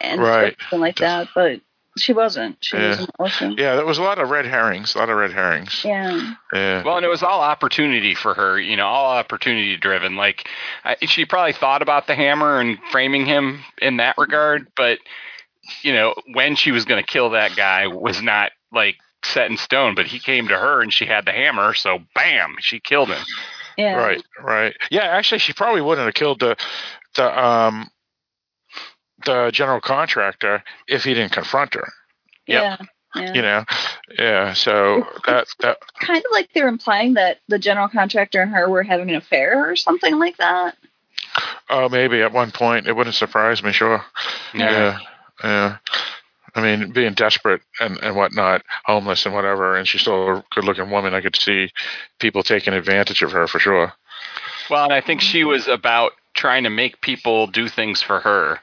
and 0.00 0.20
Right. 0.20 0.56
something 0.60 0.80
like 0.80 0.96
that. 0.98 1.28
But 1.34 1.60
she 1.98 2.12
wasn't. 2.12 2.56
She 2.60 2.76
was 2.76 2.96
Yeah. 2.96 3.00
in 3.02 3.06
the 3.06 3.22
ocean. 3.24 3.54
yeah, 3.58 3.74
there 3.74 3.84
was 3.84 3.98
a 3.98 4.02
lot 4.02 4.18
of 4.20 4.30
red 4.30 4.46
herrings, 4.46 4.94
a 4.94 4.98
lot 4.98 5.10
of 5.10 5.16
red 5.16 5.32
herrings. 5.32 5.84
Yeah. 5.84 6.34
Yeah. 6.52 6.82
Well, 6.84 6.96
and 6.96 7.04
it 7.04 7.08
was 7.08 7.24
all 7.24 7.40
opportunity 7.42 8.14
for 8.14 8.32
her, 8.34 8.58
you 8.58 8.76
know, 8.76 8.86
all 8.86 9.10
opportunity 9.10 9.76
driven. 9.76 10.14
Like 10.16 10.48
I, 10.84 10.96
she 11.06 11.24
probably 11.26 11.52
thought 11.52 11.82
about 11.82 12.06
the 12.06 12.14
hammer 12.14 12.60
and 12.60 12.78
framing 12.92 13.26
him 13.26 13.64
in 13.82 13.96
that 13.96 14.16
regard, 14.16 14.68
but 14.76 15.00
you 15.82 15.92
know, 15.92 16.14
when 16.32 16.54
she 16.54 16.70
was 16.70 16.84
going 16.84 17.02
to 17.02 17.06
kill 17.06 17.30
that 17.30 17.56
guy 17.56 17.88
was 17.88 18.22
not 18.22 18.52
like 18.72 18.96
set 19.24 19.50
in 19.50 19.56
stone. 19.56 19.94
But 19.94 20.06
he 20.06 20.18
came 20.18 20.48
to 20.48 20.56
her 20.56 20.80
and 20.80 20.92
she 20.92 21.06
had 21.06 21.24
the 21.26 21.32
hammer, 21.32 21.74
so 21.74 22.00
bam, 22.14 22.56
she 22.60 22.80
killed 22.80 23.08
him. 23.08 23.22
Yeah. 23.76 23.94
Right, 23.96 24.22
right. 24.42 24.74
Yeah, 24.90 25.04
actually, 25.04 25.38
she 25.38 25.52
probably 25.52 25.80
wouldn't 25.80 26.04
have 26.04 26.14
killed 26.14 26.40
the 26.40 26.56
the 27.16 27.44
um 27.44 27.90
the 29.24 29.50
general 29.52 29.80
contractor 29.80 30.62
if 30.86 31.04
he 31.04 31.14
didn't 31.14 31.32
confront 31.32 31.74
her. 31.74 31.88
Yeah. 32.46 32.76
Yeah. 33.14 33.34
You 33.34 33.42
know, 33.42 33.64
yeah. 34.18 34.52
So 34.52 35.04
that 35.26 35.48
that 35.60 35.78
Kind 36.00 36.18
of 36.24 36.30
like 36.32 36.50
they're 36.54 36.68
implying 36.68 37.14
that 37.14 37.38
the 37.48 37.58
general 37.58 37.88
contractor 37.88 38.40
and 38.40 38.52
her 38.52 38.68
were 38.68 38.84
having 38.84 39.10
an 39.10 39.16
affair 39.16 39.68
or 39.68 39.74
something 39.74 40.16
like 40.18 40.36
that. 40.36 40.76
oh 41.68 41.88
maybe 41.88 42.22
at 42.22 42.32
one 42.32 42.52
point 42.52 42.86
it 42.86 42.94
wouldn't 42.94 43.16
surprise 43.16 43.62
me. 43.64 43.72
Sure. 43.72 44.04
Yeah. 44.54 44.70
Yeah. 44.70 44.98
Yeah. 45.42 45.76
I 46.54 46.62
mean, 46.62 46.92
being 46.92 47.14
desperate 47.14 47.62
and, 47.80 47.98
and 48.02 48.16
whatnot, 48.16 48.62
homeless 48.84 49.24
and 49.26 49.34
whatever, 49.34 49.76
and 49.76 49.86
she's 49.86 50.02
still 50.02 50.38
a 50.38 50.44
good 50.50 50.64
looking 50.64 50.90
woman. 50.90 51.14
I 51.14 51.20
could 51.20 51.36
see 51.36 51.70
people 52.18 52.42
taking 52.42 52.74
advantage 52.74 53.22
of 53.22 53.32
her 53.32 53.46
for 53.46 53.58
sure. 53.58 53.92
Well, 54.68 54.84
and 54.84 54.92
I 54.92 55.00
think 55.00 55.20
she 55.20 55.44
was 55.44 55.68
about 55.68 56.12
trying 56.34 56.64
to 56.64 56.70
make 56.70 57.00
people 57.00 57.46
do 57.46 57.68
things 57.68 58.02
for 58.02 58.20
her. 58.20 58.60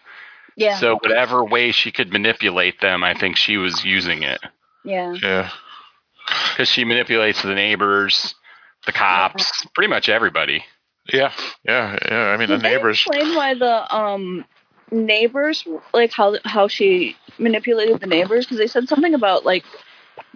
Yeah. 0.56 0.78
So 0.80 0.96
whatever 0.96 1.44
way 1.44 1.72
she 1.72 1.92
could 1.92 2.12
manipulate 2.12 2.82
them, 2.82 3.04
I 3.04 3.14
think 3.14 3.38
she 3.38 3.58
was 3.58 3.86
using 3.86 4.24
it 4.24 4.40
yeah. 4.88 5.14
Yeah. 5.22 5.50
because 6.52 6.70
she 6.70 6.86
manipulates 6.86 7.42
the 7.42 7.54
neighbors, 7.54 8.36
the 8.86 8.94
cops, 8.94 9.66
pretty 9.76 9.90
much 9.90 10.10
everybody. 10.10 10.64
Yeah. 11.12 11.32
Yeah. 11.64 11.98
Yeah. 12.10 12.28
I 12.28 12.38
mean, 12.38 12.48
Did 12.50 12.62
the 12.62 12.70
neighbors. 12.70 13.04
Explain 13.06 13.36
why 13.36 13.54
the 13.54 13.96
um 13.96 14.46
neighbors 14.92 15.66
like 15.94 16.12
how 16.12 16.38
how 16.46 16.68
she 16.68 17.16
manipulated 17.38 18.00
the 18.00 18.08
neighbors 18.08 18.46
because 18.46 18.58
they 18.58 18.68
said 18.68 18.88
something 18.88 19.14
about 19.14 19.46
like 19.46 19.64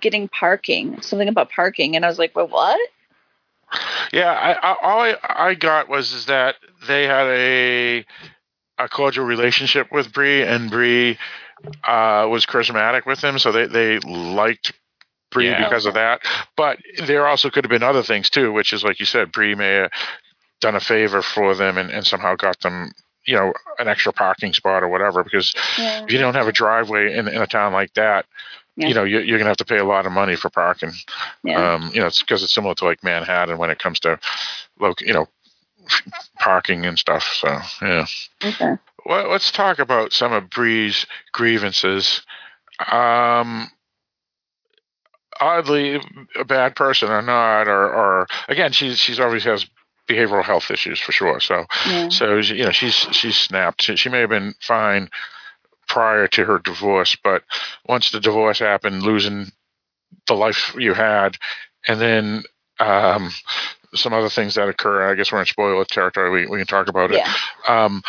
getting 0.02 0.28
parking, 0.28 1.02
something 1.02 1.28
about 1.28 1.50
parking, 1.50 1.96
and 1.96 2.06
I 2.06 2.08
was 2.08 2.20
like, 2.20 2.36
"Well, 2.36 2.48
what?" 2.48 2.80
Yeah, 4.12 4.32
I, 4.32 4.52
I, 4.52 4.76
all 4.82 5.00
I, 5.02 5.16
I 5.24 5.54
got 5.54 5.88
was 5.88 6.12
is 6.12 6.26
that 6.26 6.56
they 6.88 7.04
had 7.04 7.28
a 7.28 8.06
a 8.78 8.90
cordial 8.90 9.26
relationship 9.26 9.92
with 9.92 10.12
Bree, 10.12 10.42
and 10.44 10.70
Bree 10.70 11.18
uh, 11.84 12.28
was 12.30 12.46
charismatic 12.46 13.06
with 13.06 13.24
him, 13.24 13.40
so 13.40 13.52
they 13.52 13.68
they 13.68 14.00
liked 14.00 14.74
Bree 15.32 15.50
Yeah. 15.50 15.64
because 15.64 15.86
of 15.86 15.94
that. 15.94 16.22
But 16.58 16.80
there 17.06 17.28
also 17.28 17.50
could 17.50 17.64
have 17.64 17.70
been 17.70 17.84
other 17.84 18.04
things 18.04 18.30
too, 18.30 18.52
which 18.52 18.74
is 18.74 18.84
like 18.84 19.00
you 19.00 19.06
said, 19.06 19.32
Bree 19.32 19.56
may 19.56 19.74
have 19.74 19.92
done 20.60 20.76
a 20.76 20.80
favor 20.80 21.22
for 21.22 21.56
them 21.56 21.78
and, 21.78 21.90
and 21.90 22.06
somehow 22.06 22.36
got 22.36 22.60
them, 22.60 22.92
you 23.26 23.36
know, 23.36 23.54
an 23.80 23.88
extra 23.88 24.12
parking 24.14 24.54
spot 24.54 24.84
or 24.84 24.88
whatever. 24.88 25.24
Because 25.24 25.54
Yeah. 25.78 26.04
if 26.04 26.12
you 26.12 26.20
don't 26.20 26.34
have 26.36 26.48
a 26.48 26.52
driveway 26.52 27.16
in, 27.16 27.28
in 27.28 27.42
a 27.42 27.48
town 27.48 27.74
like 27.74 27.94
that, 27.94 28.26
Yeah. 28.76 28.88
you 28.88 28.94
know, 28.94 29.04
you, 29.04 29.20
you're 29.20 29.38
gonna 29.38 29.50
have 29.50 29.58
to 29.58 29.66
pay 29.66 29.78
a 29.78 29.86
lot 29.86 30.06
of 30.06 30.12
money 30.12 30.36
for 30.36 30.50
parking. 30.50 30.92
Yeah. 31.44 31.74
Um, 31.74 31.92
you 31.94 32.00
know, 32.02 32.08
it's 32.08 32.22
because 32.22 32.44
it's 32.44 32.54
similar 32.54 32.76
to 32.76 32.86
like 32.86 33.04
Manhattan 33.04 33.58
when 33.58 33.70
it 33.70 33.80
comes 33.80 34.00
to, 34.02 34.20
loc 34.80 35.02
you 35.02 35.14
know, 35.14 35.28
parking 36.40 36.86
and 36.86 36.98
stuff. 36.98 37.24
So 37.40 37.60
yeah. 37.82 38.06
okay. 38.44 38.74
Well, 39.06 39.30
let's 39.30 39.52
talk 39.52 39.80
about 39.80 40.14
some 40.14 40.32
of 40.32 40.50
Bree's 40.50 41.06
grievances. 41.32 42.22
Um, 42.92 43.70
oddly, 45.40 46.00
a 46.40 46.46
bad 46.46 46.76
person 46.76 47.10
or 47.10 47.22
not, 47.22 47.68
or, 47.68 47.92
or 47.94 48.28
again, 48.48 48.72
she's 48.72 49.00
she's 49.00 49.20
always 49.20 49.44
has 49.44 49.66
behavioral 50.08 50.44
health 50.44 50.72
issues 50.72 51.00
for 51.00 51.12
sure. 51.12 51.40
So 51.40 51.66
Yeah. 51.88 52.10
so 52.10 52.38
you 52.38 52.66
know 52.66 52.72
she's 52.72 52.96
she's 53.12 53.38
snapped. 53.38 53.82
She, 53.84 53.96
she 53.96 54.10
may 54.10 54.20
have 54.22 54.30
been 54.30 54.54
fine 54.62 55.10
prior 55.88 56.28
to 56.30 56.46
her 56.46 56.60
divorce, 56.60 57.18
but 57.24 57.44
once 57.88 58.12
the 58.12 58.20
divorce 58.20 58.60
happened, 58.60 59.04
losing 59.04 59.52
the 60.28 60.34
life 60.34 60.74
you 60.78 60.94
had, 60.94 61.38
and 61.88 62.00
then 62.00 62.44
um, 62.80 63.32
some 63.94 64.14
other 64.14 64.30
things 64.30 64.56
that 64.56 64.68
occur. 64.70 65.12
I 65.12 65.16
guess 65.16 65.32
we're 65.32 65.40
in 65.40 65.46
spoiler 65.46 65.86
territory. 65.86 66.30
We 66.30 66.48
we 66.48 66.58
can 66.58 66.68
talk 66.68 66.88
about 66.88 67.12
Yeah. 67.12 67.32
it. 67.66 67.70
Um, 67.70 68.02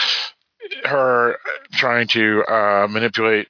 her 0.84 1.36
trying 1.72 2.08
to 2.08 2.44
uh, 2.44 2.86
manipulate 2.90 3.48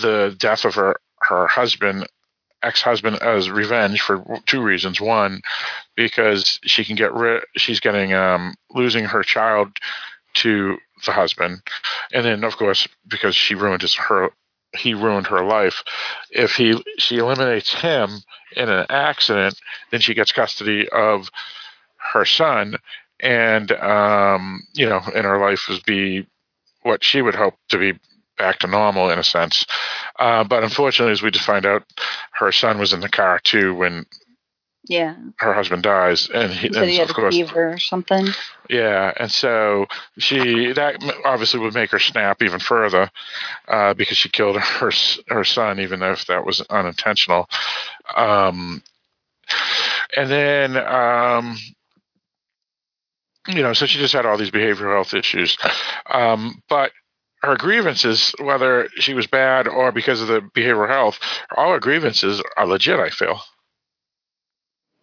the 0.00 0.34
death 0.38 0.64
of 0.64 0.74
her 0.74 0.96
her 1.20 1.46
husband 1.46 2.06
ex-husband 2.64 3.16
as 3.22 3.50
revenge 3.50 4.00
for 4.00 4.24
two 4.46 4.62
reasons. 4.62 5.00
One 5.00 5.40
because 5.96 6.58
she 6.64 6.84
can 6.84 6.96
get 6.96 7.12
rid 7.12 7.42
she's 7.56 7.80
getting 7.80 8.12
um 8.14 8.54
losing 8.70 9.04
her 9.04 9.22
child 9.22 9.76
to 10.34 10.76
the 11.06 11.12
husband. 11.12 11.62
And 12.12 12.24
then 12.24 12.44
of 12.44 12.56
course 12.56 12.88
because 13.06 13.36
she 13.36 13.54
ruined 13.54 13.82
his 13.82 13.94
her 13.94 14.30
he 14.76 14.94
ruined 14.94 15.28
her 15.28 15.44
life. 15.44 15.84
If 16.30 16.52
he 16.56 16.82
she 16.98 17.18
eliminates 17.18 17.72
him 17.72 18.10
in 18.56 18.68
an 18.68 18.86
accident 18.88 19.58
then 19.90 20.00
she 20.00 20.14
gets 20.14 20.32
custody 20.32 20.88
of 20.90 21.30
her 22.12 22.24
son. 22.24 22.76
And 23.20 23.70
um 23.72 24.62
you 24.74 24.88
know 24.88 25.00
and 25.14 25.24
her 25.24 25.38
life 25.38 25.66
would 25.68 25.84
be 25.84 26.26
what 26.82 27.04
she 27.04 27.22
would 27.22 27.34
hope 27.34 27.54
to 27.70 27.78
be 27.78 27.98
back 28.36 28.58
to 28.60 28.66
normal 28.66 29.10
in 29.10 29.18
a 29.18 29.24
sense. 29.24 29.64
Uh, 30.18 30.44
but 30.44 30.62
unfortunately, 30.62 31.12
as 31.12 31.22
we 31.22 31.30
just 31.30 31.44
find 31.44 31.66
out, 31.66 31.84
her 32.32 32.52
son 32.52 32.78
was 32.78 32.92
in 32.92 33.00
the 33.00 33.08
car 33.08 33.38
too 33.42 33.74
when 33.74 34.06
Yeah. 34.86 35.14
her 35.38 35.54
husband 35.54 35.82
dies, 35.82 36.28
and 36.28 36.50
he, 36.52 36.68
He 36.68 36.76
and 36.76 36.90
he 36.90 36.96
had 36.96 37.04
of 37.04 37.10
a 37.10 37.14
course, 37.14 37.34
fever 37.34 37.72
or 37.72 37.78
something. 37.78 38.28
yeah, 38.68 39.12
and 39.16 39.30
so 39.30 39.86
she 40.18 40.72
that 40.72 40.96
obviously 41.24 41.60
would 41.60 41.74
make 41.74 41.90
her 41.90 41.98
snap 41.98 42.42
even 42.42 42.60
further 42.60 43.10
uh, 43.68 43.94
because 43.94 44.16
she 44.18 44.28
killed 44.28 44.56
her 44.60 44.90
her 45.28 45.44
son, 45.44 45.80
even 45.80 46.00
though 46.00 46.12
if 46.12 46.26
that 46.26 46.44
was 46.44 46.60
unintentional. 46.62 47.48
Um, 48.14 48.82
and 50.16 50.30
then 50.30 50.76
um, 50.76 51.56
you 53.48 53.62
know, 53.62 53.72
so 53.74 53.86
she 53.86 53.98
just 53.98 54.14
had 54.14 54.26
all 54.26 54.38
these 54.38 54.50
behavioral 54.50 54.94
health 54.94 55.14
issues, 55.14 55.56
um, 56.10 56.62
but. 56.68 56.92
Her 57.44 57.56
grievances, 57.56 58.34
whether 58.40 58.88
she 58.96 59.14
was 59.14 59.26
bad 59.26 59.66
or 59.68 59.92
because 59.92 60.20
of 60.20 60.28
the 60.28 60.40
behavioral 60.40 60.88
health, 60.88 61.18
all 61.56 61.72
her 61.72 61.80
grievances 61.80 62.42
are 62.56 62.66
legit. 62.66 62.98
I 62.98 63.10
feel. 63.10 63.40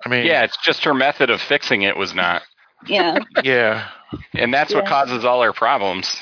I 0.05 0.09
mean, 0.09 0.25
Yeah, 0.25 0.43
it's 0.43 0.57
just 0.57 0.83
her 0.85 0.93
method 0.93 1.29
of 1.29 1.41
fixing 1.41 1.83
it 1.83 1.95
was 1.97 2.13
not. 2.13 2.41
Yeah. 2.87 3.19
yeah, 3.43 3.87
And 4.33 4.53
that's 4.53 4.73
what 4.73 4.87
causes 4.87 5.23
all 5.23 5.43
her 5.43 5.53
problems. 5.53 6.15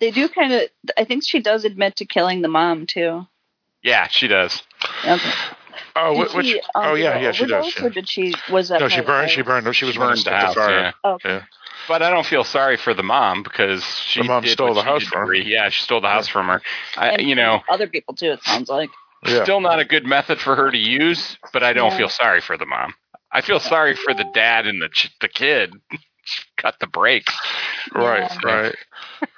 They 0.00 0.10
do 0.10 0.28
kind 0.28 0.52
of. 0.52 0.62
I 0.98 1.04
think 1.04 1.22
she 1.24 1.40
does 1.40 1.64
admit 1.64 1.96
to 1.96 2.04
killing 2.04 2.42
the 2.42 2.48
mom 2.48 2.86
too. 2.86 3.26
Yeah, 3.82 4.08
she 4.08 4.26
does. 4.26 4.62
Okay. 5.06 5.30
Oh, 5.96 6.24
Did 6.24 6.34
which? 6.34 6.46
she, 6.46 6.60
um, 6.60 6.66
oh, 6.74 6.94
yeah, 6.94 7.18
yeah, 7.20 7.30
she 7.32 7.46
does. 7.46 7.72
yeah. 7.80 7.88
Did 7.88 8.08
she? 8.08 8.34
Was 8.50 8.68
that? 8.68 8.80
No, 8.80 8.88
she 8.88 9.00
burned. 9.02 9.30
it? 9.30 9.34
She 9.34 9.42
burned. 9.42 9.76
She 9.76 9.84
was 9.84 9.96
Burned 9.96 10.08
one 10.16 10.24
the 10.24 10.30
house, 10.30 10.54
to 10.54 10.60
fire. 10.60 10.70
yeah. 11.04 11.10
Okay. 11.12 11.28
Yeah. 11.28 11.42
But 11.88 12.02
I 12.02 12.10
don't 12.10 12.26
feel 12.26 12.44
sorry 12.44 12.76
for 12.76 12.94
the 12.94 13.02
mom 13.02 13.42
because 13.42 13.84
she 13.84 14.20
The 14.22 14.28
mom 14.28 14.42
did 14.42 14.50
stole 14.52 14.74
the 14.74 14.80
she 14.82 14.86
house 14.86 15.04
from 15.04 15.26
her. 15.28 15.34
Yeah, 15.34 15.68
she 15.68 15.82
stole 15.82 16.00
the 16.00 16.08
house 16.08 16.28
from 16.28 16.46
her. 16.48 16.62
I, 16.96 17.10
And 17.10 17.28
you 17.28 17.34
know, 17.34 17.62
other 17.68 17.86
people 17.86 18.14
too. 18.14 18.32
It 18.32 18.42
sounds 18.42 18.68
like. 18.68 18.90
Yeah. 19.26 19.42
still 19.42 19.60
not 19.60 19.80
a 19.80 19.86
good 19.86 20.04
method 20.04 20.38
for 20.38 20.54
her 20.54 20.70
to 20.70 20.76
use, 20.76 21.38
but 21.52 21.62
I 21.62 21.72
don't 21.72 21.90
Yeah. 21.92 21.96
feel 21.96 22.08
sorry 22.10 22.40
for 22.42 22.58
the 22.58 22.66
mom. 22.66 22.94
I 23.32 23.40
feel 23.40 23.58
sorry 23.58 23.96
for 23.96 24.12
the 24.14 24.24
dad 24.34 24.66
and 24.66 24.82
the 24.82 24.88
ch- 24.90 25.10
the 25.20 25.28
kid. 25.28 25.72
Cut 26.56 26.76
the 26.78 26.86
brakes. 26.86 27.34
Right, 27.94 28.30
Yeah. 28.44 28.52
right, 28.52 28.74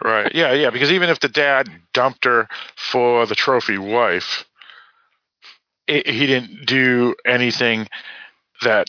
right. 0.04 0.32
Yeah, 0.34 0.52
yeah. 0.52 0.70
Because 0.70 0.90
even 0.92 1.08
if 1.10 1.18
the 1.20 1.28
dad 1.28 1.68
dumped 1.92 2.24
her 2.24 2.48
for 2.76 3.26
the 3.26 3.34
trophy 3.34 3.78
wife, 3.78 4.44
it, 5.86 6.06
he 6.08 6.26
didn't 6.26 6.66
do 6.66 7.14
anything 7.24 7.88
that 8.62 8.88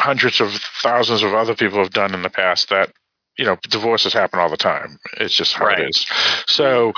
hundreds 0.00 0.40
of 0.40 0.52
thousands 0.82 1.22
of 1.22 1.34
other 1.34 1.54
people 1.54 1.78
have 1.78 1.90
done 1.92 2.14
in 2.14 2.22
the 2.22 2.30
past. 2.30 2.68
That 2.70 2.92
you 3.38 3.46
know, 3.46 3.56
divorces 3.70 4.12
happen 4.12 4.38
all 4.38 4.50
the 4.50 4.56
time. 4.56 4.98
It's 5.18 5.34
just 5.34 5.54
how 5.54 5.66
Right. 5.66 5.78
it 5.80 5.88
is. 5.90 6.06
So, 6.46 6.92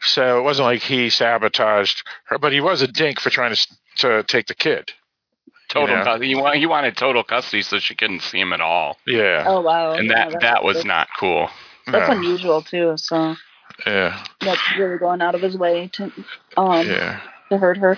so 0.00 0.38
it 0.38 0.42
wasn't 0.42 0.66
like 0.66 0.80
he 0.82 1.10
sabotaged 1.10 2.02
her, 2.26 2.38
but 2.38 2.52
he 2.52 2.60
was 2.60 2.80
a 2.82 2.86
dink 2.86 3.20
for 3.20 3.30
trying 3.30 3.54
to 3.54 3.66
to 3.96 4.22
take 4.22 4.46
the 4.46 4.54
kid. 4.54 4.92
Total. 5.68 5.96
Yeah. 5.96 6.04
custody. 6.04 6.28
He, 6.28 6.34
wa- 6.34 6.52
he 6.52 6.66
wanted 6.66 6.96
total 6.96 7.24
custody 7.24 7.62
so 7.62 7.78
she 7.78 7.94
couldn't 7.94 8.20
see 8.22 8.38
him 8.40 8.52
at 8.52 8.60
all, 8.60 8.98
Yeah, 9.06 9.44
Oh 9.46 9.60
wow. 9.60 9.92
and 9.92 10.08
yeah, 10.08 10.14
that 10.16 10.24
that's- 10.32 10.42
that 10.42 10.64
was 10.64 10.76
that's- 10.76 10.86
not 10.86 11.08
cool. 11.18 11.48
That's 11.86 12.08
No. 12.08 12.16
unusual 12.16 12.62
too. 12.62 12.94
So 12.96 13.36
yeah, 13.86 14.22
that's 14.40 14.60
really 14.78 14.98
going 14.98 15.20
out 15.22 15.34
of 15.34 15.40
his 15.42 15.56
way 15.56 15.88
to 15.94 16.04
um 16.56 16.86
yeah, 16.86 17.20
to 17.52 17.58
hurt 17.58 17.76
her. 17.78 17.96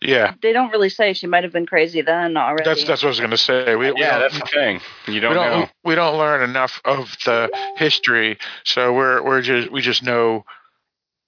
yeah. 0.00 0.34
They 0.42 0.52
don't 0.52 0.70
really 0.70 0.88
say 0.90 1.12
she 1.14 1.26
might 1.26 1.42
have 1.44 1.52
been 1.52 1.66
crazy 1.66 2.02
then 2.02 2.36
already. 2.36 2.64
That's 2.64 2.84
that's 2.84 3.02
what 3.02 3.08
I 3.08 3.10
was 3.10 3.18
going 3.18 3.30
to 3.30 3.36
say. 3.38 3.74
We, 3.76 3.92
we 3.92 4.00
Yeah, 4.00 4.18
don't- 4.18 4.20
that's 4.20 4.38
the 4.40 4.46
thing. 4.52 4.80
You 5.06 5.20
don't, 5.20 5.30
we 5.30 5.34
don't 5.36 5.60
know. 5.60 5.68
we 5.84 5.94
don't 5.94 6.18
learn 6.18 6.42
enough 6.48 6.80
of 6.84 7.16
the 7.24 7.50
history, 7.76 8.38
so 8.64 8.92
we're 8.92 9.22
we're 9.22 9.42
just 9.42 9.70
we 9.72 9.80
just 9.80 10.02
know 10.02 10.44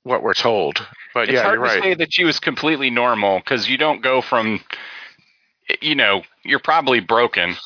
what 0.05 0.23
we're 0.23 0.35
told. 0.35 0.87
But 1.15 1.25
It's 1.29 1.33
yeah, 1.33 1.43
hard 1.43 1.59
you're 1.59 1.67
to 1.67 1.73
right. 1.75 1.83
say 1.83 1.95
that 1.95 2.13
she 2.13 2.25
was 2.25 2.39
completely 2.41 2.91
normal 2.91 3.39
because 3.41 3.69
you 3.69 3.77
don't 3.77 4.03
go 4.03 4.21
from, 4.23 4.61
you 5.81 5.95
know, 5.95 6.23
you're 6.45 6.61
probably 6.61 7.01
broken, 7.01 7.57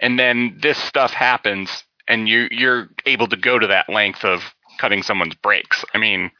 and 0.00 0.18
then 0.18 0.58
this 0.62 0.78
stuff 0.78 1.12
happens, 1.12 1.82
and 2.06 2.28
you 2.28 2.48
you're 2.50 2.88
able 3.06 3.26
to 3.28 3.36
go 3.36 3.58
to 3.58 3.66
that 3.68 3.88
length 3.88 4.24
of 4.24 4.42
cutting 4.78 5.02
someone's 5.02 5.34
brakes. 5.34 5.84
I 5.94 5.98
mean, 5.98 6.30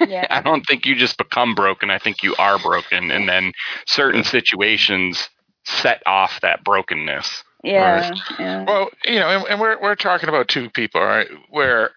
yeah. 0.00 0.26
I 0.30 0.40
don't 0.40 0.64
think 0.66 0.86
you 0.86 0.94
just 0.94 1.16
become 1.18 1.54
broken. 1.54 1.90
I 1.90 1.98
think 1.98 2.22
you 2.22 2.34
are 2.38 2.58
broken, 2.58 3.10
and 3.10 3.28
then 3.28 3.52
certain 3.86 4.24
situations 4.24 5.28
set 5.64 6.02
off 6.06 6.40
that 6.40 6.64
brokenness. 6.64 7.44
Yeah. 7.62 8.12
Yeah. 8.38 8.64
Well, 8.64 8.90
you 9.04 9.20
know, 9.20 9.28
and, 9.28 9.44
and 9.48 9.60
we're 9.60 9.80
we're 9.80 9.96
talking 9.96 10.28
about 10.28 10.48
two 10.48 10.70
people, 10.70 11.00
right? 11.00 11.28
Where 11.50 11.90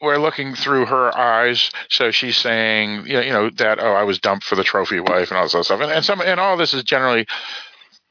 we're 0.00 0.18
looking 0.18 0.54
through 0.54 0.86
her 0.86 1.16
eyes, 1.16 1.70
so 1.88 2.10
she's 2.10 2.36
saying, 2.36 3.06
you 3.06 3.14
know, 3.14 3.20
you 3.20 3.32
know 3.32 3.50
that 3.50 3.78
oh, 3.78 3.92
I 3.92 4.02
was 4.02 4.18
dumped 4.18 4.44
for 4.44 4.56
the 4.56 4.64
trophy 4.64 5.00
wife 5.00 5.30
and 5.30 5.38
all 5.38 5.44
this 5.44 5.54
other 5.54 5.64
stuff, 5.64 5.80
and, 5.80 5.92
and 5.92 6.04
some 6.04 6.20
and 6.20 6.40
all 6.40 6.56
this 6.56 6.74
is 6.74 6.82
generally 6.82 7.26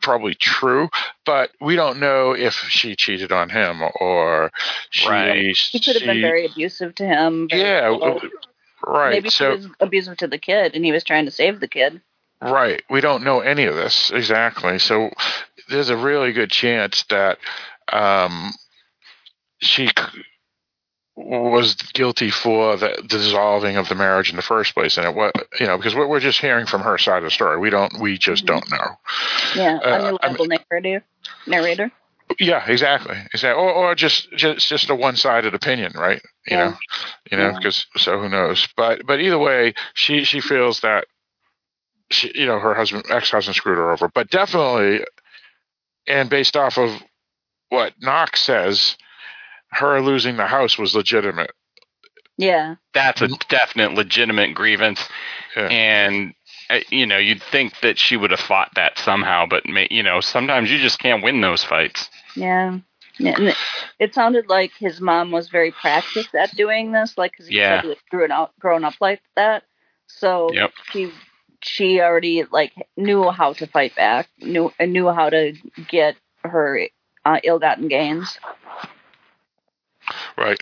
probably 0.01 0.33
true, 0.33 0.89
but 1.25 1.51
we 1.61 1.75
don't 1.75 1.99
know 1.99 2.33
if 2.33 2.53
she 2.53 2.95
cheated 2.95 3.31
on 3.31 3.49
him 3.49 3.81
or 3.99 4.51
she 4.89 5.07
Right. 5.07 5.55
She 5.55 5.79
could 5.79 5.95
have 5.95 6.05
been 6.05 6.21
very 6.21 6.45
abusive 6.45 6.95
to 6.95 7.05
him. 7.05 7.47
yeah, 7.51 7.95
close. 7.95 8.21
Right. 8.85 9.11
Maybe 9.11 9.29
so 9.29 9.51
she 9.51 9.57
was 9.57 9.75
abusive 9.79 10.17
to 10.17 10.27
the 10.27 10.37
kid, 10.37 10.75
and 10.75 10.83
he 10.85 10.91
was 10.91 11.03
trying 11.03 11.25
to 11.25 11.31
save 11.31 11.59
the 11.59 11.67
kid. 11.67 12.01
Right. 12.41 12.81
We 12.89 13.01
don't 13.01 13.23
know 13.23 13.39
any 13.41 13.65
of 13.65 13.75
this 13.75 14.11
exactly. 14.11 14.79
So 14.79 15.11
there's 15.69 15.89
a 15.89 15.97
really 15.97 16.33
good 16.33 16.49
chance 16.49 17.03
that 17.09 17.37
um, 17.91 18.51
she 19.59 19.89
was 21.15 21.75
guilty 21.93 22.31
for 22.31 22.77
the 22.77 23.03
dissolving 23.05 23.77
of 23.77 23.89
the 23.89 23.95
marriage 23.95 24.29
in 24.29 24.35
the 24.37 24.41
first 24.41 24.73
place, 24.73 24.97
and 24.97 25.05
it 25.05 25.13
was 25.13 25.31
you 25.59 25.67
know 25.67 25.77
because 25.77 25.93
we're, 25.93 26.07
we're 26.07 26.19
just 26.19 26.39
hearing 26.39 26.65
from 26.65 26.81
her 26.81 26.97
side 26.97 27.17
of 27.17 27.23
the 27.23 27.31
story. 27.31 27.59
We 27.59 27.69
don't. 27.69 27.99
We 27.99 28.17
just 28.17 28.45
don't 28.45 28.69
know. 28.71 28.97
Yeah, 29.55 29.77
Uh, 29.83 30.17
unreliable 30.23 30.47
narrator. 30.47 31.03
Narrator. 31.45 31.91
Yeah, 32.39 32.63
exactly. 32.67 33.17
Exactly. 33.33 33.61
Or, 33.61 33.71
or 33.71 33.95
just 33.95 34.31
just 34.33 34.67
just 34.67 34.89
a 34.89 34.95
one 34.95 35.15
sided 35.15 35.53
opinion, 35.55 35.93
right? 35.95 36.21
You 36.47 36.57
Yeah. 36.57 36.63
know, 36.69 36.77
you 37.31 37.37
know, 37.37 37.49
Yeah. 37.49 37.57
because 37.57 37.85
so 37.97 38.19
who 38.19 38.29
knows? 38.29 38.67
But 38.77 39.05
but 39.05 39.19
either 39.19 39.37
way, 39.39 39.73
she 39.93 40.23
she 40.23 40.41
feels 40.41 40.81
that 40.81 41.05
she 42.11 42.31
you 42.35 42.45
know 42.45 42.59
her 42.59 42.73
husband 42.73 43.05
ex 43.09 43.31
husband 43.31 43.55
screwed 43.55 43.77
her 43.77 43.91
over. 43.91 44.07
But 44.09 44.29
definitely, 44.29 45.05
and 46.07 46.29
based 46.29 46.55
off 46.57 46.77
of 46.77 47.01
what 47.69 47.93
Knox 48.01 48.41
says, 48.41 48.97
her 49.71 50.01
losing 50.01 50.37
the 50.37 50.47
house 50.47 50.77
was 50.77 50.95
legitimate. 50.95 51.51
Yeah. 52.37 52.75
That's 52.93 53.21
a 53.21 53.27
definite 53.49 53.93
legitimate 53.93 54.55
grievance, 54.55 55.07
Yeah. 55.55 55.67
and 55.67 56.33
uh, 56.69 56.79
you 56.89 57.05
know 57.05 57.17
you'd 57.17 57.43
think 57.43 57.79
that 57.81 57.99
she 57.99 58.17
would 58.17 58.31
have 58.31 58.39
fought 58.39 58.71
that 58.75 58.97
somehow, 58.97 59.45
but 59.45 59.67
ma- 59.67 59.85
you 59.91 60.01
know 60.03 60.21
sometimes 60.21 60.71
you 60.71 60.79
just 60.79 60.99
can't 60.99 61.23
win 61.23 61.41
those 61.41 61.63
fights. 61.63 62.09
Yeah. 62.35 62.79
Yeah, 63.17 63.53
it, 63.99 64.13
sounded 64.13 64.47
like 64.47 64.71
his 64.79 64.99
mom 65.01 65.31
was 65.31 65.49
very 65.49 65.71
practiced 65.71 66.33
at 66.33 66.55
doing 66.55 66.91
this, 66.91 67.17
like 67.17 67.31
because 67.31 67.47
he 67.47 67.55
Yeah. 67.55 67.81
was 67.83 67.97
grown 68.09 68.31
up, 68.31 68.53
grown 68.59 68.83
up 68.83 68.95
like 69.01 69.21
that. 69.35 69.63
So 70.07 70.49
Yep. 70.53 70.71
she 70.91 71.11
she 71.61 72.01
already 72.01 72.43
like 72.51 72.73
knew 72.97 73.29
how 73.29 73.53
to 73.53 73.67
fight 73.67 73.95
back, 73.95 74.27
knew 74.39 74.71
and 74.79 74.93
knew 74.93 75.09
how 75.09 75.29
to 75.29 75.53
get 75.87 76.15
her 76.43 76.87
uh, 77.25 77.39
ill-gotten 77.43 77.87
gains. 77.87 78.37
Right. 80.37 80.59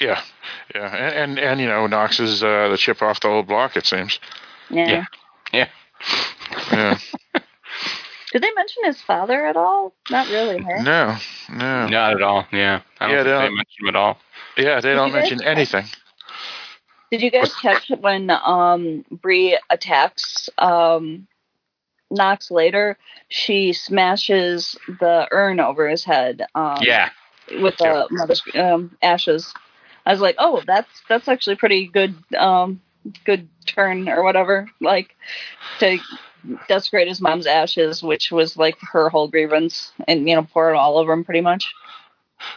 Yeah. 0.00 0.20
Yeah. 0.74 0.94
And 0.94 1.14
and, 1.32 1.38
and 1.38 1.60
you 1.60 1.66
know 1.66 1.86
Knox 1.86 2.20
is 2.20 2.42
uh, 2.42 2.68
the 2.68 2.76
chip 2.76 3.02
off 3.02 3.20
the 3.20 3.28
old 3.28 3.46
block. 3.46 3.76
It 3.76 3.86
seems. 3.86 4.18
Yeah. 4.70 5.04
Yeah. 5.52 5.68
Yeah. 6.70 6.98
Did 8.32 8.42
they 8.42 8.50
mention 8.54 8.84
his 8.84 9.00
father 9.00 9.46
at 9.46 9.56
all? 9.56 9.94
Not 10.10 10.28
really. 10.28 10.58
Hey? 10.62 10.82
no. 10.82 11.16
No. 11.50 11.86
Not 11.88 12.14
at 12.14 12.22
all. 12.22 12.46
Yeah, 12.52 12.80
I 13.00 13.06
don't 13.06 13.10
Yeah, 13.16 13.22
think 13.22 13.24
they 13.24 13.30
they 13.30 13.30
don't- 13.30 13.56
mentioned 13.56 13.80
him 13.80 13.88
at 13.88 13.96
all. 13.96 14.18
Yeah. 14.56 14.80
They 14.80 14.88
Did 14.90 14.94
don't 14.96 15.08
you 15.08 15.14
guys 15.14 15.30
mention 15.30 15.46
anything. 15.46 15.84
Did 17.10 17.22
you 17.22 17.30
guys 17.30 17.54
catch 17.54 17.88
when 17.88 18.30
um 18.30 19.04
Bree 19.10 19.58
attacks 19.70 20.50
um 20.58 21.26
Knox 22.10 22.50
later, 22.50 22.96
she 23.28 23.72
smashes 23.74 24.74
the 24.88 25.28
urn 25.30 25.60
over 25.60 25.86
his 25.88 26.04
head. 26.04 26.42
Um, 26.54 26.78
yeah. 26.80 27.10
With 27.60 27.76
the 27.76 27.84
yeah. 27.84 28.06
mother's 28.10 28.42
um, 28.54 28.96
ashes. 29.02 29.52
I 30.06 30.12
was 30.12 30.20
like, 30.22 30.36
oh, 30.38 30.62
that's 30.66 30.88
that's 31.06 31.28
actually 31.28 31.56
pretty 31.56 31.86
good, 31.86 32.14
um, 32.34 32.80
good 33.26 33.46
turn 33.66 34.08
or 34.08 34.22
whatever. 34.22 34.70
Like 34.80 35.16
to 35.80 35.98
desecrate 36.68 37.08
his 37.08 37.20
mom's 37.20 37.46
ashes, 37.46 38.02
which 38.02 38.30
was 38.30 38.56
like 38.56 38.78
her 38.92 39.08
whole 39.08 39.28
grievance, 39.28 39.92
and 40.06 40.28
you 40.28 40.34
know, 40.34 40.44
pour 40.44 40.72
it 40.72 40.76
all 40.76 40.98
over 40.98 41.12
him, 41.12 41.24
pretty 41.24 41.40
much. 41.40 41.72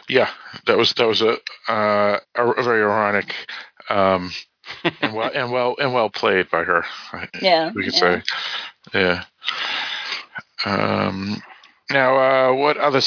Yeah, 0.08 0.30
that 0.66 0.76
was 0.76 0.92
that 0.94 1.06
was 1.06 1.22
a 1.22 1.38
uh, 1.68 2.18
a, 2.34 2.62
very 2.62 2.82
ironic, 2.82 3.34
um, 3.88 4.32
and 5.00 5.14
well 5.14 5.30
and 5.34 5.52
well 5.52 5.76
and 5.78 5.92
well 5.92 6.10
played 6.10 6.50
by 6.50 6.64
her. 6.64 6.84
Yeah, 7.40 7.72
we 7.74 7.84
could 7.84 7.94
yeah. 7.94 8.00
say, 8.00 8.22
yeah. 8.94 9.24
Um, 10.64 11.42
now, 11.90 12.16
uh, 12.16 12.54
what 12.54 12.76
other 12.78 13.00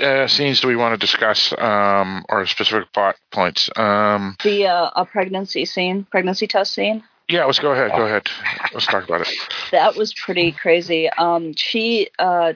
uh, 0.00 0.26
scenes 0.26 0.60
do 0.60 0.68
we 0.68 0.76
want 0.76 0.98
to 0.98 1.06
discuss, 1.06 1.54
um, 1.58 2.24
or 2.28 2.44
specific 2.46 2.92
plot 2.92 3.16
points? 3.30 3.70
Um, 3.76 4.36
the 4.42 4.66
uh, 4.66 4.90
a 4.96 5.04
pregnancy 5.04 5.64
scene, 5.64 6.04
pregnancy 6.10 6.46
test 6.46 6.74
scene. 6.74 7.04
Yeah, 7.28 7.44
let's 7.44 7.58
go 7.58 7.72
ahead. 7.72 7.92
Go 7.92 8.04
ahead. 8.04 8.26
Let's 8.72 8.86
talk 8.86 9.04
about 9.04 9.22
it. 9.22 9.28
That 9.70 9.96
was 9.96 10.12
pretty 10.12 10.52
crazy. 10.52 11.08
Um, 11.08 11.54
she, 11.54 12.10
uh, 12.18 12.52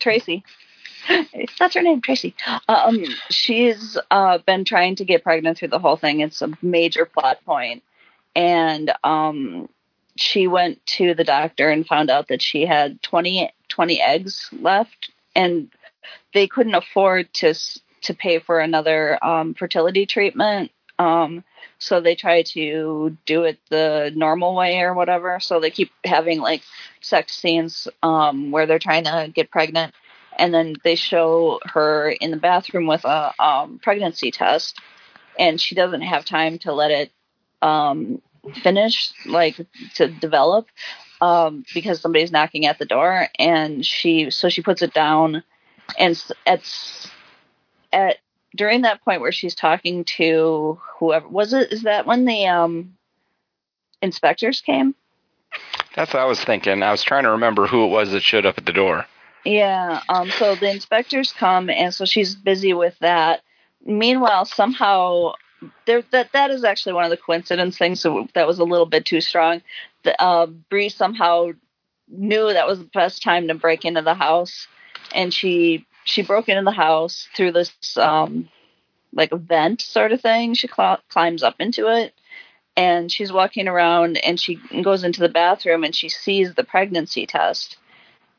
Tracy, 0.00 0.42
that's 1.58 1.74
her 1.74 1.82
name, 1.82 2.00
Tracy. 2.00 2.34
Um, 2.66 3.04
she's 3.28 3.98
uh, 4.10 4.38
been 4.38 4.64
trying 4.64 4.96
to 4.96 5.04
get 5.04 5.22
pregnant 5.22 5.58
through 5.58 5.68
the 5.68 5.78
whole 5.78 5.96
thing. 5.96 6.20
It's 6.20 6.40
a 6.40 6.50
major 6.62 7.04
plot 7.04 7.44
point, 7.44 7.82
and 8.34 8.90
um, 9.04 9.68
she 10.16 10.46
went 10.46 10.84
to 10.86 11.14
the 11.14 11.24
doctor 11.24 11.68
and 11.68 11.86
found 11.86 12.10
out 12.10 12.28
that 12.28 12.40
she 12.40 12.64
had 12.64 13.02
20, 13.02 13.52
20 13.68 14.00
eggs 14.00 14.48
left, 14.60 15.10
and 15.36 15.68
they 16.32 16.46
couldn't 16.46 16.74
afford 16.74 17.32
to 17.34 17.54
to 18.02 18.14
pay 18.14 18.38
for 18.38 18.60
another 18.60 19.22
um, 19.24 19.54
fertility 19.54 20.06
treatment. 20.06 20.70
Um, 20.98 21.44
so 21.78 22.00
they 22.00 22.14
try 22.14 22.42
to 22.42 23.16
do 23.26 23.44
it 23.44 23.58
the 23.68 24.12
normal 24.14 24.54
way 24.54 24.80
or 24.80 24.94
whatever. 24.94 25.40
So 25.40 25.60
they 25.60 25.70
keep 25.70 25.90
having 26.04 26.40
like 26.40 26.62
sex 27.00 27.36
scenes 27.36 27.88
um, 28.02 28.50
where 28.50 28.66
they're 28.66 28.78
trying 28.78 29.04
to 29.04 29.30
get 29.32 29.50
pregnant, 29.50 29.94
and 30.38 30.52
then 30.54 30.76
they 30.84 30.94
show 30.94 31.60
her 31.64 32.10
in 32.10 32.30
the 32.30 32.36
bathroom 32.36 32.86
with 32.86 33.04
a 33.04 33.32
um, 33.42 33.80
pregnancy 33.82 34.30
test, 34.30 34.78
and 35.38 35.60
she 35.60 35.74
doesn't 35.74 36.02
have 36.02 36.24
time 36.24 36.58
to 36.60 36.72
let 36.72 36.90
it 36.90 37.12
um, 37.62 38.20
finish, 38.62 39.12
like 39.26 39.60
to 39.94 40.08
develop, 40.08 40.68
um, 41.20 41.64
because 41.74 42.00
somebody's 42.00 42.32
knocking 42.32 42.66
at 42.66 42.78
the 42.78 42.84
door, 42.84 43.28
and 43.38 43.84
she 43.84 44.30
so 44.30 44.48
she 44.48 44.62
puts 44.62 44.82
it 44.82 44.94
down, 44.94 45.42
and 45.98 46.22
at 46.46 46.62
at 47.92 48.18
during 48.54 48.82
that 48.82 49.02
point 49.04 49.20
where 49.20 49.32
she's 49.32 49.54
talking 49.54 50.04
to 50.04 50.80
whoever 50.98 51.28
was 51.28 51.52
it 51.52 51.72
is 51.72 51.82
that 51.82 52.06
when 52.06 52.24
the 52.24 52.46
um 52.46 52.96
inspectors 54.00 54.60
came? 54.60 54.94
That's 55.96 56.12
what 56.12 56.22
i 56.22 56.26
was 56.26 56.42
thinking. 56.42 56.82
I 56.82 56.90
was 56.90 57.02
trying 57.02 57.24
to 57.24 57.30
remember 57.30 57.66
who 57.66 57.84
it 57.84 57.88
was 57.88 58.10
that 58.12 58.22
showed 58.22 58.46
up 58.46 58.58
at 58.58 58.66
the 58.66 58.72
door. 58.72 59.06
Yeah 59.44 60.00
um 60.08 60.30
so 60.30 60.54
the 60.54 60.70
inspectors 60.70 61.32
come 61.32 61.70
and 61.70 61.92
so 61.92 62.04
she's 62.04 62.34
busy 62.34 62.72
with 62.72 62.98
that. 63.00 63.42
Meanwhile 63.84 64.46
somehow 64.46 65.34
there 65.86 66.02
that 66.10 66.32
that 66.32 66.50
is 66.50 66.64
actually 66.64 66.92
one 66.92 67.04
of 67.04 67.10
the 67.10 67.16
coincidence 67.16 67.78
things 67.78 68.00
so 68.00 68.26
that 68.34 68.46
was 68.46 68.58
a 68.58 68.64
little 68.64 68.86
bit 68.86 69.04
too 69.04 69.20
strong. 69.20 69.62
The 70.04 70.20
uh 70.22 70.46
Bree 70.46 70.88
somehow 70.88 71.50
knew 72.08 72.52
that 72.52 72.66
was 72.66 72.78
the 72.78 72.84
best 72.84 73.22
time 73.22 73.48
to 73.48 73.54
break 73.54 73.84
into 73.84 74.02
the 74.02 74.14
house 74.14 74.68
and 75.14 75.32
she 75.32 75.86
she 76.04 76.22
broke 76.22 76.48
into 76.48 76.62
the 76.62 76.70
house 76.70 77.28
through 77.34 77.52
this 77.52 77.72
um 77.96 78.48
like 79.12 79.32
a 79.32 79.36
vent 79.36 79.80
sort 79.80 80.12
of 80.12 80.20
thing. 80.20 80.54
She 80.54 80.68
cl- 80.68 81.00
climbs 81.08 81.42
up 81.42 81.56
into 81.60 81.88
it 81.88 82.12
and 82.76 83.10
she's 83.10 83.32
walking 83.32 83.68
around 83.68 84.16
and 84.18 84.38
she 84.38 84.58
goes 84.82 85.04
into 85.04 85.20
the 85.20 85.28
bathroom 85.28 85.84
and 85.84 85.94
she 85.94 86.08
sees 86.08 86.54
the 86.54 86.64
pregnancy 86.64 87.26
test 87.26 87.76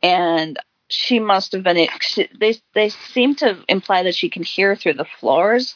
and 0.04 0.60
she 0.88 1.20
must 1.20 1.54
have 1.54 1.64
been 1.64 1.88
they 2.40 2.56
they 2.74 2.90
seem 2.90 3.36
to 3.36 3.58
imply 3.68 4.04
that 4.04 4.16
she 4.16 4.30
can 4.30 4.44
hear 4.44 4.76
through 4.76 4.94
the 4.94 5.08
floors 5.20 5.76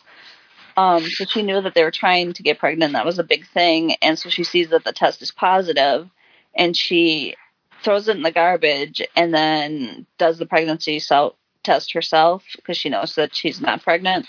um 0.77 1.03
so 1.03 1.25
she 1.25 1.41
knew 1.41 1.61
that 1.61 1.73
they 1.73 1.83
were 1.83 1.91
trying 1.91 2.33
to 2.33 2.43
get 2.43 2.59
pregnant 2.59 2.93
that 2.93 3.05
was 3.05 3.17
a 3.17 3.23
big 3.23 3.47
thing 3.47 3.93
and 4.01 4.19
so 4.19 4.29
she 4.29 4.43
sees 4.43 4.69
that 4.69 4.83
the 4.83 4.93
test 4.93 5.21
is 5.21 5.31
positive 5.31 6.07
and 6.53 6.75
she 6.77 7.35
throws 7.81 8.07
it 8.07 8.17
in 8.17 8.23
the 8.23 8.31
garbage 8.31 9.01
and 9.15 9.33
then 9.33 10.05
does 10.17 10.37
the 10.37 10.45
pregnancy 10.45 10.99
self 10.99 11.33
test 11.63 11.93
herself 11.93 12.43
because 12.55 12.77
she 12.77 12.89
knows 12.89 13.15
that 13.15 13.35
she's 13.35 13.61
not 13.61 13.83
pregnant, 13.83 14.27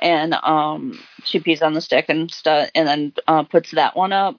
and 0.00 0.34
um, 0.34 0.98
she 1.24 1.40
pees 1.40 1.62
on 1.62 1.74
the 1.74 1.80
stick 1.80 2.06
and 2.08 2.30
stuff, 2.30 2.70
and 2.74 2.88
then 2.88 3.12
uh, 3.26 3.42
puts 3.44 3.72
that 3.72 3.96
one 3.96 4.12
up. 4.12 4.38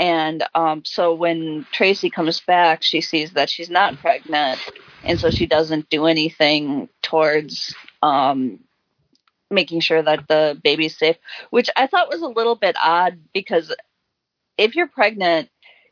And 0.00 0.42
um, 0.54 0.84
so 0.84 1.14
when 1.14 1.66
Tracy 1.72 2.10
comes 2.10 2.40
back, 2.40 2.82
she 2.82 3.00
sees 3.00 3.32
that 3.34 3.48
she's 3.48 3.70
not 3.70 3.98
pregnant, 3.98 4.60
and 5.04 5.18
so 5.18 5.30
she 5.30 5.46
doesn't 5.46 5.88
do 5.88 6.06
anything 6.06 6.88
towards 7.02 7.74
um, 8.02 8.60
making 9.50 9.80
sure 9.80 10.02
that 10.02 10.26
the 10.28 10.60
baby's 10.62 10.98
safe, 10.98 11.16
which 11.50 11.70
I 11.76 11.86
thought 11.86 12.08
was 12.10 12.22
a 12.22 12.28
little 12.28 12.56
bit 12.56 12.76
odd 12.82 13.18
because 13.32 13.74
if 14.58 14.74
you're 14.74 14.88
pregnant, 14.88 15.48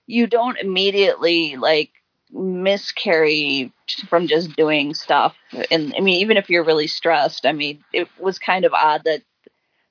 you 0.06 0.26
don't 0.26 0.59
immediately 0.59 1.56
like 1.56 1.90
miscarry 2.32 3.72
from 4.09 4.26
just 4.26 4.56
doing 4.56 4.94
stuff. 4.94 5.36
And 5.70 5.94
i 5.96 6.00
mean 6.00 6.20
even 6.20 6.36
if 6.36 6.48
you're 6.50 6.64
really 6.64 6.86
stressed 6.86 7.46
i 7.46 7.52
mean 7.52 7.84
it 7.92 8.09
was 8.18 8.38
kind 8.38 8.64
of 8.64 8.72
odd 8.72 9.02
that 9.04 9.22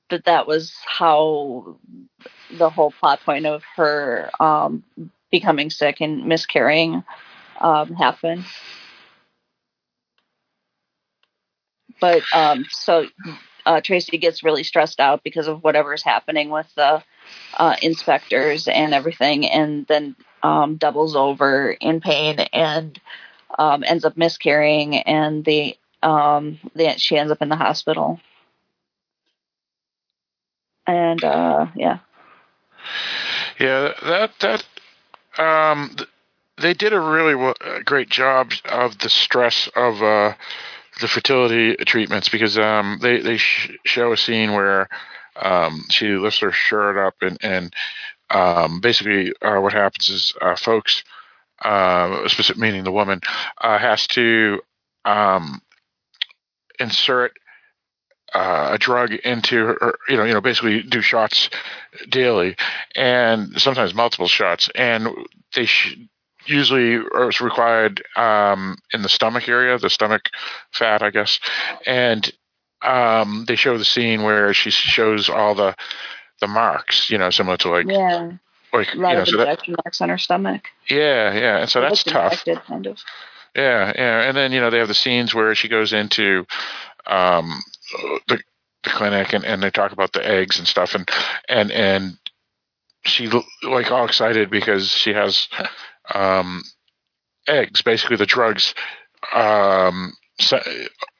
that 0.09 0.25
that 0.25 0.47
was 0.47 0.75
how 0.85 1.77
the 2.57 2.69
whole 2.69 2.91
plot 2.91 3.21
point 3.25 3.45
of 3.45 3.63
her 3.75 4.29
um 4.39 4.83
becoming 5.31 5.69
sick 5.69 6.01
and 6.01 6.25
miscarrying 6.25 7.03
um 7.61 7.93
happened. 7.95 8.43
But 11.99 12.23
um 12.33 12.65
so 12.69 13.07
uh 13.65 13.81
tracy 13.81 14.17
gets 14.17 14.43
really 14.43 14.63
stressed 14.63 14.99
out 14.99 15.23
because 15.23 15.47
of 15.47 15.63
whatever's 15.63 16.03
happening 16.03 16.49
with 16.49 16.73
the 16.75 17.03
uh 17.57 17.75
inspectors 17.81 18.67
and 18.67 18.93
everything. 18.93 19.45
And 19.47 19.87
then 19.87 20.15
um, 20.43 20.77
doubles 20.77 21.15
over 21.15 21.71
in 21.71 22.01
pain 22.01 22.39
and 22.39 22.99
um, 23.57 23.83
ends 23.85 24.05
up 24.05 24.17
miscarrying, 24.17 24.97
and 24.97 25.43
the, 25.45 25.77
um, 26.01 26.59
the 26.75 26.97
she 26.97 27.17
ends 27.17 27.31
up 27.31 27.41
in 27.41 27.49
the 27.49 27.55
hospital. 27.55 28.19
And 30.87 31.23
uh, 31.23 31.67
yeah, 31.75 31.99
yeah, 33.59 33.93
that 34.03 34.31
that 34.39 34.63
um, 35.37 35.95
they 36.57 36.73
did 36.73 36.93
a 36.93 36.99
really 36.99 37.53
great 37.85 38.09
job 38.09 38.51
of 38.65 38.97
the 38.99 39.09
stress 39.09 39.69
of 39.75 40.01
uh, 40.01 40.33
the 40.99 41.07
fertility 41.07 41.75
treatments 41.85 42.29
because 42.29 42.57
um, 42.57 42.99
they 43.01 43.21
they 43.21 43.37
sh- 43.37 43.71
show 43.85 44.11
a 44.11 44.17
scene 44.17 44.53
where 44.53 44.89
um, 45.35 45.85
she 45.89 46.07
lifts 46.09 46.39
her 46.39 46.51
shirt 46.51 46.97
up 46.97 47.15
and 47.21 47.37
and 47.41 47.73
um, 48.31 48.79
basically, 48.79 49.33
uh, 49.41 49.59
what 49.59 49.73
happens 49.73 50.09
is 50.09 50.33
uh, 50.41 50.55
folks, 50.55 51.03
uh, 51.63 52.27
specific, 52.27 52.59
meaning 52.59 52.83
the 52.83 52.91
woman, 52.91 53.21
uh, 53.59 53.77
has 53.77 54.07
to 54.07 54.61
um, 55.05 55.61
insert 56.79 57.33
uh, 58.33 58.69
a 58.71 58.77
drug 58.77 59.11
into 59.11 59.65
her, 59.65 59.95
you 60.07 60.15
know, 60.15 60.23
you 60.23 60.33
know, 60.33 60.41
basically 60.41 60.81
do 60.81 61.01
shots 61.01 61.49
daily, 62.09 62.55
and 62.95 63.59
sometimes 63.61 63.93
multiple 63.93 64.27
shots, 64.27 64.69
and 64.75 65.07
they 65.53 65.65
sh- 65.65 65.97
usually 66.45 66.95
are 66.95 67.31
required 67.41 68.01
um, 68.15 68.77
in 68.93 69.01
the 69.01 69.09
stomach 69.09 69.49
area, 69.49 69.77
the 69.77 69.89
stomach 69.89 70.29
fat, 70.71 71.01
I 71.01 71.09
guess, 71.09 71.39
and 71.85 72.31
um, 72.81 73.45
they 73.47 73.55
show 73.55 73.77
the 73.77 73.85
scene 73.85 74.23
where 74.23 74.53
she 74.53 74.71
shows 74.71 75.29
all 75.29 75.53
the 75.53 75.75
the 76.41 76.47
marks, 76.47 77.09
you 77.09 77.17
know, 77.17 77.29
similar 77.29 77.57
to 77.57 77.69
like 77.69 77.87
yeah, 77.87 78.31
like 78.73 78.93
you 78.93 79.01
know, 79.01 79.23
so 79.23 79.37
that, 79.37 79.65
marks 79.67 80.01
on 80.01 80.09
her 80.09 80.17
stomach. 80.17 80.67
Yeah, 80.89 81.33
yeah, 81.33 81.57
and 81.59 81.69
so 81.69 81.79
it 81.79 81.89
that's 81.89 82.03
tough. 82.03 82.43
Kind 82.45 82.87
of. 82.87 82.99
Yeah, 83.55 83.93
yeah, 83.95 84.21
and 84.23 84.35
then 84.35 84.51
you 84.51 84.59
know 84.59 84.69
they 84.69 84.79
have 84.79 84.87
the 84.87 84.93
scenes 84.93 85.33
where 85.33 85.55
she 85.55 85.67
goes 85.67 85.93
into 85.93 86.45
um, 87.05 87.61
the 88.27 88.39
the 88.83 88.89
clinic 88.89 89.33
and, 89.33 89.45
and 89.45 89.61
they 89.61 89.69
talk 89.69 89.91
about 89.91 90.11
the 90.13 90.27
eggs 90.27 90.57
and 90.57 90.67
stuff 90.67 90.95
and 90.95 91.07
and 91.47 91.71
and 91.71 92.17
she 93.03 93.29
like 93.63 93.91
all 93.91 94.05
excited 94.05 94.49
because 94.49 94.89
she 94.89 95.13
has 95.13 95.47
um, 96.13 96.63
eggs, 97.47 97.81
basically 97.81 98.17
the 98.17 98.25
drugs. 98.25 98.73
Um, 99.33 100.13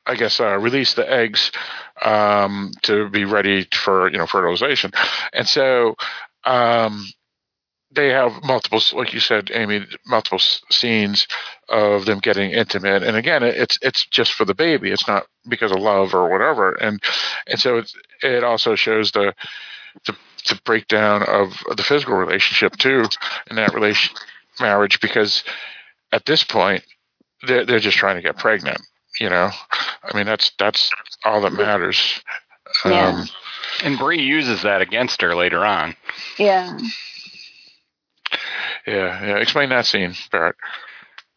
I 0.06 0.16
guess 0.16 0.40
uh, 0.40 0.58
release 0.58 0.94
the 0.94 1.10
eggs 1.10 1.52
um, 2.02 2.72
to 2.84 3.10
be 3.10 3.26
ready 3.26 3.68
for 3.72 4.12
you 4.12 4.18
know 4.18 4.26
fertilization, 4.28 4.92
and 5.34 5.48
so 5.48 5.96
um, 6.46 7.06
they 7.94 8.10
have 8.10 8.44
multiple, 8.44 8.82
like 8.94 9.14
you 9.14 9.20
said, 9.20 9.52
Amy, 9.54 9.86
multiple 10.06 10.40
scenes 10.72 11.28
of 11.70 12.06
them 12.06 12.20
getting 12.20 12.52
intimate. 12.52 13.04
And 13.04 13.18
again, 13.18 13.44
it's 13.44 13.78
it's 13.82 14.06
just 14.06 14.34
for 14.34 14.46
the 14.46 14.54
baby. 14.54 14.92
It's 14.92 15.08
not 15.08 15.28
because 15.48 15.72
of 15.72 15.80
love 15.80 16.14
or 16.14 16.30
whatever. 16.30 16.74
And 16.76 17.02
and 17.48 17.60
so 17.60 17.78
it 17.78 17.92
it 18.22 18.44
also 18.44 18.76
shows 18.76 19.12
the 19.12 19.34
the, 20.06 20.16
the 20.48 20.60
breakdown 20.64 21.24
of 21.24 21.54
the 21.76 21.84
physical 21.84 22.16
relationship 22.16 22.78
too 22.78 23.06
in 23.50 23.58
that 23.58 23.74
relation 23.74 24.16
marriage 24.60 25.00
because 25.02 25.44
at 26.14 26.26
this 26.26 26.44
point 26.44 26.84
they're 27.46 27.66
they're 27.66 27.80
just 27.80 27.98
trying 27.98 28.16
to 28.16 28.22
get 28.22 28.38
pregnant. 28.38 28.82
You 29.22 29.30
know, 29.30 29.52
I 30.04 30.18
mean 30.18 30.26
that's 30.26 30.52
that's 30.58 30.90
all 31.24 31.42
that 31.42 31.54
matters. 31.54 32.24
Yeah. 32.84 33.10
Um, 33.10 33.28
and 33.84 34.00
Bree 34.00 34.24
uses 34.24 34.64
that 34.64 34.82
against 34.82 35.22
her 35.22 35.36
later 35.36 35.64
on. 35.64 35.96
Yeah. 36.40 36.76
Yeah, 38.88 39.24
yeah. 39.24 39.38
Explain 39.38 39.70
that 39.70 39.86
scene, 39.86 40.16
Barrett. 40.32 40.56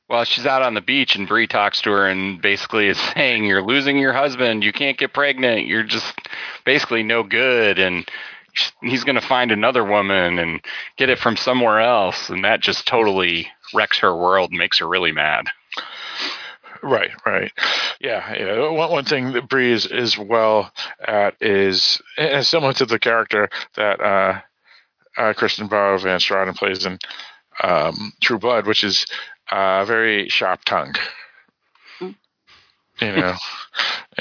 Well, 0.09 0.25
she's 0.25 0.47
out 0.47 0.63
on 0.63 0.73
the 0.73 0.81
beach 0.81 1.15
and 1.15 1.29
Bree 1.29 1.47
talks 1.47 1.83
to 1.83 1.91
her 1.91 2.07
and 2.07 2.41
basically 2.41 2.89
is 2.89 2.99
saying, 3.15 3.45
You're 3.45 3.63
losing 3.63 3.99
your 3.99 4.15
husband. 4.15 4.65
You 4.65 4.73
can't 4.73 4.97
get 4.97 5.13
pregnant. 5.13 5.67
You're 5.67 5.83
just 5.83 6.15
basically 6.65 7.03
no 7.03 7.23
good. 7.23 7.79
And 7.79 8.09
he's 8.81 9.05
going 9.05 9.21
to 9.21 9.27
find 9.27 9.53
another 9.53 9.85
woman 9.85 10.39
and 10.39 10.63
get 10.97 11.11
it 11.11 11.19
from 11.19 11.37
somewhere 11.37 11.81
else. 11.81 12.31
And 12.31 12.45
that 12.47 12.61
just 12.61 12.87
totally 12.87 13.49
wrecks 13.75 13.99
her 13.99 14.17
world 14.17 14.53
and 14.53 14.59
makes 14.59 14.79
her 14.79 14.89
really 14.89 15.13
mad. 15.13 15.49
Right, 16.85 17.11
right. 17.25 17.51
Yeah, 17.99 18.35
yeah. 18.35 18.69
One, 18.69 18.91
one 18.91 19.05
thing 19.05 19.33
that 19.33 19.49
Bree 19.49 19.73
is, 19.73 19.87
is 19.87 20.19
well 20.19 20.71
at 21.07 21.35
is, 21.41 22.01
and 22.19 22.45
similar 22.45 22.75
to 22.75 22.85
the 22.85 22.99
character 22.99 23.49
that 23.77 24.01
uh, 24.01 24.41
uh, 25.17 25.33
Kristin 25.33 25.71
Bauer 25.71 25.97
van 25.99 26.21
Straten 26.21 26.55
plays 26.55 26.85
in 26.85 26.99
um, 27.63 28.13
True 28.21 28.39
Blood, 28.39 28.67
which 28.67 28.85
is 28.85 29.07
uh, 29.51 29.87
very 29.87 30.29
sharp 30.29 30.65
tongued. 30.65 30.99
You 32.01 33.13
know, 33.13 33.35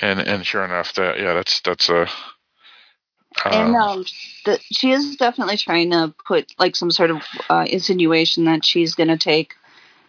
and 0.01 0.19
and 0.19 0.45
sure 0.45 0.65
enough, 0.65 0.93
that 0.95 1.19
yeah, 1.19 1.33
that's 1.33 1.59
that's 1.61 1.89
a. 1.89 2.07
Uh, 3.45 3.49
and 3.49 3.75
um, 3.75 4.05
the, 4.45 4.59
she 4.71 4.91
is 4.91 5.15
definitely 5.17 5.57
trying 5.57 5.91
to 5.91 6.13
put 6.25 6.51
like 6.57 6.75
some 6.75 6.91
sort 6.91 7.11
of 7.11 7.21
uh, 7.49 7.65
insinuation 7.69 8.45
that 8.45 8.65
she's 8.65 8.95
going 8.95 9.09
to 9.09 9.17
take 9.17 9.53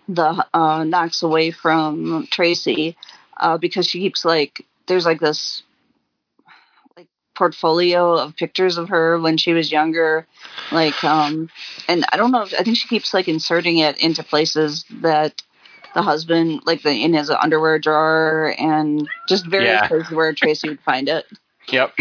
the 0.08 0.46
uh, 0.54 0.84
Knox 0.84 1.22
away 1.22 1.50
from 1.50 2.26
Tracy 2.30 2.96
uh, 3.38 3.58
because 3.58 3.86
she 3.86 4.00
keeps 4.00 4.24
like 4.24 4.64
there's 4.86 5.06
like 5.06 5.20
this 5.20 5.62
like 6.96 7.08
portfolio 7.34 8.14
of 8.14 8.36
pictures 8.36 8.76
of 8.78 8.88
her 8.88 9.18
when 9.18 9.36
she 9.36 9.52
was 9.52 9.72
younger, 9.72 10.26
like 10.70 11.02
um, 11.04 11.48
and 11.88 12.04
I 12.12 12.16
don't 12.16 12.32
know 12.32 12.42
if 12.42 12.54
I 12.54 12.62
think 12.62 12.76
she 12.76 12.88
keeps 12.88 13.14
like 13.14 13.28
inserting 13.28 13.78
it 13.78 13.98
into 14.02 14.22
places 14.22 14.84
that 15.00 15.42
the 15.94 16.02
husband 16.02 16.62
like 16.66 16.82
the 16.82 16.90
in 16.90 17.14
his 17.14 17.30
underwear 17.30 17.78
drawer 17.78 18.54
and 18.58 19.08
just 19.28 19.46
various 19.46 19.80
Yeah. 19.80 19.88
places 19.88 20.10
where 20.10 20.32
Tracy 20.32 20.68
would 20.68 20.80
find 20.80 21.08
it. 21.08 21.24
Yep. 21.68 21.94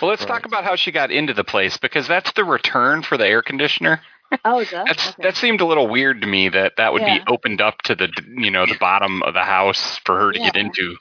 Well, 0.00 0.10
let's 0.10 0.26
talk 0.26 0.44
about 0.44 0.64
how 0.64 0.76
she 0.76 0.92
got 0.92 1.10
into 1.10 1.32
the 1.32 1.44
place 1.44 1.78
because 1.78 2.06
that's 2.06 2.32
the 2.32 2.44
return 2.44 3.02
for 3.02 3.16
the 3.16 3.26
air 3.26 3.40
conditioner. 3.42 4.00
Oh, 4.44 4.58
is 4.60 4.70
that? 4.70 5.14
That 5.18 5.36
seemed 5.36 5.60
a 5.60 5.66
little 5.66 5.86
weird 5.88 6.20
to 6.22 6.26
me 6.26 6.48
that 6.48 6.72
that 6.78 6.92
would 6.92 7.02
Yeah. 7.02 7.18
be 7.18 7.24
opened 7.28 7.60
up 7.60 7.80
to 7.82 7.94
the 7.94 8.08
you 8.36 8.50
know 8.50 8.66
the 8.66 8.76
bottom 8.78 9.22
of 9.22 9.34
the 9.34 9.44
house 9.44 9.98
for 10.04 10.18
her 10.18 10.32
to 10.32 10.38
get 10.38 10.56
into. 10.56 10.96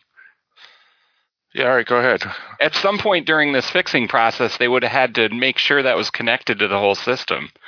yeah, 1.53 1.69
all 1.69 1.75
right, 1.75 1.85
go 1.87 1.97
ahead. 1.97 2.23
At 2.61 2.75
some 2.75 2.97
point 2.97 3.25
during 3.25 3.51
this 3.53 3.69
fixing 3.69 4.07
process, 4.07 4.57
they 4.57 4.67
would 4.67 4.83
have 4.83 4.91
had 4.91 5.15
to 5.15 5.29
make 5.29 5.57
sure 5.57 5.81
that 5.81 5.95
was 5.97 6.09
connected 6.11 6.59
to 6.59 6.67
the 6.67 6.77
whole 6.79 6.95
system. 6.95 7.49
I 7.55 7.59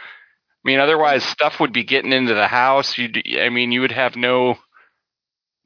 mean, 0.64 0.80
otherwise 0.80 1.24
mm-hmm. 1.24 1.32
stuff 1.32 1.60
would 1.60 1.72
be 1.74 1.84
getting 1.84 2.12
into 2.12 2.34
the 2.34 2.48
house. 2.48 2.98
You, 2.98 3.10
I 3.40 3.50
mean, 3.50 3.72
you 3.72 3.82
would 3.82 3.92
have 3.94 4.16
no. 4.16 4.58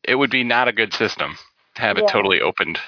It 0.04 0.16
would 0.16 0.32
be 0.32 0.44
not 0.44 0.68
a 0.68 0.74
good 0.74 0.94
system 0.94 1.38
to 1.76 1.82
have 1.82 1.98
it 1.98 2.08
totally 2.08 2.42
opened 2.42 2.80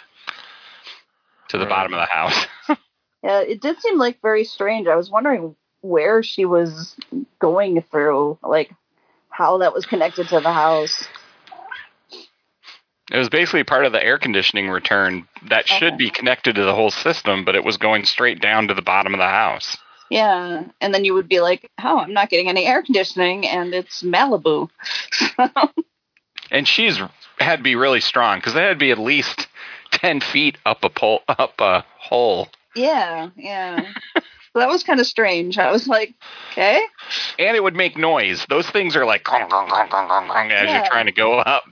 to 1.49 1.57
the 1.57 1.65
Right. 1.65 1.69
bottom 1.69 1.93
of 1.93 1.99
the 1.99 2.05
house. 2.13 2.45
Yeah, 3.23 3.39
it 3.39 3.61
did 3.61 3.79
seem 3.79 3.97
like 3.97 4.19
very 4.21 4.43
strange. 4.43 4.85
I 4.85 4.97
was 4.97 5.09
wondering 5.09 5.55
where 5.83 6.23
she 6.23 6.45
was 6.45 6.95
going 7.39 7.81
through, 7.81 8.37
like 8.41 8.73
how 9.29 9.59
that 9.59 9.73
was 9.73 9.85
connected 9.85 10.27
to 10.29 10.39
the 10.39 10.51
house. 10.51 11.07
It 13.11 13.17
was 13.17 13.29
basically 13.29 13.63
part 13.63 13.85
of 13.85 13.91
the 13.91 14.03
air 14.03 14.17
conditioning 14.17 14.69
return 14.69 15.27
that 15.49 15.67
should 15.67 15.97
be 15.97 16.09
connected 16.09 16.55
to 16.55 16.63
the 16.63 16.73
whole 16.73 16.89
system, 16.89 17.43
but 17.43 17.55
it 17.55 17.63
was 17.63 17.77
going 17.77 18.05
straight 18.05 18.41
down 18.41 18.69
to 18.69 18.73
the 18.73 18.81
bottom 18.81 19.13
of 19.13 19.19
the 19.19 19.27
house. 19.27 19.77
Yeah, 20.09 20.63
and 20.79 20.93
then 20.93 21.05
you 21.05 21.13
would 21.13 21.27
be 21.27 21.41
like, 21.41 21.69
"Oh, 21.83 21.99
I'm 21.99 22.13
not 22.13 22.29
getting 22.29 22.47
any 22.47 22.65
air 22.65 22.81
conditioning, 22.81 23.45
and 23.47 23.73
it's 23.73 24.03
Malibu." 24.03 24.69
And 26.51 26.67
she's 26.67 26.99
had 27.39 27.57
to 27.57 27.63
be 27.63 27.75
really 27.75 27.99
strong 27.99 28.37
because 28.37 28.53
that 28.53 28.61
had 28.61 28.69
to 28.73 28.75
be 28.75 28.91
at 28.91 28.99
least 28.99 29.47
ten 29.89 30.19
feet 30.19 30.59
up 30.67 30.83
a 30.83 30.89
pole, 30.89 31.21
up 31.27 31.59
a 31.59 31.83
hole, 31.97 32.47
yeah, 32.75 33.29
yeah. 33.35 33.91
So 34.53 34.59
that 34.59 34.69
was 34.69 34.83
kind 34.83 34.99
of 34.99 35.07
strange. 35.07 35.57
I 35.57 35.71
was 35.71 35.87
like, 35.87 36.13
"Okay, 36.51 36.81
and 37.39 37.57
it 37.57 37.63
would 37.63 37.75
make 37.75 37.97
noise. 37.97 38.45
Those 38.49 38.69
things 38.69 38.95
are 38.95 39.05
like 39.05 39.23
gong, 39.23 39.49
gong, 39.49 39.67
gong, 39.69 39.89
gong, 39.89 40.07
gong, 40.07 40.27
gong, 40.27 40.51
as 40.51 40.69
Yeah. 40.69 40.77
you're 40.77 40.85
trying 40.85 41.07
to 41.07 41.11
go 41.11 41.39
up. 41.39 41.63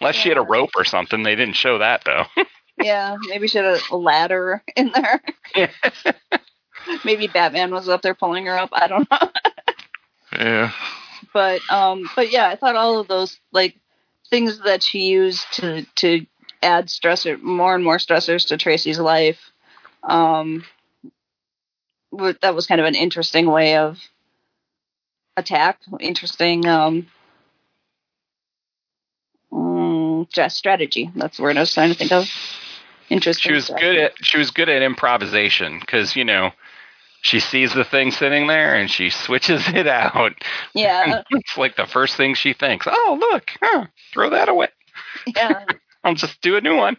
Unless 0.00 0.16
she 0.16 0.28
had 0.28 0.38
a 0.38 0.42
rope 0.42 0.70
or 0.76 0.84
something, 0.84 1.22
they 1.24 1.34
didn't 1.34 1.56
show 1.56 1.78
that 1.78 2.04
though. 2.04 2.24
yeah, 2.82 3.16
maybe 3.28 3.48
she 3.48 3.58
had 3.58 3.80
a 3.90 3.96
ladder 3.96 4.62
in 4.76 4.92
there. 4.94 5.20
maybe 7.04 7.26
Batman 7.26 7.70
was 7.72 7.88
up 7.88 8.02
there 8.02 8.14
pulling 8.14 8.46
her 8.46 8.56
up. 8.58 8.70
I 8.72 8.86
don't 8.86 9.10
know." 9.10 9.18
Yeah, 10.30 10.72
but 11.32 11.62
um 11.70 12.08
but 12.14 12.30
yeah 12.30 12.48
i 12.48 12.54
thought 12.54 12.76
all 12.76 12.98
of 12.98 13.08
those 13.08 13.40
like 13.50 13.74
things 14.28 14.60
that 14.60 14.82
she 14.82 15.06
used 15.06 15.50
to 15.54 15.84
to 15.96 16.26
add 16.62 16.88
stressor 16.88 17.40
more 17.40 17.74
and 17.74 17.82
more 17.82 17.96
stressors 17.96 18.46
to 18.48 18.58
tracy's 18.58 18.98
life 18.98 19.50
um 20.02 20.64
that 22.12 22.54
was 22.54 22.66
kind 22.66 22.80
of 22.80 22.86
an 22.86 22.94
interesting 22.94 23.46
way 23.46 23.76
of 23.76 23.98
attack 25.36 25.78
interesting 26.00 26.66
um 26.66 27.06
mm, 29.52 30.28
just 30.30 30.56
strategy 30.56 31.10
that's 31.14 31.36
the 31.36 31.42
word 31.42 31.56
i 31.56 31.60
was 31.60 31.72
trying 31.72 31.90
to 31.90 31.94
think 31.94 32.10
of 32.12 32.28
interesting 33.08 33.50
she 33.50 33.54
was 33.54 33.66
strategy. 33.66 33.86
good 33.86 33.98
at 33.98 34.12
she 34.20 34.38
was 34.38 34.50
good 34.50 34.68
at 34.68 34.82
improvisation 34.82 35.78
because 35.78 36.16
you 36.16 36.24
know 36.24 36.50
she 37.20 37.40
sees 37.40 37.74
the 37.74 37.84
thing 37.84 38.10
sitting 38.10 38.46
there 38.46 38.74
and 38.74 38.90
she 38.90 39.10
switches 39.10 39.66
it 39.74 39.86
out. 39.86 40.32
yeah 40.74 41.22
it's 41.30 41.56
like 41.56 41.76
the 41.76 41.86
first 41.86 42.16
thing 42.16 42.34
she 42.34 42.52
thinks. 42.52 42.86
Oh, 42.88 43.18
look, 43.20 43.50
huh, 43.60 43.86
throw 44.12 44.30
that 44.30 44.48
away. 44.48 44.68
yeah 45.26 45.64
I'll 46.04 46.14
just 46.14 46.40
do 46.40 46.56
a 46.56 46.60
new 46.60 46.76
one. 46.76 46.96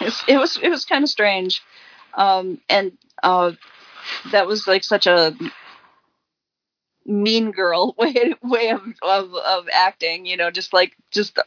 it 0.00 0.04
was 0.04 0.24
it 0.28 0.36
was, 0.36 0.58
it 0.62 0.68
was 0.68 0.84
kind 0.84 1.04
of 1.04 1.10
strange 1.10 1.62
um 2.14 2.60
and 2.68 2.92
uh 3.22 3.52
that 4.32 4.46
was 4.46 4.66
like 4.66 4.84
such 4.84 5.06
a 5.06 5.34
mean 7.04 7.50
girl 7.50 7.94
way 7.98 8.34
way 8.42 8.70
of 8.70 8.82
of, 9.02 9.34
of 9.34 9.68
acting 9.72 10.26
you 10.26 10.36
know 10.36 10.50
just 10.50 10.72
like 10.72 10.96
just 11.10 11.38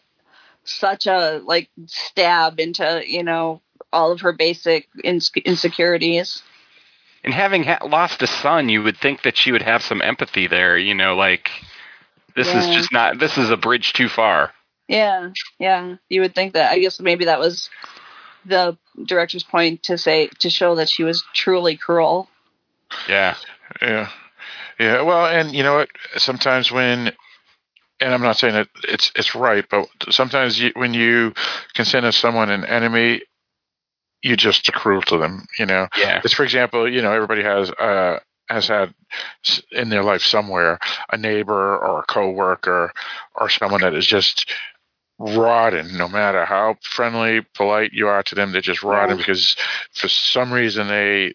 such 0.63 1.05
a 1.07 1.41
like 1.45 1.69
stab 1.85 2.59
into 2.59 3.01
you 3.05 3.23
know 3.23 3.61
all 3.91 4.11
of 4.11 4.21
her 4.21 4.33
basic 4.33 4.87
ins- 5.03 5.31
insecurities 5.45 6.41
And 7.23 7.33
having 7.33 7.63
ha- 7.63 7.85
lost 7.85 8.21
a 8.21 8.27
son, 8.27 8.69
you 8.69 8.81
would 8.83 8.97
think 8.97 9.21
that 9.23 9.37
she 9.37 9.51
would 9.51 9.61
have 9.63 9.83
some 9.83 10.01
empathy 10.01 10.47
there. 10.47 10.77
You 10.77 10.93
know, 10.93 11.15
like 11.15 11.49
this 12.35 12.53
is 12.53 12.67
just 12.67 12.91
not. 12.91 13.19
This 13.19 13.37
is 13.37 13.49
a 13.49 13.57
bridge 13.57 13.93
too 13.93 14.09
far. 14.09 14.53
yeah 14.87 15.29
yeah 15.59 15.95
you 16.09 16.21
would 16.21 16.35
think 16.35 16.53
that 16.53 16.71
i 16.71 16.79
guess 16.79 16.99
maybe 16.99 17.25
that 17.25 17.39
was 17.39 17.69
the 18.45 18.77
director's 19.05 19.43
point 19.43 19.83
to 19.83 19.97
say 19.97 20.27
to 20.39 20.49
show 20.49 20.75
that 20.75 20.89
she 20.89 21.03
was 21.03 21.23
truly 21.33 21.77
cruel 21.77 22.29
Yeah. 23.07 23.35
yeah, 23.81 24.09
yeah. 24.79 25.01
Well, 25.01 25.25
and 25.25 25.53
you 25.53 25.63
know 25.63 25.75
what? 25.75 25.89
Sometimes 26.17 26.71
when, 26.71 27.11
and 27.99 28.13
I'm 28.13 28.21
not 28.21 28.37
saying 28.37 28.53
that 28.53 28.67
it's 28.83 29.11
it's 29.15 29.35
right, 29.35 29.65
but 29.69 29.87
sometimes 30.09 30.59
you, 30.59 30.71
when 30.75 30.93
you 30.93 31.33
consider 31.73 32.11
someone 32.11 32.49
an 32.49 32.65
enemy, 32.65 33.21
you 34.21 34.37
just 34.37 34.67
are 34.69 34.73
cruel 34.73 35.01
to 35.03 35.17
them. 35.17 35.45
You 35.57 35.65
know. 35.65 35.87
Yeah. 35.97 36.21
It's 36.23 36.33
for 36.33 36.43
example, 36.43 36.91
you 36.91 37.01
know, 37.01 37.13
everybody 37.13 37.43
has 37.43 37.71
uh 37.71 38.19
has 38.49 38.67
had 38.67 38.93
in 39.71 39.89
their 39.89 40.03
life 40.03 40.21
somewhere 40.21 40.79
a 41.11 41.17
neighbor 41.17 41.77
or 41.77 41.99
a 41.99 42.03
coworker 42.03 42.91
or 43.35 43.49
someone 43.49 43.81
that 43.81 43.95
is 43.95 44.05
just 44.05 44.51
rotten. 45.19 45.97
No 45.97 46.07
matter 46.07 46.45
how 46.45 46.77
friendly, 46.81 47.41
polite 47.53 47.93
you 47.93 48.07
are 48.07 48.23
to 48.23 48.35
them, 48.35 48.51
they're 48.51 48.61
just 48.61 48.83
rotten 48.83 49.17
because 49.17 49.55
for 49.93 50.07
some 50.07 50.51
reason 50.51 50.87
they. 50.87 51.33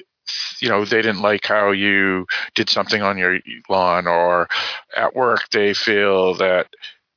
You 0.61 0.69
know, 0.69 0.85
they 0.85 1.01
didn't 1.01 1.23
like 1.23 1.47
how 1.47 1.71
you 1.71 2.27
did 2.55 2.69
something 2.69 3.01
on 3.01 3.17
your 3.17 3.39
lawn, 3.71 4.07
or 4.07 4.47
at 4.95 5.17
work 5.17 5.49
they 5.53 5.73
feel 5.73 6.35
that 6.35 6.67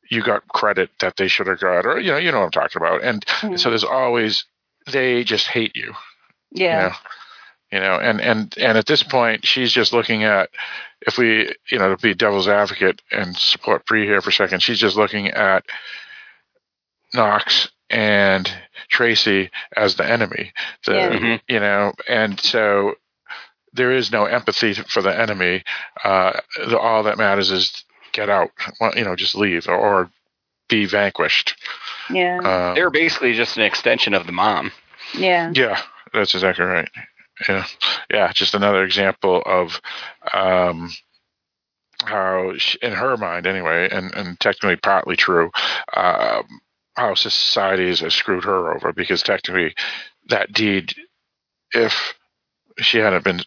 you 0.10 0.24
got 0.24 0.48
credit 0.48 0.92
that 1.00 1.18
they 1.18 1.28
should 1.28 1.48
have 1.48 1.60
got, 1.60 1.86
or 1.86 2.00
you 2.00 2.12
know, 2.12 2.18
you 2.18 2.32
know 2.32 2.40
what 2.40 2.46
I'm 2.46 2.52
talking 2.52 2.82
about. 2.82 3.04
And 3.04 3.26
Mhm. 3.26 3.60
so 3.60 3.70
there's 3.70 3.84
always 3.84 4.46
they 4.88 5.26
just 5.26 5.48
hate 5.48 5.76
you 5.76 5.94
yeah 6.52 6.84
you 6.84 6.90
know? 6.90 6.96
you 7.72 7.80
know, 7.80 7.96
and 8.00 8.22
and 8.22 8.54
and 8.58 8.78
at 8.78 8.86
this 8.86 9.04
point, 9.04 9.46
she's 9.46 9.72
just 9.72 9.94
looking 9.94 10.24
at 10.24 10.50
if 11.08 11.18
we, 11.18 11.54
you 11.70 11.80
know, 11.80 11.96
to 11.96 12.02
be 12.02 12.14
devil's 12.14 12.48
advocate 12.48 13.02
and 13.12 13.36
support 13.36 13.86
Bree 13.86 14.06
here 14.06 14.22
for 14.22 14.30
a 14.30 14.34
second, 14.34 14.62
she's 14.62 14.80
just 14.80 14.98
looking 14.98 15.30
at 15.30 15.64
Knox 17.14 17.70
and 17.90 18.52
Tracy 18.90 19.50
as 19.76 19.96
the 19.96 20.10
enemy, 20.10 20.54
the 20.86 20.94
Yeah. 20.94 21.10
Mhm. 21.10 21.42
you 21.48 21.60
know, 21.60 21.94
and 22.08 22.40
so 22.40 22.96
there 23.74 23.92
is 23.92 24.12
no 24.12 24.26
empathy 24.26 24.74
for 24.74 25.02
the 25.02 25.18
enemy. 25.18 25.64
Uh, 26.04 26.40
the, 26.58 26.78
all 26.78 27.04
that 27.04 27.18
matters 27.18 27.52
is 27.52 27.84
get 28.12 28.30
out, 28.30 28.52
well, 28.80 28.94
you 28.96 29.04
know, 29.04 29.16
just 29.16 29.36
leave 29.36 29.68
or, 29.68 29.76
or 29.76 30.12
be 30.68 30.86
vanquished. 30.86 31.56
Yeah. 32.10 32.38
Um, 32.38 32.76
They're 32.76 32.90
basically 32.90 33.34
just 33.34 33.56
an 33.58 33.64
extension 33.64 34.14
of 34.14 34.26
the 34.26 34.32
mom. 34.34 34.72
yeah. 35.14 35.52
Yeah, 35.54 35.82
that's 36.14 36.34
exactly 36.34 36.66
right. 36.66 36.90
Yeah, 37.48 37.66
yeah, 38.12 38.32
just 38.34 38.54
another 38.54 38.84
example 38.84 39.42
of 39.46 39.82
um, 40.34 40.92
how, 42.04 42.54
she, 42.58 42.78
in 42.82 42.94
her 42.94 43.18
mind, 43.18 43.48
anyway, 43.48 43.90
and 43.92 44.14
and 44.14 44.40
technically 44.40 44.76
partly 44.76 45.16
true, 45.16 45.50
um, 45.96 46.62
how 46.96 47.16
society 47.16 47.88
has 47.88 48.14
screwed 48.14 48.44
her 48.44 48.74
over 48.74 48.92
because 48.94 49.24
technically 49.24 49.74
that 50.30 50.52
deed, 50.54 50.94
if 51.74 52.14
she 52.78 52.98
hadn't 52.98 53.24
been 53.24 53.42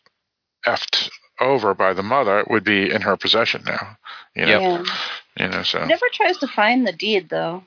effed 0.67 1.11
over 1.41 1.75
by 1.75 1.93
the 1.93 2.03
mother, 2.03 2.45
would 2.49 2.65
be 2.65 2.91
in 2.91 3.03
her 3.03 3.17
possession 3.17 3.63
now. 3.67 3.97
You 4.35 4.47
know, 4.47 4.61
Yeah. 4.61 4.85
you 5.39 5.49
know, 5.49 5.63
so. 5.63 5.85
Never 5.85 6.07
tries 6.13 6.39
to 6.39 6.47
find 6.47 6.87
the 6.87 6.93
deed 6.93 7.29
though. 7.29 7.65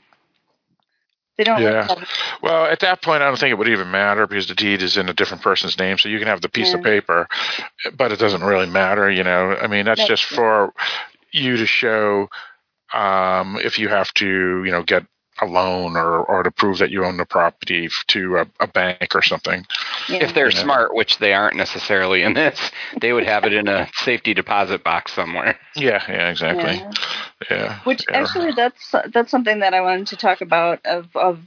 They 1.38 1.44
don't. 1.44 1.62
Yeah. 1.62 1.88
Have, 1.88 2.10
Well, 2.42 2.66
at 2.66 2.80
that 2.80 3.04
point, 3.04 3.22
I 3.22 3.28
don't 3.28 3.38
think 3.38 3.52
it 3.52 3.58
would 3.60 3.68
even 3.68 3.92
matter 3.92 4.26
because 4.26 4.48
the 4.48 4.56
deed 4.56 4.82
is 4.82 4.98
in 4.98 5.08
a 5.08 5.14
different 5.14 5.44
person's 5.44 5.78
name. 5.78 6.00
So 6.00 6.10
you 6.10 6.18
can 6.18 6.28
have 6.28 6.42
the 6.42 6.50
piece 6.50 6.74
of 6.74 6.82
paper, 6.82 7.28
but 7.96 8.12
it 8.12 8.18
doesn't 8.18 8.44
really 8.44 8.66
matter. 8.66 9.10
You 9.12 9.24
know, 9.24 9.56
I 9.56 9.68
mean, 9.68 9.86
that's 9.86 10.00
That's 10.00 10.10
just 10.10 10.24
true. 10.24 10.38
for 10.38 10.74
you 11.32 11.58
to 11.58 11.68
show 11.68 12.28
um, 12.92 13.60
if 13.64 13.78
you 13.78 13.88
have 13.90 14.12
to, 14.16 14.64
you 14.64 14.72
know, 14.72 14.82
get 14.82 15.06
a 15.42 15.46
loan 15.46 15.96
or, 15.96 16.20
or 16.24 16.44
to 16.44 16.52
prove 16.52 16.78
that 16.80 16.90
you 16.90 17.04
own 17.06 17.18
the 17.18 17.26
property 17.26 17.90
to 18.08 18.38
a, 18.38 18.48
a 18.60 18.68
bank 18.68 19.16
or 19.16 19.22
something. 19.22 19.66
yeah. 20.10 20.24
If 20.24 20.34
they're 20.34 20.50
Yeah. 20.52 20.62
smart, 20.62 20.96
which 20.96 21.18
they 21.20 21.34
aren't 21.34 21.56
necessarily 21.56 22.24
in 22.24 22.34
this, 22.34 22.60
they 23.02 23.14
would 23.14 23.26
have 23.26 23.44
it 23.46 23.54
in 23.54 23.68
a 23.68 23.88
safety 23.96 24.34
deposit 24.34 24.84
box 24.84 25.14
somewhere. 25.14 25.58
Yeah, 25.76 26.04
yeah, 26.10 26.30
exactly. 26.30 26.76
Yeah. 26.76 26.92
Yeah. 27.52 27.80
Which 27.84 28.04
yeah. 28.10 28.18
actually, 28.18 28.52
that's 28.54 28.94
that's 29.14 29.30
something 29.32 29.60
that 29.60 29.74
I 29.74 29.82
wanted 29.82 30.08
to 30.08 30.16
talk 30.16 30.42
about 30.42 30.86
of 30.86 31.16
of 31.16 31.40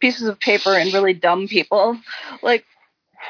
pieces 0.00 0.28
of 0.28 0.38
paper 0.40 0.74
and 0.74 0.92
really 0.92 1.14
dumb 1.14 1.48
people. 1.48 1.98
Like, 2.42 2.64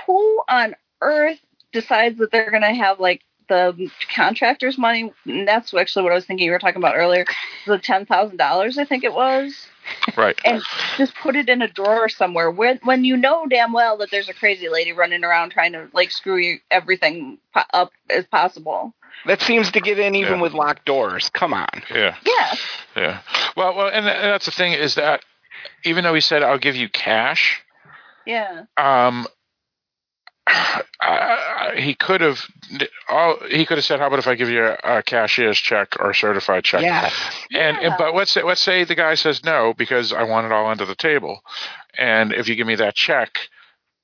who 0.06 0.42
on 0.48 0.76
earth 1.00 1.40
decides 1.72 2.18
that 2.18 2.30
they're 2.30 2.50
going 2.50 2.62
to 2.62 2.74
have 2.74 3.00
like 3.00 3.22
the 3.48 3.90
contractor's 4.14 4.78
money? 4.78 5.12
And 5.24 5.48
that's 5.48 5.74
actually 5.74 6.04
what 6.04 6.12
I 6.12 6.16
was 6.16 6.26
thinking 6.26 6.44
you 6.46 6.52
were 6.52 6.58
talking 6.60 6.80
about 6.80 6.96
earlier. 6.96 7.24
The 7.66 7.78
ten 7.78 8.06
thousand 8.06 8.36
dollars, 8.36 8.78
I 8.78 8.84
think 8.84 9.02
it 9.04 9.12
was, 9.14 9.66
right. 10.16 10.38
and 10.44 10.62
just 10.96 11.14
put 11.16 11.36
it 11.36 11.48
in 11.48 11.62
a 11.62 11.68
drawer 11.68 12.08
somewhere 12.08 12.50
when 12.50 12.78
when 12.84 13.04
you 13.04 13.16
know 13.16 13.46
damn 13.46 13.72
well 13.72 13.96
that 13.98 14.10
there's 14.10 14.28
a 14.28 14.34
crazy 14.34 14.68
lady 14.68 14.92
running 14.92 15.24
around 15.24 15.50
trying 15.50 15.72
to 15.72 15.88
like 15.92 16.10
screw 16.10 16.36
you 16.36 16.58
everything 16.70 17.38
po- 17.54 17.62
up 17.72 17.92
as 18.08 18.26
possible. 18.26 18.94
That 19.26 19.42
seems 19.42 19.70
to 19.72 19.80
get 19.80 19.98
in 19.98 20.14
even 20.14 20.36
Yeah. 20.36 20.40
with 20.42 20.54
locked 20.54 20.86
doors. 20.86 21.28
Come 21.30 21.52
on. 21.52 21.68
Yeah. 21.94 22.16
Yeah. 22.24 22.54
Yeah. 22.96 23.18
Well, 23.56 23.76
well, 23.76 23.88
and 23.88 24.06
and 24.08 24.32
that's 24.32 24.46
the 24.46 24.50
thing 24.52 24.72
is 24.72 24.94
that 24.94 25.22
even 25.84 26.04
though 26.04 26.14
he 26.14 26.20
said 26.20 26.42
I'll 26.42 26.58
give 26.58 26.76
you 26.76 26.88
cash, 26.88 27.62
Yeah. 28.26 28.62
um, 28.76 29.26
I, 30.46 30.82
I, 31.02 31.80
he 31.80 31.94
could 31.94 32.20
have 32.20 32.44
all 33.08 33.36
he 33.48 33.64
could 33.66 33.78
have 33.78 33.84
said, 33.84 34.00
"How 34.00 34.06
about 34.06 34.18
if 34.18 34.26
I 34.26 34.34
give 34.34 34.48
you 34.48 34.64
a, 34.64 34.98
a 34.98 35.02
cashier's 35.02 35.58
check 35.58 35.96
or 35.98 36.10
a 36.10 36.14
certified 36.14 36.64
check?" 36.64 36.82
Yes. 36.82 37.12
And, 37.52 37.78
and 37.78 37.94
but 37.98 38.14
let's 38.14 38.30
say 38.30 38.42
let's 38.42 38.62
say 38.62 38.84
the 38.84 38.94
guy 38.94 39.14
says 39.14 39.44
no 39.44 39.74
because 39.76 40.12
I 40.12 40.24
want 40.24 40.46
it 40.46 40.52
all 40.52 40.66
under 40.66 40.84
the 40.84 40.94
table, 40.94 41.40
and 41.96 42.32
if 42.32 42.48
you 42.48 42.56
give 42.56 42.66
me 42.66 42.76
that 42.76 42.94
check, 42.94 43.38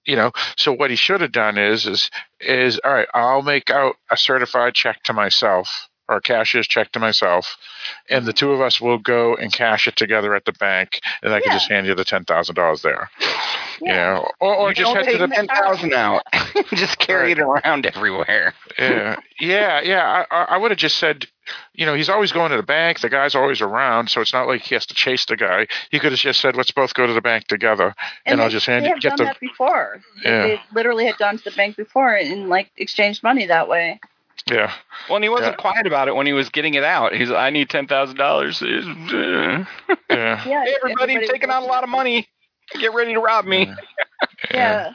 you 0.04 0.16
know. 0.16 0.32
So 0.56 0.72
what 0.72 0.90
he 0.90 0.96
should 0.96 1.20
have 1.20 1.32
done 1.32 1.58
is 1.58 1.86
is 1.86 2.10
is 2.40 2.80
all 2.84 2.92
right. 2.92 3.08
I'll 3.14 3.42
make 3.42 3.70
out 3.70 3.96
a 4.10 4.16
certified 4.16 4.74
check 4.74 5.02
to 5.04 5.12
myself 5.12 5.88
or 6.08 6.20
cash 6.20 6.36
cashier's 6.36 6.68
check 6.68 6.92
to 6.92 6.98
myself, 7.00 7.56
and 8.10 8.24
the 8.26 8.32
two 8.32 8.52
of 8.52 8.60
us 8.60 8.80
will 8.80 8.98
go 8.98 9.34
and 9.34 9.52
cash 9.52 9.86
it 9.88 9.96
together 9.96 10.34
at 10.34 10.44
the 10.44 10.52
bank, 10.52 11.00
and 11.22 11.32
I 11.32 11.40
can 11.40 11.50
Yeah. 11.50 11.56
just 11.58 11.68
hand 11.70 11.86
you 11.86 11.94
the 11.94 12.04
ten 12.04 12.24
thousand 12.24 12.54
dollars 12.54 12.82
there. 12.82 13.10
You 13.80 13.92
Yeah. 13.92 14.14
know, 14.14 14.30
or, 14.40 14.54
or 14.54 14.68
You 14.68 14.74
just 14.74 14.94
don't 14.94 14.96
head 14.96 15.12
to 15.12 15.18
take 15.18 15.28
the 15.28 15.34
ten 15.34 15.46
thousand 15.48 15.92
out. 15.94 16.22
just 16.74 16.98
carry 16.98 17.32
it 17.32 17.38
around 17.38 17.86
everywhere. 17.86 18.54
yeah, 18.78 19.16
yeah, 19.40 19.80
yeah. 19.80 20.24
I, 20.30 20.36
I 20.36 20.42
I 20.54 20.56
would 20.58 20.70
have 20.70 20.78
just 20.78 20.96
said, 20.96 21.26
you 21.74 21.86
know, 21.86 21.94
he's 21.94 22.08
always 22.08 22.32
going 22.32 22.50
to 22.50 22.56
the 22.56 22.62
bank. 22.62 23.00
The 23.00 23.08
guy's 23.08 23.34
always 23.34 23.60
around, 23.60 24.08
so 24.10 24.20
it's 24.20 24.32
not 24.32 24.46
like 24.46 24.62
he 24.62 24.74
has 24.74 24.86
to 24.86 24.94
chase 24.94 25.24
the 25.26 25.36
guy. 25.36 25.66
He 25.90 25.98
could 25.98 26.12
have 26.12 26.20
just 26.20 26.40
said, 26.40 26.56
"Let's 26.56 26.70
both 26.70 26.94
go 26.94 27.06
to 27.06 27.12
the 27.12 27.20
bank 27.20 27.46
together," 27.46 27.94
and, 28.24 28.40
I'll 28.40 28.48
just 28.50 28.66
hand 28.66 28.84
they 28.84 28.88
you 28.88 28.94
have 28.94 29.02
get 29.02 29.10
done 29.10 29.18
the. 29.18 29.24
that 29.24 29.40
before. 29.40 30.00
Yeah. 30.24 30.42
They 30.42 30.60
literally 30.72 31.06
had 31.06 31.18
gone 31.18 31.38
to 31.38 31.44
the 31.44 31.50
bank 31.56 31.76
before 31.76 32.14
and 32.14 32.48
like 32.48 32.70
exchanged 32.76 33.22
money 33.22 33.46
that 33.46 33.68
way. 33.68 34.00
Yeah, 34.48 34.72
Well, 35.08 35.16
and 35.16 35.24
he 35.24 35.28
wasn't 35.28 35.52
Yeah. 35.52 35.56
quiet 35.56 35.86
about 35.88 36.06
it 36.08 36.14
when 36.14 36.26
he 36.26 36.32
was 36.32 36.48
getting 36.50 36.74
it 36.74 36.84
out. 36.84 37.12
He's, 37.12 37.30
I 37.32 37.50
need 37.50 37.68
ten 37.68 37.86
thousand 37.88 38.16
dollars. 38.16 38.62
yeah, 38.64 39.64
Yeah. 40.10 40.36
Hey, 40.36 40.76
everybody, 40.82 41.18
was 41.18 41.28
taking 41.28 41.50
out 41.50 41.62
a 41.62 41.66
lot 41.66 41.82
of 41.82 41.88
money. 41.90 42.28
Get 42.78 42.94
ready 42.94 43.14
to 43.14 43.20
rob 43.20 43.44
me. 43.44 43.72
Yeah. 44.52 44.92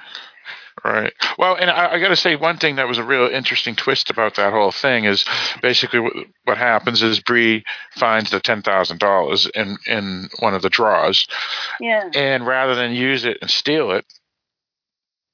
Right. 0.86 1.14
Well, 1.38 1.56
and 1.56 1.70
I, 1.70 1.94
I 1.94 2.00
got 2.00 2.08
to 2.10 2.16
say 2.16 2.36
one 2.38 2.58
thing 2.58 2.78
that 2.78 2.88
was 2.88 2.98
a 2.98 3.04
real 3.04 3.28
interesting 3.28 3.76
twist 3.76 4.10
about 4.10 4.36
that 4.36 4.52
whole 4.54 4.72
thing 4.72 5.04
is 5.04 5.26
basically 5.62 6.00
what, 6.00 6.14
what 6.46 6.58
happens 6.58 7.04
is 7.04 7.20
Bree 7.20 7.64
finds 7.98 8.32
the 8.32 8.40
ten 8.40 8.62
thousand 8.62 9.00
dollars 9.00 9.48
in 9.54 9.78
in 9.86 10.30
one 10.40 10.54
of 10.56 10.62
the 10.62 10.70
drawers, 10.70 11.28
Yeah. 11.82 12.10
and 12.16 12.48
rather 12.48 12.74
than 12.74 12.94
use 12.94 13.26
it 13.26 13.38
and 13.42 13.52
steal 13.52 13.92
it, 13.92 14.06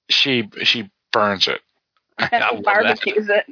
she 0.09 0.49
she 0.63 0.89
burns 1.13 1.47
it. 1.47 1.61
love 2.19 2.29
that. 2.31 2.63
barbecues 2.63 3.29
it. 3.29 3.45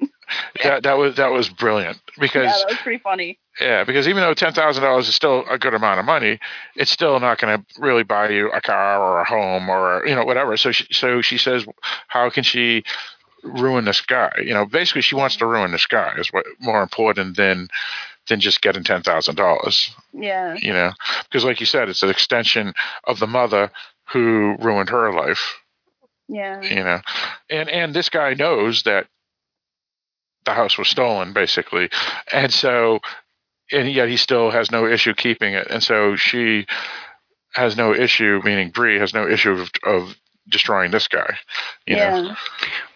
That 0.64 0.84
that 0.84 0.98
was 0.98 1.16
that 1.16 1.32
was 1.32 1.50
brilliant 1.50 2.00
because 2.20 2.46
Yeah, 2.46 2.58
that 2.58 2.68
was 2.70 2.78
pretty 2.78 3.02
funny. 3.02 3.38
yeah, 3.60 3.84
because 3.84 4.08
even 4.08 4.22
though 4.22 4.34
ten 4.34 4.54
thousand 4.54 4.84
dollars 4.84 5.08
is 5.08 5.16
still 5.16 5.46
a 5.50 5.58
good 5.58 5.74
amount 5.74 6.00
of 6.00 6.06
money, 6.06 6.40
it's 6.76 6.92
still 6.92 7.20
not 7.20 7.40
going 7.40 7.58
to 7.60 7.66
really 7.82 8.04
buy 8.04 8.30
you 8.30 8.52
a 8.52 8.62
car 8.62 9.02
or 9.02 9.22
a 9.22 9.26
home 9.26 9.70
or 9.70 10.04
you 10.08 10.16
know 10.16 10.26
whatever. 10.26 10.58
So 10.58 10.72
she, 10.72 10.86
so 10.94 11.22
she 11.22 11.38
says, 11.38 11.66
how 12.08 12.30
can 12.30 12.44
she 12.44 12.84
ruin 13.44 13.86
this 13.86 14.02
guy? 14.02 14.32
You 14.44 14.54
know, 14.54 14.66
basically 14.66 15.02
she 15.02 15.16
wants 15.16 15.36
to 15.38 15.46
ruin 15.46 15.72
this 15.72 15.86
guy 15.86 16.16
is 16.18 16.28
what 16.32 16.46
more 16.60 16.82
important 16.82 17.38
than 17.38 17.68
than 18.28 18.40
just 18.40 18.62
getting 18.62 18.84
ten 18.84 19.04
thousand 19.04 19.36
dollars. 19.36 19.94
Yeah. 20.14 20.56
You 20.56 20.74
know, 20.74 20.92
because 21.24 21.44
like 21.46 21.60
you 21.60 21.66
said, 21.66 21.90
it's 21.90 22.04
an 22.04 22.10
extension 22.10 22.74
of 23.04 23.20
the 23.20 23.28
mother 23.28 23.72
who 24.12 24.56
ruined 24.60 24.90
her 24.90 25.14
life. 25.14 25.60
Yeah. 26.28 26.62
You 26.62 26.84
know, 26.84 27.02
and 27.52 27.70
and 27.70 27.94
this 27.94 28.10
guy 28.10 28.34
knows 28.34 28.82
that 28.84 29.06
the 30.46 30.54
house 30.54 30.78
was 30.78 30.88
stolen 30.88 31.34
basically, 31.34 31.90
and 32.32 32.54
so 32.54 33.00
and 33.72 33.92
yet 33.92 34.10
he 34.10 34.18
still 34.18 34.52
has 34.52 34.72
no 34.72 34.88
issue 34.88 35.14
keeping 35.14 35.54
it, 35.54 35.68
and 35.70 35.84
so 35.84 36.16
she 36.16 36.66
has 37.54 37.78
no 37.78 37.94
issue, 37.94 38.42
meaning 38.44 38.70
Bree 38.70 39.00
has 39.00 39.14
no 39.14 39.28
issue 39.28 39.52
of, 39.52 39.72
of 39.84 40.16
destroying 40.50 40.92
this 40.92 41.08
guy. 41.08 41.38
You 41.88 41.96
yeah. 41.96 42.22
know, 42.22 42.36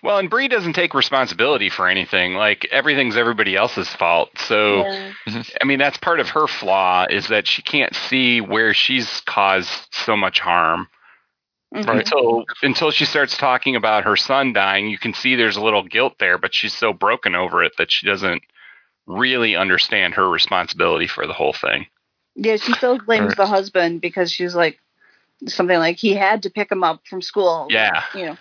Well, 0.04 0.18
and 0.20 0.30
Bree 0.30 0.48
doesn't 0.48 0.74
take 0.74 0.94
responsibility 0.94 1.70
for 1.70 1.88
anything. 1.88 2.34
Like 2.34 2.68
everything's 2.72 3.18
everybody 3.18 3.56
else's 3.56 3.90
fault. 3.90 4.30
So, 4.38 4.84
yeah. 4.84 5.12
Mm-hmm. 5.28 5.42
I 5.62 5.66
mean, 5.66 5.80
that's 5.80 5.98
part 5.98 6.20
of 6.20 6.30
her 6.30 6.48
flaw 6.48 7.06
is 7.10 7.28
that 7.30 7.48
she 7.48 7.62
can't 7.62 7.96
see 7.96 8.42
where 8.42 8.74
she's 8.74 9.22
caused 9.22 9.88
so 9.92 10.16
much 10.16 10.40
harm. 10.40 10.88
Mhm. 11.74 11.86
Right. 11.88 11.98
Until 12.00 12.46
until 12.64 12.90
she 12.92 13.06
starts 13.06 13.38
talking 13.38 13.76
about 13.76 14.04
her 14.06 14.16
son 14.16 14.54
dying, 14.54 14.88
you 14.90 14.98
can 14.98 15.14
see 15.14 15.36
there's 15.36 15.58
a 15.58 15.62
little 15.62 15.84
guilt 15.84 16.16
there, 16.20 16.38
but 16.40 16.54
she's 16.56 16.74
so 16.74 16.94
broken 16.94 17.36
over 17.36 17.64
it 17.64 17.74
that 17.78 17.92
she 17.92 18.08
doesn't 18.08 18.42
really 19.06 19.56
understand 19.56 20.16
her 20.16 20.28
responsibility 20.28 21.08
for 21.08 21.28
the 21.28 21.34
whole 21.34 21.54
thing. 21.54 21.86
Yeah, 22.36 22.56
she 22.58 22.74
still 22.74 22.98
blames 23.00 23.30
Right. 23.30 23.38
the 23.38 23.46
husband 23.48 24.02
because 24.02 24.32
she's 24.32 24.56
like 24.56 24.80
something 25.48 25.78
like 25.78 25.98
he 25.98 26.14
had 26.16 26.44
to 26.44 26.50
pick 26.50 26.72
him 26.72 26.84
up 26.84 27.02
from 27.08 27.22
school. 27.22 27.68
Yeah. 27.70 28.04
You 28.16 28.26
know. 28.28 28.38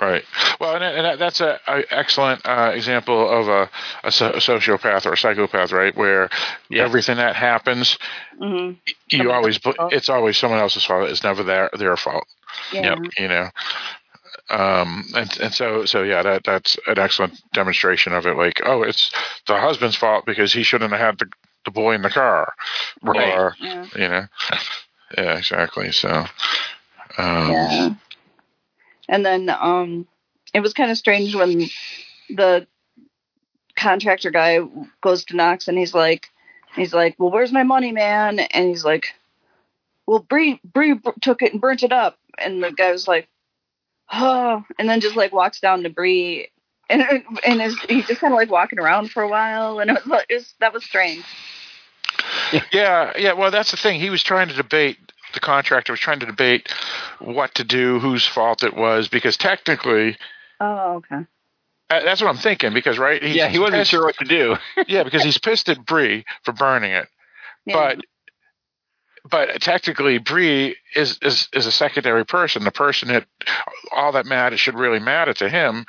right? 0.00 0.24
Well, 0.60 0.74
and, 0.76 0.84
and 0.84 1.20
that's 1.20 1.40
a, 1.40 1.58
a 1.66 1.82
excellent 1.90 2.44
uh, 2.44 2.72
example 2.74 3.28
of 3.28 3.48
a, 3.48 3.70
a, 4.04 4.12
so- 4.12 4.30
a 4.30 4.36
sociopath 4.38 5.06
or 5.06 5.12
a 5.12 5.16
psychopath, 5.16 5.72
right? 5.72 5.96
Where 5.96 6.28
Yeah. 6.68 6.82
everything 6.84 7.16
that 7.16 7.34
happens, 7.36 7.98
hmm 8.38 8.72
you 9.10 9.18
Someone 9.18 9.34
always 9.36 9.54
else's 9.56 9.58
bl- 9.62 9.70
fault. 9.72 9.92
it's 9.92 10.08
always 10.08 10.36
someone 10.36 10.58
else's 10.60 10.84
fault. 10.84 11.08
It's 11.08 11.22
never 11.24 11.42
their 11.42 11.70
their 11.78 11.96
fault. 11.96 12.26
Yeah. 12.72 12.96
you 13.18 13.28
know 13.28 13.48
um 14.50 15.04
and 15.14 15.38
and 15.40 15.52
so 15.54 15.84
so 15.84 16.02
yeah 16.02 16.22
that 16.22 16.44
that's 16.44 16.76
an 16.86 16.98
excellent 16.98 17.40
demonstration 17.52 18.12
of 18.12 18.26
it 18.26 18.36
like 18.36 18.60
oh 18.64 18.82
it's 18.82 19.10
the 19.46 19.58
husband's 19.58 19.96
fault 19.96 20.24
because 20.26 20.52
he 20.52 20.62
shouldn't 20.62 20.90
have 20.92 21.00
had 21.00 21.18
the, 21.18 21.26
the 21.64 21.70
boy 21.70 21.94
in 21.94 22.02
the 22.02 22.10
car 22.10 22.54
Right. 23.02 23.36
or 23.38 23.54
Yeah. 23.58 23.86
you 23.94 24.08
know 24.08 24.26
yeah 25.16 25.38
exactly 25.38 25.92
so 25.92 26.24
um 27.18 27.50
Yeah. 27.50 27.90
And 29.08 29.24
then 29.24 29.48
um 29.50 30.06
it 30.54 30.60
was 30.60 30.72
kind 30.74 30.90
of 30.90 30.96
strange 30.98 31.34
when 31.34 31.68
the 32.30 32.66
contractor 33.76 34.30
guy 34.30 34.58
goes 35.02 35.24
to 35.26 35.36
Knox 35.36 35.68
and 35.68 35.78
he's 35.78 35.94
like, 35.94 36.30
he's 36.74 36.92
like, 36.94 37.14
well, 37.18 37.30
where's 37.30 37.52
my 37.52 37.62
money, 37.62 37.92
man? 37.92 38.38
And 38.40 38.68
he's 38.68 38.84
like, 38.84 39.14
well, 40.06 40.18
Bree, 40.20 40.58
Bree 40.64 40.98
took 41.20 41.42
it 41.42 41.52
and 41.52 41.60
burnt 41.60 41.82
it 41.82 41.92
up. 41.92 42.18
And 42.42 42.62
the 42.62 42.72
guy 42.72 42.92
was 42.92 43.08
like, 43.08 43.28
oh, 44.12 44.64
and 44.78 44.88
then 44.88 45.00
just 45.00 45.16
like 45.16 45.32
walks 45.32 45.60
down 45.60 45.82
to 45.82 45.90
Bree. 45.90 46.48
And, 46.90 47.02
and 47.46 47.60
is, 47.60 47.78
he's 47.88 48.06
just 48.06 48.20
kind 48.20 48.32
of 48.32 48.38
like 48.38 48.50
walking 48.50 48.78
around 48.78 49.10
for 49.10 49.22
a 49.22 49.28
while. 49.28 49.80
And 49.80 49.90
it 49.90 50.06
was, 50.06 50.24
it 50.28 50.34
was 50.34 50.54
that 50.60 50.72
was 50.72 50.84
strange. 50.84 51.24
Yeah, 52.72 53.12
yeah. 53.16 53.34
Well, 53.34 53.50
that's 53.50 53.70
the 53.70 53.76
thing. 53.76 54.00
He 54.00 54.10
was 54.10 54.22
trying 54.22 54.48
to 54.48 54.54
debate 54.54 54.96
the 55.34 55.40
contractor 55.40 55.92
was 55.92 56.00
trying 56.00 56.20
to 56.20 56.26
debate 56.26 56.72
what 57.18 57.54
to 57.56 57.64
do, 57.64 57.98
whose 57.98 58.26
fault 58.26 58.62
it 58.62 58.74
was, 58.74 59.08
because 59.08 59.36
technically. 59.36 60.16
Oh, 60.60 60.96
okay. 60.96 61.26
Uh, 61.90 62.02
that's 62.02 62.20
what 62.20 62.28
I'm 62.28 62.36
thinking 62.36 62.74
because 62.74 62.98
right. 62.98 63.22
He's, 63.22 63.36
yeah, 63.36 63.48
he 63.48 63.58
wasn't 63.58 63.80
pissed, 63.80 63.90
sure 63.90 64.04
what 64.04 64.16
to 64.18 64.24
do. 64.24 64.56
yeah, 64.88 65.04
because 65.04 65.22
he's 65.22 65.38
pissed 65.38 65.68
at 65.68 65.84
Bree 65.84 66.24
for 66.42 66.52
burning 66.52 66.92
it, 66.92 67.08
yeah. 67.64 67.74
but 67.74 68.04
but 69.30 69.60
technically 69.60 70.18
Bree 70.18 70.76
is, 70.94 71.18
is 71.22 71.48
is 71.52 71.66
a 71.66 71.72
secondary 71.72 72.24
person. 72.24 72.64
The 72.64 72.70
person 72.70 73.08
that 73.08 73.26
all 73.92 74.12
that 74.12 74.26
matters 74.26 74.60
should 74.60 74.74
really 74.74 75.00
matter 75.00 75.34
to 75.34 75.48
him 75.48 75.84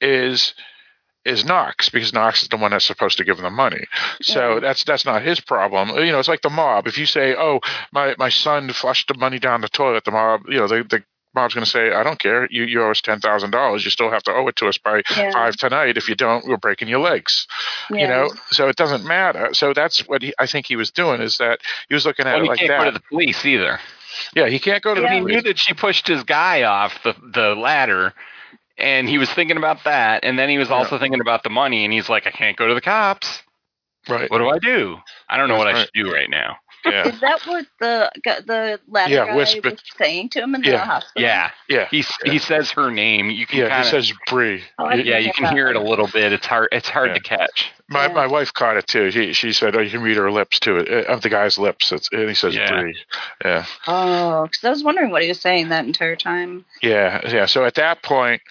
is 0.00 0.54
is 1.24 1.44
Knox 1.44 1.88
because 1.88 2.12
Knox 2.12 2.42
is 2.42 2.48
the 2.48 2.56
one 2.56 2.72
that's 2.72 2.84
supposed 2.84 3.18
to 3.18 3.24
give 3.24 3.38
him 3.38 3.44
the 3.44 3.50
money. 3.50 3.86
So 4.20 4.54
yeah. 4.54 4.60
that's 4.60 4.84
that's 4.84 5.04
not 5.04 5.22
his 5.22 5.40
problem. 5.40 5.90
You 5.90 6.12
know, 6.12 6.18
it's 6.18 6.28
like 6.28 6.42
the 6.42 6.50
mob. 6.50 6.86
If 6.86 6.98
you 6.98 7.06
say, 7.06 7.34
"Oh, 7.36 7.60
my 7.92 8.14
my 8.18 8.28
son 8.28 8.72
flushed 8.72 9.08
the 9.08 9.14
money 9.14 9.38
down 9.38 9.60
the 9.60 9.68
toilet," 9.68 10.04
the 10.04 10.10
mob, 10.10 10.42
you 10.48 10.58
know, 10.58 10.66
the 10.66 10.82
the 10.82 11.04
mob's 11.34 11.54
going 11.54 11.64
to 11.64 11.70
say, 11.70 11.92
"I 11.92 12.02
don't 12.02 12.18
care. 12.18 12.46
You 12.50 12.64
you 12.64 12.82
owe 12.82 12.90
us 12.90 13.00
ten 13.00 13.20
thousand 13.20 13.50
dollars. 13.50 13.84
You 13.84 13.90
still 13.90 14.10
have 14.10 14.22
to 14.24 14.32
owe 14.32 14.46
it 14.48 14.56
to 14.56 14.68
us 14.68 14.78
by 14.78 15.02
yeah. 15.16 15.32
five 15.32 15.56
tonight. 15.56 15.96
If 15.96 16.08
you 16.08 16.14
don't, 16.14 16.46
we're 16.46 16.56
breaking 16.56 16.88
your 16.88 17.00
legs." 17.00 17.46
Yeah. 17.90 17.98
You 17.98 18.08
know, 18.08 18.30
so 18.50 18.68
it 18.68 18.76
doesn't 18.76 19.04
matter. 19.04 19.54
So 19.54 19.72
that's 19.72 20.06
what 20.08 20.22
he, 20.22 20.34
I 20.38 20.46
think 20.46 20.66
he 20.66 20.76
was 20.76 20.90
doing 20.90 21.20
is 21.20 21.38
that 21.38 21.60
he 21.88 21.94
was 21.94 22.06
looking 22.06 22.26
at 22.26 22.34
well, 22.34 22.44
it 22.44 22.48
like 22.48 22.58
can't 22.58 22.70
that. 22.70 22.78
go 22.78 22.84
to 22.86 22.90
the 22.92 23.04
police 23.08 23.44
either. 23.44 23.78
Yeah, 24.34 24.48
he 24.48 24.58
can't 24.58 24.82
go 24.82 24.94
to. 24.94 25.00
Yeah. 25.00 25.08
the 25.08 25.14
He 25.14 25.20
police. 25.20 25.34
knew 25.34 25.42
that 25.42 25.58
she 25.58 25.74
pushed 25.74 26.06
his 26.06 26.22
guy 26.24 26.62
off 26.62 27.02
the 27.02 27.14
the 27.32 27.54
ladder 27.54 28.14
and 28.78 29.08
he 29.08 29.18
was 29.18 29.30
thinking 29.30 29.56
about 29.56 29.84
that, 29.84 30.24
and 30.24 30.38
then 30.38 30.48
he 30.48 30.58
was 30.58 30.70
also 30.70 30.96
yeah. 30.96 31.00
thinking 31.00 31.20
about 31.20 31.42
the 31.42 31.50
money, 31.50 31.84
and 31.84 31.92
he's 31.92 32.08
like, 32.08 32.26
I 32.26 32.30
can't 32.30 32.56
go 32.56 32.68
to 32.68 32.74
the 32.74 32.80
cops. 32.80 33.42
Right. 34.08 34.30
What 34.30 34.38
do 34.38 34.48
I 34.48 34.58
do? 34.58 34.96
I 35.28 35.36
don't 35.36 35.48
know 35.48 35.56
what 35.56 35.66
right. 35.66 35.76
I 35.76 35.80
should 35.82 35.90
do 35.94 36.12
right 36.12 36.28
now. 36.28 36.56
Yeah. 36.84 37.08
Is 37.08 37.20
that 37.20 37.40
what 37.46 37.66
the 37.80 38.10
the 38.24 38.80
ladder 38.88 39.14
yeah, 39.14 39.26
guy 39.26 39.36
whisper. 39.36 39.70
was 39.70 39.80
saying 39.98 40.30
to 40.30 40.40
him 40.40 40.54
in 40.54 40.62
yeah. 40.64 40.72
the 40.72 40.78
hospital? 40.78 41.22
Yeah, 41.22 41.50
yeah. 41.68 41.88
He 41.90 42.04
yeah. 42.24 42.32
he 42.32 42.38
says 42.38 42.70
her 42.72 42.90
name. 42.90 43.30
You 43.30 43.46
can 43.46 43.58
yeah, 43.60 43.68
kinda, 43.68 43.84
he 43.84 43.90
says 43.90 44.12
Bree. 44.26 44.62
Oh, 44.78 44.90
yeah, 44.90 45.18
you 45.18 45.32
can 45.32 45.54
hear 45.54 45.68
it 45.68 45.76
a 45.76 45.80
little 45.80 46.08
bit. 46.08 46.32
It's 46.32 46.46
hard. 46.46 46.68
It's 46.72 46.88
hard 46.88 47.08
yeah. 47.08 47.14
to 47.14 47.20
catch. 47.20 47.72
My 47.88 48.06
Yeah. 48.06 48.12
my 48.14 48.26
wife 48.26 48.52
caught 48.52 48.76
it 48.76 48.86
too. 48.86 49.10
She 49.10 49.32
she 49.32 49.52
said, 49.52 49.76
"Oh, 49.76 49.80
you 49.80 49.90
can 49.90 50.02
read 50.02 50.16
her 50.16 50.30
lips 50.32 50.58
too." 50.58 50.78
Uh, 50.78 51.12
Of 51.12 51.22
the 51.22 51.28
guy's 51.28 51.58
lips, 51.58 51.92
it's, 51.92 52.08
and 52.12 52.28
he 52.28 52.34
says 52.34 52.54
Yeah. 52.54 52.80
Bree. 52.80 52.96
Yeah, 53.44 53.64
Oh, 53.86 54.44
because 54.44 54.64
I 54.64 54.70
was 54.70 54.82
wondering 54.82 55.10
what 55.10 55.22
he 55.22 55.28
was 55.28 55.40
saying 55.40 55.68
that 55.68 55.84
entire 55.84 56.16
time. 56.16 56.64
yeah, 56.82 57.20
yeah. 57.28 57.46
So 57.46 57.64
at 57.64 57.74
that 57.74 58.02
point, 58.02 58.42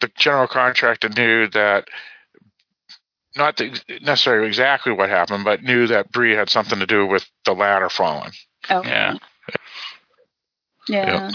the 0.00 0.10
general 0.16 0.46
contractor 0.46 1.08
knew 1.08 1.48
that. 1.48 1.88
Not 3.36 3.58
the, 3.58 3.80
necessarily 4.02 4.48
exactly 4.48 4.92
what 4.92 5.08
happened, 5.08 5.44
but 5.44 5.62
knew 5.62 5.86
that 5.86 6.10
Bree 6.10 6.34
had 6.34 6.50
something 6.50 6.80
to 6.80 6.86
do 6.86 7.06
with 7.06 7.29
the 7.44 7.52
ladder 7.54 7.88
falling. 7.88 8.32
Okay. 8.70 8.88
Yeah. 8.88 9.14
Yeah. 10.88 11.30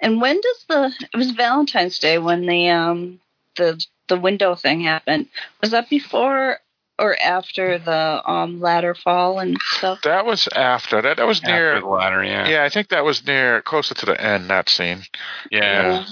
And 0.00 0.20
when 0.20 0.40
does 0.40 0.64
the 0.68 1.06
it 1.12 1.16
was 1.16 1.30
Valentine's 1.32 1.98
Day 1.98 2.18
when 2.18 2.46
the 2.46 2.68
um 2.70 3.20
the 3.56 3.82
the 4.08 4.18
window 4.18 4.54
thing 4.54 4.80
happened? 4.80 5.28
Was 5.60 5.70
that 5.70 5.88
before 5.88 6.58
or 6.98 7.16
after 7.20 7.78
the 7.78 8.22
um 8.30 8.60
ladder 8.60 8.94
fall 8.94 9.38
and 9.38 9.56
stuff? 9.62 10.00
That 10.02 10.26
was 10.26 10.48
after 10.54 11.00
that. 11.02 11.16
That 11.16 11.26
was 11.26 11.42
near. 11.42 11.80
The 11.80 11.86
ladder, 11.86 12.22
yeah. 12.24 12.48
Yeah, 12.48 12.64
I 12.64 12.68
think 12.68 12.88
that 12.88 13.04
was 13.04 13.26
near 13.26 13.62
closer 13.62 13.94
to 13.94 14.06
the 14.06 14.20
end. 14.20 14.50
That 14.50 14.68
scene. 14.68 15.02
Yeah. 15.50 16.04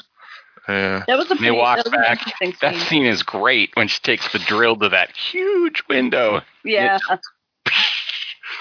Yeah. 0.68 1.02
That 1.08 1.18
was 1.18 1.26
a 1.26 1.30
And 1.32 1.40
they 1.40 1.48
pretty, 1.48 1.56
walk 1.58 1.76
that 1.78 1.86
was 1.86 1.92
back. 1.92 2.18
interesting 2.18 2.54
That 2.62 2.74
scene. 2.76 2.86
scene 2.86 3.06
is 3.06 3.22
great 3.24 3.70
when 3.74 3.88
she 3.88 4.00
takes 4.00 4.32
the 4.32 4.38
drill 4.38 4.76
to 4.76 4.88
that 4.90 5.10
huge 5.16 5.82
window. 5.88 6.42
Yeah. 6.64 6.98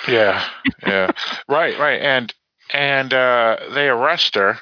Yeah, 0.08 0.44
yeah, 0.86 1.12
right, 1.48 1.78
right, 1.80 2.02
and 2.02 2.34
and 2.74 3.14
uh, 3.14 3.58
they 3.74 3.88
arrest 3.90 4.36
her, 4.36 4.58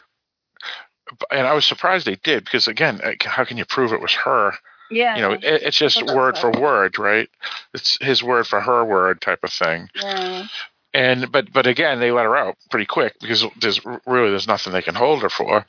and 1.32 1.48
I 1.48 1.53
was 1.53 1.66
surprised 1.66 2.06
they 2.06 2.16
did 2.16 2.44
because 2.45 2.68
again, 2.68 2.99
uh, 3.03 3.14
how 3.24 3.44
can 3.45 3.57
you 3.57 3.66
prove 3.66 3.94
it 3.94 4.02
was 4.02 4.14
her? 4.14 4.53
Yeah. 4.91 5.16
You 5.16 5.22
know, 5.22 5.32
it, 5.34 5.44
it's 5.44 5.78
just 5.78 6.02
word 6.02 6.36
that's 6.36 6.41
for 6.41 6.52
word, 6.60 6.98
right? 6.98 7.30
It's 7.74 7.98
his 8.02 8.24
word 8.24 8.48
for 8.48 8.60
her 8.60 8.84
word 8.84 9.22
type 9.22 9.44
of 9.44 9.52
thing. 9.53 9.88
Yeah. 9.95 10.48
And 10.94 11.32
but 11.32 11.53
but 11.53 11.68
again, 11.68 11.99
they 11.99 12.11
let 12.11 12.26
her 12.26 12.36
out 12.36 12.56
pretty 12.72 12.88
quick 12.88 13.14
because 13.22 13.45
there's 13.61 13.80
really 14.07 14.32
there's 14.32 14.48
nothing 14.48 14.74
they 14.74 14.82
can 14.82 14.95
hold 14.95 15.22
her 15.22 15.30
for. 15.30 15.66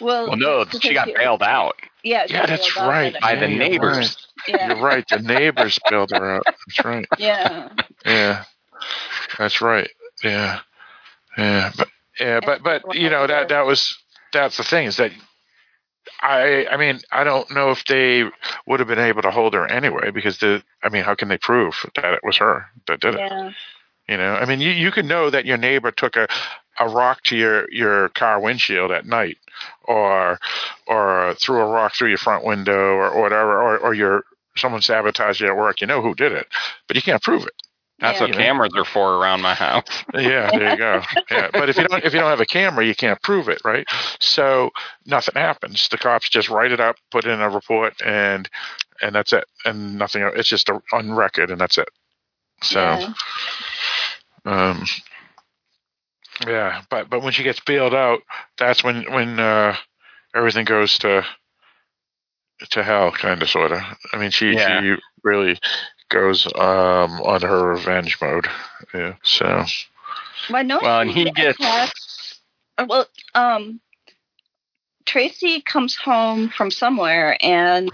Well, 0.00 0.28
Well, 0.28 0.36
no, 0.36 0.64
she 0.80 0.94
got 0.94 1.06
bailed 1.14 1.42
out 1.42 1.76
Yeah, 2.02 2.24
Yeah, 2.28 2.46
that's 2.46 2.74
right. 2.76 3.14
by 3.20 3.34
the 3.34 3.42
Yeah, 3.42 3.46
you're 3.48 3.58
neighbors. 3.70 3.98
right. 3.98 4.16
Yeah. 4.48 4.66
You're 4.68 4.82
right. 4.82 5.06
The 5.06 5.18
neighbors 5.18 5.78
bailed 5.88 6.10
her 6.10 6.36
out. 6.36 6.46
That's 6.46 6.84
right. 6.84 7.06
Yeah. 7.18 7.68
Yeah, 8.04 8.44
that's 9.38 9.60
right. 9.60 9.90
Yeah, 10.22 10.60
yeah, 11.36 11.72
but 11.76 11.88
yeah, 12.20 12.40
but 12.44 12.62
but 12.62 12.94
you 12.94 13.10
know 13.10 13.26
that 13.26 13.48
that 13.48 13.66
was 13.66 13.96
that's 14.32 14.56
the 14.56 14.64
thing 14.64 14.86
is 14.86 14.96
that 14.96 15.12
I 16.20 16.66
I 16.70 16.76
mean 16.76 17.00
I 17.10 17.24
don't 17.24 17.50
know 17.50 17.70
if 17.70 17.84
they 17.84 18.24
would 18.66 18.80
have 18.80 18.88
been 18.88 18.98
able 18.98 19.22
to 19.22 19.30
hold 19.30 19.54
her 19.54 19.66
anyway 19.70 20.10
because 20.10 20.38
the 20.38 20.62
I 20.82 20.88
mean 20.88 21.04
how 21.04 21.14
can 21.14 21.28
they 21.28 21.38
prove 21.38 21.74
that 21.96 22.14
it 22.14 22.20
was 22.22 22.36
her 22.38 22.66
that 22.86 23.00
did 23.00 23.14
it? 23.14 23.20
Yeah. 23.20 23.50
You 24.08 24.16
know, 24.16 24.34
I 24.34 24.44
mean 24.44 24.60
you 24.60 24.70
you 24.70 24.90
can 24.90 25.06
know 25.06 25.30
that 25.30 25.46
your 25.46 25.56
neighbor 25.58 25.90
took 25.90 26.16
a 26.16 26.28
a 26.78 26.88
rock 26.88 27.22
to 27.24 27.36
your 27.36 27.70
your 27.70 28.08
car 28.10 28.40
windshield 28.40 28.90
at 28.90 29.06
night 29.06 29.38
or 29.84 30.38
or 30.86 31.34
threw 31.40 31.60
a 31.60 31.66
rock 31.66 31.94
through 31.94 32.08
your 32.08 32.18
front 32.18 32.44
window 32.44 32.94
or, 32.94 33.08
or 33.10 33.22
whatever 33.22 33.62
or 33.62 33.78
or 33.78 33.94
your 33.94 34.24
someone 34.56 34.82
sabotaged 34.82 35.40
you 35.40 35.48
at 35.48 35.56
work. 35.56 35.80
You 35.80 35.86
know 35.86 36.02
who 36.02 36.14
did 36.14 36.32
it, 36.32 36.46
but 36.86 36.96
you 36.96 37.02
can't 37.02 37.22
prove 37.22 37.46
it. 37.46 37.54
That's 38.02 38.20
Yeah. 38.20 38.26
what 38.26 38.36
cameras 38.36 38.72
are 38.76 38.84
for 38.84 39.14
around 39.14 39.40
my 39.42 39.54
house. 39.54 39.84
Yeah, 40.14 40.50
there 40.50 40.72
you 40.72 40.76
go. 40.76 41.02
Yeah, 41.30 41.48
but 41.52 41.68
if 41.70 41.78
you 41.78 41.86
don't 41.88 42.04
if 42.04 42.12
you 42.12 42.20
don't 42.20 42.28
have 42.28 42.40
a 42.40 42.46
camera, 42.46 42.84
you 42.84 42.94
can't 42.94 43.22
prove 43.22 43.48
it, 43.48 43.60
right? 43.64 43.86
So 44.20 44.70
nothing 45.06 45.34
happens. 45.40 45.88
The 45.88 45.96
cops 45.98 46.28
just 46.28 46.50
write 46.50 46.72
it 46.72 46.80
up, 46.80 46.96
put 47.10 47.24
in 47.24 47.40
a 47.40 47.48
report, 47.48 47.94
and 48.04 48.48
and 49.00 49.14
that's 49.14 49.32
it, 49.32 49.44
and 49.64 49.96
nothing. 49.98 50.22
It's 50.34 50.48
just 50.48 50.68
a, 50.68 50.82
on 50.92 51.12
record, 51.14 51.50
and 51.50 51.60
that's 51.60 51.78
it. 51.78 51.88
So, 52.62 52.80
Yeah. 52.80 53.12
um, 54.44 54.84
yeah, 56.46 56.82
but 56.90 57.08
but 57.08 57.22
when 57.22 57.32
she 57.32 57.42
gets 57.44 57.60
bailed 57.60 57.94
out, 57.94 58.20
that's 58.58 58.82
when 58.84 59.10
when 59.12 59.38
uh, 59.40 59.76
everything 60.34 60.64
goes 60.64 60.98
to 60.98 61.24
to 62.70 62.82
hell, 62.82 63.12
kind 63.12 63.40
of, 63.42 63.48
sort 63.48 63.72
of. 63.72 63.80
I 64.12 64.16
mean, 64.18 64.30
she 64.30 64.52
Yeah. 64.52 64.80
she 64.80 64.96
really 65.22 65.58
goes 66.12 66.46
um 66.54 67.20
on 67.22 67.42
her 67.42 67.66
revenge 67.72 68.18
mode. 68.20 68.46
Yeah. 68.94 69.14
So 69.22 69.64
Well, 70.50 70.60
I 70.60 70.62
know 70.62 70.78
Well, 70.82 71.00
and 71.00 71.10
he 71.10 71.30
gets- 71.30 71.58
attacks- 71.58 72.40
well, 72.86 73.06
um, 73.34 73.80
Tracy 75.06 75.60
comes 75.60 75.96
home 75.96 76.48
from 76.48 76.70
somewhere, 76.70 77.36
and 77.40 77.90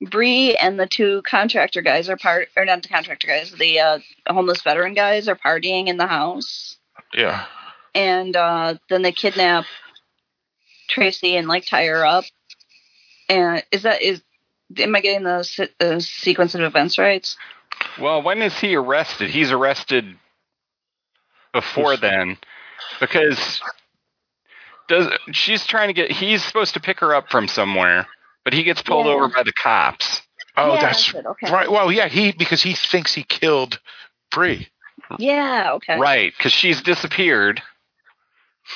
Bree 0.00 0.54
and 0.56 0.78
the 0.78 0.86
two 0.86 1.22
contractor 1.22 1.80
guys 1.82 2.08
are 2.08 2.16
part, 2.16 2.48
or 2.56 2.64
not 2.64 2.82
the 2.82 2.88
contractor 2.88 3.26
guys, 3.26 3.52
the 3.52 3.78
uh, 3.80 3.98
homeless 4.26 4.62
veteran 4.62 4.94
guys 4.94 5.28
are 5.28 5.36
partying 5.36 5.86
in 5.86 5.96
the 5.96 6.06
house, 6.06 6.76
yeah. 7.14 7.46
and 7.94 8.36
uh, 8.36 8.74
then 8.90 9.02
they 9.02 9.12
kidnap 9.12 9.64
Tracy 10.88 11.36
and 11.36 11.48
like 11.48 11.66
tie 11.66 11.86
her 11.86 12.04
up. 12.04 12.24
And 13.28 13.62
is 13.72 13.82
that 13.82 14.02
is? 14.02 14.20
Am 14.78 14.94
I 14.94 15.00
getting 15.00 15.24
the 15.24 15.70
uh, 15.80 16.00
sequence 16.00 16.54
of 16.54 16.60
events 16.62 16.98
right? 16.98 17.26
Well, 18.00 18.22
when 18.22 18.42
is 18.42 18.58
he 18.58 18.74
arrested? 18.76 19.30
He's 19.30 19.50
arrested 19.50 20.16
before 21.52 21.96
then 21.96 22.38
because 23.00 23.60
does 24.88 25.08
she's 25.32 25.66
trying 25.66 25.88
to 25.88 25.92
get 25.94 26.10
he's 26.10 26.44
supposed 26.44 26.74
to 26.74 26.80
pick 26.80 27.00
her 27.00 27.14
up 27.14 27.30
from 27.30 27.48
somewhere, 27.48 28.06
but 28.44 28.52
he 28.52 28.62
gets 28.62 28.82
pulled 28.82 29.06
Yeah. 29.06 29.12
over 29.12 29.28
by 29.28 29.42
the 29.42 29.52
cops. 29.52 30.22
Oh, 30.56 30.74
Yeah, 30.74 30.80
that's 30.82 31.12
that's 31.12 31.26
okay. 31.26 31.50
right. 31.50 31.70
Well, 31.70 31.90
yeah, 31.90 32.08
he 32.08 32.32
because 32.32 32.62
he 32.62 32.74
thinks 32.74 33.14
he 33.14 33.22
killed 33.24 33.80
Bree. 34.30 34.68
Yeah. 35.18 35.72
Okay. 35.74 35.98
Right, 35.98 36.32
cuz 36.38 36.52
she's 36.52 36.82
disappeared. 36.82 37.62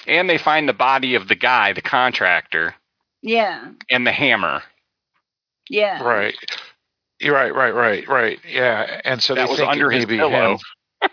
And 0.06 0.28
they 0.28 0.36
find 0.38 0.68
the 0.68 0.72
body 0.74 1.14
of 1.14 1.28
the 1.28 1.36
guy, 1.36 1.72
the 1.72 1.80
contractor, 1.80 2.74
Yeah. 3.22 3.68
and 3.88 4.06
the 4.06 4.12
hammer. 4.12 4.62
Yeah. 5.68 6.02
Right. 6.02 6.34
You're 7.20 7.34
right, 7.34 7.54
right, 7.54 7.74
right, 7.74 8.06
right. 8.08 8.38
Yeah, 8.46 9.00
and 9.04 9.22
so 9.22 9.34
That 9.34 9.46
they 9.46 9.50
was 9.50 9.60
under 9.60 9.90
his 9.90 10.04
pillow. 10.04 10.58
him. 11.02 11.10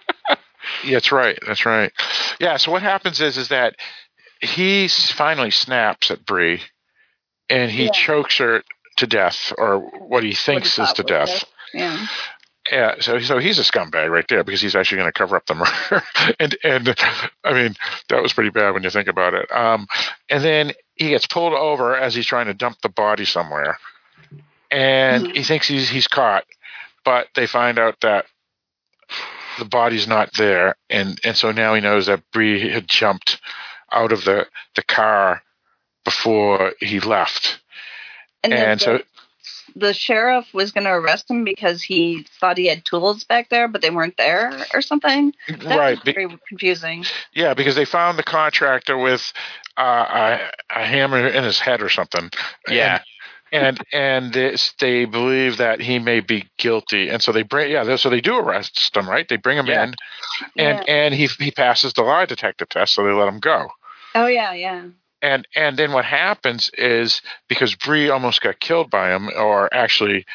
Yeah, 0.83 0.93
that's 0.95 1.11
right. 1.11 1.37
That's 1.45 1.65
right. 1.65 1.91
Yeah. 2.39 2.57
So 2.57 2.71
what 2.71 2.81
happens 2.81 3.21
is 3.21 3.37
is 3.37 3.49
that 3.49 3.75
he 4.41 4.87
finally 4.87 5.51
snaps 5.51 6.11
at 6.11 6.25
Bree, 6.25 6.61
and 7.49 7.71
he 7.71 7.85
Yeah. 7.85 7.91
chokes 7.91 8.37
her 8.39 8.63
to 8.97 9.07
death, 9.07 9.53
or 9.57 9.79
what 9.79 10.23
he 10.23 10.33
thinks 10.33 10.77
What 10.77 10.85
he 10.87 10.89
is 10.91 10.93
to 10.97 11.03
death. 11.03 11.27
death. 11.29 11.45
Yeah. 11.73 12.07
Yeah, 12.71 12.95
so 13.01 13.19
so 13.19 13.39
he's 13.39 13.59
a 13.59 13.63
scumbag 13.63 14.09
right 14.09 14.25
there 14.29 14.43
because 14.43 14.61
he's 14.61 14.75
actually 14.75 14.97
going 14.99 15.09
to 15.11 15.17
cover 15.17 15.35
up 15.35 15.45
the 15.47 15.55
murder, 15.55 16.03
and 16.39 16.55
and 16.63 16.95
I 17.43 17.53
mean 17.53 17.75
that 18.09 18.21
was 18.21 18.31
pretty 18.33 18.51
bad 18.51 18.73
when 18.73 18.83
you 18.83 18.89
think 18.89 19.07
about 19.09 19.33
it. 19.33 19.51
Um, 19.51 19.85
and 20.29 20.43
then 20.43 20.71
he 20.95 21.09
gets 21.09 21.27
pulled 21.27 21.53
over 21.53 21.95
as 21.95 22.15
he's 22.15 22.25
trying 22.25 22.45
to 22.47 22.53
dump 22.53 22.77
the 22.81 22.87
body 22.89 23.25
somewhere, 23.25 23.77
and 24.73 25.31
he 25.35 25.43
thinks 25.43 25.67
he's 25.67 25.89
he's 25.89 26.07
caught, 26.07 26.45
but 27.05 27.27
they 27.35 27.47
find 27.47 27.77
out 27.79 28.01
that 28.01 28.25
the 29.59 29.65
body's 29.65 30.07
not 30.07 30.31
there, 30.37 30.75
and 30.89 31.19
and 31.23 31.37
so 31.37 31.51
now 31.51 31.73
he 31.73 31.81
knows 31.81 32.07
that 32.07 32.23
Bree 32.31 32.69
had 32.69 32.87
jumped 32.87 33.39
out 33.91 34.11
of 34.11 34.23
the 34.25 34.47
the 34.75 34.83
car 34.83 35.43
before 36.03 36.73
he 36.79 36.99
left, 36.99 37.61
And, 38.43 38.53
and 38.53 38.81
so 38.81 38.97
the, 38.97 39.03
the 39.75 39.93
sheriff 39.93 40.53
was 40.53 40.71
going 40.71 40.83
to 40.83 40.91
arrest 40.91 41.29
him 41.29 41.43
because 41.45 41.81
he 41.81 42.25
thought 42.39 42.57
he 42.57 42.67
had 42.67 42.83
tools 42.83 43.23
back 43.23 43.49
there, 43.49 43.67
but 43.69 43.81
they 43.81 43.89
weren't 43.89 44.17
there 44.17 44.51
or 44.73 44.81
something. 44.81 45.33
That 45.47 45.63
Right, 45.63 45.95
was 45.95 46.03
be- 46.03 46.11
very 46.13 46.37
confusing. 46.49 47.05
Yeah, 47.33 47.53
because 47.53 47.75
they 47.75 47.85
found 47.85 48.19
the 48.19 48.23
contractor 48.23 48.97
with 48.97 49.31
uh, 49.77 50.39
a, 50.71 50.79
a 50.81 50.85
hammer 50.85 51.25
in 51.25 51.43
his 51.43 51.59
head 51.59 51.81
or 51.81 51.89
something. 51.89 52.29
Yeah. 52.67 53.01
And 53.53 53.79
and 53.93 54.33
this, 54.33 54.73
they 54.79 55.05
believe 55.05 55.57
that 55.57 55.79
he 55.79 55.99
may 55.99 56.21
be 56.21 56.49
guilty, 56.57 57.09
and 57.09 57.21
so 57.21 57.31
they 57.31 57.43
bring 57.43 57.71
yeah, 57.71 57.95
so 57.97 58.09
they 58.09 58.19
do 58.21 58.35
arrest 58.37 58.95
him, 58.97 59.07
right? 59.07 59.27
They 59.29 59.37
bring 59.37 59.57
him 59.57 59.67
Yeah. 59.67 59.83
in, 59.83 59.93
and 60.57 60.89
and 60.89 61.13
he 61.13 61.27
he 61.27 61.51
passes 61.51 61.93
the 61.93 62.01
lie 62.01 62.25
detector 62.25 62.65
test, 62.65 62.93
so 62.95 63.03
they 63.05 63.11
let 63.11 63.27
him 63.27 63.39
go. 63.39 63.67
Oh 64.15 64.25
yeah, 64.25 64.53
yeah. 64.53 64.85
And 65.21 65.47
and 65.55 65.77
then 65.77 65.91
what 65.93 66.03
happens 66.03 66.69
is 66.77 67.21
because 67.47 67.75
Bree 67.75 68.09
almost 68.09 68.41
got 68.41 68.59
killed 68.59 68.89
by 68.89 69.13
him, 69.15 69.29
or 69.37 69.73
actually, 69.73 70.25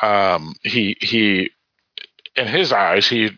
um, 0.00 0.54
he 0.62 0.96
he, 1.00 1.50
in 2.36 2.46
his 2.46 2.72
eyes, 2.72 3.08
he 3.08 3.30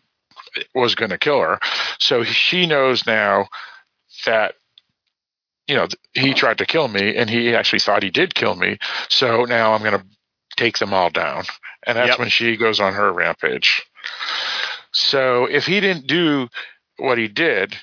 was 0.75 0.95
going 0.95 1.11
to 1.11 1.19
kill 1.19 1.41
her. 1.41 1.59
So 1.99 2.23
she 2.23 2.67
knows 2.67 3.07
now 3.07 3.49
that 4.27 4.57
you 5.73 5.79
know 5.79 5.89
he 6.13 6.35
tried 6.35 6.59
to 6.59 6.67
kill 6.67 6.89
me, 6.89 7.17
and 7.17 7.31
he 7.31 7.55
actually 7.55 7.79
thought 7.79 8.03
he 8.03 8.11
did 8.11 8.35
kill 8.35 8.55
me. 8.55 8.77
So 9.09 9.47
now 9.47 9.73
I'm 9.73 9.81
going 9.83 9.99
to 9.99 10.05
take 10.59 10.77
them 10.79 10.93
all 10.93 11.09
down, 11.09 11.45
and 11.87 11.97
that's 11.97 12.11
Yep. 12.11 12.19
when 12.19 12.29
she 12.29 12.59
goes 12.59 12.79
on 12.79 12.93
her 12.93 13.11
rampage. 13.11 13.83
So 14.93 15.47
if 15.47 15.65
he 15.65 15.81
didn't 15.81 16.07
do 16.07 16.49
what 16.99 17.17
he 17.17 17.27
did, 17.29 17.75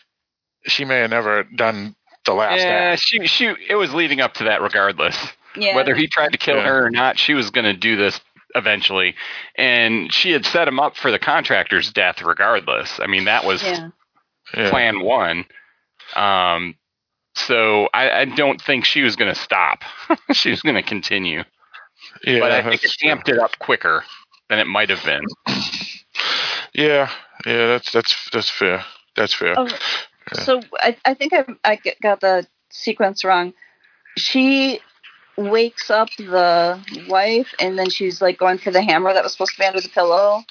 she 0.67 0.85
may 0.85 0.99
have 0.99 1.09
never 1.09 1.43
done 1.43 1.95
the 2.25 2.33
last 2.35 2.59
Yeah, 2.61 2.91
act. 2.93 3.01
she 3.01 3.25
she 3.25 3.55
it 3.67 3.73
was 3.75 3.91
leading 3.91 4.21
up 4.21 4.35
to 4.35 4.43
that 4.43 4.61
regardless. 4.61 5.17
Yeah. 5.55 5.75
Whether 5.75 5.95
he 5.95 6.05
tried 6.05 6.33
to 6.33 6.37
kill 6.37 6.57
Yeah. 6.57 6.67
her 6.67 6.85
or 6.85 6.91
not, 6.91 7.17
she 7.17 7.33
was 7.33 7.49
going 7.49 7.65
to 7.65 7.73
do 7.73 7.95
this 7.95 8.21
eventually, 8.53 9.15
and 9.55 10.13
she 10.13 10.29
had 10.31 10.45
set 10.45 10.67
him 10.67 10.79
up 10.79 10.95
for 10.95 11.09
the 11.09 11.17
contractor's 11.17 11.91
death 11.91 12.21
regardless. 12.21 12.99
I 12.99 13.07
mean, 13.07 13.25
that 13.25 13.45
was 13.45 13.63
Yeah. 13.63 13.89
Yeah. 14.55 14.69
plan 14.69 15.01
one. 15.01 15.45
Um, 16.15 16.75
so 17.47 17.89
I, 17.93 18.11
I 18.21 18.25
don't 18.25 18.61
think 18.61 18.85
she 18.85 19.01
was 19.01 19.15
going 19.15 19.33
to 19.33 19.39
stop. 19.39 19.83
she 20.33 20.49
was 20.49 20.61
going 20.61 20.75
to 20.75 20.83
continue, 20.83 21.43
Yeah, 22.23 22.39
but 22.39 22.51
I 22.51 22.63
think 22.63 22.83
it 22.83 22.91
true. 22.91 23.09
amped 23.09 23.29
it 23.29 23.39
up 23.39 23.57
quicker 23.59 24.03
than 24.49 24.59
it 24.59 24.67
might 24.67 24.89
have 24.89 25.03
been. 25.03 25.23
Yeah, 26.73 27.09
yeah, 27.45 27.67
that's 27.67 27.91
that's 27.91 28.29
that's 28.31 28.49
fair. 28.49 28.85
That's 29.15 29.33
fair. 29.33 29.55
Oh, 29.57 29.67
So 30.33 30.61
I, 30.75 30.95
I 31.03 31.13
think 31.15 31.33
I, 31.33 31.45
I 31.65 31.79
got 32.01 32.21
the 32.21 32.47
sequence 32.69 33.23
wrong. 33.23 33.53
She 34.17 34.79
wakes 35.35 35.89
up 35.89 36.09
the 36.17 36.79
wife, 37.07 37.53
and 37.59 37.77
then 37.77 37.89
she's 37.89 38.21
like 38.21 38.37
going 38.37 38.59
for 38.59 38.71
the 38.71 38.81
hammer 38.83 39.13
that 39.13 39.23
was 39.23 39.31
supposed 39.31 39.53
to 39.53 39.59
be 39.59 39.65
under 39.65 39.81
the 39.81 39.89
pillow, 39.89 40.43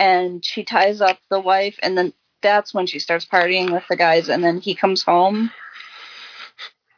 and 0.00 0.44
she 0.44 0.64
ties 0.64 1.00
up 1.00 1.18
the 1.30 1.40
wife, 1.40 1.78
and 1.82 1.96
then 1.96 2.12
that's 2.42 2.74
when 2.74 2.86
she 2.86 2.98
starts 2.98 3.24
partying 3.24 3.72
with 3.72 3.84
the 3.88 3.96
guys, 3.96 4.28
and 4.28 4.42
then 4.42 4.60
he 4.60 4.74
comes 4.74 5.02
home 5.02 5.50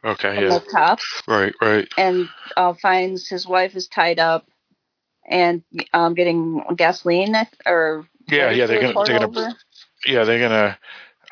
Okay, 0.07 0.41
yeah, 0.41 0.59
the 0.59 0.61
cops 0.61 1.21
right, 1.27 1.53
right. 1.61 1.87
and 1.97 2.29
uh, 2.55 2.73
finds 2.73 3.27
his 3.27 3.45
wife 3.45 3.75
is 3.75 3.87
tied 3.87 4.19
up 4.19 4.47
and 5.27 5.63
um, 5.93 6.13
getting 6.13 6.63
gasoline 6.77 7.35
or 7.65 8.07
Yeah, 8.29 8.51
yeah, 8.51 8.67
they're 8.67 8.81
gonna 8.81 9.05
they're 9.05 9.19
gonna 9.19 9.57
yeah 10.05 10.23
they're 10.23 10.39
gonna 10.39 10.79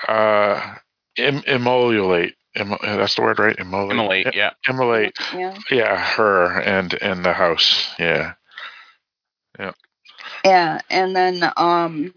uh 0.07 0.75
em- 1.17 1.43
emolulate. 1.47 2.35
Em- 2.53 2.75
that's 2.81 3.15
the 3.15 3.21
word, 3.21 3.39
right? 3.39 3.57
Emolulate. 3.57 4.27
Immolate, 4.27 4.35
yeah. 4.35 4.51
Immolate. 4.67 5.17
Yeah. 5.33 5.57
Yeah, 5.71 5.97
her 5.97 6.59
and 6.61 6.93
and 7.01 7.23
the 7.23 7.31
house. 7.33 7.93
Yeah. 7.97 8.33
Yeah. 9.57 9.71
Yeah, 10.43 10.81
and 10.89 11.15
then 11.15 11.49
um 11.55 12.13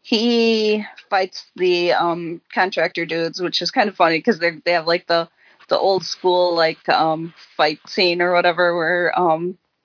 he 0.00 0.86
fights 1.10 1.44
the 1.56 1.92
um 1.92 2.40
contractor 2.52 3.04
dudes, 3.04 3.42
which 3.42 3.60
is 3.60 3.70
kind 3.70 3.90
of 3.90 3.96
funny 3.96 4.18
because 4.18 4.38
they 4.38 4.52
they 4.64 4.72
have 4.72 4.86
like 4.86 5.06
the 5.06 5.28
the 5.68 5.78
old 5.78 6.04
school 6.04 6.54
like 6.54 6.88
um 6.88 7.32
fight 7.56 7.80
scene 7.86 8.20
or 8.22 8.32
whatever 8.32 8.76
where 8.76 9.18
um 9.18 9.56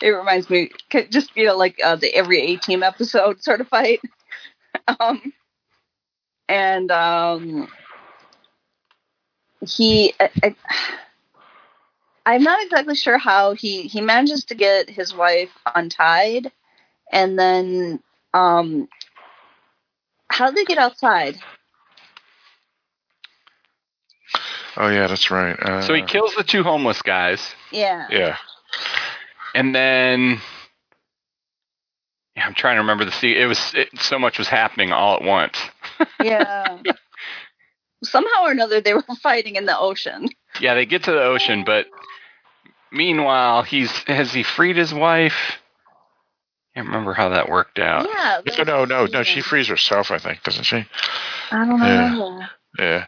it 0.00 0.08
reminds 0.08 0.48
me 0.50 0.70
just 1.10 1.36
you 1.36 1.46
know 1.46 1.56
like 1.56 1.78
uh, 1.84 1.96
the 1.96 2.14
every 2.14 2.40
A 2.40 2.56
team 2.56 2.82
episode 2.82 3.42
sort 3.42 3.60
of 3.60 3.68
fight. 3.68 4.00
um 5.00 5.32
and 6.48 6.90
um 6.90 7.68
he 9.66 10.14
I, 10.20 10.30
I, 10.42 10.56
I'm 12.26 12.42
not 12.42 12.62
exactly 12.62 12.94
sure 12.94 13.16
how 13.16 13.54
he 13.54 13.82
he 13.82 14.02
manages 14.02 14.44
to 14.46 14.54
get 14.54 14.90
his 14.90 15.14
wife 15.14 15.50
untied, 15.74 16.52
and 17.10 17.38
then 17.38 18.02
um, 18.34 18.86
how 20.28 20.46
did 20.46 20.56
they 20.56 20.64
get 20.64 20.76
outside? 20.76 21.38
Oh 24.80 24.88
yeah, 24.88 25.08
that's 25.08 25.30
right. 25.30 25.58
Uh, 25.60 25.82
So 25.82 25.92
he 25.92 26.02
kills 26.02 26.34
the 26.36 26.44
two 26.44 26.62
homeless 26.62 27.02
guys, 27.02 27.54
Yeah, 27.72 28.06
Yeah. 28.10 28.36
and 29.54 29.74
then 29.74 30.40
yeah, 32.36 32.46
I'm 32.46 32.54
trying 32.54 32.76
to 32.76 32.80
remember 32.82 33.04
the 33.04 33.10
scene. 33.12 33.36
It 33.36 33.46
was 33.46 33.72
it, 33.74 33.88
so 33.98 34.18
much 34.18 34.38
was 34.38 34.46
happening 34.48 34.92
all 34.92 35.16
at 35.16 35.22
once. 35.22 35.58
yeah. 36.22 36.78
Somehow 38.04 38.44
or 38.44 38.52
another, 38.52 38.80
they 38.80 38.94
were 38.94 39.02
fighting 39.22 39.56
in 39.56 39.66
the 39.66 39.76
ocean. 39.76 40.28
Yeah, 40.60 40.74
they 40.74 40.86
get 40.86 41.02
to 41.04 41.10
the 41.12 41.22
ocean, 41.24 41.64
but 41.64 41.86
meanwhile, 42.92 43.62
he's 43.64 43.90
has 44.06 44.32
he 44.32 44.44
freed 44.44 44.76
his 44.76 44.94
wife? 44.94 45.58
I 46.76 46.80
Can't 46.80 46.86
remember 46.86 47.12
how 47.14 47.30
that 47.30 47.48
worked 47.48 47.80
out. 47.80 48.06
Yeah, 48.08 48.40
No, 48.58 48.62
no, 48.62 48.84
no, 48.84 49.06
no. 49.06 49.22
She 49.24 49.40
frees 49.40 49.66
herself, 49.66 50.12
I 50.12 50.18
think, 50.18 50.44
doesn't 50.44 50.62
she? 50.62 50.86
I 51.50 51.64
don't 51.64 51.80
know. 51.80 51.86
Yeah. 51.86 52.46
Yeah. 52.78 53.06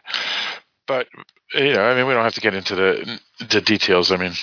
But 0.91 1.07
you 1.53 1.73
know, 1.73 1.83
I 1.83 1.95
mean, 1.95 2.05
we 2.05 2.13
don't 2.13 2.25
have 2.25 2.33
to 2.35 2.41
get 2.41 2.53
into 2.53 2.75
the 2.75 3.19
the 3.49 3.61
details. 3.61 4.11
I 4.11 4.17
mean, 4.17 4.33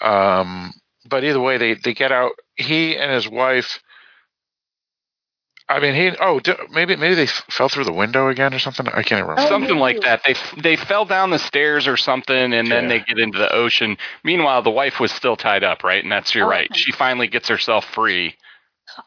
um, 0.00 0.72
but 1.08 1.24
either 1.24 1.40
way, 1.40 1.58
they 1.58 1.74
they 1.74 1.94
get 1.94 2.12
out. 2.12 2.30
He 2.54 2.96
and 2.96 3.10
his 3.12 3.28
wife. 3.28 3.80
I 5.68 5.80
mean, 5.80 5.94
he. 5.96 6.16
Oh, 6.20 6.38
d- 6.38 6.52
maybe 6.70 6.94
maybe 6.94 7.16
they 7.16 7.24
f- 7.24 7.44
fell 7.50 7.68
through 7.68 7.84
the 7.84 7.92
window 7.92 8.28
again 8.28 8.54
or 8.54 8.60
something. 8.60 8.86
I 8.86 9.02
can't 9.02 9.22
remember. 9.26 9.48
Something 9.48 9.78
like 9.78 10.00
that. 10.02 10.22
They 10.24 10.34
they 10.60 10.76
fell 10.76 11.04
down 11.06 11.30
the 11.30 11.40
stairs 11.40 11.88
or 11.88 11.96
something, 11.96 12.52
and 12.54 12.70
then 12.70 12.84
Yeah. 12.84 12.88
they 12.88 13.00
get 13.00 13.18
into 13.18 13.38
the 13.38 13.52
ocean. 13.52 13.96
Meanwhile, 14.22 14.62
the 14.62 14.70
wife 14.70 15.00
was 15.00 15.10
still 15.10 15.34
tied 15.36 15.64
up, 15.64 15.82
right? 15.82 16.02
And 16.04 16.12
that's 16.12 16.32
you're 16.36 16.46
Oh, 16.46 16.50
right. 16.50 16.74
She 16.76 16.92
finally 16.92 17.26
gets 17.26 17.48
herself 17.48 17.84
free. 17.84 18.36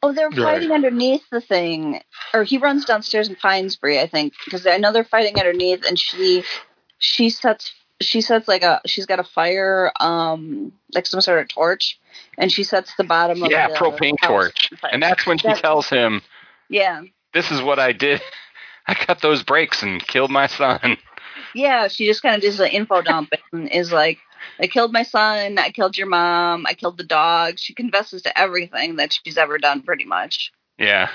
Oh, 0.02 0.12
they're 0.12 0.30
Right. 0.30 0.38
fighting 0.56 0.72
underneath 0.74 1.24
the 1.32 1.40
thing, 1.42 2.02
or 2.34 2.44
he 2.44 2.58
runs 2.58 2.84
downstairs 2.84 3.30
in 3.30 3.36
Pinesbury, 3.36 4.00
I 4.02 4.08
think, 4.08 4.34
because 4.44 4.66
I 4.68 4.78
know 4.78 4.92
they're 4.92 5.04
fighting 5.06 5.38
underneath, 5.40 5.86
and 5.86 5.98
she 5.98 6.44
she 7.04 7.30
sets 7.30 7.74
she 8.02 8.22
sets 8.22 8.48
like 8.48 8.64
a 8.64 8.82
she's 8.86 9.06
got 9.06 9.20
a 9.20 9.24
fire, 9.24 9.92
um, 10.00 10.72
like 10.94 11.06
some 11.06 11.22
sort 11.22 11.40
of 11.42 11.48
torch, 11.50 12.00
and 12.38 12.52
she 12.52 12.64
sets 12.64 12.94
the 12.98 13.04
bottom 13.04 13.44
of 13.44 13.52
Yeah, 13.52 13.68
the 13.68 13.76
propane 13.76 14.16
torch, 14.24 14.72
and 14.92 15.04
that's 15.04 15.26
when 15.26 15.38
she 15.38 15.48
That's- 15.48 15.62
tells 15.62 15.90
him, 15.90 16.22
yeah, 16.70 17.02
"This 17.34 17.52
is 17.52 17.62
what 17.62 17.80
I 17.80 17.92
did. 17.92 18.22
I 18.88 18.94
cut 18.94 19.22
those 19.22 19.44
brakes 19.44 19.84
and 19.84 20.06
killed 20.08 20.32
my 20.32 20.48
son." 20.48 20.98
yeah. 21.54 21.88
She 21.88 22.06
just 22.06 22.22
kind 22.22 22.36
of 22.36 22.42
does 22.42 22.60
an 22.60 22.68
info 22.70 23.02
dump 23.12 23.34
and 23.52 23.70
is 23.70 23.92
like, 23.92 24.20
"I 24.60 24.68
killed 24.68 24.92
my 24.94 25.04
son. 25.04 25.58
I 25.58 25.70
killed 25.72 25.98
your 25.98 26.08
mom. 26.08 26.66
I 26.68 26.74
killed 26.74 26.98
the 26.98 27.04
dog." 27.04 27.60
She 27.60 27.74
confesses 27.74 28.22
to 28.24 28.38
everything 28.40 28.96
that 28.96 29.14
she's 29.14 29.38
ever 29.38 29.58
done, 29.58 29.82
pretty 29.84 30.06
much. 30.06 30.52
Yeah. 30.78 31.10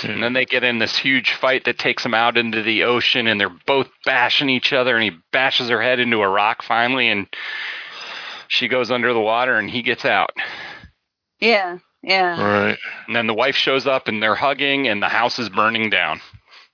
Hmm. 0.00 0.10
And 0.10 0.22
then 0.22 0.32
they 0.32 0.44
get 0.44 0.64
in 0.64 0.78
this 0.78 0.96
huge 0.96 1.32
fight 1.34 1.64
that 1.64 1.78
takes 1.78 2.02
them 2.02 2.14
out 2.14 2.36
into 2.36 2.62
the 2.62 2.84
ocean, 2.84 3.26
and 3.26 3.40
they're 3.40 3.54
both 3.66 3.88
bashing 4.04 4.48
each 4.48 4.72
other. 4.72 4.96
And 4.96 5.04
he 5.04 5.18
bashes 5.32 5.68
her 5.68 5.82
head 5.82 6.00
into 6.00 6.22
a 6.22 6.28
rock 6.28 6.62
finally, 6.62 7.08
and 7.08 7.26
she 8.48 8.68
goes 8.68 8.90
under 8.90 9.12
the 9.12 9.20
water, 9.20 9.58
and 9.58 9.70
he 9.70 9.82
gets 9.82 10.04
out. 10.04 10.30
Yeah, 11.40 11.78
yeah. 12.02 12.42
Right. 12.42 12.78
And 13.06 13.16
then 13.16 13.26
the 13.26 13.34
wife 13.34 13.56
shows 13.56 13.86
up, 13.86 14.08
and 14.08 14.22
they're 14.22 14.34
hugging, 14.34 14.88
and 14.88 15.02
the 15.02 15.08
house 15.08 15.38
is 15.38 15.48
burning 15.48 15.90
down. 15.90 16.20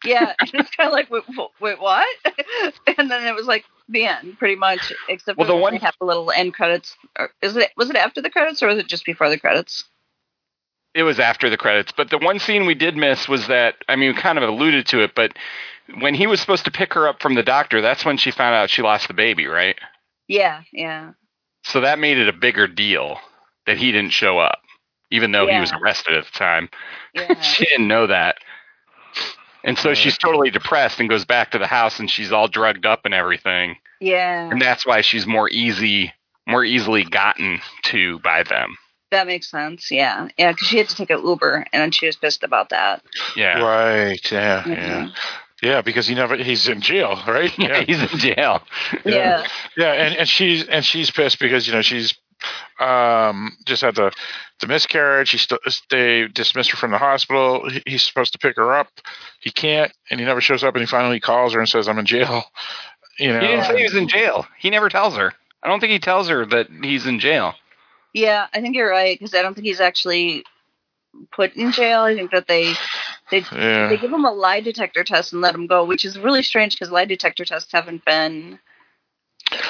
Yeah, 0.04 0.32
and 0.40 0.50
it's 0.54 0.70
kind 0.70 0.88
of 0.88 0.92
like, 0.92 1.10
wait, 1.10 1.24
wait, 1.60 1.80
what? 1.80 2.06
and 2.98 3.10
then 3.10 3.26
it 3.26 3.34
was 3.34 3.46
like 3.46 3.64
the 3.88 4.04
end, 4.04 4.38
pretty 4.38 4.56
much. 4.56 4.92
Except 5.08 5.38
well, 5.38 5.48
the 5.48 5.56
one 5.56 5.76
have 5.76 5.94
the 5.98 6.06
little 6.06 6.30
end 6.30 6.54
credits. 6.54 6.96
Or 7.18 7.30
is 7.42 7.56
it 7.56 7.70
was 7.76 7.90
it 7.90 7.96
after 7.96 8.20
the 8.20 8.30
credits 8.30 8.62
or 8.62 8.68
was 8.68 8.78
it 8.78 8.86
just 8.86 9.04
before 9.04 9.28
the 9.28 9.38
credits? 9.38 9.84
It 10.94 11.02
was 11.02 11.20
after 11.20 11.50
the 11.50 11.56
credits, 11.56 11.92
but 11.96 12.10
the 12.10 12.18
one 12.18 12.38
scene 12.38 12.66
we 12.66 12.74
did 12.74 12.96
miss 12.96 13.28
was 13.28 13.46
that 13.48 13.76
I 13.88 13.96
mean, 13.96 14.14
we 14.14 14.20
kind 14.20 14.38
of 14.38 14.48
alluded 14.48 14.86
to 14.86 15.00
it, 15.00 15.14
but 15.14 15.32
when 16.00 16.14
he 16.14 16.26
was 16.26 16.40
supposed 16.40 16.64
to 16.64 16.70
pick 16.70 16.94
her 16.94 17.08
up 17.08 17.22
from 17.22 17.34
the 17.34 17.42
doctor, 17.42 17.80
that's 17.80 18.04
when 18.04 18.16
she 18.16 18.30
found 18.30 18.54
out 18.54 18.70
she 18.70 18.82
lost 18.82 19.08
the 19.08 19.14
baby, 19.14 19.46
right? 19.46 19.76
Yeah, 20.26 20.62
yeah. 20.72 21.12
So 21.64 21.80
that 21.80 21.98
made 21.98 22.18
it 22.18 22.28
a 22.28 22.32
bigger 22.32 22.66
deal 22.66 23.18
that 23.66 23.78
he 23.78 23.92
didn't 23.92 24.12
show 24.12 24.38
up, 24.38 24.60
even 25.10 25.32
though 25.32 25.46
yeah. 25.46 25.54
he 25.54 25.60
was 25.60 25.72
arrested 25.72 26.14
at 26.14 26.24
the 26.24 26.38
time. 26.38 26.68
Yeah. 27.14 27.40
she 27.40 27.64
didn't 27.64 27.88
know 27.88 28.06
that. 28.06 28.36
And 29.64 29.78
so 29.78 29.94
she's 29.94 30.18
totally 30.18 30.50
depressed 30.50 31.00
and 31.00 31.08
goes 31.08 31.24
back 31.24 31.50
to 31.52 31.58
the 31.58 31.66
house 31.66 31.98
and 31.98 32.08
she's 32.08 32.32
all 32.32 32.48
drugged 32.48 32.84
up 32.84 33.06
and 33.06 33.14
everything. 33.14 33.76
Yeah. 33.98 34.48
And 34.50 34.60
that's 34.60 34.86
why 34.86 35.00
she's 35.00 35.26
more 35.26 35.48
easy, 35.48 36.12
more 36.46 36.64
easily 36.64 37.04
gotten 37.04 37.60
to 37.84 38.18
by 38.20 38.42
them. 38.42 38.76
That 39.10 39.26
makes 39.26 39.50
sense. 39.50 39.90
Yeah, 39.90 40.28
yeah, 40.38 40.52
because 40.52 40.68
she 40.68 40.78
had 40.78 40.88
to 40.88 40.96
take 40.96 41.10
an 41.10 41.26
Uber, 41.26 41.66
and 41.72 41.94
she 41.94 42.06
was 42.06 42.16
pissed 42.16 42.42
about 42.42 42.70
that. 42.70 43.02
Yeah. 43.36 43.60
Right. 43.60 44.32
Yeah. 44.32 44.62
Mm-hmm. 44.62 44.72
Yeah. 44.72 45.10
Yeah, 45.60 45.82
because 45.82 46.06
he 46.06 46.14
never 46.14 46.36
he's 46.36 46.68
in 46.68 46.80
jail, 46.80 47.18
right? 47.26 47.50
Yeah, 47.58 47.82
he's 47.82 48.00
in 48.00 48.18
jail. 48.18 48.62
yeah. 48.92 49.02
Yeah, 49.04 49.46
yeah 49.76 49.92
and, 49.92 50.16
and 50.16 50.28
she's 50.28 50.64
and 50.68 50.84
she's 50.84 51.10
pissed 51.10 51.40
because, 51.40 51.66
you 51.66 51.72
know, 51.72 51.82
she's 51.82 52.14
um, 52.78 53.56
just 53.66 53.82
had 53.82 53.96
the 53.96 54.12
the 54.60 54.66
miscarriage. 54.66 55.30
He 55.30 55.38
st- 55.38 55.60
they 55.90 56.28
dismissed 56.28 56.70
her 56.70 56.76
from 56.76 56.92
the 56.92 56.98
hospital. 56.98 57.68
He, 57.68 57.82
he's 57.86 58.02
supposed 58.04 58.32
to 58.32 58.38
pick 58.38 58.56
her 58.56 58.72
up. 58.72 58.88
He 59.40 59.50
can't, 59.50 59.92
and 60.10 60.20
he 60.20 60.26
never 60.26 60.40
shows 60.40 60.62
up. 60.62 60.74
And 60.74 60.82
he 60.82 60.86
finally 60.86 61.18
calls 61.18 61.54
her 61.54 61.60
and 61.60 61.68
says, 61.68 61.88
"I'm 61.88 61.98
in 61.98 62.06
jail." 62.06 62.44
You 63.20 63.32
know, 63.32 63.40
he 63.40 63.48
didn't 63.48 63.64
say 63.64 63.76
he 63.78 63.82
was 63.82 63.96
in 63.96 64.06
jail. 64.06 64.46
He 64.60 64.70
never 64.70 64.88
tells 64.88 65.16
her. 65.16 65.32
I 65.64 65.66
don't 65.66 65.80
think 65.80 65.90
he 65.90 65.98
tells 65.98 66.28
her 66.28 66.46
that 66.46 66.68
he's 66.84 67.04
in 67.04 67.18
jail. 67.18 67.54
Yeah, 68.12 68.46
I 68.52 68.60
think 68.60 68.76
you're 68.76 68.90
right 68.90 69.18
because 69.18 69.34
I 69.34 69.42
don't 69.42 69.54
think 69.54 69.66
he's 69.66 69.80
actually 69.80 70.44
put 71.32 71.54
in 71.54 71.72
jail. 71.72 72.00
I 72.00 72.14
think 72.14 72.30
that 72.30 72.46
they 72.46 72.74
they 73.30 73.44
yeah. 73.52 73.88
they 73.88 73.96
give 73.96 74.12
him 74.12 74.24
a 74.24 74.32
lie 74.32 74.60
detector 74.60 75.04
test 75.04 75.32
and 75.32 75.42
let 75.42 75.54
him 75.54 75.66
go, 75.66 75.84
which 75.84 76.04
is 76.04 76.18
really 76.18 76.42
strange 76.42 76.74
because 76.74 76.90
lie 76.90 77.04
detector 77.04 77.44
tests 77.44 77.72
haven't 77.72 78.04
been. 78.04 78.58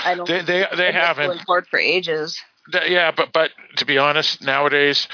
I 0.04 0.14
don't. 0.14 0.26
They 0.26 0.42
they 0.42 0.66
they 0.76 0.92
haven't. 0.92 1.44
Court 1.46 1.66
for 1.68 1.78
ages 1.78 2.40
yeah, 2.86 3.10
but 3.10 3.32
but 3.32 3.50
to 3.76 3.84
be 3.84 3.98
honest, 3.98 4.42
nowadays 4.42 5.08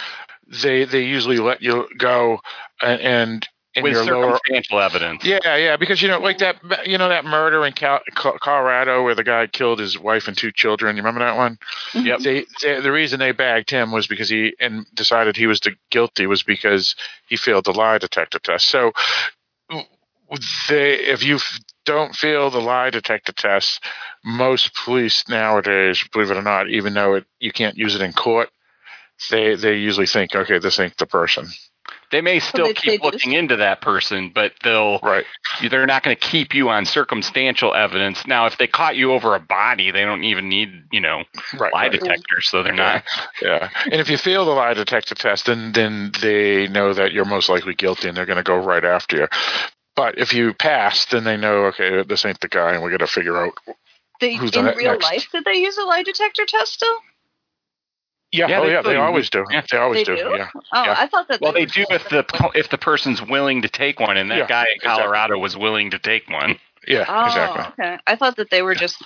they 0.62 0.84
they 0.84 1.02
usually 1.02 1.38
let 1.38 1.62
you 1.62 1.88
go 1.98 2.40
and, 2.82 3.00
and 3.00 3.48
with 3.82 3.96
circumstantial 3.96 4.78
lower, 4.78 4.84
evidence. 4.84 5.24
Yeah, 5.24 5.56
yeah, 5.56 5.76
because 5.76 6.00
you 6.00 6.08
know, 6.08 6.18
like 6.18 6.38
that, 6.38 6.56
you 6.86 6.98
know, 6.98 7.08
that 7.08 7.24
murder 7.24 7.64
in 7.64 7.72
Cal- 7.72 8.02
Colorado 8.14 9.02
where 9.02 9.14
the 9.14 9.24
guy 9.24 9.46
killed 9.46 9.78
his 9.78 9.98
wife 9.98 10.28
and 10.28 10.36
two 10.36 10.52
children. 10.52 10.96
You 10.96 11.02
remember 11.02 11.24
that 11.24 11.36
one? 11.36 11.58
Mm-hmm. 11.92 12.06
Yep. 12.06 12.18
They, 12.20 12.46
they, 12.62 12.80
the 12.80 12.92
reason 12.92 13.18
they 13.18 13.32
bagged 13.32 13.70
him 13.70 13.90
was 13.92 14.06
because 14.06 14.28
he 14.28 14.54
and 14.60 14.86
decided 14.94 15.36
he 15.36 15.46
was 15.46 15.60
the 15.60 15.74
guilty 15.90 16.26
was 16.26 16.42
because 16.42 16.94
he 17.28 17.36
failed 17.36 17.64
the 17.64 17.72
lie 17.72 17.98
detector 17.98 18.38
test. 18.38 18.66
So, 18.66 18.92
they, 20.68 20.94
if 20.94 21.22
you 21.22 21.38
don't 21.84 22.14
fail 22.14 22.50
the 22.50 22.60
lie 22.60 22.90
detector 22.90 23.32
test, 23.32 23.82
most 24.24 24.74
police 24.74 25.28
nowadays, 25.28 26.02
believe 26.12 26.30
it 26.30 26.36
or 26.36 26.42
not, 26.42 26.70
even 26.70 26.94
though 26.94 27.14
it, 27.14 27.24
you 27.40 27.52
can't 27.52 27.76
use 27.76 27.94
it 27.94 28.02
in 28.02 28.12
court, 28.12 28.50
they 29.30 29.54
they 29.54 29.76
usually 29.76 30.06
think, 30.06 30.34
okay, 30.34 30.58
this 30.58 30.80
ain't 30.80 30.96
the 30.96 31.06
person. 31.06 31.48
They 32.14 32.20
may 32.20 32.38
still 32.40 32.66
they, 32.66 32.74
keep 32.74 33.00
they 33.00 33.04
looking 33.04 33.32
just... 33.32 33.38
into 33.40 33.56
that 33.56 33.80
person, 33.80 34.30
but 34.32 34.52
they'll 34.62 35.00
right. 35.00 35.24
They're 35.68 35.84
not 35.84 36.04
going 36.04 36.16
to 36.16 36.20
keep 36.20 36.54
you 36.54 36.68
on 36.68 36.86
circumstantial 36.86 37.74
evidence. 37.74 38.24
Now, 38.24 38.46
if 38.46 38.56
they 38.56 38.68
caught 38.68 38.94
you 38.94 39.12
over 39.12 39.34
a 39.34 39.40
body, 39.40 39.90
they 39.90 40.04
don't 40.04 40.22
even 40.22 40.48
need 40.48 40.84
you 40.92 41.00
know 41.00 41.24
right, 41.58 41.72
lie 41.72 41.88
right. 41.88 41.92
detectors, 41.92 42.48
so 42.48 42.62
they're 42.62 42.72
not. 42.72 43.02
Yeah, 43.42 43.68
and 43.84 44.00
if 44.00 44.08
you 44.08 44.16
fail 44.16 44.44
the 44.44 44.52
lie 44.52 44.74
detector 44.74 45.16
test, 45.16 45.46
then 45.46 45.72
then 45.72 46.12
they 46.22 46.68
know 46.68 46.94
that 46.94 47.12
you're 47.12 47.24
most 47.24 47.48
likely 47.48 47.74
guilty, 47.74 48.06
and 48.06 48.16
they're 48.16 48.26
going 48.26 48.36
to 48.36 48.44
go 48.44 48.56
right 48.56 48.84
after 48.84 49.16
you. 49.16 49.28
But 49.96 50.16
if 50.18 50.32
you 50.32 50.54
pass, 50.54 51.06
then 51.06 51.24
they 51.24 51.36
know, 51.36 51.66
okay, 51.66 52.04
this 52.04 52.24
ain't 52.24 52.40
the 52.40 52.48
guy, 52.48 52.74
and 52.74 52.82
we 52.84 52.90
got 52.90 52.98
to 52.98 53.06
figure 53.08 53.36
out 53.36 53.54
they, 54.20 54.34
who's 54.34 54.54
in 54.54 54.64
real 54.64 54.92
next. 54.92 55.04
life. 55.04 55.26
Did 55.32 55.44
they 55.44 55.54
use 55.54 55.78
a 55.78 55.82
lie 55.82 56.04
detector 56.04 56.46
test 56.46 56.74
still? 56.74 56.96
Yeah, 58.34 58.48
yeah, 58.48 58.58
oh 58.58 58.66
yeah, 58.66 58.82
they 58.82 58.96
always 58.96 59.30
do. 59.30 59.44
Yeah, 59.48 59.62
they 59.70 59.78
always 59.78 60.04
they 60.04 60.16
do. 60.16 60.16
do. 60.16 60.30
Yeah. 60.36 60.48
Oh, 60.54 60.82
yeah. 60.82 60.96
I 60.98 61.06
thought 61.06 61.28
that. 61.28 61.40
Well, 61.40 61.52
they, 61.52 61.66
do 61.66 61.86
if 61.88 62.08
the 62.08 62.26
if 62.56 62.68
the 62.68 62.78
person's 62.78 63.22
willing 63.22 63.62
to 63.62 63.68
take 63.68 64.00
one, 64.00 64.16
and 64.16 64.28
that 64.32 64.38
yeah, 64.38 64.46
guy 64.48 64.66
in 64.74 64.80
Colorado 64.82 65.34
exactly. 65.34 65.40
was 65.40 65.56
willing 65.56 65.90
to 65.92 66.00
take 66.00 66.28
one. 66.28 66.58
Yeah, 66.88 67.04
oh, 67.08 67.26
exactly. 67.26 67.84
Okay, 67.84 67.98
I 68.08 68.16
thought 68.16 68.36
that 68.36 68.50
they 68.50 68.62
were 68.62 68.74
just 68.74 69.00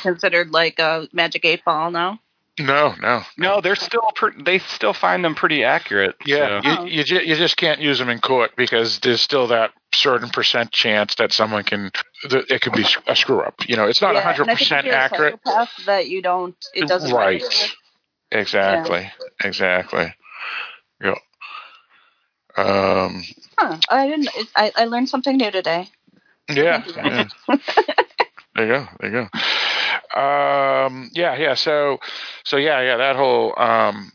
considered 0.00 0.52
like 0.52 0.78
a 0.78 1.06
magic 1.12 1.44
eight 1.44 1.62
ball. 1.66 1.90
No. 1.90 2.18
No, 2.58 2.94
no, 3.00 3.22
no. 3.38 3.60
They're 3.60 3.76
still 3.76 4.10
they 4.42 4.58
still 4.58 4.92
find 4.92 5.24
them 5.24 5.34
pretty 5.34 5.64
accurate. 5.64 6.16
Yeah, 6.24 6.60
so. 6.62 6.68
you, 6.68 6.76
oh. 6.78 6.84
you 6.84 7.20
you 7.20 7.36
just 7.36 7.56
can't 7.58 7.80
use 7.80 7.98
them 7.98 8.08
in 8.08 8.20
court 8.20 8.52
because 8.56 9.00
there's 9.00 9.20
still 9.20 9.48
that 9.48 9.72
certain 9.94 10.28
percent 10.28 10.70
chance 10.70 11.14
that 11.16 11.32
someone 11.32 11.64
can 11.64 11.90
that 12.28 12.50
it 12.50 12.60
could 12.60 12.74
be 12.74 12.84
a 13.06 13.16
screw 13.16 13.40
up. 13.40 13.54
You 13.66 13.76
know, 13.76 13.86
it's 13.86 14.02
not 14.02 14.16
hundred 14.16 14.48
yeah, 14.48 14.54
percent 14.54 14.86
accurate. 14.86 15.40
That 15.86 16.08
you 16.08 16.20
don't, 16.20 16.56
it 16.74 16.88
doesn't. 16.88 17.10
Right. 17.10 17.42
Exactly. 18.32 19.00
Yeah. 19.00 19.48
Exactly. 19.48 20.14
Yeah. 21.02 21.14
Um. 22.56 23.22
Huh. 23.58 23.78
I 23.88 24.08
didn't. 24.08 24.28
I 24.56 24.72
I 24.76 24.84
learned 24.86 25.08
something 25.08 25.36
new 25.36 25.50
today. 25.50 25.88
Yeah. 26.48 26.84
yeah. 26.96 27.24
there 28.56 28.66
you 28.66 28.72
go. 28.72 28.88
There 29.00 29.10
you 29.10 29.10
go. 29.10 29.38
Um, 30.14 31.10
yeah, 31.14 31.36
yeah. 31.36 31.54
So, 31.54 31.98
so 32.44 32.56
yeah, 32.56 32.80
yeah. 32.82 32.96
That 32.98 33.16
whole 33.16 33.58
um, 33.58 34.12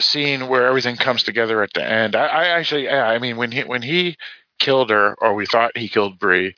scene 0.00 0.48
where 0.48 0.66
everything 0.66 0.96
comes 0.96 1.22
together 1.22 1.62
at 1.62 1.72
the 1.74 1.84
end. 1.84 2.16
I, 2.16 2.26
I 2.26 2.44
actually, 2.46 2.84
yeah. 2.84 3.06
I 3.06 3.18
mean, 3.18 3.36
when 3.36 3.52
he 3.52 3.64
when 3.64 3.82
he 3.82 4.16
killed 4.58 4.90
her, 4.90 5.14
or 5.20 5.34
we 5.34 5.46
thought 5.46 5.76
he 5.76 5.88
killed 5.88 6.18
Bree, 6.18 6.54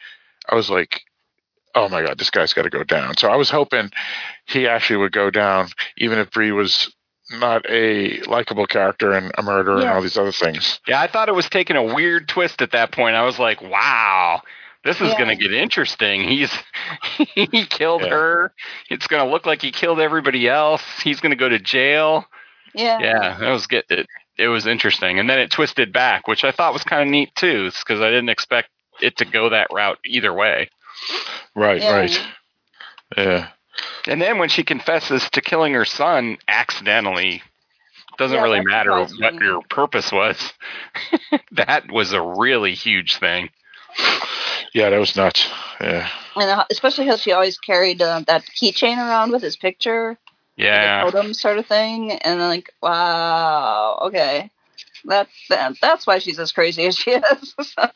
I 0.48 0.54
was 0.54 0.70
like, 0.70 1.02
oh 1.74 1.88
my 1.88 2.02
god, 2.02 2.18
this 2.18 2.30
guy's 2.30 2.52
got 2.52 2.62
to 2.62 2.70
go 2.70 2.84
down. 2.84 3.16
So 3.16 3.28
I 3.28 3.36
was 3.36 3.50
hoping 3.50 3.90
he 4.46 4.66
actually 4.66 4.98
would 4.98 5.12
go 5.12 5.30
down, 5.30 5.68
even 5.96 6.18
if 6.18 6.30
Bree 6.30 6.52
was 6.52 6.94
not 7.30 7.64
a 7.68 8.20
likable 8.22 8.66
character 8.66 9.12
and 9.12 9.32
a 9.38 9.42
murderer 9.42 9.78
yeah. 9.78 9.82
and 9.82 9.90
all 9.90 10.02
these 10.02 10.18
other 10.18 10.32
things. 10.32 10.80
Yeah, 10.86 11.00
I 11.00 11.06
thought 11.06 11.28
it 11.28 11.34
was 11.34 11.48
taking 11.48 11.76
a 11.76 11.94
weird 11.94 12.28
twist 12.28 12.62
at 12.62 12.72
that 12.72 12.92
point. 12.92 13.16
I 13.16 13.24
was 13.24 13.38
like, 13.38 13.62
wow, 13.62 14.42
this 14.84 15.00
is 15.00 15.08
yeah. 15.08 15.18
going 15.18 15.36
to 15.36 15.42
get 15.42 15.52
interesting. 15.52 16.22
He's 16.22 16.52
he 17.34 17.66
killed 17.66 18.02
yeah. 18.02 18.10
her. 18.10 18.52
It's 18.90 19.06
going 19.06 19.24
to 19.24 19.30
look 19.30 19.46
like 19.46 19.62
he 19.62 19.70
killed 19.70 20.00
everybody 20.00 20.48
else. 20.48 20.82
He's 21.02 21.20
going 21.20 21.30
to 21.30 21.36
go 21.36 21.48
to 21.48 21.58
jail. 21.58 22.26
Yeah. 22.74 22.98
Yeah, 23.00 23.38
that 23.38 23.50
was 23.50 23.66
good. 23.66 23.84
it. 23.90 24.06
It 24.38 24.48
was 24.48 24.66
interesting, 24.66 25.18
and 25.18 25.28
then 25.28 25.38
it 25.38 25.50
twisted 25.50 25.92
back, 25.92 26.26
which 26.26 26.42
I 26.42 26.52
thought 26.52 26.72
was 26.72 26.84
kind 26.84 27.02
of 27.02 27.08
neat 27.08 27.34
too, 27.34 27.70
because 27.70 28.00
I 28.00 28.08
didn't 28.08 28.30
expect 28.30 28.70
it 29.02 29.18
to 29.18 29.26
go 29.26 29.50
that 29.50 29.68
route 29.70 29.98
either 30.06 30.32
way. 30.32 30.70
Right. 31.54 31.82
Yeah. 31.82 31.96
Right. 31.96 32.20
Yeah. 33.16 33.48
And 34.06 34.20
then 34.20 34.38
when 34.38 34.48
she 34.48 34.64
confesses 34.64 35.28
to 35.30 35.40
killing 35.40 35.74
her 35.74 35.84
son 35.84 36.38
accidentally, 36.48 37.42
doesn't 38.18 38.36
yeah, 38.36 38.42
really 38.42 38.60
matter 38.64 39.04
what 39.04 39.34
your 39.34 39.62
purpose 39.62 40.12
was. 40.12 40.52
that 41.52 41.90
was 41.90 42.12
a 42.12 42.20
really 42.20 42.74
huge 42.74 43.18
thing. 43.18 43.50
Yeah, 44.74 44.90
that 44.90 44.98
was 44.98 45.16
nuts. 45.16 45.48
Yeah. 45.80 46.08
And 46.36 46.50
uh, 46.50 46.64
especially 46.70 47.06
how 47.06 47.16
she 47.16 47.32
always 47.32 47.58
carried 47.58 48.00
uh, 48.00 48.20
that 48.26 48.44
keychain 48.44 48.96
around 48.96 49.32
with 49.32 49.42
his 49.42 49.56
picture. 49.56 50.18
Yeah. 50.56 51.04
Like 51.04 51.12
totem 51.12 51.34
sort 51.34 51.58
of 51.58 51.66
thing, 51.66 52.12
and 52.12 52.40
like, 52.40 52.70
wow, 52.82 53.98
okay, 54.02 54.50
that's 55.04 55.30
that, 55.48 55.74
that's 55.80 56.06
why 56.06 56.18
she's 56.18 56.38
as 56.38 56.52
crazy 56.52 56.86
as 56.86 56.96
she 56.96 57.12
is. 57.12 57.54
so. 57.62 57.88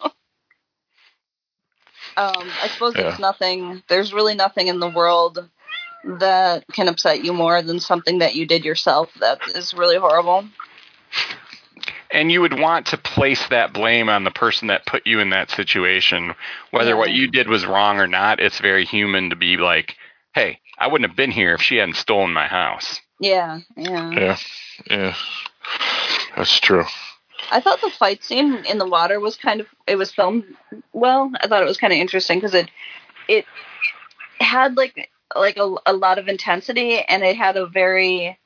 Um, 2.16 2.51
I 2.62 2.68
suppose 2.68 2.94
yeah. 2.97 3.02
there's 3.02 3.18
nothing. 3.18 3.82
There's 3.88 4.12
really 4.12 4.34
nothing 4.34 4.68
in 4.68 4.80
the 4.80 4.88
world 4.88 5.48
that 6.18 6.64
can 6.72 6.88
upset 6.88 7.24
you 7.24 7.32
more 7.32 7.62
than 7.62 7.80
something 7.80 8.18
that 8.18 8.34
you 8.34 8.47
did 8.47 8.64
yourself 8.64 9.12
that 9.20 9.40
is 9.55 9.74
really 9.74 9.97
horrible 9.97 10.44
and 12.10 12.30
you 12.30 12.40
would 12.40 12.59
want 12.59 12.86
to 12.86 12.97
place 12.97 13.47
that 13.48 13.72
blame 13.72 14.09
on 14.09 14.24
the 14.24 14.30
person 14.30 14.68
that 14.68 14.86
put 14.86 15.06
you 15.06 15.20
in 15.20 15.30
that 15.30 15.51
situation 15.51 16.34
whether 16.70 16.90
yeah. 16.90 16.97
what 16.97 17.10
you 17.10 17.28
did 17.28 17.48
was 17.48 17.66
wrong 17.66 17.98
or 17.98 18.06
not 18.06 18.40
it's 18.40 18.60
very 18.60 18.84
human 18.84 19.30
to 19.30 19.36
be 19.36 19.56
like 19.56 19.97
hey 20.34 20.60
i 20.78 20.86
wouldn't 20.86 21.09
have 21.09 21.16
been 21.16 21.30
here 21.30 21.55
if 21.55 21.62
she 21.62 21.76
hadn't 21.76 21.97
stolen 21.97 22.32
my 22.32 22.47
house 22.47 23.01
yeah 23.18 23.60
yeah 23.76 24.10
yeah 24.10 24.36
yeah 24.88 25.14
that's 26.36 26.60
true 26.60 26.84
i 27.50 27.60
thought 27.60 27.80
the 27.80 27.90
fight 27.90 28.22
scene 28.24 28.64
in 28.68 28.78
the 28.78 28.88
water 28.88 29.20
was 29.20 29.36
kind 29.36 29.60
of 29.60 29.66
it 29.86 29.96
was 29.96 30.12
filmed 30.12 30.44
well 30.92 31.30
i 31.40 31.46
thought 31.46 31.62
it 31.62 31.68
was 31.68 31.78
kind 31.78 31.92
of 31.92 31.98
interesting 31.98 32.38
because 32.38 32.54
it 32.54 32.70
it 33.28 33.44
had 34.40 34.76
like 34.76 35.10
like 35.34 35.56
a, 35.56 35.74
a 35.86 35.92
lot 35.92 36.18
of 36.18 36.28
intensity 36.28 37.00
and 37.00 37.22
it 37.22 37.36
had 37.36 37.56
a 37.56 37.66
very 37.66 38.38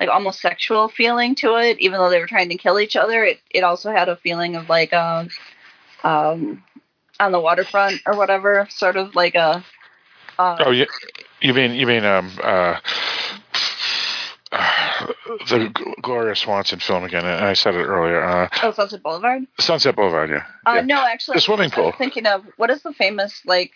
like 0.00 0.08
almost 0.08 0.40
sexual 0.40 0.88
feeling 0.88 1.34
to 1.36 1.56
it, 1.56 1.78
even 1.80 1.98
though 1.98 2.10
they 2.10 2.20
were 2.20 2.26
trying 2.26 2.48
to 2.50 2.56
kill 2.56 2.78
each 2.78 2.96
other. 2.96 3.24
It 3.24 3.40
it 3.50 3.64
also 3.64 3.90
had 3.90 4.08
a 4.08 4.16
feeling 4.16 4.56
of 4.56 4.68
like 4.68 4.92
um 4.92 5.28
um 6.04 6.62
on 7.18 7.32
the 7.32 7.40
waterfront 7.40 8.00
or 8.06 8.16
whatever, 8.16 8.66
sort 8.70 8.96
of 8.96 9.14
like 9.14 9.34
a. 9.34 9.64
Uh, 10.38 10.56
oh, 10.66 10.70
you, 10.70 10.86
you 11.40 11.52
mean 11.52 11.72
you 11.72 11.86
mean 11.86 12.04
um 12.04 12.30
uh 12.42 12.78
the 14.50 15.94
Gloria 16.02 16.34
Swanson 16.34 16.78
film 16.78 17.04
again? 17.04 17.24
and 17.24 17.44
I 17.44 17.52
said 17.52 17.74
it 17.74 17.84
earlier. 17.84 18.22
Uh, 18.22 18.48
oh, 18.62 18.72
Sunset 18.72 19.02
Boulevard. 19.02 19.46
Sunset 19.60 19.96
Boulevard, 19.96 20.30
yeah. 20.30 20.44
Uh, 20.66 20.76
yeah. 20.76 20.80
No, 20.82 21.06
actually, 21.06 21.36
the 21.36 21.40
swimming 21.42 21.70
pool. 21.70 21.92
thinking 21.96 22.26
of 22.26 22.44
what 22.56 22.70
is 22.70 22.82
the 22.82 22.92
famous 22.92 23.42
like 23.44 23.72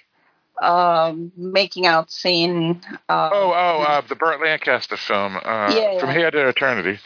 um, 0.60 1.32
making 1.36 1.86
out 1.86 2.10
scene. 2.10 2.80
Um, 3.08 3.30
oh, 3.32 3.52
oh, 3.54 3.84
uh, 3.86 4.00
the 4.02 4.14
Burt 4.14 4.40
Lancaster 4.40 4.96
film, 4.96 5.36
uh, 5.36 5.72
yeah, 5.74 5.98
From 5.98 6.10
Here 6.10 6.30
to 6.30 6.48
Eternity. 6.48 6.98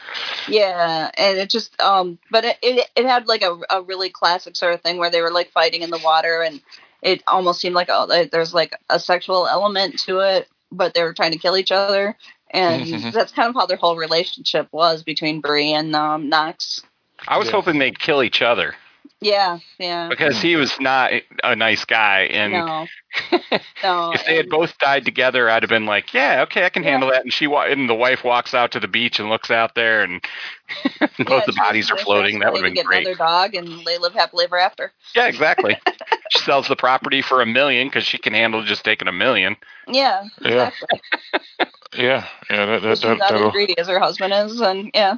Yeah, 0.48 1.10
and 1.16 1.38
it 1.38 1.51
just, 1.51 1.80
um, 1.80 2.18
but 2.30 2.44
it, 2.44 2.59
it, 2.62 2.88
it 2.97 3.06
had 3.06 3.26
like 3.26 3.43
a, 3.43 3.59
a 3.70 3.82
really 3.82 4.10
classic 4.10 4.56
sort 4.56 4.74
of 4.74 4.82
thing 4.82 4.98
where 4.98 5.10
they 5.10 5.22
were 5.22 5.30
like 5.30 5.51
fighting 5.51 5.82
in 5.82 5.90
the 5.90 6.01
water, 6.05 6.43
and 6.43 6.60
it 7.02 7.22
almost 7.26 7.60
seemed 7.60 7.74
like 7.74 7.88
oh, 7.90 8.26
there's 8.30 8.55
like 8.55 8.74
a 8.90 8.98
sexual 8.98 9.47
element 9.47 9.98
to 10.01 10.20
it, 10.20 10.48
but 10.70 10.94
they 10.94 11.02
were 11.02 11.14
trying 11.14 11.32
to 11.32 11.38
kill 11.38 11.56
each 11.56 11.72
other, 11.72 12.16
and 12.51 13.12
that's 13.12 13.32
kind 13.32 13.48
of 13.48 13.55
how 13.55 13.66
their 13.66 13.77
whole 13.77 13.97
relationship 13.97 14.68
was 14.73 15.02
between 15.02 15.40
Bree 15.40 15.73
and 15.73 15.94
um, 15.94 16.28
Knox. 16.28 16.82
I 17.28 17.39
was 17.39 17.47
yeah. 17.48 17.52
hoping 17.52 17.78
they'd 17.78 17.98
kill 17.98 18.23
each 18.23 18.43
other. 18.43 18.74
Yeah, 19.20 19.59
yeah. 19.78 20.09
Because 20.09 20.41
he 20.41 20.57
was 20.57 20.78
not 20.81 21.12
a 21.43 21.57
nice 21.57 21.85
guy, 21.85 22.23
and 22.23 22.53
no. 22.53 22.87
no, 23.83 24.12
if 24.12 24.24
they 24.27 24.37
had 24.37 24.49
both 24.49 24.77
died 24.78 25.05
together, 25.05 25.49
I'd 25.49 25.62
have 25.62 25.70
been 25.70 25.87
like, 25.87 26.12
"Yeah, 26.12 26.43
okay, 26.43 26.65
I 26.65 26.69
can 26.69 26.83
yeah. 26.83 26.91
handle 26.91 27.11
that." 27.11 27.23
And 27.23 27.33
she 27.33 27.47
and 27.47 27.89
the 27.89 27.95
wife 27.95 28.24
walks 28.24 28.55
out 28.55 28.73
to 28.73 28.81
the 28.81 28.89
beach 28.89 29.19
and 29.19 29.28
looks 29.28 29.51
out 29.51 29.74
there, 29.74 30.03
and 30.03 30.23
both 31.01 31.11
yeah, 31.28 31.43
the 31.47 31.55
bodies 31.57 31.91
are 31.91 31.97
floating. 31.97 32.41
That 32.41 32.53
would 32.53 32.62
have 32.62 32.66
been 32.66 32.74
get 32.74 32.87
great. 32.87 33.07
Another 33.07 33.19
dog, 33.19 33.55
and 33.55 33.85
they 33.85 33.99
live 33.99 34.12
happily 34.12 34.45
ever 34.45 34.59
after. 34.59 34.93
Yeah, 35.15 35.27
exactly. 35.27 35.78
she 36.31 36.39
sells 36.41 36.69
the 36.69 36.77
property 36.77 37.23
for 37.23 37.41
a 37.41 37.47
million 37.47 37.89
because 37.89 38.05
she 38.05 38.19
can 38.19 38.35
handle 38.35 38.62
just 38.62 38.85
taking 38.85 39.09
a 39.09 39.12
million. 39.12 39.57
Yeah, 39.89 40.24
exactly. 40.43 40.89
yeah, 41.97 42.27
yeah. 42.51 42.66
That, 42.66 42.83
that, 42.83 42.99
She's 42.99 43.03
that, 43.03 43.19
not 43.19 43.35
as 43.35 43.53
greedy 43.53 43.78
as 43.78 43.89
her 43.89 43.99
husband 43.99 44.33
is, 44.33 44.61
and 44.61 44.91
yeah. 44.95 45.16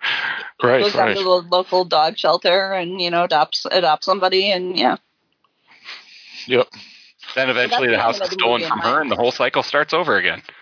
Right, 0.62 0.82
goes 0.82 0.94
right. 0.94 1.14
down 1.14 1.16
to 1.16 1.22
the 1.22 1.28
local 1.50 1.84
dog 1.84 2.18
shelter 2.18 2.72
and 2.74 3.00
you 3.00 3.10
know 3.10 3.24
adopts 3.24 3.66
adopts 3.70 4.06
somebody 4.06 4.50
and 4.50 4.76
yeah. 4.76 4.96
Yep. 6.46 6.66
Then 7.34 7.50
eventually 7.50 7.88
So 7.88 7.92
the 7.92 7.98
house 7.98 8.16
is 8.16 8.20
end 8.20 8.22
of 8.22 8.30
the 8.30 8.34
stolen 8.34 8.62
from 8.62 8.78
her, 8.80 9.00
and 9.00 9.10
the 9.10 9.16
whole 9.16 9.30
cycle 9.32 9.62
starts 9.62 9.94
over 9.94 10.16
again. 10.16 10.42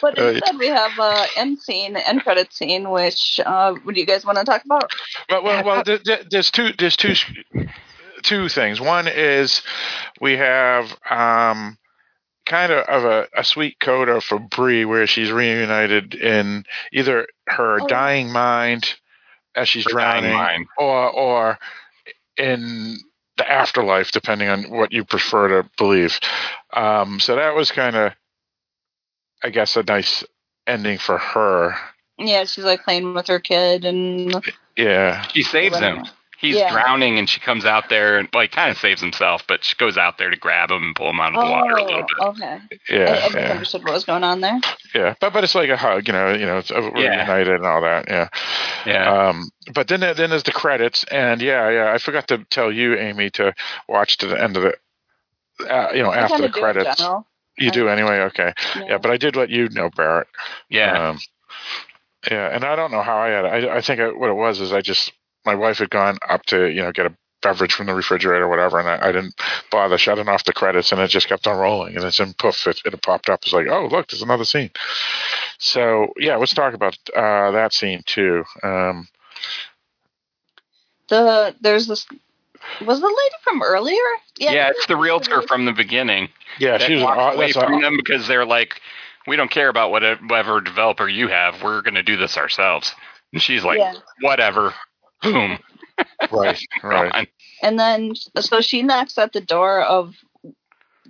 But 0.00 0.18
instead 0.18 0.58
we 0.58 0.68
have 0.68 0.92
uh, 0.98 1.26
end 1.36 1.58
scene, 1.60 1.96
end 1.96 2.22
credit 2.22 2.52
scene, 2.52 2.90
which 2.90 3.40
uh, 3.44 3.74
would 3.84 3.96
you 3.96 4.06
guys 4.06 4.24
want 4.24 4.38
to 4.38 4.44
talk 4.44 4.64
about? 4.64 4.90
Well, 5.28 5.42
well, 5.42 5.64
well. 5.64 5.82
There, 5.84 5.98
there- 6.04 6.24
there's 6.30 6.50
two. 6.50 6.70
There's 6.78 6.96
two. 6.96 7.14
Two 8.22 8.48
things. 8.48 8.80
One 8.80 9.06
is 9.08 9.62
we 10.20 10.36
have 10.36 10.96
um, 11.08 11.78
kind 12.48 12.72
of 12.72 12.84
of 12.86 13.04
a, 13.04 13.28
a 13.36 13.44
sweet 13.44 13.78
coda 13.80 14.20
for 14.20 14.38
Bree, 14.38 14.84
where 14.84 15.06
she's 15.06 15.30
reunited 15.30 16.14
in 16.14 16.64
either 16.92 17.28
her 17.46 17.80
Oh. 17.82 17.86
dying 17.86 18.32
mind 18.32 18.94
as 19.54 19.68
she's 19.68 19.84
Her 19.84 19.90
drowning, 19.90 20.32
mind. 20.32 20.66
or 20.76 21.10
or 21.10 21.58
in 22.36 22.96
the 23.36 23.50
afterlife, 23.50 24.10
depending 24.10 24.48
on 24.48 24.70
what 24.70 24.92
you 24.92 25.04
prefer 25.04 25.62
to 25.62 25.70
believe. 25.78 26.18
Um, 26.72 27.20
so 27.20 27.36
that 27.36 27.54
was 27.54 27.70
kind 27.70 27.94
of, 27.94 28.12
I 29.44 29.50
guess, 29.50 29.76
a 29.76 29.82
nice 29.84 30.24
ending 30.66 30.98
for 30.98 31.18
her. 31.18 31.76
Yeah, 32.18 32.44
she's 32.44 32.64
like 32.64 32.82
playing 32.82 33.14
with 33.14 33.28
her 33.28 33.38
kid 33.38 33.84
and 33.84 34.34
Yeah. 34.76 35.22
She 35.28 35.42
saves 35.44 35.78
him. 35.78 36.04
He's 36.40 36.54
Yeah. 36.56 36.70
drowning, 36.70 37.18
and 37.18 37.28
she 37.28 37.40
comes 37.40 37.64
out 37.64 37.88
there 37.88 38.18
and 38.18 38.28
like 38.32 38.52
kind 38.52 38.70
of 38.70 38.78
saves 38.78 39.00
himself, 39.00 39.42
but 39.48 39.64
she 39.64 39.74
goes 39.76 39.98
out 39.98 40.18
there 40.18 40.30
to 40.30 40.36
grab 40.36 40.70
him 40.70 40.82
and 40.84 40.94
pull 40.94 41.10
him 41.10 41.18
out 41.20 41.34
of 41.34 41.40
the 41.40 41.50
water 41.50 41.74
a 41.74 41.84
little 41.84 42.02
bit. 42.02 42.16
Oh, 42.20 42.28
okay. 42.28 42.58
Yeah. 42.88 43.04
I, 43.10 43.26
I 43.26 43.40
yeah. 43.40 43.50
understood 43.50 43.82
what 43.84 43.92
was 43.92 44.04
going 44.04 44.22
on 44.22 44.40
there. 44.40 44.60
Yeah, 44.94 45.14
but 45.20 45.32
but 45.32 45.42
it's 45.42 45.54
like 45.56 45.68
a 45.68 45.76
hug, 45.76 46.06
you 46.06 46.12
know, 46.12 46.32
you 46.32 46.46
know, 46.46 46.58
it's, 46.58 46.70
we're 46.70 46.96
Yeah. 47.02 47.22
united 47.22 47.56
and 47.56 47.66
all 47.66 47.80
that. 47.82 48.06
Yeah. 48.08 48.28
Yeah. 48.86 49.28
Um, 49.28 49.50
but 49.74 49.88
then 49.88 50.00
then 50.00 50.30
there's 50.30 50.44
the 50.44 50.52
credits, 50.52 51.02
and 51.10 51.42
yeah, 51.42 51.68
yeah, 51.70 51.92
I 51.92 51.98
forgot 51.98 52.28
to 52.28 52.38
tell 52.50 52.70
you, 52.70 52.96
Amy, 52.96 53.30
to 53.30 53.52
watch 53.88 54.16
to 54.18 54.28
the 54.28 54.40
end 54.40 54.56
of 54.56 54.62
the, 54.62 55.68
uh, 55.68 55.90
you 55.92 56.02
know, 56.04 56.10
I 56.10 56.18
after 56.18 56.36
kinda 56.36 56.48
the 56.48 56.52
do 56.52 56.58
in 56.58 56.62
credits. 56.72 56.96
general. 56.98 57.26
You 57.56 57.72
do 57.72 57.88
anyway, 57.88 58.20
okay. 58.20 58.52
Yeah. 58.76 58.82
Yeah. 58.90 58.98
but 58.98 59.10
I 59.10 59.16
did 59.16 59.34
let 59.34 59.50
you 59.50 59.68
know, 59.70 59.90
Barrett. 59.90 60.28
yeah. 60.70 61.08
Um, 61.08 61.18
yeah, 62.30 62.48
and 62.54 62.64
I 62.64 62.76
don't 62.76 62.92
know 62.92 63.02
how 63.02 63.16
I 63.18 63.28
had 63.30 63.44
it. 63.44 63.68
I, 63.68 63.76
I 63.76 63.80
think 63.80 64.00
I, 64.00 64.08
what 64.12 64.30
it 64.30 64.34
was 64.34 64.60
is 64.60 64.72
I 64.72 64.80
just 64.80 65.12
my 65.48 65.54
wife 65.54 65.78
had 65.78 65.88
gone 65.90 66.18
up 66.28 66.44
to 66.46 66.66
you 66.66 66.82
know 66.82 66.92
get 66.92 67.06
a 67.06 67.14
beverage 67.40 67.72
from 67.72 67.86
the 67.86 67.94
refrigerator 67.94 68.44
or 68.44 68.48
whatever, 68.48 68.78
and 68.80 68.88
I, 68.88 69.08
I 69.08 69.12
didn't 69.12 69.34
bother 69.70 69.96
shutting 69.96 70.28
off 70.28 70.44
the 70.44 70.52
credits, 70.52 70.90
and 70.92 71.00
it 71.00 71.08
just 71.08 71.28
kept 71.28 71.46
on 71.46 71.56
rolling, 71.56 71.96
and 71.96 72.04
then 72.04 72.34
poof, 72.34 72.66
it, 72.66 72.80
it 72.84 73.02
popped 73.02 73.28
up. 73.30 73.40
It's 73.44 73.52
like, 73.52 73.68
oh 73.68 73.86
look, 73.90 74.08
there's 74.08 74.22
another 74.22 74.44
scene. 74.44 74.70
So 75.58 76.12
yeah, 76.18 76.36
let's 76.36 76.52
talk 76.54 76.74
about 76.74 76.96
uh, 77.16 77.50
that 77.52 77.72
scene 77.72 78.02
too. 78.06 78.44
Um, 78.62 79.08
The 81.08 81.54
there's 81.60 81.86
this 81.86 82.06
was 82.84 83.00
the 83.00 83.06
lady 83.06 83.36
from 83.44 83.62
earlier? 83.62 83.96
yeah, 84.36 84.52
yeah 84.52 84.70
it's 84.70 84.86
the 84.86 84.96
realtor 84.96 85.42
from 85.42 85.64
the 85.64 85.72
beginning. 85.72 86.28
yeah, 86.58 86.76
she 86.78 86.94
was 86.94 87.02
an, 87.02 87.06
walked 87.08 87.20
aw- 87.20 87.32
away 87.32 87.52
from 87.52 87.74
a, 87.74 87.80
them 87.80 87.96
because 87.96 88.26
they're 88.28 88.44
like, 88.44 88.80
we 89.26 89.36
don't 89.36 89.50
care 89.50 89.68
about 89.68 89.90
whatever 89.90 90.20
whatever 90.26 90.60
developer 90.60 91.08
you 91.08 91.28
have. 91.28 91.62
We're 91.62 91.82
going 91.82 91.94
to 91.94 92.02
do 92.02 92.16
this 92.16 92.36
ourselves. 92.36 92.94
And 93.32 93.40
she's 93.40 93.64
like, 93.64 93.78
Yeah. 93.78 93.94
whatever. 94.20 94.74
Boom. 95.22 95.58
right, 96.32 96.60
right. 96.82 97.28
And 97.62 97.78
then 97.78 98.14
so 98.40 98.60
she 98.60 98.82
knocks 98.82 99.18
at 99.18 99.32
the 99.32 99.40
door 99.40 99.82
of 99.82 100.14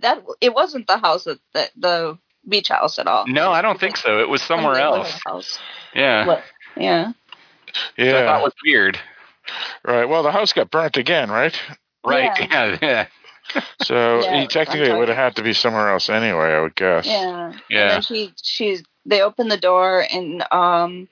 that. 0.00 0.22
It 0.40 0.54
wasn't 0.54 0.86
the 0.86 0.98
house 0.98 1.24
that 1.24 1.38
the 1.52 1.70
the 1.76 2.18
beach 2.48 2.68
house 2.68 2.98
at 2.98 3.06
all. 3.06 3.26
No, 3.26 3.50
I 3.50 3.60
don't 3.62 3.78
think 3.78 3.96
so. 3.96 4.20
It 4.20 4.28
was 4.28 4.42
somewhere 4.42 4.76
else. 4.78 5.08
other 5.08 5.20
House. 5.26 5.58
Yeah. 5.94 6.26
What? 6.26 6.42
Yeah. 6.76 7.08
Which 7.96 8.08
I 8.08 8.24
thought 8.24 8.38
Yeah, 8.38 8.42
was 8.42 8.54
weird. 8.64 8.98
right. 9.84 10.06
Well, 10.08 10.22
the 10.22 10.32
house 10.32 10.52
got 10.52 10.70
burnt 10.70 10.96
again, 10.96 11.30
right? 11.30 11.58
Right. 12.04 12.30
Yeah. 12.38 12.46
Yeah. 12.50 12.78
Yeah. 12.82 13.06
So 13.82 14.20
Yeah, 14.20 14.40
he, 14.42 14.46
technically, 14.46 14.90
it 14.90 14.96
would 14.98 15.08
have 15.08 15.16
had 15.16 15.36
to 15.36 15.42
be 15.42 15.54
somewhere 15.54 15.88
else 15.88 16.10
anyway, 16.10 16.52
I 16.54 16.60
would 16.60 16.74
guess. 16.74 17.06
Yeah. 17.06 17.52
Yeah. 17.70 17.80
And 17.82 17.90
then 17.90 18.02
she 18.02 18.32
she's 18.42 18.82
they 19.06 19.22
open 19.22 19.48
the 19.48 19.56
door 19.56 20.04
and 20.12 20.44
um 20.52 21.08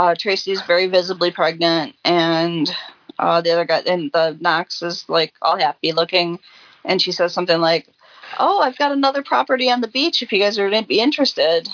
uh 0.00 0.14
Tracy's 0.14 0.62
very 0.62 0.86
visibly 0.86 1.30
pregnant 1.30 1.94
and 2.06 2.74
uh 3.18 3.42
the 3.42 3.50
other 3.52 3.66
guy 3.66 3.80
and 3.80 4.10
the 4.12 4.34
Knox 4.40 4.80
is 4.82 5.04
like 5.08 5.34
all 5.42 5.58
happy 5.58 5.92
looking 5.92 6.38
and 6.86 7.02
she 7.02 7.12
says 7.12 7.34
something 7.34 7.60
like, 7.60 7.86
Oh, 8.38 8.60
I've 8.60 8.78
got 8.78 8.92
another 8.92 9.22
property 9.22 9.70
on 9.70 9.82
the 9.82 9.88
beach 9.88 10.22
if 10.22 10.32
you 10.32 10.38
guys 10.38 10.58
are 10.58 10.70
be 10.82 11.00
interested. 11.00 11.68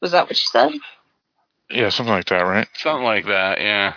Was 0.00 0.12
that 0.12 0.28
what 0.28 0.36
she 0.36 0.46
said? 0.46 0.72
Yeah, 1.68 1.90
something 1.90 2.14
like 2.14 2.26
that, 2.26 2.40
right? 2.42 2.68
Something 2.78 3.04
like 3.04 3.26
that. 3.26 3.60
Yeah. 3.60 3.92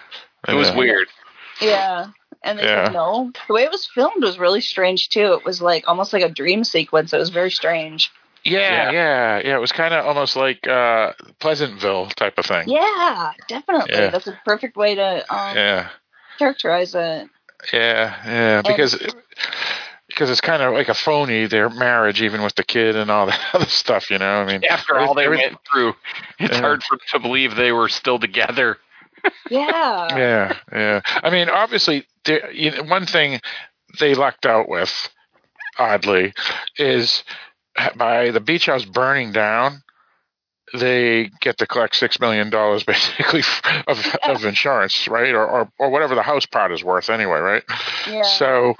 It 0.49 0.55
was 0.55 0.69
Yeah. 0.69 0.77
weird. 0.77 1.07
Yeah. 1.61 2.07
And 2.43 2.59
they 2.59 2.63
Yeah. 2.63 2.87
said 2.87 2.93
no. 2.93 3.31
The 3.47 3.53
way 3.53 3.63
it 3.63 3.71
was 3.71 3.85
filmed 3.85 4.23
was 4.23 4.37
really 4.37 4.59
strange 4.61 5.07
too. 5.07 5.33
It 5.33 5.45
was 5.45 5.61
like 5.61 5.87
almost 5.87 6.11
like 6.11 6.23
a 6.23 6.29
dream 6.29 6.65
sequence. 6.65 7.13
It 7.13 7.19
was 7.19 7.29
very 7.29 7.51
strange. 7.51 8.11
Yeah, 8.43 8.59
Yeah. 8.59 8.91
yeah, 8.91 9.41
yeah. 9.45 9.55
It 9.57 9.61
was 9.61 9.71
kind 9.71 9.93
of 9.93 10.05
almost 10.05 10.35
like 10.35 10.67
uh, 10.67 11.13
Pleasantville 11.39 12.07
type 12.15 12.37
of 12.37 12.45
thing. 12.45 12.69
Yeah, 12.69 13.31
definitely. 13.47 13.93
Yeah. 13.93 14.09
That's 14.09 14.27
a 14.27 14.39
perfect 14.45 14.75
way 14.75 14.95
to 14.95 15.17
um, 15.33 15.55
yeah, 15.55 15.89
characterize 16.39 16.95
it. 16.95 17.29
yeah, 17.71 18.15
yeah. 18.25 18.61
Because 18.63 18.97
because 20.07 20.29
it's 20.29 20.41
kind 20.41 20.61
of 20.61 20.73
like 20.73 20.89
a 20.89 20.93
phony 20.93 21.45
their 21.45 21.69
marriage, 21.69 22.21
even 22.21 22.41
with 22.41 22.55
the 22.55 22.63
kid 22.63 22.95
and 22.97 23.09
all 23.09 23.25
that 23.27 23.39
other 23.53 23.65
stuff. 23.65 24.09
You 24.11 24.17
know, 24.17 24.41
I 24.41 24.45
mean, 24.45 24.63
After 24.69 24.99
all 24.99 25.13
they 25.13 25.27
went 25.29 25.57
through, 25.71 25.93
it's 26.39 26.53
Yeah. 26.55 26.61
hard 26.61 26.83
for, 26.83 26.97
to 27.13 27.19
believe 27.19 27.55
they 27.55 27.71
were 27.71 27.89
still 27.89 28.19
together. 28.19 28.77
Yeah. 29.51 30.17
Yeah, 30.17 30.57
yeah. 30.71 31.01
I 31.21 31.29
mean, 31.29 31.47
obviously, 31.47 32.07
you 32.51 32.71
know, 32.71 32.81
one 32.85 33.05
thing 33.05 33.39
they 33.99 34.15
lucked 34.15 34.47
out 34.47 34.67
with, 34.67 35.09
oddly, 35.77 36.33
is 36.77 37.23
by 37.95 38.31
the 38.31 38.39
beach 38.39 38.65
house 38.65 38.85
burning 38.85 39.31
down, 39.31 39.81
they 40.73 41.29
get 41.41 41.57
to 41.57 41.67
collect 41.67 41.95
six 41.95 42.19
million 42.19 42.49
dollars 42.49 42.83
basically 42.85 43.41
of 43.87 44.15
of 44.23 44.45
insurance, 44.45 45.07
right, 45.07 45.33
or, 45.33 45.45
or 45.47 45.69
or 45.79 45.89
whatever 45.89 46.15
the 46.15 46.21
house 46.23 46.45
part 46.45 46.71
is 46.71 46.83
worth 46.83 47.09
anyway, 47.09 47.39
right? 47.39 47.63
Yeah. 48.07 48.23
So, 48.23 48.75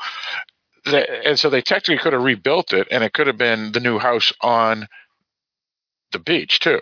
they, 0.86 1.06
and 1.26 1.40
so 1.40 1.50
they 1.50 1.62
technically 1.62 1.98
could 2.02 2.14
have 2.14 2.24
rebuilt 2.24 2.74
it, 2.74 2.88
and 2.92 3.04
it 3.04 3.14
could 3.14 3.28
have 3.28 3.38
been 3.38 3.72
the 3.72 3.80
new 3.80 4.00
house 4.00 4.32
on 4.42 4.88
the 6.12 6.20
beach 6.20 6.60
too. 6.60 6.80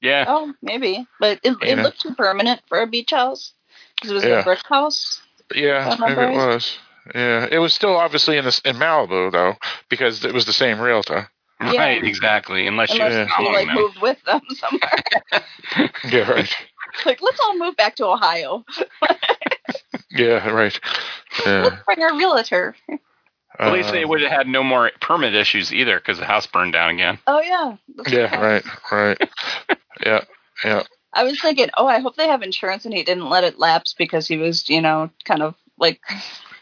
Yeah. 0.00 0.24
Oh, 0.28 0.52
maybe, 0.60 1.06
but 1.18 1.40
it, 1.42 1.56
it 1.62 1.78
looked 1.78 2.00
too 2.00 2.14
permanent 2.14 2.60
for 2.68 2.80
a 2.82 2.86
beach 2.86 3.10
house 3.10 3.52
because 3.96 4.10
it 4.10 4.14
was 4.14 4.24
Yeah. 4.24 4.40
a 4.40 4.44
brick 4.44 4.60
house. 4.68 5.20
Yeah, 5.54 5.96
maybe 5.98 6.20
it 6.20 6.36
was. 6.36 6.78
Yeah, 7.14 7.46
it 7.50 7.58
was 7.58 7.74
still 7.74 7.96
obviously 7.96 8.36
in 8.38 8.44
the, 8.44 8.60
in 8.64 8.76
Malibu 8.76 9.30
though, 9.32 9.54
because 9.88 10.24
it 10.24 10.32
was 10.32 10.44
the 10.46 10.52
same 10.52 10.80
realtor. 10.80 11.28
Yeah. 11.60 11.78
Right, 11.78 12.02
exactly. 12.04 12.66
Unless, 12.66 12.90
she 12.90 13.00
was 13.00 13.14
Unless 13.14 13.28
Yeah. 13.30 13.36
he 13.36 13.44
following 13.44 13.54
like 13.54 13.66
them. 13.66 13.76
moved 13.76 14.00
with 14.00 14.22
them 14.24 14.40
somewhere. 14.50 15.42
Yeah, 16.10 16.30
right. 16.30 16.54
like, 17.06 17.20
let's 17.22 17.40
all 17.40 17.58
move 17.58 17.76
back 17.76 17.96
to 17.96 18.06
Ohio. 18.06 18.64
yeah, 20.10 20.48
right. 20.50 20.78
Yeah. 21.44 21.62
Let's 21.64 21.82
bring 21.84 22.02
our 22.02 22.16
realtor. 22.16 22.76
At 23.58 23.72
least 23.72 23.92
they 23.92 24.04
uh, 24.04 24.08
would 24.08 24.20
have 24.20 24.30
had 24.30 24.48
no 24.48 24.62
more 24.62 24.90
permit 25.00 25.34
issues 25.34 25.72
either 25.72 25.98
because 25.98 26.18
the 26.18 26.24
house 26.26 26.46
burned 26.46 26.72
down 26.72 26.90
again. 26.90 27.18
Oh 27.26 27.40
yeah. 27.40 27.76
That's 27.96 28.10
Yeah, 28.12 28.40
right, 28.40 28.64
right. 28.92 29.18
yeah, 30.04 30.24
yeah. 30.64 30.82
I 31.12 31.22
was 31.24 31.40
thinking, 31.40 31.68
oh, 31.76 31.86
I 31.86 32.00
hope 32.00 32.16
they 32.16 32.26
have 32.28 32.42
insurance 32.42 32.84
and 32.84 32.92
he 32.92 33.04
didn't 33.04 33.28
let 33.30 33.44
it 33.44 33.58
lapse 33.58 33.94
because 33.96 34.26
he 34.26 34.36
was, 34.36 34.68
you 34.68 34.80
know, 34.82 35.10
kind 35.24 35.42
of 35.42 35.54
like 35.78 36.00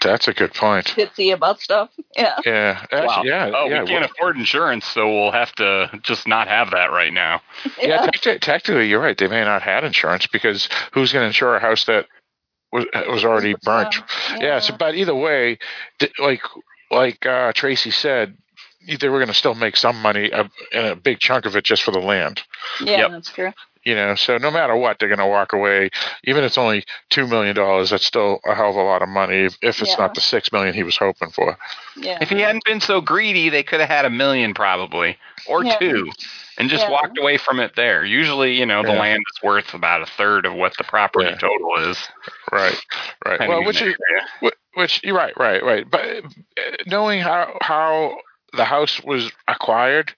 That's 0.01 0.27
a 0.29 0.33
good 0.33 0.55
point. 0.55 0.87
ditzy 0.87 1.33
about 1.33 1.61
stuff. 1.61 1.91
Yeah. 2.15 2.37
Yeah, 2.45 2.85
actually, 2.93 3.07
Wow. 3.07 3.23
yeah. 3.25 3.51
Oh, 3.55 3.69
yeah, 3.71 3.81
we 3.81 3.87
can't 3.89 4.05
afford 4.05 4.37
insurance, 4.37 4.85
so 4.85 5.09
we'll 5.09 5.33
have 5.33 5.51
to 5.55 5.89
just 6.03 6.29
not 6.29 6.47
have 6.47 6.73
that 6.73 6.91
right 6.91 7.11
now. 7.13 7.41
Yeah, 7.81 8.03
technically, 8.03 8.39
technically, 8.39 8.89
you're 8.91 9.01
right. 9.01 9.17
They 9.17 9.29
may 9.29 9.43
not 9.45 9.63
have 9.63 9.83
insurance 9.83 10.27
because 10.27 10.69
who's 10.93 11.11
going 11.11 11.23
to 11.23 11.29
insure 11.29 11.57
a 11.57 11.61
house 11.61 11.87
that 11.87 12.07
was 12.71 12.85
was 13.09 13.25
already 13.25 13.55
burnt? 13.63 13.97
Yeah. 14.39 14.59
so, 14.61 14.77
but 14.77 14.95
either 14.95 15.15
way, 15.15 15.59
th- 16.01 16.13
like 16.19 16.43
like 16.91 17.25
uh, 17.25 17.55
Tracy 17.55 17.91
said, 17.91 18.37
they 19.01 19.09
were 19.09 19.19
going 19.19 19.29
to 19.29 19.35
still 19.35 19.55
make 19.55 19.79
some 19.79 19.97
money, 20.03 20.31
uh, 20.31 20.45
and 20.75 20.87
a 20.89 20.97
big 20.97 21.19
chunk 21.19 21.47
of 21.47 21.57
it 21.57 21.65
just 21.65 21.83
for 21.83 21.93
the 21.93 21.99
land. 22.01 22.43
Yeah, 22.85 23.09
that's 23.09 23.33
true. 23.33 23.53
You 23.85 23.97
know, 23.97 24.15
so 24.15 24.39
no 24.39 24.51
matter 24.51 24.77
what, 24.77 24.99
they're 24.99 25.09
going 25.09 25.19
to 25.19 25.27
walk 25.27 25.53
away. 25.53 25.91
Even 26.25 26.45
if 26.45 26.49
it's 26.49 26.59
only 26.59 26.85
two 27.11 27.27
million 27.27 27.57
dollars, 27.57 27.91
that's 27.91 28.07
still 28.07 28.39
a 28.47 28.55
hell 28.55 28.71
of 28.71 28.77
a 28.77 28.83
lot 28.83 29.03
of 29.03 29.09
money. 29.09 29.45
If, 29.45 29.59
if 29.61 29.81
it's 29.81 29.91
Yeah. 29.91 29.97
not 29.99 30.15
the 30.15 30.21
six 30.21 30.53
million 30.53 30.73
he 30.75 30.85
was 30.85 30.97
hoping 30.97 31.31
for. 31.31 31.57
Yeah. 31.97 32.19
If 32.21 32.29
he 32.31 32.41
hadn't 32.41 32.65
been 32.65 32.81
so 32.81 33.01
greedy, 33.01 33.49
they 33.49 33.63
could 33.65 33.81
have 33.81 33.89
had 33.89 34.05
a 34.05 34.11
million 34.11 34.55
probably, 34.55 35.17
or 35.49 35.65
Yeah. 35.65 35.79
two, 35.79 36.13
and 36.59 36.71
just 36.71 36.85
Yeah. 36.85 36.91
walked 36.91 37.19
away 37.19 37.39
from 37.39 37.59
it 37.59 37.75
there. 37.75 38.05
Usually, 38.05 38.55
you 38.57 38.67
know, 38.67 38.83
the 38.85 38.93
Yeah. 38.93 39.01
land 39.01 39.23
is 39.35 39.43
worth 39.43 39.75
about 39.75 40.03
a 40.03 40.07
third 40.07 40.47
of 40.47 40.55
what 40.55 40.77
the 40.77 40.85
property 40.85 41.31
Yeah. 41.31 41.37
total 41.37 41.91
is. 41.91 41.99
Right, 42.53 42.73
right. 43.25 43.33
Depending 43.33 43.49
well, 43.49 43.65
which 43.67 43.81
the 43.81 43.87
is, 43.89 43.97
whi- 44.41 44.53
which 44.75 45.01
you're 45.03 45.17
right, 45.17 45.37
right, 45.37 45.63
right. 45.63 45.91
But 45.91 46.05
uh, 46.07 46.23
knowing 46.87 47.21
how 47.21 47.59
how 47.61 48.19
the 48.53 48.65
house 48.65 49.01
was 49.03 49.33
acquired, 49.49 50.15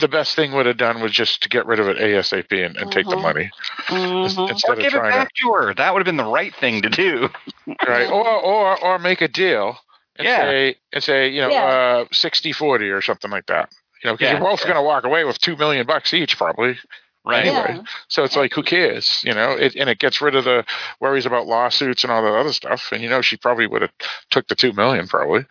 the 0.00 0.08
best 0.08 0.34
thing 0.34 0.52
would 0.52 0.66
have 0.66 0.76
done 0.76 1.00
was 1.00 1.12
just 1.12 1.42
to 1.42 1.48
get 1.48 1.66
rid 1.66 1.78
of 1.80 1.88
it 1.88 1.98
ASAP 1.98 2.50
and, 2.64 2.76
and 2.76 2.90
take 2.90 3.06
the 3.06 3.16
Mhm. 3.16 3.22
money 3.22 3.50
Mm-hmm. 3.88 4.40
Or 4.40 4.50
instead 4.50 4.72
of 4.72 4.78
give 4.78 4.94
it 4.94 5.02
back 5.02 5.32
to 5.34 5.52
her. 5.52 5.74
That 5.74 5.92
would 5.92 6.00
have 6.00 6.04
been 6.06 6.16
the 6.16 6.24
right 6.30 6.54
thing 6.54 6.82
to 6.82 6.88
do. 6.88 7.28
right, 7.86 8.08
or 8.10 8.26
or 8.28 8.78
or 8.82 8.98
make 8.98 9.20
a 9.20 9.28
deal 9.28 9.78
and 10.16 10.26
Yeah. 10.26 10.38
say 10.44 10.76
and 10.92 11.02
say 11.04 11.28
you 11.28 11.40
know 11.40 11.50
Yeah. 11.50 11.64
uh, 11.64 12.04
60-40 12.12 12.90
or 12.96 13.00
something 13.02 13.30
like 13.30 13.46
that. 13.46 13.70
You 14.02 14.08
know, 14.10 14.14
because 14.14 14.26
Yeah. 14.32 14.38
you're 14.38 14.48
both 14.48 14.60
Yeah. 14.60 14.66
going 14.72 14.76
to 14.76 14.82
walk 14.82 15.04
away 15.04 15.24
with 15.24 15.38
two 15.40 15.56
million 15.56 15.86
bucks 15.86 16.14
each, 16.14 16.36
probably. 16.38 16.78
Right. 17.24 17.46
Anyway, 17.46 17.74
Yeah. 17.76 17.82
so 18.08 18.24
it's 18.24 18.36
like, 18.36 18.52
who 18.54 18.62
cares? 18.62 19.22
You 19.24 19.34
know, 19.34 19.50
it, 19.52 19.76
and 19.76 19.90
it 19.90 19.98
gets 19.98 20.22
rid 20.22 20.34
of 20.34 20.44
the 20.44 20.64
worries 21.00 21.26
about 21.26 21.46
lawsuits 21.46 22.02
and 22.02 22.10
all 22.10 22.22
that 22.22 22.34
other 22.34 22.52
stuff. 22.52 22.88
And 22.92 23.02
you 23.02 23.10
know, 23.10 23.20
she 23.20 23.36
probably 23.36 23.66
would 23.66 23.82
have 23.82 23.92
took 24.30 24.48
the 24.48 24.54
two 24.54 24.72
million, 24.72 25.06
probably. 25.06 25.44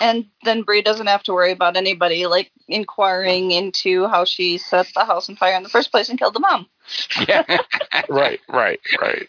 And 0.00 0.26
then 0.42 0.62
Bree 0.62 0.82
doesn't 0.82 1.06
have 1.06 1.22
to 1.24 1.32
worry 1.32 1.52
about 1.52 1.76
anybody 1.76 2.26
like 2.26 2.50
inquiring 2.68 3.52
into 3.52 4.06
how 4.06 4.24
she 4.24 4.58
set 4.58 4.88
the 4.94 5.04
house 5.04 5.28
on 5.30 5.36
fire 5.36 5.54
in 5.56 5.62
the 5.62 5.68
first 5.68 5.90
place 5.90 6.08
and 6.08 6.18
killed 6.18 6.34
the 6.34 6.40
mom. 6.40 6.66
Yeah. 7.26 7.44
right, 8.10 8.40
right, 8.48 8.80
right. 9.00 9.26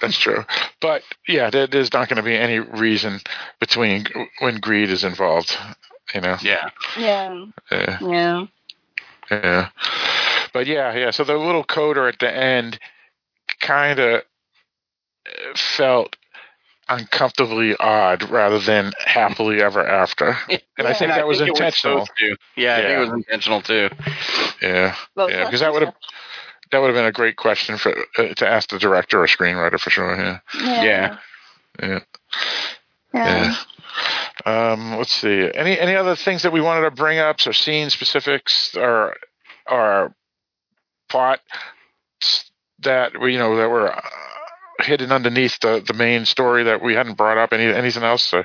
That's 0.00 0.18
true. 0.18 0.44
But 0.80 1.02
yeah, 1.28 1.50
there, 1.50 1.68
there's 1.68 1.92
not 1.92 2.08
going 2.08 2.16
to 2.16 2.22
be 2.24 2.34
any 2.34 2.58
reason 2.58 3.20
between 3.60 4.06
when 4.40 4.56
greed 4.58 4.90
is 4.90 5.04
involved. 5.04 5.56
You 6.14 6.22
know. 6.22 6.36
Yeah. 6.42 6.70
Yeah. 6.98 7.44
Yeah. 7.70 7.98
Yeah. 8.00 8.46
Yeah. 9.30 9.68
But 10.52 10.66
yeah, 10.66 10.94
yeah. 10.94 11.10
So 11.10 11.24
the 11.24 11.36
little 11.36 11.64
coda 11.64 12.02
at 12.02 12.18
the 12.18 12.34
end 12.34 12.78
kind 13.60 13.98
of 13.98 14.22
felt 15.54 16.16
uncomfortably 16.88 17.76
odd 17.76 18.28
rather 18.30 18.58
than 18.58 18.92
happily 19.04 19.62
ever 19.62 19.86
after. 19.86 20.36
And 20.76 20.88
I 20.88 20.94
think 20.94 21.12
that 21.12 21.26
was 21.26 21.40
it 21.40 21.48
intentional. 21.48 22.06
supposed 22.06 22.18
to. 22.18 22.36
Yeah, 22.56 22.76
I 22.76 22.82
think 22.82 22.90
it 22.90 22.98
was 22.98 23.10
intentional 23.10 23.62
too. 23.62 23.90
yeah. 24.62 24.96
Both 25.14 25.30
yeah, 25.30 25.44
because 25.44 25.60
that 25.60 25.72
would 25.72 25.82
have 25.82 25.94
that 26.72 26.78
would 26.78 26.86
have 26.88 26.96
been 26.96 27.04
a 27.04 27.12
great 27.12 27.36
question 27.36 27.76
for 27.76 27.96
uh, 28.18 28.34
to 28.34 28.48
ask 28.48 28.70
the 28.70 28.78
director 28.78 29.22
or 29.22 29.26
screenwriter 29.26 29.78
for 29.78 29.90
sure. 29.90 30.16
Yeah. 30.16 30.38
Yeah. 30.62 31.16
Yeah. 31.82 31.98
Yeah. 33.12 33.54
Yeah. 34.44 34.72
Um, 34.72 34.96
let's 34.96 35.12
see. 35.12 35.50
Any 35.54 35.78
any 35.78 35.94
other 35.94 36.16
things 36.16 36.42
that 36.42 36.52
we 36.52 36.60
wanted 36.60 36.82
to 36.82 36.90
bring 36.90 37.18
up? 37.18 37.40
So 37.40 37.52
scene 37.52 37.90
specifics 37.90 38.74
or 38.76 39.16
or 39.70 40.14
plot 41.10 41.40
that 42.82 43.18
were 43.18 43.28
you 43.28 43.38
know 43.38 43.56
that 43.56 43.68
were 43.68 43.92
uh, 43.92 44.00
hidden 44.80 45.12
underneath 45.12 45.58
the 45.60 45.82
the 45.86 45.94
main 45.94 46.24
story 46.24 46.64
that 46.64 46.82
we 46.82 46.94
hadn't 46.94 47.16
brought 47.16 47.38
up. 47.38 47.52
Any 47.52 47.64
anything 47.64 48.02
else? 48.02 48.32
Uh, 48.32 48.42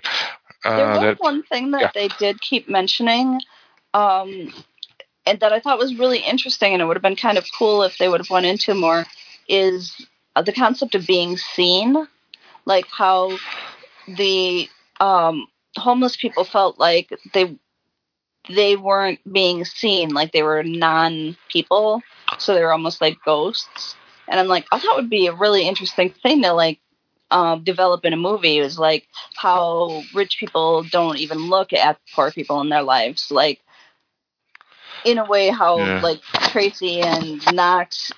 There 0.64 0.88
was 0.90 1.00
that 1.02 1.20
one 1.20 1.44
thing 1.44 1.72
that 1.72 1.82
yeah. 1.82 1.92
they 1.94 2.08
did 2.20 2.42
keep 2.42 2.68
mentioning, 2.68 3.40
um, 3.94 4.54
and 5.26 5.40
that 5.40 5.54
I 5.54 5.60
thought 5.60 5.78
was 5.78 5.98
really 5.98 6.20
interesting, 6.20 6.74
and 6.74 6.82
it 6.82 6.86
would 6.86 6.98
have 6.98 7.04
been 7.04 7.16
kind 7.16 7.38
of 7.38 7.46
cool 7.58 7.84
if 7.84 7.98
they 7.98 8.10
would 8.10 8.20
have 8.20 8.30
went 8.30 8.46
into 8.46 8.74
more, 8.74 9.06
is 9.48 9.94
uh, 10.36 10.42
the 10.42 10.54
concept 10.54 10.96
of 10.96 11.06
being 11.06 11.38
seen, 11.38 12.08
like 12.66 12.88
how 12.88 13.38
the 14.08 14.68
um, 15.00 15.48
homeless 15.78 16.16
people 16.18 16.44
felt 16.44 16.80
like 16.80 17.10
they 17.34 17.58
they 18.50 18.76
weren't 18.76 19.20
being 19.32 19.66
seen, 19.66 20.10
like 20.14 20.32
they 20.32 20.44
were 20.44 20.64
non 20.64 21.36
people, 21.50 22.02
so 22.38 22.54
they 22.54 22.64
were 22.64 22.72
almost 22.74 23.02
like 23.02 23.18
ghosts. 23.26 23.96
And 24.28 24.40
I'm 24.40 24.48
like, 24.48 24.66
I 24.72 24.80
thought 24.80 24.96
would 24.98 25.10
be 25.10 25.28
a 25.28 25.34
really 25.34 25.68
interesting 25.68 26.10
thing 26.12 26.42
to 26.44 26.54
like 26.54 26.80
um, 27.32 27.64
develop 27.64 28.06
in 28.06 28.14
a 28.14 28.18
movie 28.18 28.58
is 28.60 28.78
like 28.80 29.08
how 29.36 30.04
rich 30.14 30.38
people 30.40 30.84
don't 30.84 31.18
even 31.18 31.38
look 31.50 31.74
at 31.74 32.00
poor 32.14 32.32
people 32.32 32.62
in 32.62 32.70
their 32.70 32.84
lives. 32.84 33.32
Like, 33.32 33.62
in 35.04 35.18
a 35.18 35.26
way, 35.26 35.50
how 35.50 35.80
Yeah. 35.80 36.02
like 36.02 36.22
Tracy 36.50 37.02
and 37.02 37.54
Knox, 37.54 38.12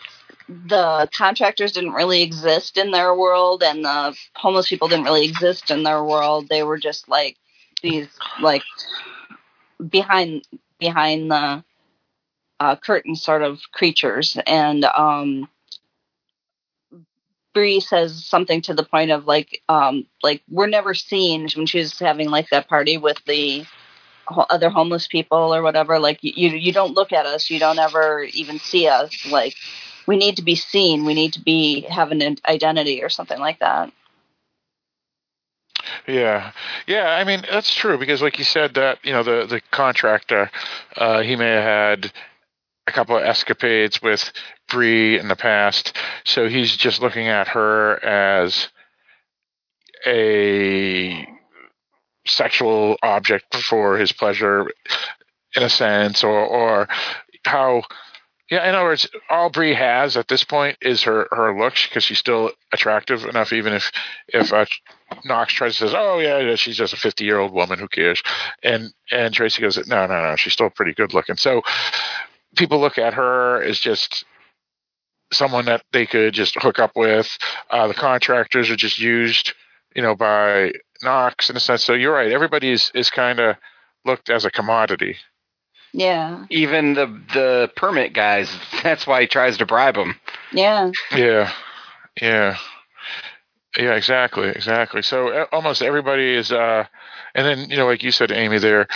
the 0.47 1.09
contractors 1.13 1.73
didn't 1.73 1.93
really 1.93 2.21
exist 2.23 2.77
in 2.77 2.91
their 2.91 3.13
world, 3.15 3.63
and 3.63 3.83
the 3.83 4.15
homeless 4.35 4.69
people 4.69 4.87
didn't 4.87 5.05
really 5.05 5.25
exist 5.25 5.69
in 5.71 5.83
their 5.83 6.03
world. 6.03 6.47
They 6.49 6.63
were 6.63 6.77
just 6.77 7.09
like 7.09 7.37
these 7.81 8.07
like 8.41 8.63
behind 9.89 10.43
behind 10.79 11.31
the 11.31 11.63
uh, 12.59 12.75
curtain 12.75 13.15
sort 13.15 13.41
of 13.41 13.59
creatures, 13.71 14.37
and 14.45 14.83
um, 14.85 15.47
Bree 17.57 17.79
says 17.79 18.23
something 18.23 18.61
to 18.61 18.75
the 18.75 18.83
point 18.83 19.09
of 19.09 19.25
like, 19.25 19.63
um, 19.67 20.05
like 20.21 20.43
we're 20.47 20.67
never 20.67 20.93
seen 20.93 21.47
when 21.55 21.65
she's 21.65 21.97
having 21.97 22.29
like 22.29 22.49
that 22.51 22.67
party 22.67 22.97
with 22.97 23.17
the 23.25 23.65
other 24.29 24.69
homeless 24.69 25.07
people 25.07 25.55
or 25.55 25.63
whatever. 25.63 25.97
Like 25.97 26.19
you, 26.21 26.49
you 26.49 26.71
don't 26.71 26.93
look 26.93 27.11
at 27.11 27.25
us, 27.25 27.49
you 27.49 27.59
don't 27.59 27.79
ever 27.79 28.23
even 28.33 28.59
see 28.59 28.87
us. 28.87 29.25
Like 29.25 29.55
we 30.05 30.17
need 30.17 30.35
to 30.35 30.43
be 30.43 30.53
seen, 30.53 31.03
we 31.03 31.15
need 31.15 31.33
to 31.33 31.41
be 31.41 31.81
have 31.81 32.11
an 32.11 32.37
identity 32.47 33.01
or 33.01 33.09
something 33.09 33.39
like 33.39 33.57
that. 33.57 33.91
Yeah, 36.07 36.51
yeah. 36.87 37.09
I 37.15 37.23
mean, 37.23 37.43
that's 37.49 37.73
true 37.73 37.97
because, 37.97 38.21
like 38.21 38.37
you 38.37 38.43
said, 38.45 38.73
that 38.75 38.99
you 39.03 39.11
know 39.11 39.23
the 39.23 39.45
the 39.45 39.61
contractor, 39.71 40.49
uh, 40.95 41.21
he 41.21 41.35
may 41.35 41.49
have 41.49 41.63
had 41.63 42.11
a 42.87 42.91
couple 42.91 43.17
of 43.17 43.23
escapades 43.23 44.01
with 44.01 44.31
Bree 44.69 45.19
in 45.19 45.27
the 45.27 45.35
past, 45.35 45.95
so 46.23 46.47
he's 46.47 46.75
just 46.75 47.01
looking 47.01 47.27
at 47.27 47.49
her 47.49 48.03
as 48.03 48.69
a 50.05 51.27
sexual 52.25 52.97
object 53.03 53.55
for 53.55 53.97
his 53.97 54.11
pleasure, 54.11 54.71
in 55.55 55.63
a 55.63 55.69
sense, 55.69 56.23
or 56.23 56.39
or 56.39 56.87
how. 57.45 57.83
Yeah, 58.49 58.67
in 58.67 58.75
other 58.75 58.85
words, 58.85 59.07
all 59.29 59.49
Bree 59.49 59.73
has 59.73 60.15
at 60.15 60.29
this 60.29 60.45
point 60.45 60.77
is 60.81 61.03
her 61.03 61.27
her 61.31 61.57
looks 61.57 61.85
because 61.87 62.05
she's 62.05 62.17
still 62.19 62.51
attractive 62.71 63.25
enough. 63.25 63.51
Even 63.51 63.73
if 63.73 63.91
if 64.29 64.53
uh, 64.53 64.65
Knox 65.25 65.53
tries 65.53 65.73
to 65.77 65.79
says, 65.79 65.93
"Oh 65.95 66.19
yeah, 66.19 66.39
yeah, 66.39 66.55
she's 66.55 66.77
just 66.77 66.93
a 66.93 66.97
fifty 66.97 67.25
year 67.25 67.39
old 67.39 67.51
woman, 67.51 67.77
who 67.77 67.89
cares?" 67.89 68.23
and 68.63 68.93
and 69.11 69.33
Tracy 69.33 69.61
goes, 69.61 69.77
"No, 69.87 70.05
no, 70.05 70.21
no, 70.21 70.35
she's 70.37 70.53
still 70.53 70.69
pretty 70.69 70.93
good 70.93 71.13
looking." 71.13 71.35
So 71.35 71.61
people 72.55 72.79
look 72.79 72.97
at 72.97 73.15
her 73.15 73.61
as 73.61 73.79
just 73.79 74.23
someone 75.33 75.65
that 75.65 75.83
they 75.91 76.05
could 76.05 76.33
just 76.33 76.55
hook 76.55 76.79
up 76.79 76.91
with. 76.95 77.37
Uh, 77.69 77.87
the 77.87 77.93
contractors 77.93 78.69
are 78.69 78.77
just 78.77 78.97
used, 78.97 79.53
you 79.93 80.01
know, 80.01 80.15
by 80.15 80.71
Knox 81.03 81.49
in 81.49 81.57
a 81.57 81.59
sense. 81.59 81.83
So 81.83 81.93
you're 81.93 82.13
right. 82.13 82.31
Everybody 82.31 82.71
is 82.71 82.91
is 82.95 83.09
kind 83.09 83.39
of 83.39 83.57
looked 84.05 84.29
as 84.29 84.45
a 84.45 84.51
commodity. 84.51 85.17
Yeah, 85.93 86.45
Even 86.49 86.93
the 86.93 87.05
the 87.33 87.71
permit 87.75 88.13
guys. 88.13 88.49
That's 88.83 89.05
why 89.07 89.21
he 89.21 89.27
tries 89.27 89.57
to 89.57 89.65
bribe 89.65 89.95
them. 89.95 90.19
yeah, 90.51 90.91
Yeah, 91.15 91.51
yeah, 92.21 92.57
yeah. 93.77 93.95
Exactly, 93.95 94.49
exactly. 94.49 95.01
So 95.01 95.45
almost 95.51 95.81
everybody 95.81 96.33
is, 96.35 96.51
uh, 96.51 96.85
and 97.35 97.45
then 97.45 97.69
you 97.69 97.77
know, 97.77 97.85
like 97.87 98.03
you 98.03 98.11
said, 98.11 98.31
Amy, 98.31 98.57
they're 98.59 98.87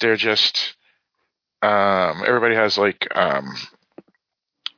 they're 0.00 0.16
just 0.16 0.74
um, 1.62 2.22
everybody 2.26 2.54
has 2.54 2.78
like 2.78 3.06
um, 3.16 3.54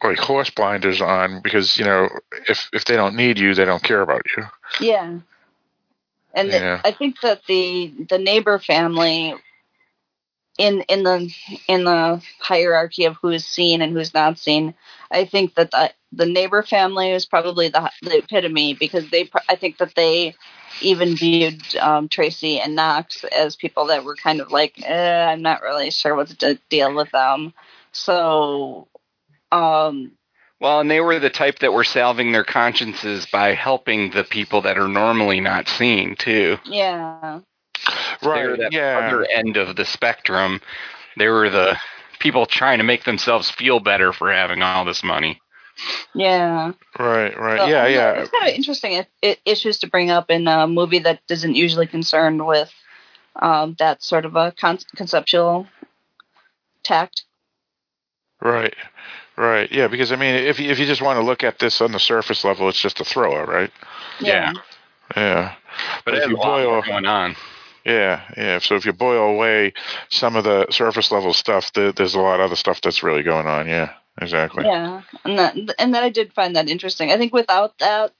like 0.03 0.19
horse 0.19 0.51
blinders 0.51 1.01
on 1.01 1.41
because 1.43 1.79
you 1.79 1.85
know 1.85 2.09
if 2.49 2.69
if 2.73 2.85
they 2.85 2.97
don't 2.97 3.17
need 3.17 3.39
you, 3.39 3.55
they 3.55 3.65
don't 3.65 3.83
care 3.83 4.03
about 4.03 4.23
you. 4.37 4.45
Yeah. 4.81 5.19
And 6.35 6.51
Yeah. 6.51 6.81
I 6.85 6.93
think 6.93 7.21
that 7.21 7.43
the 7.47 7.93
the 8.09 8.19
neighbor 8.19 8.59
family 8.59 9.35
in 10.59 10.83
in 10.83 11.03
the 11.03 11.35
in 11.69 11.85
the 11.85 12.23
hierarchy 12.39 13.05
of 13.05 13.17
who's 13.21 13.45
seen 13.45 13.83
and 13.83 13.93
who's 13.93 14.15
not 14.15 14.39
seen, 14.39 14.75
I 15.11 15.25
think 15.25 15.55
that 15.55 15.71
the, 15.71 15.93
the 16.13 16.27
neighbor 16.27 16.63
family 16.63 17.11
is 17.11 17.27
probably 17.27 17.69
the 17.69 17.91
the 18.03 18.19
epitome 18.19 18.75
because 18.75 19.09
they 19.11 19.31
I 19.49 19.57
think 19.57 19.79
that 19.79 19.95
they 19.95 20.35
even 20.81 21.15
viewed 21.17 21.77
um, 21.77 22.09
Tracy 22.09 22.59
and 22.61 22.75
Knox 22.75 23.25
as 23.25 23.57
people 23.57 23.87
that 23.87 24.05
were 24.05 24.17
kind 24.17 24.41
of 24.41 24.51
like, 24.51 24.81
eh, 24.83 25.25
I'm 25.25 25.43
not 25.43 25.63
really 25.63 25.91
sure 25.91 26.15
what's 26.15 26.35
the 26.35 26.59
deal 26.71 26.95
with 26.95 27.11
them. 27.11 27.53
So, 27.93 28.89
um, 29.51 30.13
Well, 30.61 30.81
and 30.81 30.91
they 30.91 31.01
were 31.01 31.19
the 31.19 31.31
type 31.31 31.59
that 31.61 31.73
were 31.73 31.85
salving 31.85 32.33
their 32.33 32.45
consciences 32.45 33.27
by 33.27 33.55
helping 33.55 34.11
the 34.11 34.25
people 34.25 34.63
that 34.63 34.79
are 34.79 34.89
normally 34.89 35.41
not 35.41 35.69
seen 35.69 36.17
too. 36.17 36.59
yeah, 36.65 37.41
They 38.23 38.29
were 38.29 38.51
Right. 38.51 38.59
that 38.61 38.73
Yeah. 38.73 38.99
other 39.07 39.27
end 39.33 39.57
of 39.57 39.77
the 39.77 39.85
spectrum. 39.85 40.61
They 41.17 41.29
were 41.29 41.51
the 41.51 41.79
people 42.19 42.47
trying 42.47 42.79
to 42.79 42.85
make 42.85 43.05
themselves 43.05 43.51
feel 43.51 43.81
better 43.81 44.13
for 44.13 44.33
having 44.33 44.63
all 44.63 44.85
this 44.85 45.03
money. 45.03 45.41
yeah. 46.15 46.73
Right. 46.99 47.37
Right. 47.39 47.59
So, 47.59 47.67
yeah. 47.67 47.83
I 47.83 47.85
don't 47.85 47.85
know, 47.85 47.87
Yeah. 47.89 48.11
It's 48.13 48.31
kind 48.31 48.49
of 48.51 48.55
interesting 48.55 48.97
i 48.99 49.07
i 49.25 49.37
issues 49.45 49.79
to 49.81 49.87
bring 49.89 50.11
up 50.11 50.31
in 50.31 50.47
a 50.47 50.67
movie 50.69 51.01
that 51.01 51.21
isn't 51.29 51.55
usually 51.57 51.87
concerned 51.87 52.47
with 52.47 52.73
um, 53.37 53.75
that 53.79 54.03
sort 54.03 54.25
of 54.27 54.37
a 54.37 54.53
con- 54.53 54.79
conceptual 54.95 55.67
tact. 56.83 57.23
Right. 58.41 58.75
Right. 59.37 59.71
Yeah. 59.73 59.89
Because 59.89 60.13
I 60.13 60.17
mean, 60.17 60.35
if 60.35 60.61
you, 60.61 60.71
if 60.71 60.79
you 60.79 60.85
just 60.87 61.01
want 61.03 61.19
to 61.19 61.25
look 61.25 61.43
at 61.43 61.59
this 61.59 61.81
on 61.81 61.93
the 61.93 61.99
surface 61.99 62.45
level, 62.45 62.69
it's 62.69 62.81
just 62.81 63.01
a 63.01 63.05
thriller, 63.05 63.47
right? 63.47 63.71
Yeah. 64.21 64.53
Yeah. 65.17 65.55
But 66.05 66.15
it 66.15 66.23
if 66.25 66.31
you 66.31 66.37
boil, 66.37 66.71
more 66.71 66.83
going 66.83 67.07
on. 67.07 67.35
Yeah, 67.85 68.23
yeah. 68.37 68.59
So 68.59 68.77
if 68.77 68.85
you 68.85 68.93
boil 68.93 69.35
away 69.35 69.73
some 70.11 70.37
of 70.37 70.45
the 70.45 70.67
surface 70.71 71.11
level 71.11 71.33
stuff, 71.33 71.73
th 71.73 71.95
there's 71.95 72.15
a 72.15 72.21
lot 72.21 72.41
of 72.41 72.47
other 72.47 72.57
stuff 72.57 72.81
that's 72.81 73.03
really 73.03 73.23
going 73.23 73.47
on. 73.47 73.67
Yeah. 73.69 73.93
Exactly. 74.21 74.65
Yeah, 74.67 75.03
and 75.25 75.39
that 75.39 75.57
and 75.79 75.95
that 75.95 76.03
I 76.05 76.11
did 76.11 76.35
find 76.35 76.57
that 76.57 76.69
interesting. 76.69 77.11
I 77.11 77.17
think 77.17 77.33
without 77.33 77.79
that 77.79 78.13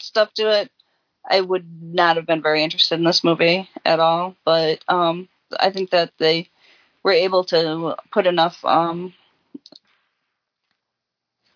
stuff 0.00 0.32
to 0.34 0.60
it, 0.60 0.70
I 1.28 1.40
would 1.40 1.66
not 1.82 2.16
have 2.16 2.26
been 2.26 2.40
very 2.42 2.62
interested 2.62 2.94
in 2.94 3.04
this 3.04 3.24
movie 3.24 3.68
at 3.84 3.98
all. 3.98 4.36
But 4.44 4.84
um, 4.86 5.28
I 5.58 5.70
think 5.70 5.90
that 5.90 6.12
they 6.18 6.48
were 7.02 7.12
able 7.12 7.44
to 7.44 7.96
put 8.12 8.26
enough 8.26 8.64
um, 8.64 9.12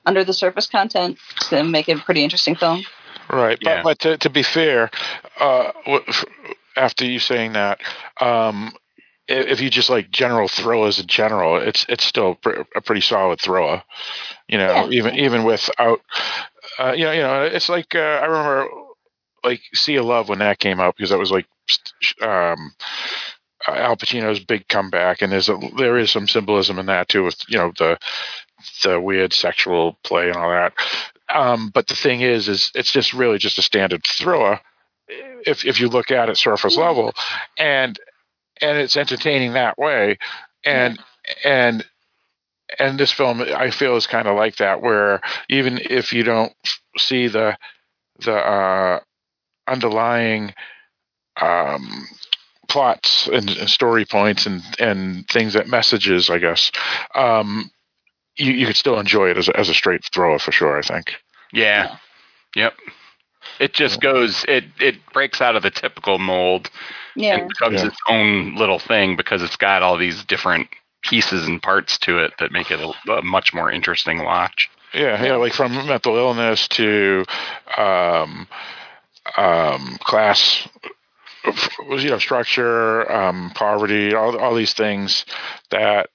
under 0.05 0.25
the 0.25 0.33
surface 0.33 0.67
content 0.67 1.19
to 1.51 1.63
make 1.63 1.89
it 1.89 1.99
a 1.99 2.03
pretty 2.03 2.25
interesting 2.25 2.57
film. 2.57 2.83
Right, 3.31 3.59
Yeah. 3.61 3.83
but 3.83 3.85
but 3.85 3.99
to, 4.01 4.17
to 4.19 4.31
be 4.31 4.43
fair, 4.43 4.91
uh, 5.41 5.73
w- 5.87 6.05
f- 6.09 6.25
after 6.77 7.05
you 7.05 7.19
saying 7.19 7.53
that, 7.53 7.81
um, 8.21 8.73
if 9.27 9.61
you 9.61 9.71
just 9.71 9.89
like 9.91 10.11
general 10.11 10.49
thrillers 10.49 10.99
in 10.99 11.07
general, 11.07 11.57
it's 11.57 11.87
it's 11.89 12.05
still 12.05 12.35
pr- 12.37 12.63
a 12.77 12.81
pretty 12.81 13.01
solid 13.01 13.41
thriller. 13.41 13.83
You 14.49 14.59
know, 14.59 14.87
Yeah. 14.87 14.89
even 14.91 15.15
even 15.17 15.45
without, 15.45 16.01
uh, 16.79 16.93
you 16.93 17.05
know, 17.05 17.13
you 17.13 17.23
know, 17.23 17.43
it's 17.45 17.69
like 17.69 17.95
uh, 17.95 17.99
I 18.23 18.27
remember 18.27 18.69
like 19.43 19.61
Sea 19.75 19.97
of 19.97 20.07
Love 20.07 20.29
when 20.29 20.39
that 20.41 20.59
came 20.59 20.81
out 20.81 20.97
because 20.97 21.11
that 21.11 21.19
was 21.19 21.31
like 21.31 21.47
um, 22.21 22.73
Al 23.67 23.97
Pacino's 23.97 24.41
big 24.41 24.69
comeback, 24.69 25.23
and 25.23 25.33
there's 25.33 25.49
a, 25.49 25.59
there 25.79 25.97
is 25.99 26.11
some 26.11 26.29
symbolism 26.29 26.79
in 26.79 26.87
that 26.87 27.09
too 27.09 27.25
with 27.25 27.37
you 27.49 27.57
know 27.59 27.73
the 27.79 27.99
the 28.83 29.01
weird 29.01 29.33
sexual 29.33 29.99
play 30.05 30.29
and 30.29 30.37
all 30.37 30.51
that. 30.51 30.73
Um, 31.35 31.71
but 31.73 31.87
the 31.87 31.95
thing 31.97 32.21
is, 32.21 32.49
is 32.49 32.71
it's 32.75 32.93
just 32.93 33.15
really 33.15 33.39
just 33.39 33.59
a 33.59 33.63
standard 33.63 34.05
thriller 34.05 34.61
if 35.09 35.65
if 35.65 35.81
you 35.81 35.89
look 35.89 36.11
at 36.11 36.29
it 36.29 36.37
surface 36.37 36.77
level, 36.77 37.13
and 37.59 37.99
and 38.61 38.79
it's 38.79 38.97
entertaining 38.97 39.53
that 39.53 39.79
way, 39.79 40.19
and 40.65 40.99
and 41.45 41.85
and 42.79 42.99
this 42.99 43.13
film 43.13 43.41
I 43.41 43.71
feel 43.71 43.97
is 43.97 44.07
kind 44.07 44.29
of 44.29 44.37
like 44.37 44.57
that, 44.57 44.81
where 44.83 45.21
even 45.49 45.79
if 45.79 46.13
you 46.13 46.23
don't 46.23 46.53
see 46.97 47.29
the 47.29 47.57
the 48.21 48.35
uh, 48.35 49.01
underlying 49.67 50.55
um, 51.41 52.07
plots 52.69 53.27
and, 53.27 53.51
and 53.51 53.69
story 53.69 54.05
points 54.05 54.47
and 54.47 54.63
and 54.79 55.29
things 55.29 55.55
that 55.55 55.69
messages, 55.69 56.31
I 56.31 56.39
guess. 56.39 56.71
Um, 57.15 57.71
you, 58.37 58.53
you 58.53 58.67
could 58.67 58.77
still 58.77 58.99
enjoy 58.99 59.31
it 59.31 59.39
as 59.39 59.49
a, 59.49 59.57
as 59.57 59.69
a 59.69 59.75
straight 59.75 60.03
thrower 60.13 60.39
for 60.39 60.53
sure. 60.53 60.79
I 60.79 60.83
think. 60.83 61.13
Yeah. 61.53 61.97
Yep. 62.57 62.75
It 63.59 63.73
just 63.73 64.01
goes. 64.01 64.45
It 64.49 64.65
it 64.81 64.97
breaks 65.13 65.41
out 65.41 65.57
of 65.57 65.63
the 65.63 65.71
typical 65.71 66.19
mold 66.19 66.71
Yeah, 67.15 67.37
and 67.39 67.49
becomes 67.49 67.83
Yeah. 67.83 67.89
its 67.89 67.99
own 68.09 68.57
little 68.57 68.79
thing 68.79 69.17
because 69.17 69.43
it's 69.43 69.57
got 69.57 69.83
all 69.83 69.97
these 69.97 70.25
different 70.25 70.69
pieces 71.03 71.47
and 71.47 71.63
parts 71.63 71.99
to 71.99 72.19
it 72.19 72.33
that 72.39 72.51
make 72.51 72.71
it 72.71 72.81
a, 72.81 73.13
a 73.13 73.23
much 73.23 73.53
more 73.55 73.71
interesting 73.71 74.25
watch. 74.25 74.69
Yeah, 74.93 75.23
yeah, 75.23 75.37
like 75.37 75.53
from 75.53 75.75
mental 75.87 76.17
illness 76.17 76.69
to 76.69 77.25
um, 77.77 78.47
um, 79.37 79.99
class, 80.01 80.69
you 81.45 82.11
know, 82.11 82.19
structure, 82.19 83.11
um, 83.11 83.51
poverty, 83.55 84.15
all 84.15 84.39
all 84.39 84.55
these 84.55 84.73
things 84.73 85.25
that 85.71 86.11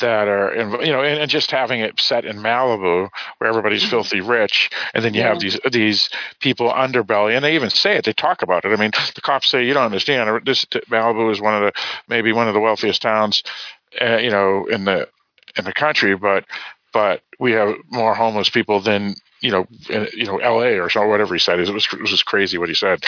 that 0.00 0.28
are 0.28 0.54
you 0.84 0.92
know, 0.92 1.02
and, 1.02 1.20
and 1.20 1.30
just 1.30 1.50
having 1.50 1.80
it 1.80 1.98
set 1.98 2.24
in 2.24 2.38
Malibu 2.38 3.08
where 3.38 3.48
everybody's 3.48 3.84
filthy 3.84 4.20
rich, 4.20 4.70
and 4.94 5.02
then 5.04 5.14
you 5.14 5.22
have 5.22 5.40
these 5.40 5.58
these 5.70 6.10
people 6.40 6.70
underbelly, 6.70 7.34
and 7.34 7.44
they 7.44 7.54
even 7.54 7.70
say 7.70 7.96
it, 7.96 8.04
they 8.04 8.12
talk 8.12 8.42
about 8.42 8.64
it. 8.64 8.72
I 8.72 8.76
mean, 8.76 8.90
the 9.14 9.20
cops 9.20 9.48
say 9.48 9.66
you 9.66 9.74
don't 9.74 9.86
understand. 9.86 10.44
This 10.44 10.64
Malibu 10.66 11.32
is 11.32 11.40
one 11.40 11.54
of 11.54 11.62
the 11.62 11.72
maybe 12.08 12.32
one 12.32 12.48
of 12.48 12.54
the 12.54 12.60
wealthiest 12.60 13.00
towns, 13.00 13.42
uh, 14.00 14.18
you 14.18 14.30
know, 14.30 14.66
in 14.66 14.84
the 14.84 15.08
in 15.56 15.64
the 15.64 15.72
country, 15.72 16.14
but 16.16 16.44
but 16.92 17.22
we 17.38 17.52
have 17.52 17.74
more 17.90 18.14
homeless 18.14 18.50
people 18.50 18.80
than 18.80 19.14
you 19.40 19.50
know, 19.50 19.66
in, 19.88 20.08
you 20.14 20.26
know, 20.26 20.38
L.A. 20.38 20.78
or 20.78 20.90
so 20.90 21.06
whatever 21.06 21.34
he 21.34 21.38
said. 21.38 21.60
It 21.60 21.72
was 21.72 21.86
it 21.92 22.00
was 22.00 22.10
just 22.10 22.26
crazy 22.26 22.58
what 22.58 22.68
he 22.68 22.74
said, 22.74 23.04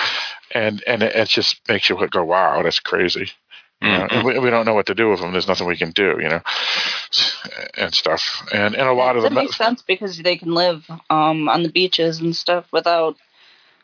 and 0.53 0.83
and 0.87 1.03
it, 1.03 1.15
it 1.15 1.29
just 1.29 1.61
makes 1.69 1.89
you 1.89 2.09
go, 2.09 2.25
wow, 2.25 2.63
that's 2.63 2.81
crazy. 2.81 3.31
You 3.83 3.89
know, 3.89 4.09
we, 4.25 4.39
we 4.39 4.51
don't 4.51 4.67
know 4.67 4.75
what 4.75 4.87
to 4.87 4.95
do 4.95 5.09
with 5.11 5.21
them. 5.21 5.33
There's 5.33 5.49
nothing 5.49 5.67
we 5.67 5.77
can 5.77 5.91
do, 5.91 6.19
you 6.21 6.29
know, 6.29 6.41
and 7.77 7.95
stuff. 7.95 8.47
And 8.53 8.75
and 8.75 8.89
a 8.89 8.93
lot 8.93 9.17
of 9.17 9.23
that 9.23 9.31
them, 9.31 9.45
makes 9.45 9.57
sense 9.57 9.83
because 9.83 10.19
they 10.19 10.37
can 10.37 10.53
live 10.55 10.85
um, 11.11 11.49
on 11.49 11.63
the 11.63 11.71
beaches 11.71 12.21
and 12.21 12.35
stuff 12.37 12.67
without 12.73 13.17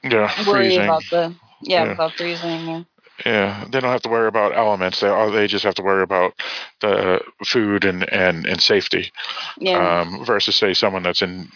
yeah, 0.03 0.31
worrying 0.47 0.81
freezing. 0.81 0.85
about 0.85 1.03
the 1.11 1.35
yeah, 1.63 1.85
Yeah. 1.85 1.89
without 1.91 2.13
freezing. 2.13 2.67
Yeah. 2.67 2.83
Yeah, 3.25 3.65
they 3.71 3.81
don't 3.81 3.91
have 3.91 4.03
to 4.03 4.11
worry 4.11 4.29
about 4.29 4.55
elements. 4.55 5.01
They 5.01 5.09
all 5.09 5.31
they 5.31 5.47
just 5.47 5.65
have 5.65 5.75
to 5.77 5.83
worry 5.83 6.03
about 6.03 6.35
the 6.81 7.21
food 7.45 7.85
and 7.85 8.11
and 8.13 8.47
and 8.47 8.61
safety. 8.61 9.11
Yeah. 9.59 10.01
Um, 10.01 10.25
versus 10.25 10.55
say 10.57 10.75
someone 10.75 11.03
that's 11.03 11.23
in 11.23 11.49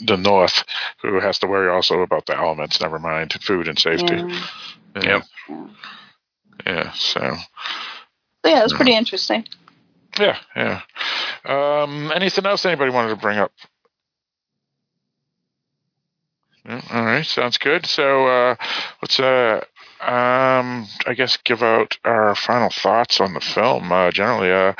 the 0.00 0.16
north 0.16 0.64
who 1.02 1.20
has 1.20 1.38
to 1.40 1.46
worry 1.46 1.70
also 1.70 2.00
about 2.00 2.26
the 2.26 2.36
elements. 2.36 2.80
Never 2.80 2.98
mind 2.98 3.32
food 3.42 3.68
and 3.68 3.78
safety. 3.78 4.16
yeah. 4.16 4.46
Yeah. 4.96 5.20
Yep. 5.48 5.68
Yeah. 6.66 6.92
So 6.92 7.20
So 8.44 8.50
yeah, 8.50 8.64
it's 8.64 8.72
pretty 8.72 8.94
interesting. 8.94 9.46
yeah, 10.18 10.38
yeah. 10.56 10.80
Um, 11.44 12.12
anything 12.14 12.46
else 12.46 12.64
anybody 12.66 12.90
wanted 12.90 13.10
to 13.10 13.16
bring 13.16 13.38
up? 13.38 13.52
Yeah, 16.66 16.80
all 16.92 17.04
right, 17.04 17.24
sounds 17.24 17.58
good. 17.58 17.86
So 17.86 18.26
uh, 18.26 18.56
let's 19.02 19.20
uh, 19.20 19.64
um, 20.00 20.86
I 21.06 21.14
guess 21.16 21.36
give 21.38 21.62
out 21.62 21.96
our 22.04 22.34
final 22.34 22.70
thoughts 22.70 23.20
on 23.20 23.34
the 23.34 23.40
film. 23.40 23.92
Uh, 23.92 24.10
generally, 24.10 24.50
uh, 24.50 24.72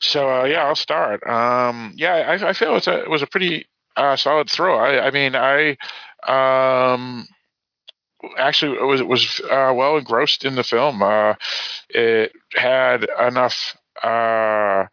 so 0.00 0.28
uh, 0.40 0.44
yeah, 0.44 0.64
I'll 0.64 0.74
start. 0.74 1.24
Um, 1.26 1.92
yeah, 1.96 2.14
I, 2.14 2.48
I 2.48 2.52
feel 2.52 2.76
it's 2.76 2.88
a, 2.88 3.02
it 3.02 3.10
was 3.10 3.22
a 3.22 3.26
pretty 3.26 3.66
uh, 3.96 4.16
solid 4.16 4.50
throw. 4.50 4.76
I, 4.78 5.06
I 5.06 5.10
mean, 5.12 5.34
I 5.36 5.76
um, 6.26 7.28
actually 8.38 8.78
was 8.78 9.02
was 9.02 9.40
uh, 9.50 9.72
well 9.74 9.96
engrossed 9.96 10.44
in 10.44 10.54
the 10.54 10.64
film. 10.64 11.02
Uh, 11.02 11.34
it 11.88 12.32
had 12.54 13.06
enough 13.20 13.76
uh, 14.02 14.86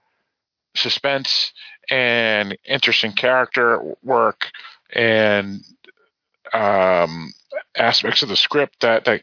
suspense 0.76 1.51
and 1.89 2.57
interesting 2.65 3.11
character 3.11 3.81
work 4.03 4.51
and 4.93 5.61
um, 6.53 7.34
aspects 7.75 8.21
of 8.21 8.30
the 8.30 8.35
script 8.35 8.81
that 8.81 9.05
that 9.05 9.21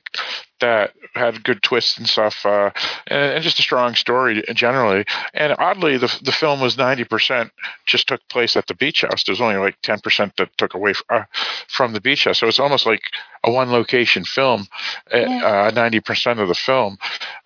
that 0.61 0.93
had 1.15 1.43
good 1.43 1.63
twists 1.63 1.97
and 1.97 2.07
stuff, 2.09 2.45
uh, 2.45 2.71
and, 3.07 3.35
and 3.35 3.43
just 3.43 3.59
a 3.59 3.63
strong 3.63 3.95
story 3.95 4.43
generally. 4.55 5.05
And 5.33 5.55
oddly, 5.59 5.97
the 5.97 6.15
the 6.23 6.33
film 6.33 6.61
was 6.61 6.77
ninety 6.77 7.05
percent 7.05 7.51
just 7.87 8.09
took 8.09 8.21
place 8.29 8.57
at 8.57 8.67
the 8.67 8.75
beach 8.75 9.03
house. 9.03 9.25
There's 9.25 9.41
only 9.41 9.57
like 9.57 9.81
ten 9.83 10.01
percent 10.01 10.37
that 10.37 10.57
took 10.59 10.75
away 10.75 10.91
f- 10.91 11.03
uh, 11.11 11.25
from 11.69 11.93
the 11.93 12.01
beach 12.01 12.25
house. 12.25 12.39
So 12.39 12.49
it's 12.49 12.61
almost 12.61 12.87
like 12.87 13.03
a 13.45 13.51
one 13.51 13.71
location 13.71 14.25
film. 14.25 14.67
Yeah. 15.13 15.71
Ninety 15.75 16.01
percent 16.01 16.41
of 16.41 16.49
the 16.49 16.55
film, 16.55 16.99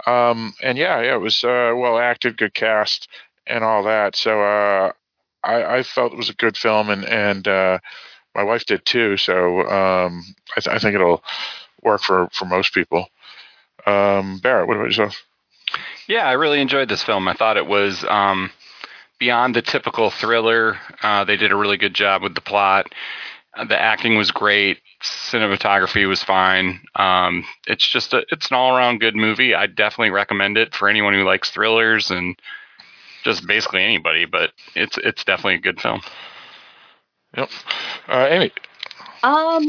um, 0.06 0.55
and 0.62 0.77
yeah, 0.78 1.01
yeah, 1.02 1.15
it 1.15 1.20
was 1.20 1.44
uh, 1.44 1.73
well 1.77 1.98
acted, 1.98 2.36
good 2.39 2.55
cast, 2.55 3.09
and 3.47 3.65
all 3.65 3.82
that. 3.85 4.16
So. 4.16 4.40
Uh, 4.40 4.93
I, 5.47 5.77
I 5.77 5.82
felt 5.82 6.12
it 6.15 6.16
was 6.16 6.31
a 6.31 6.35
good 6.35 6.56
film, 6.56 6.89
and 6.89 7.05
and 7.05 7.47
uh, 7.47 7.78
my 8.35 8.43
wife 8.43 8.65
did 8.66 8.85
too. 8.85 9.16
So 9.16 9.61
um, 9.61 10.24
I, 10.56 10.61
th- 10.61 10.74
I 10.74 10.78
think 10.78 10.94
it'll 10.94 11.23
work 11.82 12.02
for 12.02 12.28
for 12.32 12.44
most 12.44 12.73
people. 12.73 13.06
Um, 13.86 14.39
Barrett, 14.39 14.66
what 14.66 14.77
about 14.77 14.86
yourself? 14.86 15.23
Yeah, 16.09 16.27
I 16.27 16.32
really 16.32 16.61
enjoyed 16.61 16.89
this 16.89 17.02
film. 17.02 17.28
I 17.28 17.35
thought 17.35 17.56
it 17.56 17.66
was 17.66 18.05
um, 18.09 18.51
beyond 19.19 19.55
the 19.55 19.62
typical 19.62 20.11
thriller. 20.11 20.77
Uh, 21.02 21.24
they 21.24 21.36
did 21.36 21.52
a 21.52 21.56
really 21.56 21.77
good 21.77 21.94
job 21.94 22.23
with 22.23 22.35
the 22.35 22.40
plot. 22.40 22.93
Uh, 23.56 23.65
the 23.65 23.81
acting 23.81 24.16
was 24.16 24.31
great. 24.31 24.78
Cinematography 25.02 26.09
was 26.09 26.23
fine. 26.23 26.81
Um, 26.97 27.44
it's 27.66 27.89
just 27.89 28.12
a, 28.12 28.24
it's 28.31 28.51
an 28.51 28.56
all 28.56 28.77
around 28.77 29.01
good 29.01 29.16
movie. 29.16 29.55
I 29.55 29.66
definitely 29.66 30.11
recommend 30.11 30.59
it 30.59 30.74
for 30.74 30.89
anyone 30.89 31.15
who 31.15 31.24
likes 31.24 31.51
thrillers 31.51 32.11
and 32.11 32.36
just 33.23 33.47
basically 33.47 33.82
anybody. 33.82 34.24
But 34.24 34.52
it's 34.74 34.98
it's 34.98 35.24
definitely 35.24 35.56
a 35.56 35.59
good 35.59 35.81
film. 35.81 36.01
Yep. 37.36 37.51
Uh, 38.09 38.27
Amy. 38.31 38.52
Um, 39.23 39.66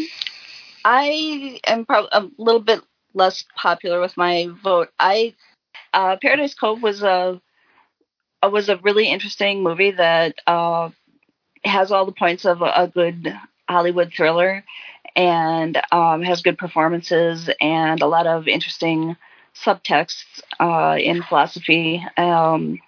I 0.84 1.60
am 1.66 1.86
probably 1.86 2.10
a 2.12 2.28
little 2.38 2.62
bit 2.62 2.82
less 3.14 3.44
popular 3.56 4.02
with 4.02 4.18
my 4.18 4.50
vote. 4.64 4.90
I 5.00 5.34
uh, 5.94 6.18
Paradise 6.22 6.54
Cove 6.54 6.84
was 6.84 7.02
a 7.04 7.42
was 8.44 8.70
a 8.70 8.78
really 8.78 9.08
interesting 9.08 9.64
movie 9.64 9.92
that 9.92 10.36
uh, 10.46 10.90
has 11.64 11.92
all 11.92 12.06
the 12.06 12.12
points 12.12 12.46
of 12.46 12.62
a, 12.62 12.72
a 12.76 12.88
good 12.88 13.36
Hollywood 13.68 14.14
thriller 14.16 14.64
and 15.16 15.82
um, 15.92 16.22
has 16.22 16.42
good 16.42 16.58
performances 16.58 17.50
and 17.60 18.02
a 18.02 18.08
lot 18.08 18.28
of 18.28 18.48
interesting 18.48 19.16
subtexts 19.56 20.26
uh, 20.60 20.98
in 21.00 21.24
philosophy, 21.24 22.06
um, 22.18 22.80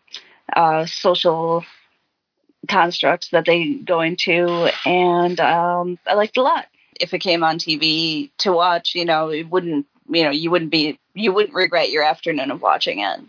uh, 0.56 0.86
social 0.86 1.64
constructs 2.68 3.30
that 3.30 3.46
they 3.46 3.74
go 3.76 4.02
into, 4.02 4.70
and 4.86 5.40
um, 5.40 6.00
I 6.06 6.14
liked 6.14 6.38
a 6.38 6.42
lot. 6.42 6.66
If 7.00 7.14
it 7.14 7.20
came 7.20 7.44
on 7.44 7.60
TV 7.60 8.32
to 8.40 8.52
watch, 8.52 8.96
you 8.96 9.06
know, 9.06 9.30
it 9.30 9.50
wouldn't, 9.50 9.86
you 10.10 10.24
know, 10.24 10.32
you 10.32 10.50
wouldn't 10.50 10.72
be, 10.72 11.00
you 11.14 11.32
wouldn't 11.32 11.54
regret 11.54 11.92
your 11.92 12.04
afternoon 12.04 12.52
of 12.52 12.62
watching 12.62 13.00
it. 13.00 13.20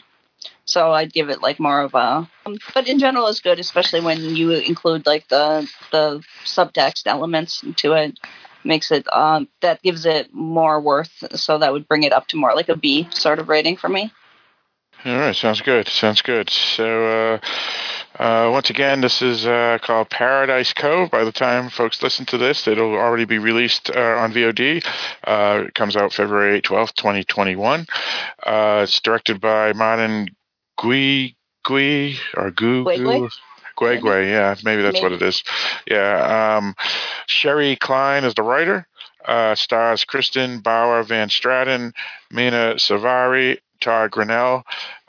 So 0.64 0.92
I'd 0.92 1.12
give 1.12 1.30
it 1.30 1.42
like 1.42 1.58
more 1.58 1.80
of 1.80 1.94
a, 1.94 2.28
but 2.74 2.88
in 2.88 2.98
general, 2.98 3.26
it's 3.28 3.40
good, 3.40 3.58
especially 3.58 4.00
when 4.00 4.20
you 4.36 4.52
include 4.52 5.06
like 5.06 5.26
the 5.28 5.68
the 5.92 6.22
subtext 6.44 7.06
elements 7.06 7.64
to 7.76 7.92
it. 7.94 8.18
Makes 8.64 8.90
it 8.90 9.10
um, 9.12 9.48
that 9.62 9.82
gives 9.82 10.04
it 10.04 10.34
more 10.34 10.80
worth. 10.80 11.24
So 11.36 11.58
that 11.58 11.72
would 11.72 11.88
bring 11.88 12.02
it 12.02 12.12
up 12.12 12.26
to 12.28 12.36
more 12.36 12.54
like 12.54 12.68
a 12.68 12.76
B 12.76 13.08
sort 13.10 13.38
of 13.38 13.48
rating 13.48 13.76
for 13.76 13.88
me. 13.88 14.12
All 15.04 15.16
right, 15.16 15.34
sounds 15.34 15.60
good. 15.60 15.86
Sounds 15.86 16.22
good. 16.22 16.50
So, 16.50 17.06
uh, 17.06 17.38
uh, 18.18 18.50
once 18.52 18.70
again, 18.70 19.00
this 19.00 19.22
is 19.22 19.46
uh, 19.46 19.78
called 19.80 20.10
Paradise 20.10 20.72
Cove. 20.72 21.10
By 21.10 21.24
the 21.24 21.32
time 21.32 21.70
folks 21.70 22.02
listen 22.02 22.26
to 22.26 22.38
this, 22.38 22.66
it'll 22.66 22.94
already 22.94 23.24
be 23.24 23.38
released 23.38 23.90
uh, 23.90 24.16
on 24.18 24.32
VOD. 24.32 24.84
Uh, 25.24 25.64
it 25.66 25.74
comes 25.74 25.96
out 25.96 26.12
February 26.12 26.60
12th, 26.60 26.94
2021. 26.94 27.86
Uh, 28.44 28.80
it's 28.82 29.00
directed 29.00 29.40
by 29.40 29.72
Martin 29.72 30.28
Gui 30.78 31.36
Gui 31.64 32.16
or 32.36 32.50
Gu 32.50 32.84
Gu. 32.84 33.28
Guigui, 33.76 34.26
yeah, 34.26 34.56
maybe 34.64 34.82
that's 34.82 34.94
maybe. 34.94 35.04
what 35.04 35.12
it 35.12 35.22
is. 35.22 35.44
Yeah, 35.86 36.56
um, 36.56 36.74
Sherry 37.26 37.76
Klein 37.76 38.24
is 38.24 38.34
the 38.34 38.42
writer. 38.42 38.88
stars 39.54 40.04
Kristin 40.04 40.60
Bauer 40.60 41.04
van 41.04 41.28
Straten, 41.28 41.92
Mena 42.32 42.74
Suvari, 42.74 43.58
Todd 43.80 44.10
Grinnell 44.10 44.64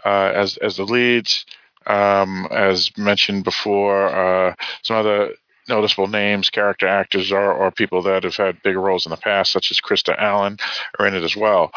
uh, 0.06 0.32
as 0.34 0.58
as 0.58 0.78
the 0.78 0.84
leads. 0.84 1.46
Um, 1.90 2.48
as 2.52 2.96
mentioned 2.98 3.44
before, 3.44 4.08
uh, 4.08 4.56
some 4.84 4.98
other 4.98 5.34
noticeable 5.68 6.08
names, 6.08 6.50
character 6.50 6.88
actors, 6.88 7.32
or, 7.32 7.54
or 7.54 7.72
people 7.72 8.02
that 8.04 8.24
have 8.24 8.36
had 8.36 8.62
bigger 8.64 8.82
roles 8.82 9.06
in 9.06 9.12
the 9.12 9.18
past, 9.18 9.52
such 9.52 9.72
as 9.72 9.80
Krista 9.80 10.18
Allen, 10.18 10.58
are 10.98 11.08
in 11.08 11.16
it 11.16 11.24
as 11.24 11.36
well. 11.36 11.72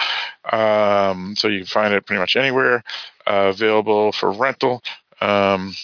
Um, 0.50 1.34
so 1.36 1.48
you 1.48 1.60
can 1.60 1.66
find 1.66 1.94
it 1.94 2.06
pretty 2.06 2.20
much 2.20 2.36
anywhere. 2.36 2.82
Uh, 3.26 3.52
available 3.54 4.12
for 4.12 4.32
rental. 4.32 4.82
Um, 5.20 5.74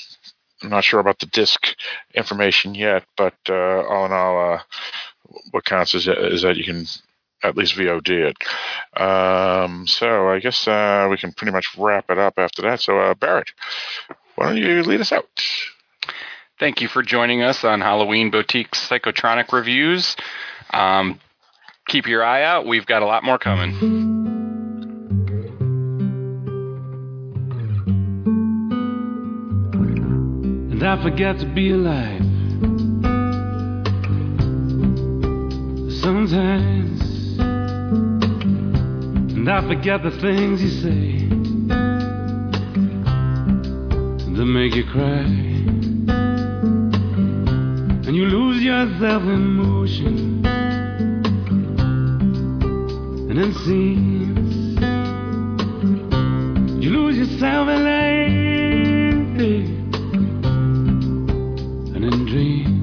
I'm 0.63 0.71
not 0.71 0.85
sure 0.85 1.01
about 1.01 1.21
the 1.21 1.27
disc 1.27 1.75
information 2.15 2.75
yet, 2.75 3.05
but 3.17 3.35
uh, 3.49 3.83
all 3.87 4.07
in 4.07 4.13
all, 4.13 4.55
uh, 4.55 4.61
what 5.53 5.65
counts 5.65 5.95
is, 5.95 6.09
is 6.09 6.43
that 6.43 6.57
you 6.57 6.65
can 6.65 6.87
at 7.43 7.57
least 7.57 7.75
VOD 7.77 8.33
it. 8.33 9.01
Um, 9.01 9.87
so 9.87 10.29
I 10.29 10.41
guess 10.41 10.67
uh, 10.67 11.07
we 11.11 11.17
can 11.17 11.33
pretty 11.33 11.53
much 11.53 11.77
wrap 11.77 12.11
it 12.11 12.19
up 12.19 12.35
after 12.37 12.63
that. 12.63 12.81
So 12.81 12.99
uh, 12.99 13.15
Barrett, 13.15 13.51
why 14.35 14.47
don't 14.47 14.57
you 14.57 14.83
lead 14.83 15.01
us 15.01 15.13
out? 15.13 15.29
Thank 16.59 16.81
you 16.81 16.89
for 16.89 17.03
joining 17.03 17.43
us 17.43 17.63
on 17.63 17.81
Halloween 17.81 18.31
Boutique 18.31 18.73
Psychotronic 18.73 19.53
Reviews. 19.53 20.17
Um, 20.73 21.21
keep 21.87 22.09
your 22.09 22.25
eye 22.25 22.43
out. 22.43 22.67
We've 22.67 22.87
got 22.87 23.03
a 23.03 23.07
lot 23.07 23.23
more 23.23 23.39
coming. 23.39 24.27
And 30.73 30.83
I 30.83 31.03
forget 31.03 31.39
to 31.39 31.47
be 31.47 31.71
alive. 31.71 32.23
Sometimes 36.01 37.08
and 39.49 39.57
I 39.57 39.67
forget 39.67 40.03
the 40.03 40.11
things 40.11 40.61
you 40.61 40.69
say 40.69 41.27
that 44.35 44.45
make 44.45 44.75
you 44.75 44.85
cry. 44.85 45.25
And 48.07 48.15
you 48.15 48.27
lose 48.27 48.63
yourself 48.63 49.23
in 49.23 49.55
motion. 49.55 50.45
And 53.31 53.39
it 53.39 53.55
seems 53.65 54.83
you 56.85 56.91
lose 56.91 57.17
yourself 57.17 57.69
in 57.69 57.85
life 57.85 59.39
and 61.95 62.05
in 62.05 62.27
dreams. 62.27 62.78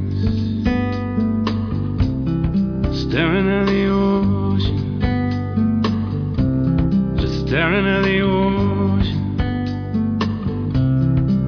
Staring 7.55 7.87
at 7.87 8.03
the 8.03 8.19
ocean. 8.19 9.39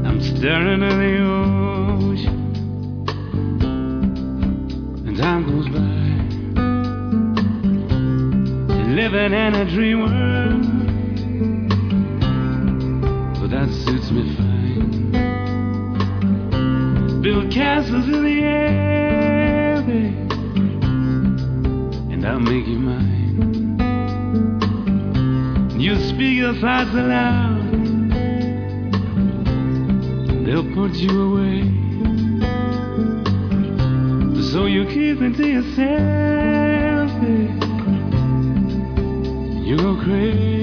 I'm 0.06 0.22
staring 0.22 0.82
at 0.82 0.96
the 1.04 1.18
ocean. 2.00 2.40
And 5.06 5.18
time 5.18 5.44
goes 5.44 5.68
by. 5.68 5.98
Living 8.88 9.34
in 9.34 9.54
a 9.54 9.66
dream 9.70 10.00
world. 10.00 10.64
But 13.42 13.50
that 13.50 13.70
suits 13.84 14.10
me 14.10 14.24
fine. 14.38 15.12
Build 17.22 17.52
castles 17.52 18.08
in 18.08 18.24
the 18.24 18.44
air, 18.44 19.82
babe. 19.82 20.32
And 22.14 22.26
I'll 22.26 22.40
make 22.40 22.66
you 22.66 22.80
mine. 22.80 23.07
Your 26.38 26.54
thoughts 26.54 26.92
aloud, 26.92 27.72
they'll 30.46 30.72
put 30.76 30.94
you 30.94 31.22
away. 31.30 31.64
So 34.52 34.68
you 34.68 34.86
keep 34.86 35.20
it 35.22 35.36
to 35.38 35.48
yourself. 35.48 37.12
You 39.66 39.78
go 39.78 39.96
crazy, 40.04 40.57